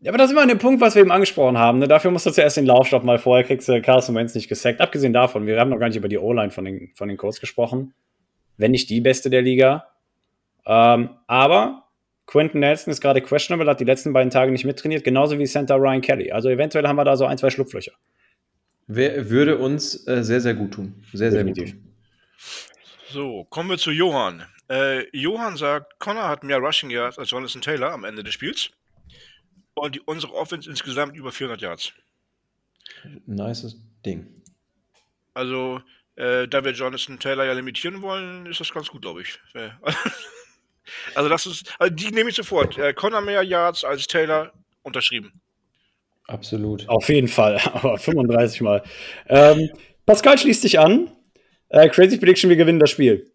Ja, 0.00 0.10
aber 0.10 0.18
das 0.18 0.26
ist 0.26 0.32
immer 0.32 0.42
an 0.42 0.48
dem 0.48 0.58
Punkt, 0.58 0.80
was 0.80 0.96
wir 0.96 1.02
eben 1.02 1.12
angesprochen 1.12 1.56
haben. 1.56 1.78
Ne? 1.78 1.86
Dafür 1.86 2.10
musst 2.10 2.26
du 2.26 2.32
zuerst 2.32 2.56
den 2.56 2.66
Laufstopp 2.66 3.04
mal 3.04 3.18
vorher, 3.18 3.44
kriegst 3.44 3.68
du 3.68 3.80
Carson 3.80 4.16
Wentz 4.16 4.34
nicht 4.34 4.48
gesackt. 4.48 4.80
Abgesehen 4.80 5.12
davon, 5.12 5.46
wir 5.46 5.60
haben 5.60 5.70
noch 5.70 5.78
gar 5.78 5.86
nicht 5.86 5.96
über 5.98 6.08
die 6.08 6.18
O-Line 6.18 6.50
von 6.50 6.64
den, 6.64 6.90
von 6.96 7.06
den 7.08 7.16
Colts 7.16 7.38
gesprochen. 7.38 7.94
Wenn 8.56 8.72
nicht 8.72 8.90
die 8.90 9.00
beste 9.00 9.30
der 9.30 9.42
Liga. 9.42 9.86
Ähm, 10.66 11.10
aber 11.26 11.84
Quentin 12.26 12.60
Nelson 12.60 12.92
ist 12.92 13.00
gerade 13.00 13.20
questionable, 13.20 13.68
hat 13.68 13.80
die 13.80 13.84
letzten 13.84 14.12
beiden 14.12 14.30
Tage 14.30 14.52
nicht 14.52 14.64
mittrainiert, 14.64 15.02
genauso 15.02 15.38
wie 15.38 15.46
Center 15.46 15.76
Ryan 15.76 16.00
Kelly. 16.00 16.30
Also 16.30 16.48
eventuell 16.48 16.86
haben 16.86 16.96
wir 16.96 17.04
da 17.04 17.16
so 17.16 17.26
ein, 17.26 17.38
zwei 17.38 17.50
Schlupflöcher. 17.50 17.92
Wer 18.86 19.30
würde 19.30 19.58
uns 19.58 20.06
äh, 20.06 20.22
sehr, 20.22 20.40
sehr 20.40 20.54
gut 20.54 20.72
tun. 20.74 21.04
Sehr, 21.12 21.30
sehr 21.30 21.44
gut 21.44 21.56
Definitiv. 21.56 21.80
tun. 21.80 21.94
So, 23.10 23.44
kommen 23.44 23.70
wir 23.70 23.78
zu 23.78 23.90
Johann. 23.90 24.44
Äh, 24.68 25.06
Johann 25.16 25.56
sagt, 25.56 25.98
Connor 25.98 26.28
hat 26.28 26.44
mehr 26.44 26.58
Rushing 26.58 26.90
Yards 26.90 27.18
als 27.18 27.30
Jonathan 27.30 27.60
Taylor 27.60 27.92
am 27.92 28.04
Ende 28.04 28.22
des 28.22 28.34
Spiels. 28.34 28.70
Und 29.74 29.96
die, 29.96 30.00
unsere 30.00 30.34
Offense 30.34 30.70
insgesamt 30.70 31.16
über 31.16 31.32
400 31.32 31.60
Yards. 31.60 31.92
Nices 33.26 33.80
Ding. 34.06 34.42
Also, 35.34 35.80
äh, 36.14 36.46
da 36.46 36.64
wir 36.64 36.72
Jonathan 36.72 37.18
Taylor 37.18 37.44
ja 37.44 37.52
limitieren 37.52 38.02
wollen, 38.02 38.46
ist 38.46 38.60
das 38.60 38.72
ganz 38.72 38.88
gut, 38.88 39.02
glaube 39.02 39.22
ich. 39.22 39.38
Also, 41.14 41.28
das 41.28 41.46
ist, 41.46 41.74
also 41.78 41.94
die 41.94 42.10
nehme 42.10 42.30
ich 42.30 42.36
sofort. 42.36 42.78
Äh, 42.78 42.92
Connor 42.94 43.20
mehr 43.20 43.42
Yards 43.42 43.84
als 43.84 44.06
Taylor 44.06 44.52
unterschrieben. 44.82 45.40
Absolut. 46.26 46.88
Auf 46.88 47.08
jeden 47.08 47.28
Fall, 47.28 47.60
aber 47.72 47.98
35 47.98 48.60
Mal. 48.60 48.82
Ähm, 49.28 49.70
Pascal 50.06 50.38
schließt 50.38 50.62
sich 50.62 50.78
an. 50.78 51.10
Äh, 51.68 51.88
Crazy 51.88 52.18
Prediction, 52.18 52.50
wir 52.50 52.56
gewinnen 52.56 52.80
das 52.80 52.90
Spiel. 52.90 53.30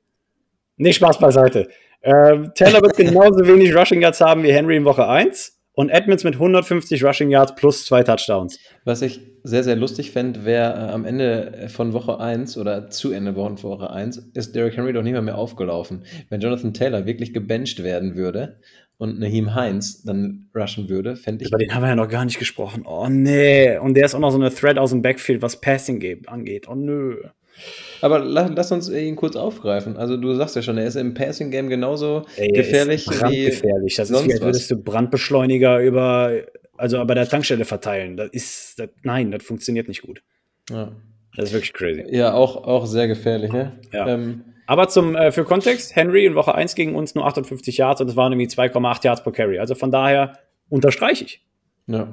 Nee, 0.78 0.94
Spaß 0.94 1.20
beiseite. 1.20 1.70
Ähm, 2.02 2.52
Taylor 2.56 2.82
wird 2.82 2.98
genauso 2.98 3.46
wenig 3.46 3.76
Rushing 3.76 4.02
Yards 4.02 4.22
haben 4.22 4.44
wie 4.44 4.52
Henry 4.52 4.76
in 4.76 4.86
Woche 4.86 5.08
1 5.08 5.55
und 5.76 5.90
Edmonds 5.90 6.24
mit 6.24 6.36
150 6.36 7.04
Rushing 7.04 7.30
Yards 7.30 7.56
plus 7.56 7.86
zwei 7.86 8.02
Touchdowns. 8.04 8.60
Was 8.86 9.02
ich 9.02 9.20
sehr, 9.44 9.64
sehr 9.64 9.76
lustig 9.76 10.12
fände, 10.12 10.46
wäre 10.46 10.74
äh, 10.74 10.92
am 10.92 11.06
Ende 11.06 11.68
von 11.70 11.94
Woche 11.94 12.20
1 12.20 12.58
oder 12.58 12.90
zu 12.90 13.12
Ende 13.12 13.34
von 13.36 13.62
Woche 13.62 13.90
1 13.92 14.32
ist 14.34 14.56
Derrick 14.56 14.76
Henry 14.78 14.94
doch 14.94 15.04
nicht 15.04 15.14
mehr, 15.14 15.22
mehr 15.22 15.38
aufgelaufen. 15.38 16.04
Wenn 16.30 16.42
Jonathan 16.42 16.74
Taylor 16.74 17.06
wirklich 17.06 17.34
gebencht 17.34 17.84
werden 17.84 18.16
würde 18.16 18.58
und 18.98 19.20
Naheem 19.20 19.54
Heinz 19.54 20.04
dann 20.04 20.50
rushen 20.56 20.90
würde, 20.90 21.16
fände 21.16 21.44
ich. 21.44 21.50
Über 21.52 21.58
den 21.58 21.74
haben 21.76 21.84
wir 21.84 21.90
ja 21.90 21.96
noch 21.96 22.08
gar 22.10 22.26
nicht 22.26 22.40
gesprochen. 22.40 22.86
Oh 22.88 23.08
nee. 23.10 23.78
Und 23.78 23.96
der 23.96 24.06
ist 24.06 24.16
auch 24.16 24.20
noch 24.20 24.32
so 24.32 24.40
eine 24.40 24.50
Thread 24.54 24.78
aus 24.78 24.92
dem 24.92 25.02
Backfield, 25.02 25.42
was 25.42 25.60
Passing 25.60 26.00
geht- 26.00 26.30
angeht. 26.30 26.68
Oh 26.70 26.76
nö. 26.76 27.18
Aber 28.02 28.20
la, 28.20 28.48
lass 28.54 28.72
uns 28.72 28.90
ihn 28.90 29.16
kurz 29.16 29.36
aufgreifen. 29.36 29.98
Also 29.98 30.18
du 30.18 30.34
sagst 30.36 30.56
ja 30.56 30.62
schon, 30.62 30.78
er 30.78 30.86
ist 30.86 30.96
im 30.96 31.14
Passing 31.14 31.52
Game 31.52 31.70
genauso 31.70 32.26
Ey, 32.36 32.50
gefährlich 32.50 33.08
ist 33.08 33.20
brandgefährlich. 33.20 33.96
Das 33.96 34.10
ist 34.10 34.16
sonst 34.18 34.28
wie, 34.30 34.34
als 34.34 34.42
würdest 34.42 34.72
du 34.72 34.78
Brandbeschleuniger 34.78 35.80
über, 35.80 36.42
also 36.78 37.04
bei 37.06 37.14
der 37.14 37.28
Tankstelle 37.28 37.66
verteilen. 37.66 38.18
Das 38.18 38.30
ist, 38.32 38.80
das, 38.80 38.90
nein, 39.04 39.32
das 39.32 39.44
funktioniert 39.44 39.88
nicht 39.88 40.02
gut. 40.02 40.22
Ja, 40.70 40.92
Das 41.36 41.46
ist 41.46 41.54
wirklich 41.54 41.74
crazy. 41.74 42.04
ja 42.16 42.34
auch, 42.34 42.58
auch 42.66 42.86
sehr 42.86 43.08
gefährlich, 43.08 43.52
ne? 43.52 43.72
Ja. 43.94 44.08
Ähm, 44.08 44.44
Aber 44.68 44.88
zum, 44.90 45.16
äh, 45.16 45.32
für 45.32 45.46
Kontext, 45.46 45.96
Henry 45.96 46.26
in 46.26 46.36
Woche 46.36 46.54
1 46.54 46.76
gegen 46.76 46.96
uns 46.96 47.16
nur 47.16 47.26
58 47.26 47.78
Yards 47.78 48.02
und 48.02 48.10
es 48.10 48.16
waren 48.16 48.32
irgendwie 48.34 48.48
2,8 48.54 49.06
Yards 49.06 49.24
pro 49.24 49.32
Carry. 49.32 49.60
Also 49.60 49.74
von 49.76 49.92
daher 49.92 50.38
unterstreiche 50.70 51.24
ich. 51.26 51.42
ja. 51.88 52.08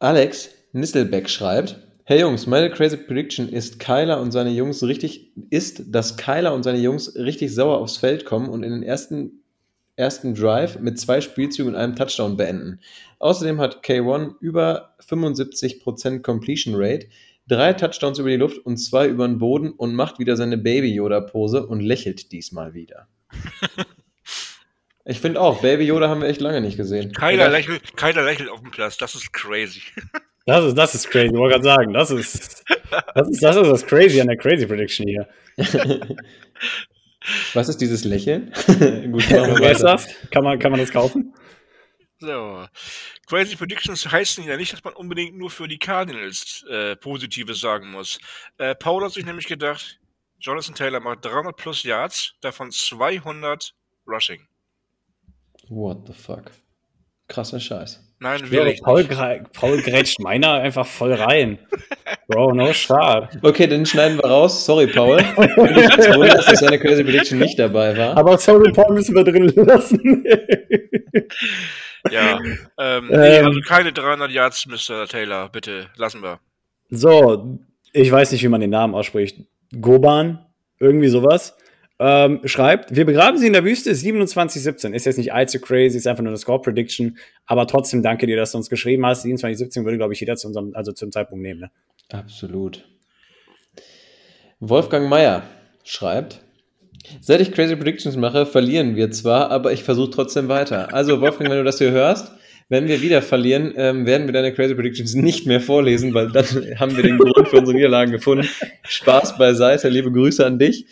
Alex 0.00 0.50
Nisselbeck 0.72 1.30
schreibt, 1.30 1.78
Hey 2.06 2.20
Jungs, 2.20 2.46
meine 2.46 2.70
crazy 2.70 2.98
prediction 2.98 3.48
ist 3.48 3.80
Kyler 3.80 4.20
und 4.20 4.30
seine 4.30 4.50
Jungs 4.50 4.82
richtig, 4.82 5.32
ist, 5.48 5.84
dass 5.86 6.18
Kyler 6.18 6.52
und 6.52 6.62
seine 6.62 6.76
Jungs 6.76 7.16
richtig 7.16 7.54
sauer 7.54 7.78
aufs 7.78 7.96
Feld 7.96 8.26
kommen 8.26 8.50
und 8.50 8.62
in 8.62 8.72
den 8.72 8.82
ersten, 8.82 9.42
ersten 9.96 10.34
Drive 10.34 10.78
mit 10.80 11.00
zwei 11.00 11.22
Spielzügen 11.22 11.72
und 11.72 11.80
einem 11.80 11.96
Touchdown 11.96 12.36
beenden. 12.36 12.78
Außerdem 13.20 13.58
hat 13.58 13.82
K1 13.82 14.34
über 14.40 14.94
75% 15.00 16.20
Completion 16.20 16.74
Rate, 16.76 17.06
drei 17.48 17.72
Touchdowns 17.72 18.18
über 18.18 18.28
die 18.28 18.36
Luft 18.36 18.58
und 18.58 18.76
zwei 18.76 19.08
über 19.08 19.26
den 19.26 19.38
Boden 19.38 19.70
und 19.70 19.94
macht 19.94 20.18
wieder 20.18 20.36
seine 20.36 20.58
Baby-Yoda-Pose 20.58 21.66
und 21.66 21.80
lächelt 21.80 22.32
diesmal 22.32 22.74
wieder. 22.74 23.08
Ich 25.06 25.20
finde 25.20 25.40
auch, 25.40 25.62
Baby 25.62 25.84
Yoda 25.84 26.08
haben 26.08 26.20
wir 26.20 26.28
echt 26.28 26.40
lange 26.42 26.60
nicht 26.60 26.76
gesehen. 26.76 27.12
Keiner 27.12 27.48
lächelt, 27.48 27.96
keiner 27.96 28.22
lächelt 28.22 28.50
auf 28.50 28.60
dem 28.60 28.70
Platz. 28.70 28.98
Das 28.98 29.14
ist 29.14 29.32
crazy. 29.32 29.80
Das 30.46 30.64
ist, 30.64 30.74
das 30.76 30.94
ist 30.94 31.10
crazy, 31.10 31.28
ich 31.28 31.32
wollte 31.32 31.54
gerade 31.54 31.64
sagen. 31.64 31.92
Das 31.94 32.10
ist, 32.10 32.64
das 33.14 33.28
ist, 33.28 33.42
das 33.42 33.56
ist 33.56 33.70
das 33.70 33.86
crazy 33.86 34.20
an 34.20 34.26
der 34.28 34.36
Crazy 34.36 34.66
Prediction 34.66 35.06
hier. 35.06 35.28
Was 37.54 37.70
ist 37.70 37.80
dieses 37.80 38.04
Lächeln? 38.04 38.52
Gut, 38.66 39.30
machen 39.30 39.58
wir 39.58 39.74
das? 39.74 40.06
Kann 40.30 40.44
man, 40.44 40.58
kann 40.58 40.70
man 40.70 40.80
das 40.80 40.90
kaufen? 40.90 41.34
So. 42.18 42.66
Crazy 43.26 43.56
Predictions 43.56 44.10
heißen 44.10 44.44
ja 44.44 44.58
nicht, 44.58 44.74
dass 44.74 44.84
man 44.84 44.92
unbedingt 44.94 45.36
nur 45.36 45.48
für 45.48 45.66
die 45.66 45.78
Cardinals 45.78 46.64
äh, 46.68 46.94
Positives 46.96 47.60
sagen 47.60 47.90
muss. 47.90 48.18
Äh, 48.58 48.74
Paul 48.74 49.02
hat 49.04 49.12
sich 49.12 49.24
nämlich 49.24 49.46
gedacht, 49.46 49.98
Jonathan 50.38 50.74
Taylor 50.74 51.00
macht 51.00 51.24
300 51.24 51.56
plus 51.56 51.82
Yards, 51.84 52.34
davon 52.42 52.70
200 52.70 53.74
Rushing. 54.06 54.46
What 55.68 56.06
the 56.06 56.12
fuck? 56.12 56.50
Krasser 57.28 57.58
Scheiß. 57.60 58.00
Nein, 58.20 58.50
wirklich 58.50 58.82
Paul, 58.82 59.04
Paul 59.52 59.82
grätscht 59.82 60.20
meiner 60.20 60.54
einfach 60.54 60.86
voll 60.86 61.12
rein. 61.14 61.58
Bro, 62.28 62.52
no 62.52 62.72
shot. 62.72 63.28
Okay, 63.42 63.66
dann 63.66 63.84
schneiden 63.84 64.18
wir 64.18 64.24
raus. 64.30 64.64
Sorry, 64.64 64.86
Paul. 64.86 65.18
Ich 65.36 65.76
jetzt 65.76 66.14
wundert, 66.14 66.46
dass 66.48 66.60
deine 66.60 66.78
Crazy 66.78 67.04
Prediction 67.04 67.38
nicht 67.38 67.58
dabei 67.58 67.96
war. 67.96 68.16
Aber 68.16 68.38
sorry, 68.38 68.72
Paul 68.72 68.94
müssen 68.94 69.14
wir 69.14 69.24
drin 69.24 69.48
lassen. 69.56 70.24
Ja, 72.10 72.38
ähm, 72.78 73.08
nee, 73.08 73.38
Ähm. 73.38 73.46
also 73.46 73.60
keine 73.60 73.92
300 73.92 74.30
Yards, 74.30 74.66
Mr. 74.66 75.06
Taylor, 75.06 75.48
bitte, 75.48 75.88
lassen 75.96 76.22
wir. 76.22 76.38
so, 76.90 77.58
ich 77.92 78.10
weiß 78.10 78.32
nicht, 78.32 78.42
wie 78.42 78.48
man 78.48 78.60
den 78.60 78.70
Namen 78.70 78.94
ausspricht. 78.94 79.38
Goban, 79.80 80.44
irgendwie 80.80 81.08
sowas. 81.08 81.56
Ähm, 82.00 82.40
schreibt, 82.44 82.96
wir 82.96 83.04
begraben 83.04 83.38
sie 83.38 83.46
in 83.46 83.52
der 83.52 83.64
Wüste 83.64 83.94
2717. 83.94 84.94
Ist 84.94 85.06
jetzt 85.06 85.16
nicht 85.16 85.32
allzu 85.32 85.60
crazy, 85.60 85.96
ist 85.96 86.06
einfach 86.06 86.22
nur 86.22 86.30
eine 86.30 86.38
Score-Prediction. 86.38 87.18
Aber 87.46 87.66
trotzdem 87.66 88.02
danke 88.02 88.26
dir, 88.26 88.36
dass 88.36 88.52
du 88.52 88.58
uns 88.58 88.68
geschrieben 88.68 89.06
hast. 89.06 89.22
2717 89.22 89.84
würde, 89.84 89.98
glaube 89.98 90.12
ich, 90.12 90.20
jeder 90.20 90.36
zu 90.36 90.48
unserem, 90.48 90.72
also 90.74 90.92
zum 90.92 91.12
Zeitpunkt 91.12 91.42
nehmen. 91.42 91.60
Ne? 91.60 91.70
Absolut. 92.10 92.84
Wolfgang 94.58 95.08
Meyer 95.08 95.42
schreibt, 95.84 96.40
seit 97.20 97.40
ich 97.40 97.52
Crazy 97.52 97.76
Predictions 97.76 98.16
mache, 98.16 98.46
verlieren 98.46 98.96
wir 98.96 99.10
zwar, 99.10 99.50
aber 99.50 99.72
ich 99.72 99.84
versuche 99.84 100.10
trotzdem 100.10 100.48
weiter. 100.48 100.92
Also 100.92 101.20
Wolfgang, 101.20 101.50
wenn 101.50 101.58
du 101.58 101.64
das 101.64 101.78
hier 101.78 101.90
hörst, 101.90 102.32
wenn 102.70 102.88
wir 102.88 103.02
wieder 103.02 103.20
verlieren, 103.20 103.74
ähm, 103.76 104.06
werden 104.06 104.26
wir 104.26 104.32
deine 104.32 104.52
Crazy 104.52 104.74
Predictions 104.74 105.14
nicht 105.14 105.46
mehr 105.46 105.60
vorlesen, 105.60 106.14
weil 106.14 106.32
dann 106.32 106.46
haben 106.78 106.96
wir 106.96 107.02
den 107.02 107.18
Grund 107.18 107.48
für 107.48 107.58
unsere 107.58 107.76
Niederlagen 107.76 108.10
gefunden. 108.10 108.48
Spaß 108.84 109.36
beiseite, 109.36 109.88
liebe 109.88 110.10
Grüße 110.10 110.44
an 110.44 110.58
dich. 110.58 110.86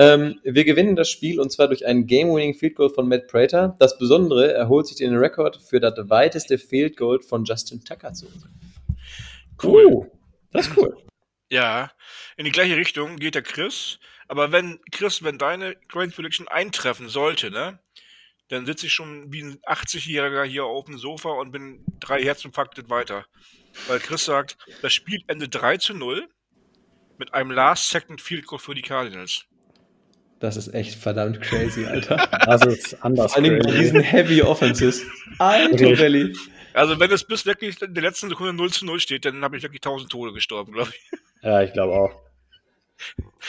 Ähm, 0.00 0.40
wir 0.44 0.64
gewinnen 0.64 0.96
das 0.96 1.10
Spiel 1.10 1.38
und 1.38 1.52
zwar 1.52 1.68
durch 1.68 1.84
einen 1.84 2.06
Game-Winning 2.06 2.54
Field 2.54 2.74
Goal 2.74 2.88
von 2.88 3.06
Matt 3.06 3.28
Prater. 3.28 3.76
Das 3.78 3.98
Besondere, 3.98 4.50
er 4.54 4.66
holt 4.66 4.86
sich 4.86 4.96
den 4.96 5.14
Rekord 5.14 5.60
für 5.60 5.78
das 5.78 5.92
weiteste 6.08 6.56
Field 6.56 6.96
Goal 6.96 7.20
von 7.20 7.44
Justin 7.44 7.84
Tucker 7.84 8.14
zurück. 8.14 8.48
Cool. 9.62 9.84
Uh, 9.84 10.06
das 10.52 10.68
ist 10.68 10.76
cool. 10.78 10.96
Ja, 11.50 11.92
in 12.38 12.46
die 12.46 12.50
gleiche 12.50 12.78
Richtung 12.78 13.16
geht 13.16 13.34
der 13.34 13.42
Chris. 13.42 13.98
Aber 14.26 14.52
wenn, 14.52 14.80
Chris, 14.90 15.22
wenn 15.22 15.36
deine 15.36 15.76
Crazy 15.88 16.12
Prediction 16.12 16.48
eintreffen 16.48 17.10
sollte, 17.10 17.50
ne, 17.50 17.78
dann 18.48 18.64
sitze 18.64 18.86
ich 18.86 18.94
schon 18.94 19.30
wie 19.30 19.42
ein 19.42 19.58
80-Jähriger 19.66 20.44
hier 20.44 20.64
auf 20.64 20.86
dem 20.86 20.96
Sofa 20.96 21.28
und 21.28 21.52
bin 21.52 21.84
drei 22.00 22.22
Herzinfarkte 22.22 22.88
weiter. 22.88 23.26
Weil 23.86 24.00
Chris 24.00 24.24
sagt, 24.24 24.56
das 24.80 24.94
Spiel 24.94 25.22
endet 25.26 25.54
3 25.54 25.76
zu 25.76 25.92
0 25.92 26.26
mit 27.18 27.34
einem 27.34 27.50
Last-Second 27.50 28.22
Field 28.22 28.46
Goal 28.46 28.58
für 28.58 28.74
die 28.74 28.80
Cardinals. 28.80 29.44
Das 30.40 30.56
ist 30.56 30.74
echt 30.74 30.94
verdammt 30.94 31.40
crazy, 31.42 31.84
Alter. 31.84 32.16
Das 32.46 32.64
ist 32.66 33.04
anders. 33.04 33.34
Vor 33.34 33.42
allem 33.42 33.58
bei 33.58 33.72
diesen 33.72 34.00
Heavy 34.00 34.42
Offenses. 34.42 35.02
Alter. 35.38 35.94
Belly. 35.94 36.34
Also 36.72 36.98
wenn 36.98 37.10
es 37.10 37.24
bis 37.24 37.44
wirklich 37.46 37.80
in 37.82 37.94
der 37.94 38.02
letzten 38.02 38.30
Sekunde 38.30 38.54
0 38.54 38.70
zu 38.70 38.86
0 38.86 39.00
steht, 39.00 39.24
dann 39.26 39.42
habe 39.44 39.56
ich 39.56 39.62
wirklich 39.62 39.80
1000 39.84 40.10
Tode 40.10 40.32
gestorben, 40.32 40.72
glaube 40.72 40.90
ich. 40.90 41.18
Ja, 41.42 41.62
ich 41.62 41.72
glaube 41.72 41.92
auch. 41.92 42.12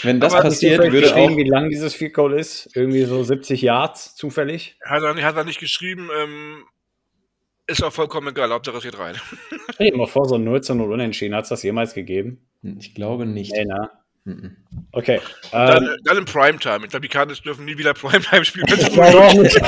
Wenn 0.02 0.20
das 0.20 0.34
Aber 0.34 0.44
passiert, 0.44 0.80
würde 0.80 1.02
geschrieben, 1.02 1.34
auch. 1.34 1.38
wie 1.38 1.44
lang 1.44 1.70
dieses 1.70 1.94
Field 1.94 2.14
Goal 2.14 2.34
ist? 2.34 2.70
Irgendwie 2.76 3.04
so 3.04 3.24
70 3.24 3.62
Yards 3.62 4.16
zufällig? 4.16 4.78
Hat 4.86 5.04
er, 5.04 5.16
hat 5.24 5.36
er 5.36 5.44
nicht 5.44 5.60
geschrieben, 5.60 6.10
ähm, 6.22 6.64
ist 7.68 7.84
auch 7.84 7.94
vollkommen 7.94 8.30
egal, 8.30 8.50
Hauptsache 8.52 8.78
es 8.78 8.84
geht 8.84 8.98
rein. 8.98 9.16
Stell 9.74 9.92
dir 9.92 9.98
mal 9.98 10.08
vor, 10.08 10.28
so 10.28 10.36
ein 10.36 10.44
0 10.44 10.62
zu 10.62 10.76
0 10.76 10.92
Unentschieden. 10.92 11.36
Hat 11.36 11.44
es 11.44 11.50
das 11.50 11.64
jemals 11.64 11.94
gegeben? 11.94 12.46
Ich 12.80 12.96
glaube 12.96 13.26
nicht. 13.26 13.54
Nee, 13.54 13.66
na. 13.66 14.01
Mhm. 14.24 14.56
Okay. 14.92 15.20
Dann, 15.52 15.84
Ähm, 15.84 15.98
dann 16.04 16.18
im 16.18 16.26
Primetime. 16.26 16.84
Ich 16.84 16.90
glaube, 16.92 17.02
die 17.02 17.08
Cardinals 17.08 17.42
dürfen 17.42 17.66
nie 17.66 17.78
wieder 17.78 17.94
Primetime 17.94 18.46
spielen. 18.46 18.66
nicht. 19.42 19.60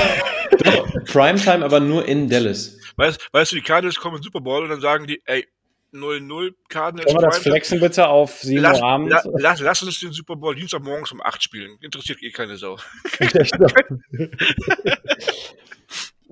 Primetime, 1.06 1.64
aber 1.64 1.80
nur 1.80 2.06
in 2.06 2.28
Dallas. 2.28 2.78
weißt, 2.96 3.28
weißt 3.32 3.52
du, 3.52 3.56
die 3.56 3.62
Cardinals 3.62 3.96
kommen 3.96 4.16
in 4.16 4.20
den 4.20 4.24
Super 4.24 4.40
Bowl 4.40 4.62
und 4.62 4.68
dann 4.68 4.80
sagen 4.80 5.06
die, 5.06 5.20
ey, 5.24 5.46
0-0 5.92 6.54
Cardinals 6.68 7.06
Können 7.06 7.22
wir 7.22 7.28
das 7.28 7.38
flexen 7.38 7.80
bitte 7.80 8.08
auf 8.08 8.40
7 8.40 8.60
Lass, 8.60 8.80
Uhr 8.80 8.84
abends? 8.84 9.12
la, 9.12 9.22
lass, 9.38 9.60
lass 9.60 9.82
uns 9.82 10.00
den 10.00 10.12
Super 10.12 10.36
Bowl 10.36 10.54
Dienstagmorgens 10.54 11.12
um 11.12 11.20
8 11.22 11.42
spielen. 11.42 11.76
Interessiert 11.80 12.22
eh 12.22 12.30
keine 12.30 12.56
Sau. 12.56 12.78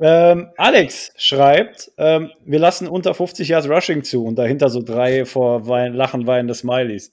ähm, 0.01 0.51
Alex 0.57 1.12
schreibt, 1.16 1.93
ähm, 1.97 2.33
wir 2.45 2.59
lassen 2.59 2.89
unter 2.89 3.14
50 3.14 3.49
Yards 3.49 3.68
Rushing 3.68 4.03
zu 4.03 4.25
und 4.25 4.37
dahinter 4.37 4.68
so 4.68 4.83
drei 4.83 5.25
vor 5.25 5.68
Wein, 5.68 5.95
Lachen 5.95 6.27
weinende 6.27 6.55
Smileys. 6.55 7.12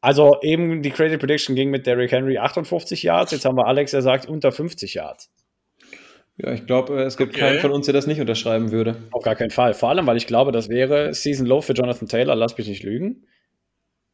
Also 0.00 0.38
eben 0.42 0.82
die 0.82 0.90
Crazy 0.90 1.18
Prediction 1.18 1.54
ging 1.54 1.70
mit 1.70 1.86
Derrick 1.86 2.10
Henry 2.12 2.38
58 2.38 3.02
Yards, 3.02 3.32
jetzt 3.32 3.44
haben 3.44 3.56
wir 3.56 3.66
Alex, 3.66 3.90
der 3.90 4.02
sagt 4.02 4.26
unter 4.26 4.50
50 4.50 4.94
Yards. 4.94 5.30
Ja, 6.38 6.52
ich 6.52 6.66
glaube, 6.66 7.02
es 7.02 7.18
gibt 7.18 7.34
Okay. 7.34 7.40
keinen 7.40 7.60
von 7.60 7.70
uns, 7.70 7.84
der 7.84 7.92
das 7.92 8.06
nicht 8.06 8.18
unterschreiben 8.20 8.70
würde. 8.72 8.96
Auf 9.10 9.22
gar 9.22 9.34
keinen 9.36 9.50
Fall. 9.50 9.74
Vor 9.74 9.90
allem, 9.90 10.06
weil 10.06 10.16
ich 10.16 10.26
glaube, 10.26 10.52
das 10.52 10.70
wäre 10.70 11.12
Season 11.12 11.44
Low 11.46 11.60
für 11.60 11.74
Jonathan 11.74 12.08
Taylor. 12.08 12.34
Lass 12.34 12.56
mich 12.56 12.66
nicht 12.66 12.82
lügen. 12.82 13.26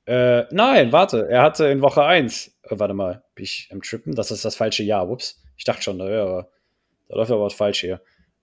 Äh, 0.07 0.45
nein, 0.51 0.91
warte. 0.91 1.29
Er 1.31 1.43
hatte 1.43 1.67
in 1.67 1.83
Woche 1.83 2.05
1, 2.05 2.59
äh, 2.65 2.79
warte 2.79 2.95
mal, 2.95 3.23
bin 3.37 3.45
ich 3.45 3.69
am 3.73 3.81
Trippen? 3.81 4.15
Das 4.17 4.33
ist 4.33 4.45
das 4.45 4.57
falsche 4.57 4.83
Jahr. 4.83 5.09
Ups. 5.09 5.41
Ich 5.57 5.63
dachte 5.65 5.83
schon, 5.83 5.99
da, 6.01 6.07
wäre, 6.07 6.49
da 7.09 7.15
läuft 7.17 7.31
aber 7.31 7.43
was 7.45 7.55
falsch 7.55 7.81
hier. 7.81 8.01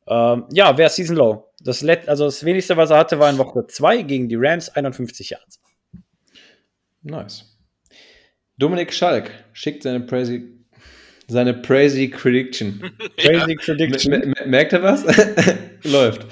Ähm, 0.07 0.45
ja, 0.53 0.77
wäre 0.77 0.89
Season 0.89 1.17
Low. 1.17 1.49
Das, 1.61 1.81
let, 1.81 2.07
also 2.07 2.23
das 2.25 2.45
wenigste, 2.45 2.77
was 2.77 2.89
er 2.89 2.97
hatte, 2.97 3.19
war 3.19 3.29
in 3.29 3.37
Woche 3.37 3.67
2 3.67 4.01
gegen 4.03 4.29
die 4.29 4.35
Rams 4.37 4.69
51 4.69 5.29
Yards. 5.31 5.61
Nice. 7.03 7.45
Dominik 8.57 8.93
Schalk 8.93 9.31
schickt 9.51 9.83
seine 9.83 10.05
Crazy, 10.05 10.43
seine 11.27 11.61
Crazy 11.61 12.07
Prediction. 12.07 12.81
Crazy 13.17 13.55
Prediction. 13.55 14.33
Merkt 14.45 14.73
er 14.73 14.83
was? 14.83 15.03
Läuft. 15.83 16.25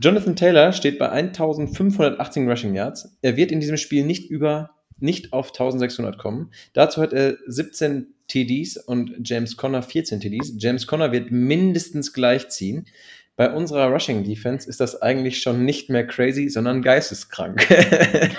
Jonathan 0.00 0.34
Taylor 0.34 0.72
steht 0.72 0.98
bei 0.98 1.08
1518 1.08 2.48
Rushing 2.48 2.74
Yards. 2.74 3.16
Er 3.22 3.36
wird 3.36 3.52
in 3.52 3.60
diesem 3.60 3.76
Spiel 3.76 4.04
nicht 4.04 4.28
über, 4.30 4.70
nicht 4.98 5.32
auf 5.32 5.48
1600 5.48 6.18
kommen. 6.18 6.50
Dazu 6.72 7.00
hat 7.00 7.12
er 7.12 7.36
17 7.46 8.14
TDs 8.26 8.78
und 8.78 9.14
James 9.22 9.56
Conner 9.56 9.82
14 9.82 10.20
TDs. 10.20 10.54
James 10.58 10.86
Conner 10.86 11.12
wird 11.12 11.30
mindestens 11.30 12.12
gleich 12.12 12.48
ziehen. 12.48 12.86
Bei 13.36 13.50
unserer 13.50 13.88
Rushing 13.88 14.24
Defense 14.24 14.68
ist 14.68 14.80
das 14.80 15.00
eigentlich 15.00 15.42
schon 15.42 15.64
nicht 15.64 15.88
mehr 15.88 16.06
crazy, 16.06 16.48
sondern 16.48 16.82
geisteskrank. 16.82 17.66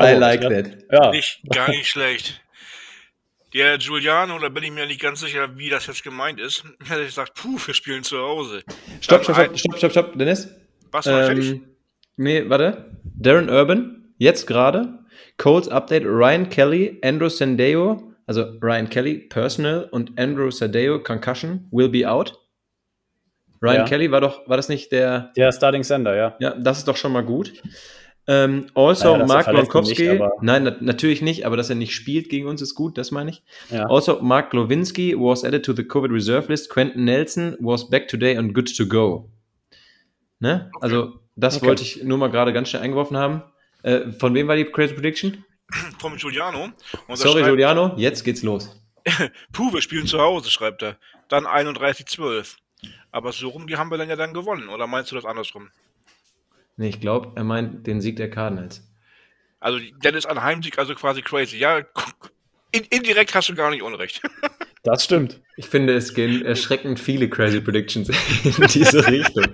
I 0.00 0.14
like 0.14 0.42
that. 0.42 0.84
Ja, 0.92 1.10
Nicht, 1.10 1.40
gar 1.50 1.68
nicht 1.70 1.88
schlecht. 1.88 2.40
Der 3.54 3.78
Giuliano, 3.78 4.38
da 4.38 4.50
bin 4.50 4.62
ich 4.62 4.70
mir 4.70 4.86
nicht 4.86 5.00
ganz 5.00 5.20
sicher, 5.20 5.56
wie 5.56 5.70
das 5.70 5.86
jetzt 5.86 6.04
gemeint 6.04 6.38
ist. 6.38 6.64
Er 6.88 6.96
hat 6.96 7.04
gesagt, 7.04 7.34
puh, 7.34 7.58
wir 7.64 7.74
spielen 7.74 8.02
zu 8.02 8.18
Hause. 8.18 8.62
Stopp, 9.00 9.24
stopp, 9.24 9.36
stopp, 9.36 9.58
stopp, 9.58 9.78
stopp, 9.78 9.90
stopp, 9.90 10.18
Dennis. 10.18 10.48
Was 10.90 11.06
war 11.06 11.24
fertig? 11.24 11.50
Ähm, 11.50 11.68
nee, 12.16 12.48
warte. 12.48 12.98
Darren 13.02 13.48
Urban, 13.48 14.14
jetzt 14.18 14.46
gerade. 14.46 14.98
Colts 15.38 15.68
Update, 15.68 16.04
Ryan 16.04 16.48
Kelly, 16.48 16.98
Andrew 17.02 17.28
Sandeo, 17.28 18.12
also 18.26 18.42
Ryan 18.60 18.88
Kelly, 18.88 19.18
Personal 19.18 19.88
und 19.90 20.18
Andrew 20.18 20.50
Sandeo, 20.50 21.02
Concussion, 21.02 21.68
will 21.70 21.88
be 21.88 22.08
out. 22.08 22.38
Ryan 23.62 23.76
Ja. 23.76 23.84
Kelly 23.84 24.10
war 24.10 24.20
doch, 24.20 24.48
war 24.48 24.56
das 24.56 24.68
nicht 24.68 24.92
der, 24.92 25.32
der 25.36 25.52
Starting 25.52 25.82
Sender, 25.84 26.14
ja. 26.16 26.36
ja, 26.40 26.50
das 26.54 26.78
ist 26.78 26.88
doch 26.88 26.96
schon 26.96 27.12
mal 27.12 27.24
gut. 27.24 27.52
Ähm, 28.30 28.66
also 28.74 29.14
Naja, 29.16 29.26
Mark 29.26 29.46
Gronkowski, 29.46 30.08
nicht, 30.10 30.22
nein, 30.42 30.62
na, 30.64 30.76
natürlich 30.80 31.22
nicht, 31.22 31.46
aber 31.46 31.56
dass 31.56 31.70
er 31.70 31.76
nicht 31.76 31.94
spielt 31.94 32.28
gegen 32.28 32.46
uns 32.46 32.60
ist 32.60 32.74
gut, 32.74 32.98
das 32.98 33.10
meine 33.10 33.30
ich. 33.30 33.42
ja. 33.70 33.86
Also 33.88 34.20
Mark 34.20 34.50
Glowinski 34.50 35.14
was 35.18 35.44
added 35.44 35.64
to 35.64 35.72
the 35.72 35.82
COVID 35.84 36.10
reserve 36.12 36.48
list. 36.48 36.68
Quentin 36.68 37.04
Nelson 37.04 37.56
was 37.60 37.88
back 37.88 38.06
today 38.06 38.36
and 38.36 38.52
good 38.54 38.76
to 38.76 38.86
go. 38.86 39.30
Ne? 40.40 40.70
Also, 40.80 41.20
das 41.36 41.56
Okay. 41.56 41.66
wollte 41.68 41.82
ich 41.82 42.02
nur 42.04 42.18
mal 42.18 42.28
gerade 42.30 42.52
ganz 42.52 42.68
schnell 42.68 42.82
eingeworfen 42.82 43.16
haben. 43.16 43.42
Äh, 43.82 44.12
von 44.12 44.34
wem 44.34 44.46
war 44.46 44.56
die 44.56 44.64
Crazy 44.66 44.92
Prediction? 44.94 45.44
Vom 45.98 46.16
Giuliano. 46.16 46.68
Sorry, 47.14 47.32
schreibt, 47.40 47.46
Giuliano, 47.46 47.94
jetzt 47.96 48.24
geht's 48.24 48.42
los. 48.42 48.78
Puh, 49.52 49.72
wir 49.72 49.80
spielen 49.80 50.06
zu 50.06 50.18
Hause, 50.20 50.50
schreibt 50.50 50.82
er. 50.82 50.98
Dann 51.28 51.46
31-12. 51.46 52.56
Aber 53.10 53.32
so 53.32 53.48
rum, 53.48 53.66
die 53.66 53.76
haben 53.76 53.90
wir 53.90 53.98
dann 53.98 54.08
ja 54.08 54.16
dann 54.16 54.34
gewonnen. 54.34 54.68
Oder 54.68 54.86
meinst 54.86 55.10
du 55.10 55.16
das 55.16 55.24
andersrum? 55.24 55.70
Nee, 56.76 56.88
ich 56.88 57.00
glaube, 57.00 57.32
er 57.34 57.44
meint 57.44 57.86
den 57.86 58.00
Sieg 58.00 58.16
der 58.16 58.30
Cardinals. 58.30 58.86
Also, 59.60 59.80
dann 60.00 60.14
ist 60.14 60.26
ein 60.26 60.42
Heimsieg 60.42 60.78
also 60.78 60.94
quasi 60.94 61.22
crazy. 61.22 61.56
Ja, 61.56 61.78
in, 62.70 62.84
indirekt 62.90 63.34
hast 63.34 63.48
du 63.48 63.54
gar 63.54 63.70
nicht 63.70 63.82
unrecht. 63.82 64.22
Das 64.84 65.04
stimmt. 65.04 65.40
Ich 65.56 65.68
finde, 65.68 65.92
es 65.94 66.14
gehen 66.14 66.46
erschreckend 66.46 67.00
viele 67.00 67.28
Crazy 67.28 67.60
Predictions 67.60 68.08
in 68.08 68.66
diese 68.72 69.06
Richtung. 69.06 69.46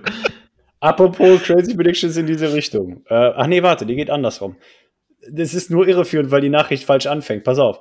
Apropos 0.79 1.41
Crazy 1.41 1.75
Predictions 1.75 2.15
in 2.15 2.27
diese 2.27 2.53
Richtung. 2.53 3.03
Äh, 3.07 3.31
ach 3.35 3.47
nee, 3.47 3.63
warte, 3.63 3.85
die 3.87 3.95
geht 3.95 4.11
andersrum. 4.11 4.55
Das 5.29 5.55
ist 5.55 5.71
nur 5.71 5.87
irreführend, 5.87 6.29
weil 6.29 6.41
die 6.41 6.49
Nachricht 6.49 6.83
falsch 6.83 7.07
anfängt. 7.07 7.43
Pass 7.43 7.57
auf. 7.57 7.79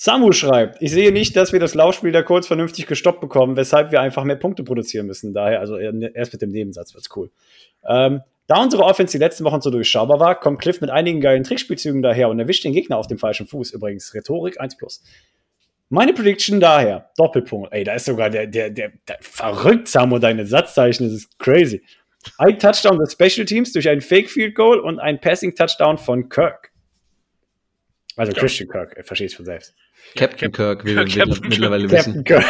Samu 0.00 0.30
schreibt, 0.30 0.80
ich 0.80 0.92
sehe 0.92 1.10
nicht, 1.10 1.34
dass 1.34 1.52
wir 1.52 1.58
das 1.58 1.74
Laufspiel 1.74 2.12
da 2.12 2.22
kurz 2.22 2.46
vernünftig 2.46 2.86
gestoppt 2.86 3.20
bekommen, 3.20 3.56
weshalb 3.56 3.90
wir 3.90 4.00
einfach 4.00 4.22
mehr 4.22 4.36
Punkte 4.36 4.62
produzieren 4.62 5.06
müssen. 5.06 5.34
Daher, 5.34 5.58
also 5.58 5.76
erst 5.76 6.32
mit 6.32 6.40
dem 6.40 6.50
Nebensatz 6.50 6.94
wird's 6.94 7.08
cool. 7.16 7.32
Ähm, 7.84 8.20
da 8.46 8.62
unsere 8.62 8.84
Offense 8.84 9.10
die 9.10 9.18
letzten 9.18 9.42
Wochen 9.42 9.60
so 9.60 9.70
durchschaubar 9.70 10.20
war, 10.20 10.38
kommt 10.38 10.60
Cliff 10.60 10.80
mit 10.80 10.88
einigen 10.88 11.20
geilen 11.20 11.42
Trickspielzügen 11.42 12.00
daher 12.00 12.28
und 12.28 12.38
erwischt 12.38 12.62
den 12.62 12.74
Gegner 12.74 12.96
auf 12.96 13.08
dem 13.08 13.18
falschen 13.18 13.48
Fuß. 13.48 13.72
Übrigens, 13.72 14.14
Rhetorik 14.14 14.60
1 14.60 14.76
plus. 14.76 15.02
Meine 15.88 16.12
Prediction 16.12 16.60
daher, 16.60 17.10
Doppelpunkt. 17.16 17.72
Ey, 17.72 17.82
da 17.82 17.94
ist 17.94 18.04
sogar 18.04 18.30
der, 18.30 18.46
der, 18.46 18.70
der, 18.70 18.92
der 19.08 19.18
verrückt, 19.20 19.88
Samu, 19.88 20.20
deine 20.20 20.46
Satzzeichen, 20.46 21.08
das 21.08 21.14
ist 21.14 21.38
crazy. 21.40 21.82
Ein 22.36 22.56
Touchdown 22.60 23.00
des 23.00 23.14
Special 23.14 23.46
Teams 23.46 23.72
durch 23.72 23.88
ein 23.88 24.00
Fake 24.00 24.30
Field 24.30 24.54
Goal 24.54 24.78
und 24.78 25.00
ein 25.00 25.20
Passing 25.20 25.56
Touchdown 25.56 25.98
von 25.98 26.28
Kirk. 26.28 26.70
Also 28.14 28.32
Christian 28.32 28.68
Kirk, 28.68 28.96
er 28.96 29.02
versteht 29.02 29.30
es 29.30 29.34
von 29.34 29.44
selbst. 29.44 29.74
Captain 30.16 30.50
Kirk, 30.52 30.84
wie 30.84 30.96
wir 30.96 31.04
Captain 31.06 31.48
mittlerweile 31.48 31.86
Captain 31.88 32.14
wissen. 32.16 32.24
Kirk. 32.24 32.44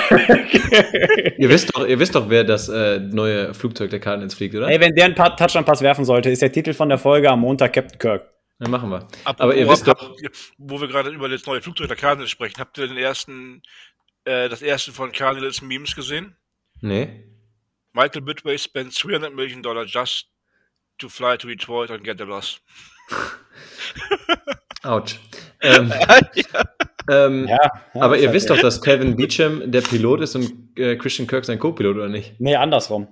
Ihr 1.38 1.48
wisst 1.48 1.74
doch, 1.74 1.86
ihr 1.86 1.98
wisst 1.98 2.14
doch, 2.14 2.28
wer 2.30 2.44
das 2.44 2.68
äh, 2.68 2.98
neue 3.00 3.52
Flugzeug 3.54 3.90
der 3.90 4.00
Cardinals 4.00 4.34
fliegt, 4.34 4.54
oder? 4.54 4.68
Ey, 4.68 4.80
wenn 4.80 4.94
der 4.94 5.06
einen 5.06 5.14
Pa- 5.14 5.30
Touchdown-Pass 5.30 5.82
werfen 5.82 6.04
sollte, 6.04 6.30
ist 6.30 6.42
der 6.42 6.52
Titel 6.52 6.72
von 6.72 6.88
der 6.88 6.98
Folge 6.98 7.30
am 7.30 7.40
Montag 7.40 7.72
Captain 7.72 7.98
Kirk. 7.98 8.30
Dann 8.60 8.70
machen 8.70 8.90
wir. 8.90 9.06
Apropos, 9.24 9.40
Aber 9.40 9.54
ihr 9.54 9.68
wisst 9.68 9.86
doch, 9.86 10.16
wo 10.58 10.80
wir 10.80 10.88
gerade 10.88 11.10
über 11.10 11.28
das 11.28 11.46
neue 11.46 11.60
Flugzeug 11.62 11.88
der 11.88 11.96
Cardinals 11.96 12.30
sprechen, 12.30 12.58
habt 12.58 12.76
ihr 12.78 12.88
den 12.88 12.96
ersten, 12.96 13.62
äh, 14.24 14.48
das 14.48 14.62
erste 14.62 14.92
von 14.92 15.12
Cardinals 15.12 15.62
Memes 15.62 15.94
gesehen? 15.94 16.36
nee. 16.80 17.24
Michael 17.94 18.20
Bidway 18.20 18.56
spent 18.58 18.92
300 19.02 19.34
million 19.34 19.60
dollars 19.62 19.90
just 19.92 20.28
to 20.98 21.08
fly 21.08 21.36
to 21.36 21.48
Detroit 21.48 21.90
and 21.90 22.04
get 22.04 22.18
the 22.18 22.24
loss. 22.24 22.60
Autsch. 24.84 25.18
Ähm, 25.60 25.92
ähm, 27.10 27.46
Ja, 27.48 27.58
aber 27.94 28.16
ist 28.16 28.22
ihr 28.24 28.32
wisst 28.32 28.50
doch, 28.50 28.58
dass 28.58 28.80
Calvin 28.80 29.16
Beecham 29.16 29.70
der 29.70 29.80
Pilot 29.80 30.20
ist 30.20 30.34
und 30.36 30.52
äh, 30.76 30.96
Christian 30.96 31.26
Kirk 31.26 31.44
sein 31.44 31.58
Co-Pilot, 31.58 31.96
oder 31.96 32.08
nicht? 32.08 32.34
Nee, 32.38 32.56
andersrum. 32.56 33.08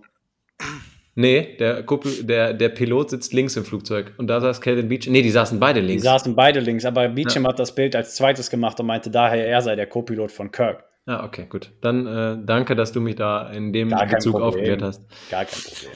Nee, 1.18 1.56
der, 1.58 1.82
der, 2.22 2.52
der 2.52 2.68
Pilot 2.68 3.10
sitzt 3.10 3.32
links 3.32 3.56
im 3.56 3.64
Flugzeug 3.64 4.12
und 4.18 4.26
da 4.26 4.40
saß 4.40 4.60
Calvin 4.60 4.88
Beecham. 4.88 5.12
Nee, 5.12 5.22
die 5.22 5.30
saßen 5.30 5.58
beide 5.58 5.80
Die 5.80 5.86
links. 5.88 6.02
saßen 6.04 6.36
beide 6.36 6.60
links, 6.60 6.84
aber 6.84 7.08
Beecham 7.08 7.46
hat 7.46 7.58
das 7.58 7.74
Bild 7.74 7.96
als 7.96 8.16
zweites 8.16 8.50
gemacht 8.50 8.78
und 8.80 8.86
meinte 8.86 9.10
daher, 9.10 9.46
er 9.48 9.62
sei 9.62 9.76
der 9.76 9.86
Co-Pilot 9.86 10.30
von 10.30 10.50
Kirk. 10.52 10.84
Ah, 11.06 11.24
okay, 11.24 11.46
gut. 11.48 11.70
Dann 11.80 12.06
äh, 12.06 12.36
danke, 12.44 12.74
dass 12.76 12.92
du 12.92 13.00
mich 13.00 13.14
da 13.14 13.48
in 13.50 13.72
dem 13.72 13.90
Gar 13.90 14.06
Bezug 14.06 14.40
aufgeklärt 14.40 14.82
hast. 14.82 15.02
Gar 15.30 15.44
kein 15.44 15.62
Problem. 15.62 15.92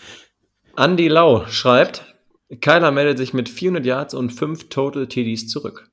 Andy 0.77 1.09
Lau 1.09 1.44
schreibt, 1.48 2.05
Kyler 2.60 2.90
meldet 2.90 3.18
sich 3.18 3.35
mit 3.35 3.48
400 3.48 3.85
Yards 3.85 4.14
und 4.14 4.31
5 4.31 4.68
Total 4.70 5.06
TDs 5.06 5.48
zurück. 5.48 5.90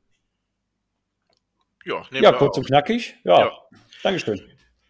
Ja, 1.87 2.05
nehmen 2.11 2.23
Ja, 2.23 2.31
wir 2.33 2.37
kurz 2.37 2.51
auf. 2.51 2.57
und 2.59 2.67
knackig. 2.67 3.15
Ja, 3.23 3.39
Ja. 3.45 3.57
Dankeschön. 4.03 4.41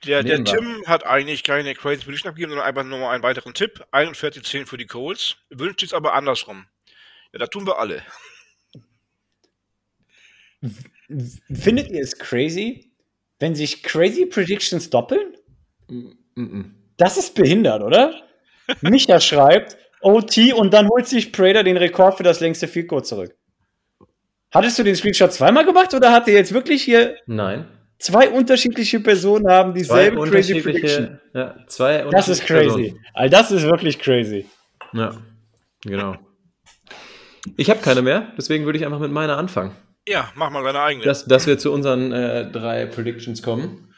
Der, 0.06 0.22
der. 0.24 0.44
Tim 0.44 0.84
hat 0.86 1.06
eigentlich 1.06 1.44
keine 1.44 1.74
Crazy 1.74 2.04
Prediction 2.04 2.30
abgegeben, 2.30 2.52
sondern 2.52 2.68
einfach 2.68 2.84
nur 2.84 3.00
mal 3.00 3.12
einen 3.14 3.24
weiteren 3.24 3.54
Tipp. 3.54 3.84
41-10 3.92 4.66
für 4.66 4.78
die 4.78 4.86
Colts. 4.86 5.38
Wünscht 5.50 5.82
es 5.84 5.94
aber 5.94 6.14
andersrum. 6.14 6.66
Ja, 7.34 7.40
das 7.40 7.50
tun 7.50 7.66
wir 7.66 7.80
alle. 7.80 8.04
Findet 11.54 11.90
ihr 11.90 12.02
es 12.02 12.18
crazy, 12.18 12.92
wenn 13.40 13.56
sich 13.56 13.84
Crazy 13.84 14.26
Predictions 14.26 14.90
doppeln? 14.90 15.36
Mhm. 15.88 16.76
Das 16.98 17.18
ist 17.18 17.36
behindert, 17.36 17.82
oder? 17.84 18.22
Micha 18.82 19.20
schreibt 19.20 19.78
OT 20.02 20.54
und 20.54 20.74
dann 20.74 20.90
holt 20.90 21.08
sich 21.08 21.32
Prater 21.32 21.64
den 21.64 21.78
Rekord 21.78 22.18
für 22.18 22.24
das 22.24 22.40
längste 22.40 22.68
Field 22.68 22.88
Goal 22.88 23.04
zurück. 23.04 23.36
Hattest 24.58 24.80
du 24.80 24.84
den 24.84 24.96
Screenshot 24.96 25.32
zweimal 25.32 25.66
gemacht 25.66 25.94
oder 25.94 26.12
hat 26.12 26.28
er 26.28 26.34
jetzt 26.34 26.54
wirklich 26.54 26.84
hier 26.84 27.16
Nein. 27.26 27.68
zwei 28.00 28.30
unterschiedliche 28.30 29.00
Personen 29.00 29.48
haben 29.50 29.72
Zwei 29.72 30.10
dieselbe 30.10 30.30
Crazy 30.30 30.62
Prediction? 30.62 31.04
unterschiedliche, 31.06 31.22
ja, 31.34 31.56
zwei 31.68 32.06
Das 32.12 32.28
ist 32.28 32.46
crazy. 32.46 32.68
Personen. 32.68 33.06
All 33.14 33.30
das 33.30 33.52
ist 33.52 33.64
wirklich 33.64 34.00
crazy. 34.00 34.46
Ja, 34.94 35.16
genau. 35.84 36.16
Ich 37.56 37.70
habe 37.70 37.80
keine 37.82 38.02
mehr, 38.02 38.34
deswegen 38.38 38.66
würde 38.66 38.78
ich 38.80 38.86
einfach 38.86 39.00
mit 39.00 39.12
meiner 39.12 39.38
anfangen. 39.38 39.76
Ja, 40.08 40.32
mach 40.36 40.50
mal 40.50 40.64
deine 40.64 40.82
eigene. 40.82 41.06
Dass, 41.06 41.26
dass 41.26 41.48
wir 41.48 41.58
zu 41.58 41.72
unseren 41.72 42.12
äh, 42.12 42.50
drei 42.52 42.86
Predictions 42.86 43.42
kommen. 43.42 43.94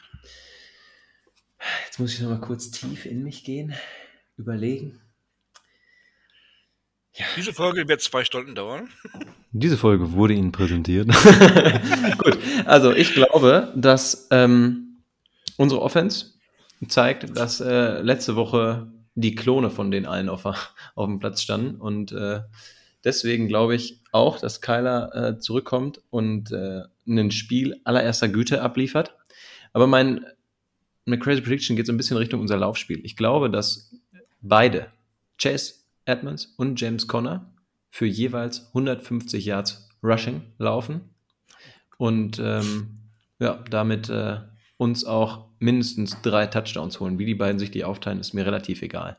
Jetzt 1.86 1.98
muss 1.98 2.12
ich 2.14 2.20
noch 2.20 2.30
mal 2.30 2.40
kurz 2.40 2.70
tief 2.70 3.06
in 3.06 3.22
mich 3.22 3.44
gehen, 3.44 3.74
überlegen. 4.36 5.00
Diese 7.36 7.52
Folge 7.52 7.88
wird 7.88 8.00
zwei 8.00 8.24
Stunden 8.24 8.54
dauern. 8.54 8.88
Diese 9.52 9.76
Folge 9.76 10.12
wurde 10.12 10.34
Ihnen 10.34 10.52
präsentiert. 10.52 11.08
Gut, 12.18 12.38
also 12.66 12.92
ich 12.92 13.14
glaube, 13.14 13.72
dass 13.74 14.28
ähm, 14.30 15.02
unsere 15.56 15.82
Offense 15.82 16.34
zeigt, 16.86 17.36
dass 17.36 17.60
äh, 17.60 18.00
letzte 18.00 18.36
Woche 18.36 18.92
die 19.14 19.34
Klone 19.34 19.70
von 19.70 19.90
den 19.90 20.06
allen 20.06 20.28
auf, 20.28 20.44
auf 20.46 21.06
dem 21.06 21.18
Platz 21.18 21.42
standen 21.42 21.80
und 21.80 22.12
äh, 22.12 22.40
deswegen 23.04 23.48
glaube 23.48 23.74
ich 23.74 24.00
auch, 24.12 24.38
dass 24.38 24.60
Kyler 24.60 25.14
äh, 25.14 25.38
zurückkommt 25.38 26.00
und 26.10 26.52
äh, 26.52 26.82
ein 27.06 27.30
Spiel 27.32 27.80
allererster 27.84 28.28
Güte 28.28 28.62
abliefert. 28.62 29.16
Aber 29.72 29.86
mein 29.86 30.24
eine 31.06 31.18
Crazy 31.18 31.40
Prediction 31.40 31.76
geht 31.76 31.86
so 31.86 31.92
ein 31.92 31.96
bisschen 31.96 32.16
Richtung 32.16 32.40
unser 32.40 32.56
Laufspiel. 32.56 33.04
Ich 33.04 33.16
glaube, 33.16 33.50
dass 33.50 33.94
beide, 34.40 34.86
Chase 35.38 35.74
Edmonds 36.04 36.54
und 36.56 36.80
James 36.80 37.06
Conner, 37.08 37.52
für 37.90 38.06
jeweils 38.06 38.68
150 38.68 39.44
Yards 39.44 39.88
Rushing 40.02 40.42
laufen 40.58 41.14
und 41.98 42.38
ähm, 42.38 43.00
ja, 43.38 43.62
damit 43.68 44.08
äh, 44.08 44.38
uns 44.76 45.04
auch 45.04 45.48
mindestens 45.58 46.22
drei 46.22 46.46
Touchdowns 46.46 47.00
holen. 47.00 47.18
Wie 47.18 47.26
die 47.26 47.34
beiden 47.34 47.58
sich 47.58 47.70
die 47.70 47.84
aufteilen, 47.84 48.20
ist 48.20 48.32
mir 48.32 48.46
relativ 48.46 48.80
egal. 48.82 49.18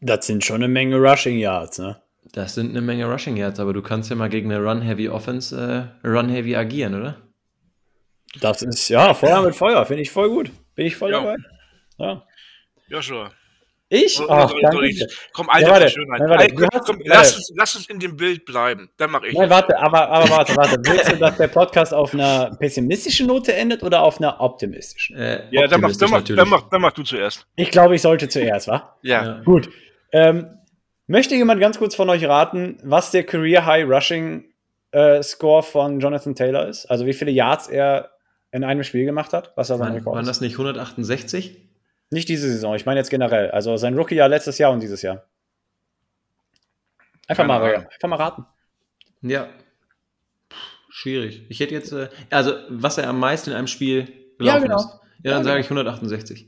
Das 0.00 0.26
sind 0.26 0.44
schon 0.44 0.56
eine 0.56 0.68
Menge 0.68 0.96
Rushing 0.96 1.38
Yards, 1.38 1.78
ne? 1.78 2.00
Das 2.32 2.54
sind 2.54 2.70
eine 2.70 2.80
Menge 2.80 3.06
Rushing 3.06 3.36
Yards, 3.36 3.58
aber 3.58 3.72
du 3.72 3.82
kannst 3.82 4.10
ja 4.10 4.16
mal 4.16 4.28
gegen 4.28 4.52
eine 4.52 4.62
Run-Heavy 4.62 5.08
Offense 5.08 5.90
äh, 6.02 6.06
Run-Heavy 6.06 6.56
agieren, 6.56 6.94
oder? 6.94 7.16
Das 8.40 8.62
ist, 8.62 8.88
ja, 8.90 9.14
Feuer 9.14 9.42
mit 9.42 9.54
Feuer. 9.56 9.84
Finde 9.86 10.02
ich 10.02 10.10
voll 10.10 10.28
gut. 10.28 10.50
Bin 10.74 10.86
ich 10.86 10.96
voll 10.96 11.10
Ja. 11.10 11.20
dabei. 11.20 11.36
Ja. 11.98 12.26
Joshua. 12.88 13.32
Ich? 13.90 14.20
Ach, 14.28 14.52
danke. 14.60 15.06
Komm, 15.32 15.48
Alter, 15.48 15.66
Ja, 15.66 15.72
warte, 15.72 15.88
Schönheit. 15.88 16.20
nein, 16.20 16.28
warte, 16.30 16.46
du 16.48 16.54
komm, 16.56 16.68
hast- 16.72 16.86
komm, 16.86 16.96
warte. 16.98 17.08
lass, 17.08 17.36
uns, 17.36 17.52
lass 17.56 17.76
uns 17.76 17.88
in 17.88 17.98
dem 17.98 18.16
Bild 18.16 18.44
bleiben. 18.44 18.90
Dann 18.98 19.10
mache 19.10 19.28
ich. 19.28 19.34
Nein, 19.34 19.48
warte, 19.48 19.78
aber, 19.78 20.08
aber 20.10 20.28
warte, 20.30 20.56
warte. 20.56 20.76
Willst 20.84 21.10
du, 21.12 21.16
dass 21.16 21.36
der 21.38 21.48
Podcast 21.48 21.94
auf 21.94 22.12
einer 22.12 22.54
pessimistischen 22.58 23.26
Note 23.26 23.54
endet 23.54 23.82
oder 23.82 24.02
auf 24.02 24.18
einer 24.20 24.40
optimistischen? 24.42 25.16
Äh, 25.16 25.44
ja, 25.50 25.66
dann 25.66 25.80
mach, 25.80 25.90
dann, 25.96 26.10
mach, 26.10 26.18
natürlich. 26.18 26.38
dann, 26.38 26.48
mach, 26.50 26.68
dann 26.68 26.82
mach 26.82 26.92
du 26.92 27.02
zuerst. 27.02 27.46
Ich 27.56 27.70
glaube, 27.70 27.94
ich 27.94 28.02
sollte 28.02 28.28
zuerst, 28.28 28.68
wa? 28.68 28.94
Ja. 29.02 29.24
Ja. 29.24 29.40
Gut. 29.44 29.70
Ähm, 30.12 30.48
möchte 31.06 31.34
jemand 31.34 31.58
ganz 31.60 31.78
kurz 31.78 31.94
von 31.94 32.10
euch 32.10 32.26
raten, 32.28 32.78
was 32.82 33.10
der 33.10 33.24
Career 33.24 33.64
High 33.64 33.86
Rushing 33.88 34.44
äh, 34.90 35.22
Score 35.22 35.62
von 35.62 35.98
Jonathan 36.00 36.34
Taylor 36.34 36.68
ist? 36.68 36.84
Also 36.86 37.06
wie 37.06 37.14
viele 37.14 37.30
Yards 37.30 37.68
er 37.68 38.10
in 38.52 38.64
einem 38.64 38.82
Spiel 38.84 39.06
gemacht 39.06 39.32
hat? 39.32 39.52
Was 39.56 39.70
er 39.70 39.78
sein 39.78 39.86
Waren, 39.88 39.94
Rekord 39.96 40.16
waren 40.16 40.26
das 40.26 40.42
nicht 40.42 40.52
168? 40.58 41.67
Nicht 42.10 42.28
diese 42.28 42.50
Saison, 42.50 42.74
ich 42.74 42.86
meine 42.86 43.00
jetzt 43.00 43.10
generell. 43.10 43.50
Also 43.50 43.76
sein 43.76 43.94
Rookie-Jahr 43.96 44.28
letztes 44.28 44.58
Jahr 44.58 44.72
und 44.72 44.80
dieses 44.80 45.02
Jahr. 45.02 45.24
Einfach 47.26 47.44
Keine 47.46 47.48
mal, 47.48 47.74
Ahnung. 47.74 47.86
einfach 47.90 48.08
mal 48.08 48.16
raten. 48.16 48.46
Ja. 49.20 49.48
Puh, 50.48 50.56
Schwierig. 50.90 51.42
Ich 51.50 51.60
hätte 51.60 51.74
jetzt, 51.74 51.92
äh, 51.92 52.08
also 52.30 52.54
was 52.70 52.96
er 52.98 53.08
am 53.08 53.18
meisten 53.20 53.50
in 53.50 53.56
einem 53.56 53.66
Spiel 53.66 54.08
Ja, 54.40 54.58
gelaufen 54.58 54.62
genau. 54.62 54.76
ist. 54.78 54.88
Ja, 55.24 55.30
dann 55.32 55.38
Ja, 55.40 55.44
sage 55.44 55.60
ich 55.60 55.66
168. 55.66 56.46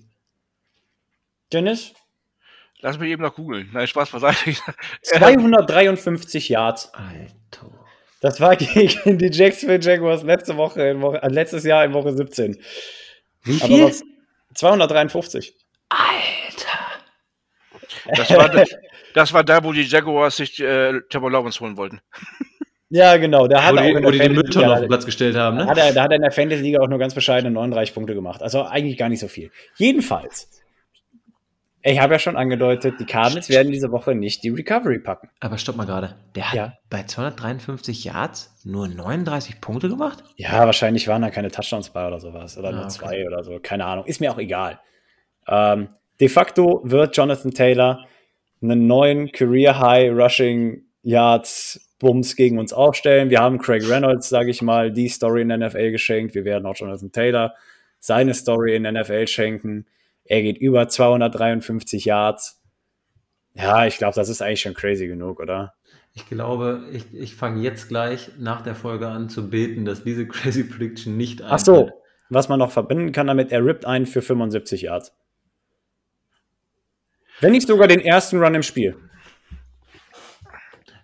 Dennis? 1.53 1.93
Lass 2.81 2.99
mich 2.99 3.11
eben 3.11 3.23
noch 3.23 3.35
googeln. 3.35 3.69
Nein, 3.73 3.87
Spaß 3.87 4.11
beiseite. 4.11 4.55
253 5.03 6.49
Yards. 6.49 6.95
Alter. 6.95 7.71
Das 8.23 8.41
war 8.41 8.57
gegen 8.57 9.19
die 9.19 9.27
Jacksonville 9.31 9.81
Jaguars 9.81 10.23
letzte 10.23 10.57
Woche, 10.57 10.83
in 10.89 11.03
Woche 11.03 11.23
äh, 11.23 11.29
letztes 11.29 11.65
Jahr 11.65 11.85
in 11.85 11.93
Woche 11.93 12.17
17. 12.17 12.59
Wie 13.43 13.57
Aber 13.61 13.67
viel? 13.67 13.95
Was, 14.51 14.59
253. 14.59 15.55
Alter. 15.89 16.79
Das 18.17 18.31
war, 18.31 18.65
das 19.15 19.33
war 19.33 19.45
da, 19.45 19.65
wo 19.65 19.73
die 19.73 19.83
Jaguars 19.83 20.37
sich 20.37 20.61
äh, 20.61 21.01
Trevor 21.11 21.31
Lawrence 21.31 21.61
holen 21.61 21.77
wollten. 21.77 22.01
Ja, 22.89 23.17
genau. 23.19 23.47
Da 23.47 23.63
hat 23.63 23.73
Wo 23.75 23.77
er 23.79 23.83
die, 23.87 23.95
wo 24.05 24.11
der 24.11 24.13
die 24.13 24.19
den 24.19 24.35
Fantasy- 24.37 24.65
auf 24.65 24.79
den 24.81 24.89
Platz 24.89 25.07
gestellt 25.07 25.37
haben, 25.37 25.59
Da 25.59 25.65
ne? 25.65 25.71
hat, 25.71 25.79
er, 25.79 25.93
da 25.93 26.03
hat 26.03 26.11
er 26.11 26.17
in 26.17 26.23
der 26.23 26.33
Fantasy-Liga 26.33 26.81
auch 26.81 26.89
nur 26.89 26.99
ganz 26.99 27.15
bescheidene 27.15 27.53
39 27.55 27.95
Punkte 27.95 28.15
gemacht. 28.15 28.43
Also 28.43 28.65
eigentlich 28.65 28.97
gar 28.99 29.09
nicht 29.09 29.21
so 29.21 29.29
viel. 29.29 29.51
Jedenfalls, 29.77 30.60
ich 31.83 32.01
habe 32.01 32.15
ja 32.15 32.19
schon 32.19 32.37
angedeutet, 32.37 32.95
die 33.01 33.07
Cardinals 33.07 33.49
werden 33.49 33.73
diese 33.73 33.91
Woche 33.91 34.15
nicht 34.15 34.43
die 34.45 34.51
Recovery 34.51 34.99
packen. 34.99 35.31
Aber 35.41 35.57
stopp 35.59 35.77
mal 35.77 35.87
gerade. 35.87 36.15
Der 36.35 36.49
hat 36.51 36.55
Ja. 36.57 36.73
bei 36.91 37.03
253 37.05 38.05
Yards 38.05 38.55
nur 38.65 38.87
39 38.89 39.61
Punkte 39.61 39.89
gemacht? 39.89 40.23
Ja, 40.37 40.67
wahrscheinlich 40.67 41.09
waren 41.09 41.23
da 41.23 41.31
keine 41.31 41.51
Touchdowns 41.51 41.91
bei 41.91 42.07
oder 42.07 42.21
sowas. 42.21 42.59
Oder 42.59 42.69
Ah, 42.69 42.73
nur 42.73 42.81
okay. 42.83 42.91
zwei 42.91 43.27
oder 43.27 43.43
so. 43.45 43.59
Keine 43.63 43.85
Ahnung. 43.87 44.05
Ist 44.07 44.21
mir 44.21 44.31
auch 44.33 44.39
egal. 44.39 44.79
Ähm, 45.49 45.89
de 46.21 46.29
facto 46.29 46.83
wird 46.85 47.17
Jonathan 47.17 47.53
Taylor 47.53 48.07
einen 48.63 48.87
neuen 48.87 49.33
Career 49.33 49.79
High 49.79 50.13
Rushing 50.13 50.83
Yards 51.03 51.81
Bums 51.99 52.37
gegen 52.37 52.59
uns 52.59 52.73
aufstellen. 52.73 53.31
Wir 53.31 53.41
haben 53.41 53.59
Craig 53.59 53.89
Reynolds, 53.89 54.29
sage 54.29 54.51
ich 54.51 54.63
mal, 54.63 54.91
die 54.93 55.09
Story 55.09 55.43
in 55.43 55.49
der 55.49 55.59
NFL 55.59 55.91
geschenkt. 55.93 56.35
Wir 56.35 56.45
werden 56.45 56.67
auch 56.67 56.77
Jonathan 56.77 57.13
Taylor 57.13 57.55
seine 57.99 58.33
Story 58.35 58.75
in 58.75 58.83
der 58.85 58.93
NFL 58.93 59.27
schenken. 59.27 59.87
Er 60.31 60.43
geht 60.43 60.59
über 60.59 60.87
253 60.87 62.05
Yards. 62.05 62.63
Ja, 63.55 63.87
ich 63.87 63.99
glaube, 63.99 64.15
das 64.15 64.29
ist 64.29 64.41
eigentlich 64.41 64.61
schon 64.61 64.75
crazy 64.75 65.09
genug, 65.09 65.41
oder? 65.41 65.75
Ich 66.13 66.29
glaube, 66.29 66.85
ich, 66.93 67.13
ich 67.13 67.35
fange 67.35 67.61
jetzt 67.63 67.89
gleich 67.89 68.31
nach 68.39 68.63
der 68.63 68.77
Folge 68.77 69.09
an 69.09 69.29
zu 69.29 69.51
beten, 69.51 69.85
dass 69.85 70.05
diese 70.05 70.27
Crazy 70.29 70.63
Prediction 70.63 71.17
nicht 71.17 71.43
Ach 71.43 71.59
so, 71.59 71.91
was 72.29 72.49
man 72.49 72.61
noch 72.61 72.71
verbinden 72.71 73.11
kann 73.11 73.27
damit, 73.27 73.51
er 73.51 73.65
rippt 73.65 73.85
einen 73.87 74.07
für 74.07 74.23
75 74.23 74.83
Yards. 74.83 75.13
Wenn 77.41 77.51
nicht 77.51 77.67
sogar 77.67 77.89
den 77.89 78.01
ersten 78.01 78.41
Run 78.41 78.55
im 78.55 78.63
Spiel. 78.63 78.97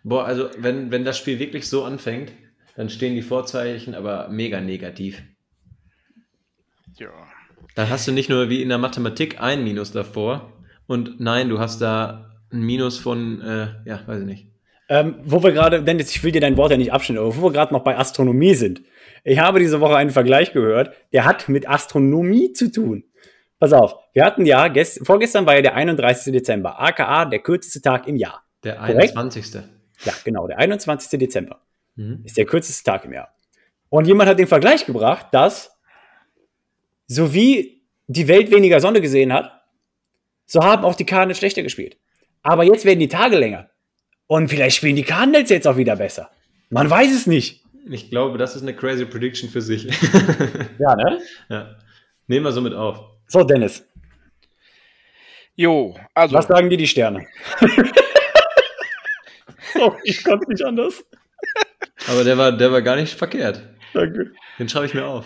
Boah, 0.05 0.25
also 0.25 0.51
wenn, 0.57 0.93
wenn 0.93 1.05
das 1.05 1.19
Spiel 1.19 1.41
wirklich 1.41 1.69
so 1.69 1.83
anfängt, 1.83 2.31
dann 2.77 2.91
stehen 2.91 3.17
die 3.17 3.23
Vorzeichen 3.23 3.97
aber 3.97 4.29
mega 4.29 4.61
negativ. 4.61 5.21
Ja. 6.97 7.11
Dann 7.77 7.91
hast 7.91 8.09
du 8.09 8.13
nicht 8.13 8.29
nur 8.29 8.49
wie 8.49 8.63
in 8.63 8.71
der 8.71 8.79
Mathematik 8.79 9.41
ein 9.41 9.63
Minus 9.63 9.93
davor 9.93 10.53
und 10.87 11.21
nein, 11.21 11.49
du 11.49 11.59
hast 11.59 11.81
da 11.81 12.41
ein 12.51 12.63
Minus 12.63 12.99
von, 12.99 13.41
äh, 13.43 13.69
ja, 13.85 14.01
weiß 14.07 14.21
ich 14.21 14.27
nicht. 14.27 14.47
Ähm, 14.89 15.17
wo 15.25 15.43
wir 15.43 15.53
gerade, 15.53 15.83
Dennis, 15.83 16.11
ich 16.11 16.25
will 16.25 16.33
dir 16.33 16.41
dein 16.41 16.57
Wort 16.57 16.71
ja 16.71 16.79
nicht 16.79 16.93
abschneiden, 16.93 17.23
aber 17.23 17.37
wo 17.37 17.43
wir 17.43 17.53
gerade 17.53 17.75
noch 17.75 17.85
bei 17.85 17.99
Astronomie 17.99 18.55
sind. 18.55 18.83
Ich 19.25 19.41
habe 19.41 19.59
diese 19.59 19.81
Woche 19.81 19.97
einen 19.97 20.11
Vergleich 20.11 20.53
gehört, 20.53 20.95
der 21.13 21.25
hat 21.25 21.49
mit 21.49 21.69
Astronomie 21.69 22.53
zu 22.53 22.73
tun. 22.73 23.05
Pass 23.59 23.73
auf, 23.73 23.95
wir 24.15 24.25
hatten 24.25 24.47
ja, 24.47 24.69
gest 24.69 25.07
vorgestern 25.07 25.45
war 25.45 25.57
ja 25.57 25.63
der 25.63 25.75
31. 25.75 26.33
Dezember, 26.33 26.81
aka 26.81 27.27
der 27.27 27.41
kürzeste 27.41 27.83
Tag 27.83 28.07
im 28.07 28.17
Jahr. 28.17 28.43
Der 28.65 28.77
Korrekt. 28.77 29.17
21. 29.17 29.63
Ja, 30.05 30.13
genau, 30.25 30.47
der 30.47 30.59
21. 30.59 31.19
Dezember. 31.19 31.61
Mhm. 31.97 32.23
ist 32.25 32.37
der 32.37 32.47
kürzeste 32.47 32.85
Tag 32.85 33.05
im 33.05 33.13
Jahr. 33.13 33.35
Und 33.89 34.07
jemand 34.07 34.31
hat 34.31 34.39
den 34.39 34.47
Vergleich 34.47 34.87
gebracht, 34.87 35.27
dass 35.33 35.76
so 37.07 37.33
wie 37.35 37.83
die 38.07 38.29
Welt 38.29 38.51
weniger 38.51 38.81
Sonne 38.81 39.01
gesehen 39.01 39.33
hat, 39.33 39.65
so 40.47 40.61
haben 40.63 40.85
auch 40.85 40.95
die 40.95 41.07
Cardinals 41.07 41.39
schlechter 41.39 41.63
gespielt. 41.63 41.97
Aber 42.43 42.65
jetzt 42.65 42.85
werden 42.85 43.01
die 43.01 43.09
Tage 43.09 43.37
länger. 43.37 43.71
Und 44.29 44.49
vielleicht 44.49 44.77
spielen 44.77 44.97
die 44.97 45.03
Cardinals 45.03 45.51
jetzt 45.51 45.67
auch 45.67 45.77
wieder 45.77 45.97
besser. 45.97 46.31
Man 46.71 46.89
weiß 46.89 47.13
es 47.13 47.27
nicht. 47.27 47.65
Ich 47.89 48.11
glaube, 48.11 48.39
das 48.39 48.57
ist 48.57 48.63
eine 48.63 48.75
crazy 48.75 49.05
Prediction 49.05 49.49
für 49.49 49.63
sich. 49.63 49.87
Ja, 50.79 50.95
ne? 50.95 51.21
ja. 51.49 51.77
Nehmen 52.27 52.45
wir 52.45 52.53
so 52.53 52.61
mit 52.61 52.75
auf. 52.75 53.01
So, 53.29 53.43
Dennis, 53.45 53.85
Jo, 55.57 55.99
also, 56.13 56.35
was 56.35 56.47
sagen 56.47 56.69
dir 56.69 56.77
die 56.77 56.87
Sterne? 56.87 57.27
oh, 59.81 59.93
ich 60.05 60.23
konnte 60.23 60.51
nicht 60.51 60.63
anders. 60.63 61.03
Aber 62.09 62.25
der 62.25 62.37
war, 62.37 62.53
der 62.53 62.71
war 62.71 62.83
gar 62.83 62.97
nicht 62.97 63.15
verkehrt. 63.15 63.63
Danke. 63.97 64.31
Den 64.59 64.69
schreibe 64.69 64.85
ich 64.85 64.93
mir 64.93 65.07
auf. 65.07 65.25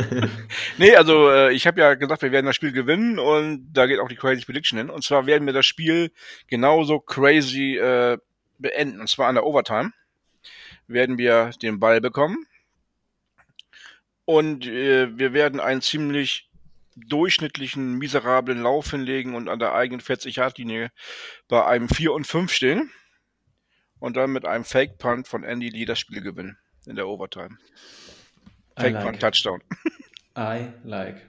nee, 0.76 0.96
also 0.96 1.30
äh, 1.30 1.52
ich 1.52 1.68
habe 1.68 1.80
ja 1.80 1.94
gesagt, 1.94 2.22
wir 2.22 2.32
werden 2.32 2.46
das 2.46 2.56
Spiel 2.56 2.72
gewinnen 2.72 3.20
und 3.20 3.72
da 3.72 3.86
geht 3.86 4.00
auch 4.00 4.08
die 4.08 4.16
Crazy 4.16 4.44
Prediction 4.44 4.76
hin. 4.76 4.90
Und 4.90 5.04
zwar 5.04 5.26
werden 5.26 5.46
wir 5.46 5.52
das 5.52 5.66
Spiel 5.66 6.10
genauso 6.48 6.98
crazy 6.98 7.76
äh, 7.76 8.18
beenden. 8.58 9.00
Und 9.00 9.08
zwar 9.08 9.28
an 9.28 9.36
der 9.36 9.46
Overtime 9.46 9.92
werden 10.88 11.16
wir 11.16 11.52
den 11.62 11.78
Ball 11.78 12.00
bekommen 12.00 12.44
und 14.24 14.66
äh, 14.66 15.16
wir 15.16 15.32
werden 15.32 15.60
einen 15.60 15.80
ziemlich 15.80 16.50
durchschnittlichen, 16.96 17.98
miserablen 17.98 18.62
Lauf 18.62 18.90
hinlegen 18.90 19.36
und 19.36 19.48
an 19.48 19.60
der 19.60 19.74
eigenen 19.74 20.00
40-Yard-Linie 20.00 20.90
bei 21.46 21.64
einem 21.64 21.88
4 21.88 22.12
und 22.12 22.26
5 22.26 22.52
stehen 22.52 22.90
und 24.00 24.16
dann 24.16 24.32
mit 24.32 24.44
einem 24.44 24.64
Fake-Punt 24.64 25.28
von 25.28 25.44
Andy 25.44 25.68
Lee 25.68 25.84
das 25.84 26.00
Spiel 26.00 26.20
gewinnen 26.20 26.58
in 26.86 26.96
der 26.96 27.06
Overtime. 27.06 27.58
Fake-Punt, 28.76 29.04
like. 29.04 29.20
Touchdown. 29.20 29.60
I 30.36 30.68
like. 30.84 31.28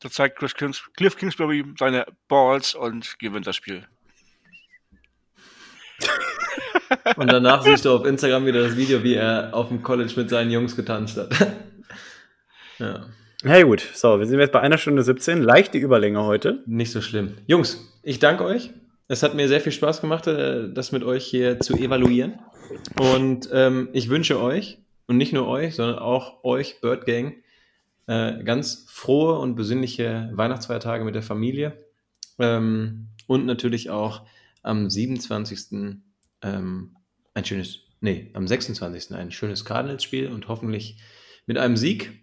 Da 0.00 0.10
zeigt 0.10 0.38
Chris 0.38 0.54
Kings, 0.54 0.82
Cliff 0.96 1.16
Kingsbury 1.16 1.64
seine 1.78 2.06
Balls 2.28 2.74
und 2.74 3.18
gewinnt 3.18 3.46
das 3.46 3.56
Spiel. 3.56 3.86
Und 7.16 7.32
danach 7.32 7.62
siehst 7.62 7.84
du 7.84 7.92
auf 7.92 8.06
Instagram 8.06 8.46
wieder 8.46 8.62
das 8.62 8.76
Video, 8.76 9.02
wie 9.02 9.14
er 9.14 9.50
auf 9.52 9.68
dem 9.68 9.82
College 9.82 10.12
mit 10.16 10.30
seinen 10.30 10.50
Jungs 10.50 10.76
getanzt 10.76 11.16
hat. 11.16 11.34
ja, 12.78 13.06
Hey, 13.44 13.62
gut. 13.62 13.80
So, 13.94 14.18
wir 14.18 14.26
sind 14.26 14.40
jetzt 14.40 14.50
bei 14.50 14.58
einer 14.60 14.78
Stunde 14.78 15.04
17. 15.04 15.42
Leichte 15.42 15.78
Überlänge 15.78 16.24
heute. 16.24 16.64
nicht 16.66 16.90
so 16.90 17.00
schlimm. 17.00 17.36
Jungs, 17.46 17.78
ich 18.02 18.18
danke 18.18 18.44
euch. 18.44 18.70
Es 19.06 19.22
hat 19.22 19.34
mir 19.34 19.46
sehr 19.46 19.60
viel 19.60 19.70
Spaß 19.70 20.00
gemacht, 20.00 20.26
äh, 20.26 20.68
das 20.72 20.90
mit 20.90 21.04
euch 21.04 21.24
hier 21.24 21.60
zu 21.60 21.74
evaluieren. 21.76 22.40
Und 22.98 23.48
ähm, 23.52 23.88
ich 23.92 24.08
wünsche 24.08 24.40
euch, 24.40 24.78
und 25.08 25.16
nicht 25.16 25.32
nur 25.32 25.48
euch, 25.48 25.74
sondern 25.74 25.98
auch 25.98 26.44
euch, 26.44 26.80
Bird 26.80 27.06
Gang, 27.06 27.34
äh, 28.06 28.42
ganz 28.44 28.86
frohe 28.88 29.38
und 29.38 29.56
besinnliche 29.56 30.30
Weihnachtsfeiertage 30.32 31.04
mit 31.04 31.14
der 31.14 31.22
Familie. 31.22 31.84
Ähm, 32.38 33.08
und 33.26 33.46
natürlich 33.46 33.90
auch 33.90 34.26
am 34.62 34.88
27. 34.88 36.00
Ähm, 36.42 36.96
ein 37.34 37.44
schönes, 37.44 37.80
nee, 38.00 38.30
am 38.34 38.46
26. 38.46 39.14
ein 39.14 39.30
schönes 39.30 39.64
Cardinals-Spiel 39.64 40.28
und 40.28 40.48
hoffentlich 40.48 40.98
mit 41.46 41.58
einem 41.58 41.76
Sieg 41.76 42.20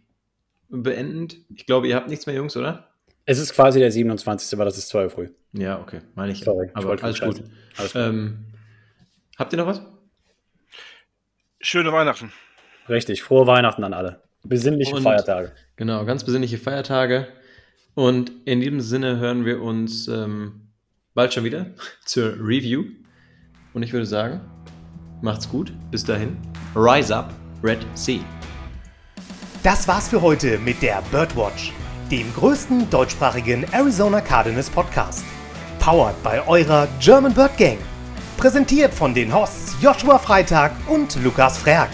beendend. 0.69 1.37
Ich 1.53 1.65
glaube, 1.65 1.87
ihr 1.87 1.95
habt 1.95 2.09
nichts 2.09 2.25
mehr, 2.25 2.35
Jungs, 2.35 2.55
oder? 2.55 2.91
Es 3.25 3.39
ist 3.39 3.53
quasi 3.53 3.79
der 3.79 3.91
27., 3.91 4.53
aber 4.53 4.65
das 4.65 4.77
ist 4.77 4.89
2 4.89 5.05
Uhr 5.05 5.09
früh. 5.09 5.29
Ja, 5.53 5.79
okay, 5.81 6.01
meine 6.13 6.31
ich. 6.31 6.43
Sorry, 6.43 6.67
ich 6.67 6.75
aber 6.75 6.89
wollte 6.89 7.03
alles 7.03 7.19
gut. 7.19 7.43
Alles 7.77 7.93
gut. 7.93 8.01
Ähm, 8.01 8.45
habt 9.37 9.51
ihr 9.53 9.57
noch 9.57 9.67
was? 9.67 9.81
Schöne 11.65 11.91
Weihnachten. 11.91 12.31
Richtig. 12.87 13.23
Frohe 13.23 13.47
Weihnachten 13.47 13.83
an 13.83 13.95
alle. 13.95 14.21
Besinnliche 14.43 14.93
Und- 14.97 15.01
Feiertage. 15.01 15.51
Genau, 15.77 16.05
ganz 16.05 16.23
besinnliche 16.23 16.59
Feiertage. 16.59 17.27
Und 17.95 18.31
in 18.45 18.59
diesem 18.59 18.81
Sinne 18.81 19.17
hören 19.17 19.45
wir 19.45 19.63
uns 19.63 20.07
ähm, 20.07 20.67
bald 21.15 21.33
schon 21.33 21.43
wieder 21.43 21.65
zur 22.05 22.33
Review. 22.33 22.83
Und 23.73 23.81
ich 23.81 23.93
würde 23.93 24.05
sagen, 24.05 24.41
macht's 25.23 25.49
gut. 25.49 25.73
Bis 25.89 26.03
dahin. 26.03 26.37
Rise 26.75 27.15
up, 27.15 27.33
Red 27.63 27.79
Sea. 27.95 28.19
Das 29.63 29.87
war's 29.87 30.07
für 30.09 30.21
heute 30.21 30.59
mit 30.59 30.83
der 30.83 31.01
Birdwatch, 31.09 31.71
dem 32.11 32.31
größten 32.35 32.91
deutschsprachigen 32.91 33.65
Arizona 33.73 34.21
Cardinals 34.21 34.69
Podcast. 34.69 35.25
Powered 35.79 36.21
bei 36.21 36.45
eurer 36.47 36.87
German 36.99 37.33
Bird 37.33 37.57
Gang. 37.57 37.79
Präsentiert 38.37 38.93
von 38.93 39.13
den 39.13 39.33
Hosts 39.33 39.77
Joshua 39.81 40.19
Freitag 40.19 40.73
und 40.87 41.15
Lukas 41.23 41.57
Frerk. 41.57 41.89